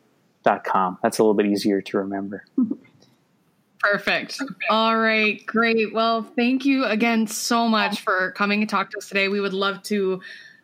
com. 0.65 0.99
That's 1.03 1.19
a 1.19 1.23
little 1.23 1.35
bit 1.35 1.47
easier 1.47 1.81
to 1.83 1.99
remember. 1.99 2.45
Perfect. 3.79 4.41
All 4.71 4.99
right, 4.99 5.45
great. 5.47 5.93
Well, 5.93 6.23
thank 6.23 6.65
you 6.65 6.85
again 6.85 7.27
so 7.27 7.69
much 7.69 8.01
for 8.01 8.33
coming 8.33 8.63
and 8.63 8.71
talk 8.71 8.91
to 8.91 8.99
us 8.99 9.09
today. 9.09 9.29
We 9.29 9.41
would 9.41 9.53
love 9.53 9.83
to 9.85 10.21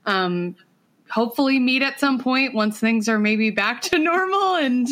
um, 0.06 0.56
hopefully 1.10 1.59
meet 1.59 1.82
at 1.82 2.00
some 2.00 2.18
point 2.18 2.54
once 2.54 2.80
things 2.80 3.09
are 3.09 3.18
maybe 3.18 3.50
back 3.50 3.82
to 3.82 3.98
normal 4.00 4.56
and 4.56 4.88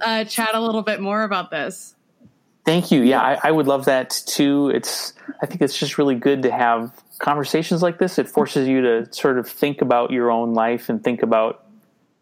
uh, 0.00 0.24
chat 0.24 0.50
a 0.54 0.60
little 0.60 0.82
bit 0.82 1.00
more 1.00 1.24
about 1.24 1.50
this. 1.50 1.94
Thank 2.64 2.90
you. 2.90 3.02
Yeah, 3.02 3.20
I, 3.20 3.48
I, 3.48 3.50
would 3.50 3.66
love 3.66 3.84
that 3.84 4.22
too. 4.26 4.70
It's 4.70 5.12
I 5.42 5.46
think 5.46 5.60
it's 5.60 5.78
just 5.78 5.98
really 5.98 6.14
good 6.14 6.42
to 6.44 6.50
have 6.50 6.92
conversations 7.18 7.82
like 7.82 7.98
this. 7.98 8.18
It 8.18 8.26
forces 8.26 8.66
you 8.66 8.80
to 8.80 9.12
sort 9.12 9.38
of 9.38 9.46
think 9.46 9.82
about 9.82 10.10
your 10.10 10.30
own 10.30 10.54
life 10.54 10.88
and 10.88 11.04
think 11.04 11.22
about 11.22 11.63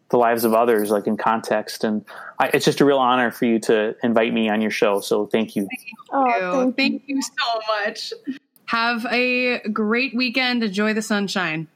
the 0.09 0.17
lives 0.17 0.43
of 0.43 0.53
others, 0.53 0.91
like 0.91 1.07
in 1.07 1.17
context. 1.17 1.83
And 1.83 2.05
I, 2.39 2.49
it's 2.53 2.65
just 2.65 2.81
a 2.81 2.85
real 2.85 2.99
honor 2.99 3.31
for 3.31 3.45
you 3.45 3.59
to 3.61 3.95
invite 4.03 4.33
me 4.33 4.49
on 4.49 4.61
your 4.61 4.71
show. 4.71 4.99
So 4.99 5.25
thank 5.25 5.55
you. 5.55 5.63
Thank 5.63 5.87
you. 5.87 5.93
Oh, 6.11 6.71
thank 6.75 7.03
you 7.07 7.21
so 7.21 7.61
much. 7.67 8.13
Have 8.65 9.05
a 9.11 9.59
great 9.69 10.15
weekend. 10.15 10.63
Enjoy 10.63 10.93
the 10.93 11.01
sunshine. 11.01 11.67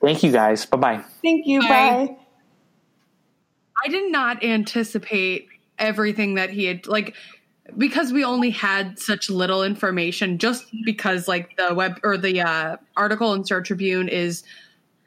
Thank 0.00 0.22
you 0.22 0.32
guys. 0.32 0.66
Bye 0.66 0.76
bye. 0.76 1.04
Thank 1.22 1.46
you. 1.46 1.60
Bye. 1.60 1.68
bye. 1.68 2.16
I 3.84 3.88
did 3.88 4.12
not 4.12 4.44
anticipate 4.44 5.48
everything 5.78 6.34
that 6.34 6.50
he 6.50 6.66
had 6.66 6.86
like 6.86 7.14
because 7.76 8.12
we 8.12 8.24
only 8.24 8.50
had 8.50 8.98
such 8.98 9.30
little 9.30 9.62
information 9.62 10.38
just 10.38 10.66
because 10.84 11.28
like 11.28 11.56
the 11.56 11.74
web 11.74 11.98
or 12.02 12.18
the 12.18 12.40
uh, 12.40 12.76
article 12.96 13.32
in 13.34 13.44
Star 13.44 13.62
Tribune 13.62 14.08
is 14.08 14.42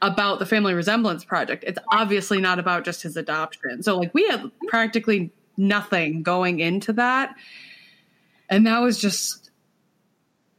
about 0.03 0.37
the 0.37 0.45
family 0.45 0.73
resemblance 0.73 1.23
project. 1.23 1.63
It's 1.65 1.79
obviously 1.89 2.41
not 2.41 2.59
about 2.59 2.83
just 2.83 3.01
his 3.01 3.15
adoption. 3.15 3.81
So 3.81 3.97
like 3.97 4.13
we 4.13 4.27
had 4.27 4.51
practically 4.67 5.31
nothing 5.55 6.23
going 6.23 6.59
into 6.59 6.93
that. 6.93 7.33
And 8.49 8.67
that 8.67 8.79
was 8.79 8.99
just 8.99 9.49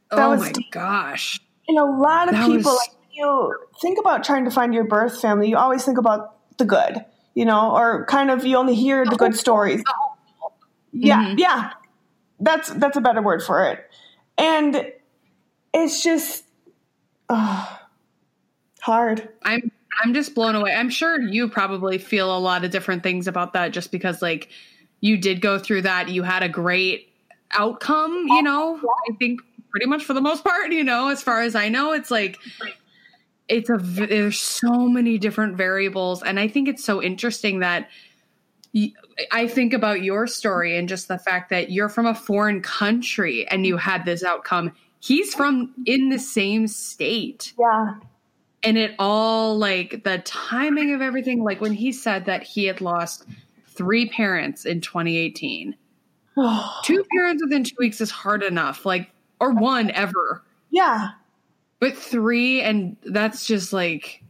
that 0.09 0.19
oh 0.19 0.31
was 0.31 0.39
my 0.39 0.51
deep. 0.51 0.71
gosh. 0.71 1.39
And 1.67 1.77
a 1.77 1.85
lot 1.85 2.27
of 2.27 2.33
that 2.33 2.47
people 2.47 2.71
was, 2.71 2.89
like 2.89 2.97
you 3.11 3.55
think 3.81 3.99
about 3.99 4.23
trying 4.23 4.45
to 4.45 4.51
find 4.51 4.73
your 4.73 4.83
birth 4.83 5.21
family 5.21 5.47
you 5.47 5.57
always 5.57 5.85
think 5.85 5.97
about 5.97 6.35
the 6.57 6.65
good 6.65 7.05
you 7.33 7.45
know 7.45 7.71
or 7.71 8.05
kind 8.07 8.29
of 8.29 8.45
you 8.45 8.57
only 8.57 8.75
hear 8.75 9.05
the 9.05 9.15
good 9.15 9.35
stories. 9.35 9.83
Yeah 10.91 11.23
mm-hmm. 11.23 11.37
yeah. 11.37 11.73
That's 12.39 12.69
that's 12.71 12.97
a 12.97 13.01
better 13.01 13.21
word 13.21 13.43
for 13.43 13.67
it. 13.67 13.79
And 14.39 14.91
it's 15.71 16.03
just 16.03 16.43
hard. 18.85 19.27
I'm 19.43 19.71
I'm 20.03 20.13
just 20.13 20.35
blown 20.35 20.55
away. 20.55 20.73
I'm 20.73 20.89
sure 20.89 21.19
you 21.19 21.49
probably 21.49 21.97
feel 21.97 22.35
a 22.35 22.37
lot 22.37 22.63
of 22.63 22.71
different 22.71 23.01
things 23.01 23.27
about 23.27 23.53
that 23.53 23.69
just 23.69 23.91
because 23.91 24.21
like 24.21 24.49
you 25.01 25.17
did 25.17 25.41
go 25.41 25.57
through 25.57 25.83
that. 25.83 26.09
You 26.09 26.21
had 26.21 26.43
a 26.43 26.49
great 26.49 27.09
outcome, 27.51 28.25
you 28.27 28.43
know. 28.43 28.79
I 29.09 29.15
think 29.15 29.41
pretty 29.71 29.87
much 29.87 30.03
for 30.03 30.13
the 30.13 30.21
most 30.21 30.43
part, 30.43 30.71
you 30.71 30.83
know, 30.83 31.09
as 31.09 31.23
far 31.23 31.41
as 31.41 31.55
I 31.55 31.69
know, 31.69 31.93
it's 31.93 32.11
like 32.11 32.37
it's 33.47 33.69
a 33.69 33.77
there's 33.77 34.39
so 34.39 34.87
many 34.87 35.17
different 35.17 35.55
variables 35.55 36.21
and 36.21 36.39
I 36.39 36.47
think 36.47 36.67
it's 36.67 36.83
so 36.83 37.01
interesting 37.01 37.59
that 37.59 37.89
I 39.31 39.47
think 39.47 39.73
about 39.73 40.03
your 40.03 40.27
story 40.27 40.77
and 40.77 40.87
just 40.87 41.07
the 41.07 41.17
fact 41.17 41.49
that 41.49 41.71
you're 41.71 41.89
from 41.89 42.05
a 42.05 42.13
foreign 42.13 42.61
country 42.61 43.47
and 43.47 43.65
you 43.65 43.77
had 43.77 44.05
this 44.05 44.23
outcome. 44.23 44.73
He's 44.99 45.33
from 45.33 45.73
in 45.85 46.09
the 46.09 46.19
same 46.19 46.67
state. 46.67 47.53
Yeah. 47.57 47.95
And 48.65 48.77
it 48.77 48.95
all 48.97 49.57
like 49.57 50.03
the 50.03 50.19
timing 50.25 50.93
of 50.93 51.01
everything, 51.01 51.43
like 51.43 51.61
when 51.61 51.73
he 51.73 51.91
said 51.91 52.25
that 52.25 52.43
he 52.43 52.65
had 52.65 52.81
lost 52.81 53.25
three 53.67 54.09
parents 54.09 54.65
in 54.65 54.81
2018. 54.81 55.75
two 56.83 57.05
parents 57.15 57.43
within 57.43 57.63
two 57.63 57.75
weeks 57.77 58.01
is 58.01 58.11
hard 58.11 58.43
enough, 58.43 58.85
like, 58.85 59.11
or 59.39 59.53
one 59.53 59.91
ever. 59.91 60.43
Yeah. 60.71 61.09
But 61.79 61.95
three, 61.95 62.61
and 62.61 62.97
that's 63.03 63.45
just 63.45 63.71
like. 63.71 64.23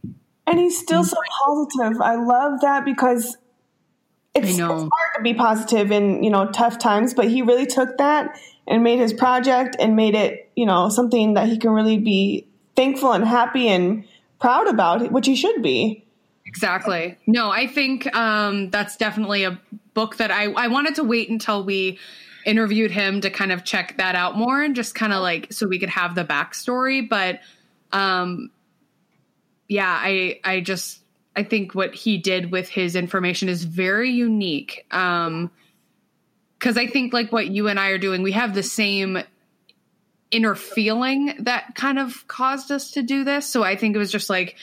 And 0.46 0.58
he's 0.58 0.78
still 0.78 1.02
so 1.02 1.16
mm. 1.16 1.66
positive. 1.70 2.00
I 2.00 2.16
love 2.16 2.60
that 2.60 2.84
because 2.84 3.36
it's, 4.36 4.50
it's 4.50 4.60
hard 4.60 4.90
to 5.16 5.22
be 5.22 5.34
positive 5.34 5.90
in 5.90 6.22
you 6.22 6.30
know 6.30 6.50
tough 6.50 6.78
times 6.78 7.14
but 7.14 7.28
he 7.28 7.42
really 7.42 7.66
took 7.66 7.96
that 7.98 8.38
and 8.66 8.82
made 8.82 8.98
his 8.98 9.12
project 9.12 9.76
and 9.78 9.96
made 9.96 10.14
it 10.14 10.50
you 10.56 10.66
know 10.66 10.88
something 10.88 11.34
that 11.34 11.48
he 11.48 11.56
can 11.56 11.70
really 11.70 11.98
be 11.98 12.46
thankful 12.74 13.12
and 13.12 13.24
happy 13.24 13.68
and 13.68 14.04
proud 14.38 14.68
about 14.68 15.10
which 15.12 15.26
he 15.26 15.36
should 15.36 15.62
be 15.62 16.04
exactly 16.44 17.16
no 17.26 17.50
i 17.50 17.66
think 17.66 18.14
um, 18.14 18.70
that's 18.70 18.96
definitely 18.96 19.44
a 19.44 19.60
book 19.94 20.16
that 20.16 20.30
I, 20.30 20.52
I 20.52 20.68
wanted 20.68 20.96
to 20.96 21.04
wait 21.04 21.30
until 21.30 21.64
we 21.64 21.98
interviewed 22.44 22.90
him 22.90 23.22
to 23.22 23.30
kind 23.30 23.50
of 23.50 23.64
check 23.64 23.96
that 23.96 24.14
out 24.14 24.36
more 24.36 24.62
and 24.62 24.76
just 24.76 24.94
kind 24.94 25.12
of 25.12 25.22
like 25.22 25.52
so 25.52 25.66
we 25.66 25.78
could 25.78 25.88
have 25.88 26.14
the 26.14 26.24
backstory 26.24 27.08
but 27.08 27.40
um 27.92 28.50
yeah 29.68 29.98
i 30.00 30.38
i 30.44 30.60
just 30.60 31.00
I 31.36 31.42
think 31.42 31.74
what 31.74 31.94
he 31.94 32.16
did 32.16 32.50
with 32.50 32.68
his 32.68 32.96
information 32.96 33.50
is 33.50 33.64
very 33.64 34.10
unique. 34.10 34.86
Um, 34.90 35.50
because 36.58 36.78
I 36.78 36.86
think 36.86 37.12
like 37.12 37.30
what 37.30 37.48
you 37.48 37.68
and 37.68 37.78
I 37.78 37.90
are 37.90 37.98
doing, 37.98 38.22
we 38.22 38.32
have 38.32 38.54
the 38.54 38.62
same 38.62 39.18
inner 40.30 40.54
feeling 40.54 41.34
that 41.40 41.74
kind 41.74 41.98
of 41.98 42.26
caused 42.26 42.72
us 42.72 42.90
to 42.92 43.02
do 43.02 43.22
this. 43.22 43.46
So 43.46 43.62
I 43.62 43.76
think 43.76 43.94
it 43.94 43.98
was 43.98 44.10
just 44.10 44.28
like, 44.28 44.56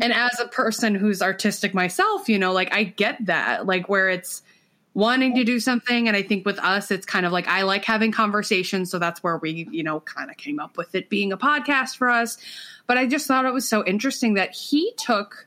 and 0.00 0.12
as 0.12 0.40
a 0.40 0.48
person 0.48 0.94
who's 0.94 1.20
artistic 1.20 1.74
myself, 1.74 2.28
you 2.28 2.38
know, 2.38 2.52
like 2.52 2.72
I 2.74 2.84
get 2.84 3.26
that, 3.26 3.66
like 3.66 3.88
where 3.88 4.08
it's 4.08 4.42
wanting 4.94 5.34
to 5.36 5.44
do 5.44 5.60
something. 5.60 6.08
And 6.08 6.16
I 6.16 6.22
think 6.22 6.46
with 6.46 6.58
us, 6.58 6.90
it's 6.90 7.06
kind 7.06 7.26
of 7.26 7.32
like 7.32 7.46
I 7.48 7.62
like 7.62 7.84
having 7.84 8.12
conversations. 8.12 8.90
So 8.90 8.98
that's 8.98 9.22
where 9.22 9.36
we, 9.36 9.68
you 9.70 9.82
know, 9.82 10.00
kind 10.00 10.30
of 10.30 10.36
came 10.36 10.58
up 10.58 10.76
with 10.76 10.94
it 10.94 11.08
being 11.08 11.32
a 11.32 11.38
podcast 11.38 11.96
for 11.96 12.08
us. 12.08 12.38
But 12.86 12.98
I 12.98 13.06
just 13.06 13.26
thought 13.26 13.44
it 13.44 13.52
was 13.52 13.68
so 13.68 13.84
interesting 13.84 14.34
that 14.34 14.54
he 14.54 14.92
took 14.96 15.46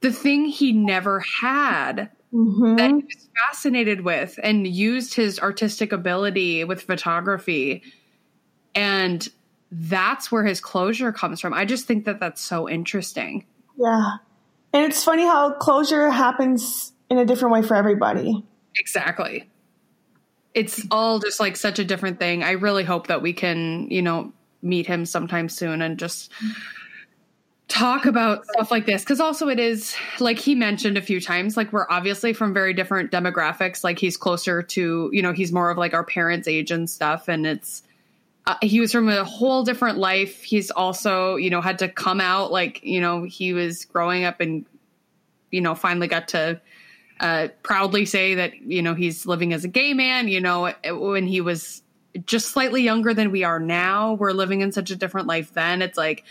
the 0.00 0.12
thing 0.12 0.46
he 0.46 0.72
never 0.72 1.20
had 1.20 2.10
mm-hmm. 2.32 2.76
that 2.76 2.90
he 2.90 2.94
was 2.94 3.28
fascinated 3.36 4.02
with 4.02 4.38
and 4.42 4.66
used 4.66 5.14
his 5.14 5.38
artistic 5.38 5.92
ability 5.92 6.64
with 6.64 6.82
photography. 6.82 7.82
And 8.74 9.26
that's 9.70 10.30
where 10.30 10.44
his 10.44 10.60
closure 10.60 11.12
comes 11.12 11.40
from. 11.40 11.52
I 11.52 11.64
just 11.64 11.86
think 11.86 12.04
that 12.04 12.20
that's 12.20 12.40
so 12.40 12.68
interesting. 12.68 13.44
Yeah. 13.76 14.16
And 14.72 14.84
it's 14.84 15.02
funny 15.02 15.24
how 15.24 15.52
closure 15.52 16.10
happens 16.10 16.92
in 17.10 17.18
a 17.18 17.24
different 17.24 17.52
way 17.52 17.62
for 17.62 17.74
everybody. 17.76 18.44
Exactly. 18.76 19.48
It's 20.52 20.82
all 20.90 21.18
just 21.18 21.40
like 21.40 21.56
such 21.56 21.78
a 21.78 21.84
different 21.84 22.18
thing. 22.18 22.44
I 22.44 22.52
really 22.52 22.84
hope 22.84 23.08
that 23.08 23.22
we 23.22 23.32
can, 23.32 23.88
you 23.90 24.02
know, 24.02 24.32
meet 24.62 24.86
him 24.86 25.04
sometime 25.04 25.48
soon 25.48 25.82
and 25.82 25.98
just 25.98 26.32
talk 27.68 28.06
about 28.06 28.46
stuff 28.46 28.70
like 28.70 28.86
this 28.86 29.02
because 29.02 29.20
also 29.20 29.48
it 29.48 29.58
is 29.58 29.96
like 30.20 30.38
he 30.38 30.54
mentioned 30.54 30.98
a 30.98 31.02
few 31.02 31.20
times 31.20 31.56
like 31.56 31.72
we're 31.72 31.86
obviously 31.88 32.32
from 32.32 32.52
very 32.52 32.74
different 32.74 33.10
demographics 33.10 33.82
like 33.82 33.98
he's 33.98 34.18
closer 34.18 34.62
to 34.62 35.08
you 35.12 35.22
know 35.22 35.32
he's 35.32 35.50
more 35.50 35.70
of 35.70 35.78
like 35.78 35.94
our 35.94 36.04
parents 36.04 36.46
age 36.46 36.70
and 36.70 36.90
stuff 36.90 37.26
and 37.26 37.46
it's 37.46 37.82
uh, 38.46 38.56
he 38.62 38.80
was 38.80 38.92
from 38.92 39.08
a 39.08 39.24
whole 39.24 39.64
different 39.64 39.98
life. 39.98 40.42
He's 40.42 40.70
also 40.70 41.36
you 41.36 41.50
know 41.50 41.60
had 41.60 41.78
to 41.80 41.88
come 41.88 42.20
out 42.20 42.52
like 42.52 42.82
you 42.82 43.00
know 43.00 43.22
he 43.24 43.52
was 43.52 43.84
growing 43.84 44.24
up 44.24 44.40
and 44.40 44.66
you 45.50 45.60
know 45.60 45.74
finally 45.74 46.08
got 46.08 46.28
to 46.28 46.60
uh, 47.20 47.48
proudly 47.62 48.04
say 48.04 48.34
that 48.34 48.54
you 48.62 48.82
know 48.82 48.94
he's 48.94 49.26
living 49.26 49.52
as 49.52 49.64
a 49.64 49.68
gay 49.68 49.94
man 49.94 50.26
you 50.26 50.40
know 50.40 50.72
when 50.84 51.26
he 51.26 51.40
was 51.40 51.82
just 52.26 52.48
slightly 52.48 52.82
younger 52.82 53.12
than 53.12 53.30
we 53.30 53.44
are 53.44 53.58
now. 53.58 54.14
We're 54.14 54.32
living 54.32 54.60
in 54.60 54.72
such 54.72 54.90
a 54.90 54.96
different 54.96 55.26
life 55.26 55.52
then. 55.52 55.82
It's 55.82 55.98
like 55.98 56.24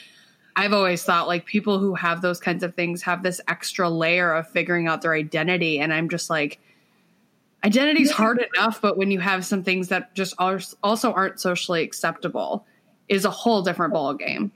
I've 0.55 0.73
always 0.73 1.03
thought 1.03 1.27
like 1.27 1.45
people 1.45 1.79
who 1.79 1.95
have 1.95 2.21
those 2.21 2.39
kinds 2.39 2.63
of 2.63 2.75
things 2.75 3.01
have 3.03 3.23
this 3.23 3.41
extra 3.47 3.89
layer 3.89 4.33
of 4.33 4.47
figuring 4.49 4.87
out 4.87 5.01
their 5.01 5.13
identity. 5.13 5.79
And 5.79 5.93
I'm 5.93 6.09
just 6.09 6.29
like, 6.29 6.59
identity's 7.63 8.11
hard 8.11 8.43
enough, 8.55 8.81
but 8.81 8.97
when 8.97 9.11
you 9.11 9.19
have 9.19 9.45
some 9.45 9.63
things 9.63 9.89
that 9.89 10.13
just 10.15 10.35
also 10.37 11.13
aren't 11.13 11.39
socially 11.39 11.83
acceptable, 11.83 12.65
is 13.07 13.25
a 13.25 13.29
whole 13.29 13.61
different 13.61 13.93
ball 13.93 14.13
game. 14.13 14.51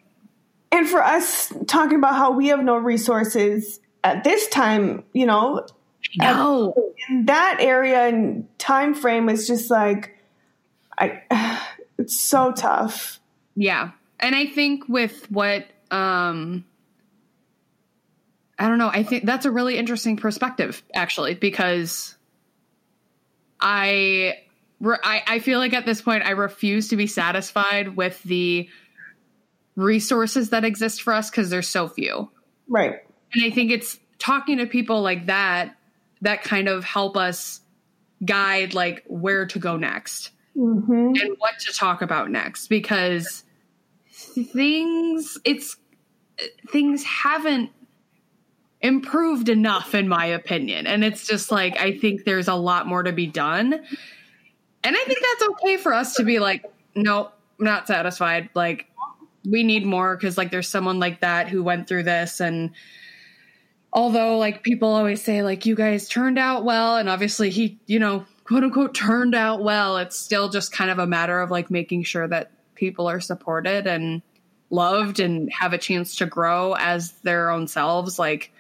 And 0.72 0.88
for 0.88 1.02
us 1.02 1.54
talking 1.68 1.98
about 1.98 2.16
how 2.16 2.32
we 2.32 2.48
have 2.48 2.64
no 2.64 2.76
resources 2.76 3.80
at 4.04 4.24
this 4.24 4.48
time, 4.50 5.04
you 5.14 5.26
know, 5.26 5.66
no, 6.18 6.74
in 7.10 7.26
that 7.26 7.58
area 7.60 8.08
and 8.08 8.48
time 8.58 8.94
frame 8.94 9.30
is 9.30 9.48
just 9.48 9.72
like, 9.72 10.18
I, 10.98 11.22
it's 11.98 12.20
so 12.20 12.52
tough. 12.52 13.20
Yeah, 13.56 13.92
and 14.20 14.36
I 14.36 14.46
think 14.46 14.88
with 14.88 15.30
what 15.32 15.68
um 15.92 16.66
I 18.60 18.68
don't 18.68 18.80
know. 18.80 18.90
I 18.90 19.04
think 19.04 19.26
that's 19.26 19.46
a 19.46 19.52
really 19.52 19.78
interesting 19.78 20.18
perspective, 20.18 20.84
actually, 20.94 21.36
because 21.36 22.17
I, 23.60 24.40
I, 24.84 25.24
I 25.28 25.40
feel 25.40 25.60
like 25.60 25.74
at 25.74 25.86
this 25.86 26.02
point 26.02 26.24
I 26.24 26.32
refuse 26.32 26.90
to 26.90 26.96
be 26.96 27.08
satisfied 27.08 27.96
with 27.96 28.22
the 28.24 28.70
resources 29.76 30.50
that 30.50 30.66
exist 30.66 31.02
for 31.02 31.14
us 31.14 31.30
because 31.30 31.50
there's 31.50 31.68
so 31.68 31.88
few. 31.88 32.30
Right. 32.68 32.96
And 33.34 33.44
I 33.44 33.50
think 33.50 33.72
it's 33.72 34.00
talking 34.20 34.58
to 34.58 34.66
people 34.66 35.02
like 35.02 35.28
that 35.28 35.76
that 36.22 36.44
kind 36.44 36.68
of 36.68 36.84
help 36.84 37.16
us 37.16 37.62
guide 38.26 38.74
like 38.74 39.04
where 39.08 39.46
to 39.46 39.60
go 39.60 39.78
next 39.78 40.32
mm-hmm. 40.56 40.92
and 40.92 41.36
what 41.38 41.54
to 41.60 41.74
talk 41.74 42.02
about 42.02 42.32
next 42.32 42.68
because 42.68 43.44
things 44.10 45.38
it's 45.46 45.78
things 46.70 47.04
haven't 47.04 47.70
improved 48.82 49.50
enough 49.50 49.96
in 49.96 50.08
my 50.08 50.26
opinion. 50.26 50.86
And 50.88 51.04
it's 51.04 51.26
just 51.26 51.52
like 51.52 51.80
i 51.80 51.98
think 51.98 52.26
there's 52.26 52.48
a 52.48 52.56
lot 52.56 52.88
more 52.88 53.04
to 53.04 53.12
be 53.12 53.28
done. 53.28 53.74
And 53.74 54.96
i 54.96 55.04
think 55.06 55.20
that's 55.20 55.50
okay 55.52 55.78
for 55.78 55.94
us 55.94 56.16
to 56.16 56.24
be 56.24 56.40
like 56.40 56.66
nope 56.96 57.34
i'm 57.60 57.66
not 57.66 57.88
satisfied. 57.88 58.50
Like 58.54 58.88
we 59.50 59.64
need 59.64 59.86
more 59.86 60.16
because 60.16 60.38
like 60.38 60.52
there's 60.52 60.70
someone 60.70 61.00
like 61.00 61.22
that 61.22 61.48
who 61.48 61.64
went 61.64 61.88
through 61.88 62.04
this. 62.04 62.40
And 62.40 62.72
although 63.94 64.38
like 64.38 64.64
people 64.64 64.90
always 64.90 65.22
say 65.22 65.42
like 65.42 65.66
you 65.66 65.76
guys 65.76 66.08
turned 66.08 66.38
out 66.38 66.64
well 66.64 66.98
and 66.98 67.10
obviously 67.10 67.50
he 67.50 67.80
you 67.88 67.98
know 67.98 68.26
quote 68.44 68.64
unquote 68.64 68.94
turned 68.94 69.34
out 69.34 69.64
well 69.64 69.98
it's 69.98 70.18
still 70.18 70.50
just 70.50 70.72
kind 70.72 70.92
of 70.92 71.00
a 71.00 71.08
matter 71.08 71.40
of 71.40 71.50
like 71.50 71.72
making 71.72 72.04
sure 72.04 72.28
that 72.28 72.52
people 72.76 73.10
are 73.10 73.20
supported 73.20 73.88
and 73.88 74.22
loved 74.70 75.20
and 75.20 75.52
have 75.52 75.74
a 75.74 75.78
chance 75.78 76.16
to 76.16 76.26
grow 76.26 76.74
as 76.74 77.12
their 77.24 77.50
own 77.50 77.68
selves. 77.68 78.20
Like 78.20 78.52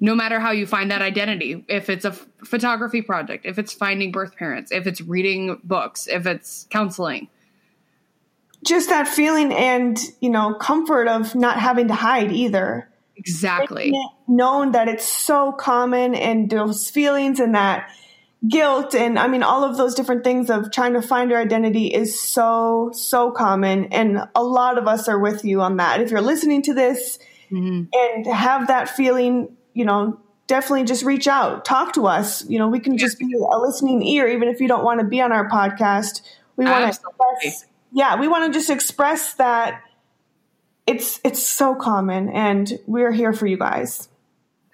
no 0.00 0.14
matter 0.14 0.38
how 0.40 0.50
you 0.50 0.66
find 0.66 0.90
that 0.90 1.02
identity 1.02 1.64
if 1.68 1.88
it's 1.88 2.04
a 2.04 2.10
f- 2.10 2.26
photography 2.44 3.02
project 3.02 3.46
if 3.46 3.58
it's 3.58 3.72
finding 3.72 4.12
birth 4.12 4.36
parents 4.36 4.70
if 4.70 4.86
it's 4.86 5.00
reading 5.00 5.60
books 5.64 6.06
if 6.06 6.26
it's 6.26 6.66
counseling. 6.70 7.28
Just 8.64 8.88
that 8.88 9.06
feeling 9.06 9.52
and 9.52 9.98
you 10.20 10.30
know 10.30 10.54
comfort 10.54 11.08
of 11.08 11.34
not 11.34 11.58
having 11.58 11.88
to 11.88 11.94
hide 11.94 12.32
either. 12.32 12.88
Exactly. 13.16 13.94
Known 14.28 14.72
that 14.72 14.88
it's 14.88 15.06
so 15.06 15.52
common 15.52 16.14
and 16.14 16.50
those 16.50 16.90
feelings 16.90 17.40
and 17.40 17.54
that 17.54 17.90
guilt 18.46 18.94
and 18.94 19.18
i 19.18 19.26
mean 19.26 19.42
all 19.42 19.64
of 19.64 19.78
those 19.78 19.94
different 19.94 20.22
things 20.22 20.50
of 20.50 20.70
trying 20.70 20.92
to 20.92 21.00
find 21.00 21.30
your 21.30 21.40
identity 21.40 21.86
is 21.86 22.20
so 22.20 22.90
so 22.92 23.30
common. 23.30 23.86
And 23.86 24.28
a 24.34 24.42
lot 24.42 24.78
of 24.78 24.86
us 24.86 25.08
are 25.08 25.18
with 25.18 25.44
you 25.44 25.60
on 25.60 25.78
that. 25.78 26.00
If 26.00 26.10
you're 26.10 26.20
listening 26.20 26.62
to 26.62 26.74
this 26.74 27.18
mm-hmm. 27.50 27.84
and 27.92 28.26
have 28.26 28.68
that 28.68 28.90
feeling 28.90 29.55
you 29.76 29.84
know, 29.84 30.18
definitely 30.46 30.84
just 30.84 31.04
reach 31.04 31.28
out, 31.28 31.66
talk 31.66 31.92
to 31.92 32.06
us. 32.06 32.48
You 32.48 32.58
know, 32.58 32.68
we 32.68 32.80
can 32.80 32.96
just 32.96 33.18
be 33.18 33.26
a 33.34 33.58
listening 33.58 34.02
ear, 34.02 34.26
even 34.26 34.48
if 34.48 34.58
you 34.58 34.68
don't 34.68 34.82
want 34.82 35.00
to 35.00 35.06
be 35.06 35.20
on 35.20 35.32
our 35.32 35.48
podcast. 35.50 36.22
We 36.56 36.64
want 36.64 36.84
to 36.84 36.88
express, 36.88 37.66
yeah, 37.92 38.18
we 38.18 38.26
want 38.26 38.50
to 38.50 38.58
just 38.58 38.70
express 38.70 39.34
that 39.34 39.82
it's 40.86 41.20
it's 41.24 41.42
so 41.42 41.74
common, 41.74 42.30
and 42.30 42.72
we're 42.86 43.12
here 43.12 43.34
for 43.34 43.46
you 43.46 43.58
guys. 43.58 44.08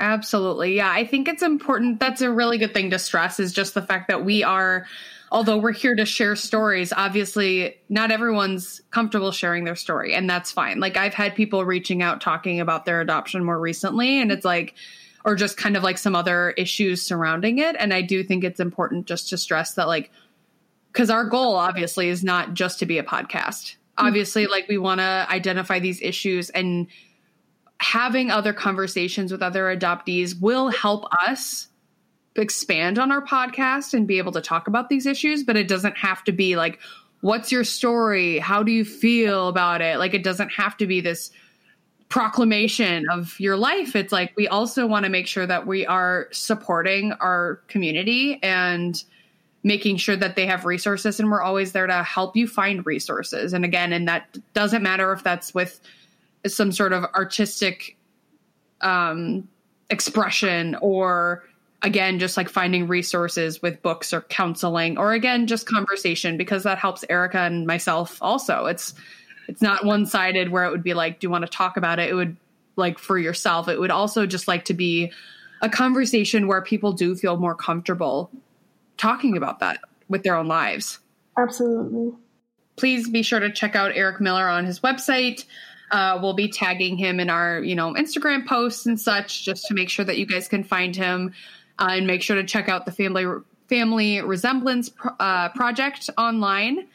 Absolutely, 0.03 0.75
yeah. 0.75 0.91
I 0.91 1.07
think 1.07 1.29
it's 1.29 1.45
important. 1.45 2.01
That's 2.01 2.21
a 2.21 2.31
really 2.31 2.59
good 2.59 2.75
thing 2.75 2.91
to 2.91 2.99
stress 2.99 3.39
is 3.39 3.53
just 3.53 3.75
the 3.75 3.83
fact 3.83 4.09
that 4.09 4.25
we 4.25 4.43
are 4.43 4.87
although 5.31 5.57
we're 5.57 5.73
here 5.73 5.95
to 5.95 6.05
share 6.05 6.37
stories, 6.37 6.93
obviously 6.93 7.75
not 7.89 8.11
everyone's 8.11 8.83
comfortable 8.91 9.33
sharing 9.33 9.65
their 9.65 9.75
story, 9.75 10.13
and 10.13 10.29
that's 10.29 10.53
fine. 10.53 10.79
Like 10.79 10.99
I've 10.99 11.15
had 11.15 11.35
people 11.35 11.65
reaching 11.65 12.03
out 12.03 12.21
talking 12.21 12.61
about 12.61 12.85
their 12.85 13.01
adoption 13.01 13.43
more 13.43 13.59
recently, 13.59 14.21
and 14.21 14.31
it's 14.31 14.45
like, 14.45 14.75
or 15.25 15.35
just 15.35 15.57
kind 15.57 15.77
of 15.77 15.83
like 15.83 15.97
some 15.99 16.15
other 16.15 16.51
issues 16.51 17.01
surrounding 17.01 17.59
it. 17.59 17.77
And 17.79 17.95
I 17.95 18.03
do 18.03 18.23
think 18.23 18.45
it's 18.45 18.61
important 18.61 19.07
just 19.07 19.31
to 19.31 19.39
stress 19.39 19.75
that, 19.75 19.89
like, 19.89 20.11
because 20.93 21.09
our 21.11 21.25
goal 21.25 21.55
obviously 21.55 22.09
is 22.09 22.23
not 22.23 22.53
just 22.53 22.79
to 22.81 22.87
be 22.87 22.99
a 22.99 23.05
podcast. 23.05 23.77
Mm-hmm. 23.97 24.07
Obviously, 24.07 24.47
like 24.49 24.69
we 24.69 24.79
want 24.79 24.99
to 24.99 25.27
identify 25.31 25.79
these 25.79 26.03
issues 26.03 26.51
and 26.51 26.89
having 27.83 28.31
other 28.31 28.53
conversations 28.53 29.33
with 29.33 29.43
other 29.43 29.65
adoptees 29.65 30.41
will 30.41 30.69
help 30.69 31.05
us 31.27 31.69
expand 32.37 32.99
on 32.99 33.11
our 33.11 33.25
podcast 33.25 33.93
and 33.93 34.07
be 34.07 34.19
able 34.19 34.33
to 34.33 34.41
talk 34.41 34.69
about 34.69 34.89
these 34.89 35.05
issues, 35.05 35.43
but 35.43 35.57
it 35.57 35.69
doesn't 35.69 35.97
have 35.97 36.23
to 36.25 36.33
be 36.33 36.57
like, 36.57 36.79
what's 37.21 37.53
your 37.53 37.65
story? 37.65 38.39
How 38.39 38.63
do 38.63 38.73
you 38.73 38.85
feel 38.85 39.49
about 39.49 39.81
it? 39.81 39.99
Like, 39.99 40.15
it 40.15 40.23
doesn't 40.25 40.51
have 40.51 40.77
to 40.79 40.87
be 40.87 41.01
this 41.01 41.31
proclamation 42.09 43.09
of 43.11 43.39
your 43.41 43.57
life. 43.57 43.97
It's 43.97 44.13
like 44.13 44.33
we 44.37 44.47
also 44.47 44.87
want 44.87 45.05
to 45.05 45.11
make 45.11 45.27
sure 45.27 45.47
that 45.47 45.67
we 45.67 45.87
are 45.87 46.29
supporting 46.31 47.13
our 47.15 47.57
community 47.69 48.39
and 48.43 49.03
making 49.65 49.97
sure 49.97 50.17
that 50.17 50.37
they 50.37 50.47
have 50.47 50.65
resources 50.65 51.21
and 51.21 51.31
we're 51.31 51.43
always 51.43 51.73
there 51.73 51.87
to 51.87 52.03
help 52.03 52.37
you 52.37 52.47
find 52.47 52.85
resources. 52.85 53.53
And 53.53 53.65
again, 53.65 53.93
and 53.93 54.09
that 54.09 54.37
doesn't 54.53 54.83
matter 54.83 55.13
if 55.13 55.23
that's 55.23 55.55
with 55.55 55.81
some 56.47 56.73
sort 56.73 56.93
of 56.93 57.05
artistic 57.15 57.97
um 58.81 59.49
expression 59.91 60.77
or 60.81 61.45
again 61.83 62.19
just 62.19 62.37
like 62.37 62.49
finding 62.49 62.89
resources 62.89 63.61
with 63.61 63.83
books 63.83 64.13
or 64.13 64.23
counseling 64.23 64.99
or 64.99 65.13
again 65.13 65.47
just 65.47 65.67
conversation 65.67 66.37
because 66.37 66.63
that 66.63 66.79
helps 66.79 67.05
erica 67.09 67.39
and 67.39 67.67
myself 67.67 68.19
also. 68.21 68.67
It's 68.67 68.95
it's 69.49 69.61
not 69.61 69.85
one-sided 69.85 70.51
where 70.51 70.65
it 70.65 70.71
would 70.71 70.83
be 70.83 70.95
like 70.95 71.21
do 71.21 71.27
you 71.27 71.31
want 71.31 71.45
to 71.45 71.51
talk 71.51 71.77
about 71.77 71.99
it? 71.99 72.11
It 72.11 72.15
would 72.15 72.37
like 72.77 72.99
for 72.99 73.19
yourself. 73.19 73.69
It 73.69 73.79
would 73.79 73.91
also 73.91 74.27
just 74.27 74.49
like 74.49 74.65
to 74.67 74.75
be 74.75 75.13
a 75.61 75.69
conversation 75.69 76.49
where 76.49 76.63
people 76.63 76.93
do 76.93 77.15
feel 77.15 77.37
more 77.37 77.55
comfortable 77.55 78.31
talking 78.97 79.37
about 79.37 79.61
that 79.61 79.81
with 80.09 80.23
their 80.23 80.37
own 80.37 80.49
lives. 80.49 80.99
Absolutely. 81.39 82.13
Please 82.77 83.09
be 83.11 83.23
sure 83.23 83.41
to 83.41 83.53
check 83.53 83.77
out 83.77 83.93
eric 83.95 84.21
mueller 84.21 84.49
on 84.49 84.65
his 84.65 84.81
website 84.81 85.45
uh, 85.93 86.19
we'll 86.21 86.35
be 86.35 86.49
tagging 86.49 86.97
him 86.97 87.21
in 87.21 87.31
our 87.31 87.61
you 87.61 87.75
know 87.75 87.95
instagram 87.95 88.47
posts 88.47 88.87
and 88.87 89.01
such 89.01 89.45
just 89.45 89.67
to 89.67 89.75
make 89.75 89.89
sure 89.89 90.05
that 90.05 90.19
you 90.19 90.27
guys 90.27 90.49
can 90.49 90.65
find 90.65 90.97
him 90.97 91.33
uh, 91.79 91.89
and 91.91 92.07
make 92.07 92.23
sure 92.23 92.37
to 92.37 92.45
check 92.45 92.69
out 92.69 92.85
the 92.85 92.93
family 92.93 93.25
family 93.73 94.21
resemblance 94.21 94.91
uh, 95.19 95.49
project 95.51 96.11
online. 96.19 96.87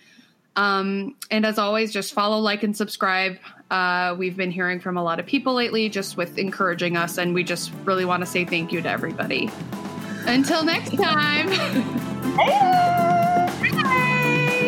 Um, 0.56 1.15
and 1.32 1.44
as 1.44 1.57
always, 1.57 1.91
just 1.91 2.14
follow, 2.14 2.38
like, 2.38 2.61
and 2.61 2.78
subscribe. 2.78 3.38
Uh, 3.72 4.15
we've 4.18 4.38
been 4.38 4.52
hearing 4.52 4.80
from 4.80 4.95
a 4.95 5.03
lot 5.03 5.19
of 5.19 5.26
people 5.26 5.56
lately, 5.56 5.90
just 5.90 6.18
with 6.18 6.38
encouraging 6.38 6.95
us, 6.95 7.18
and 7.18 7.34
we 7.34 7.44
just 7.44 7.72
really 7.84 8.06
want 8.06 8.22
to 8.22 8.28
say 8.28 8.45
thank 8.45 8.72
you 8.72 8.80
to 8.82 8.90
everybody. 8.90 9.49
Until 10.28 10.64
next 10.64 10.95
time. 10.95 11.48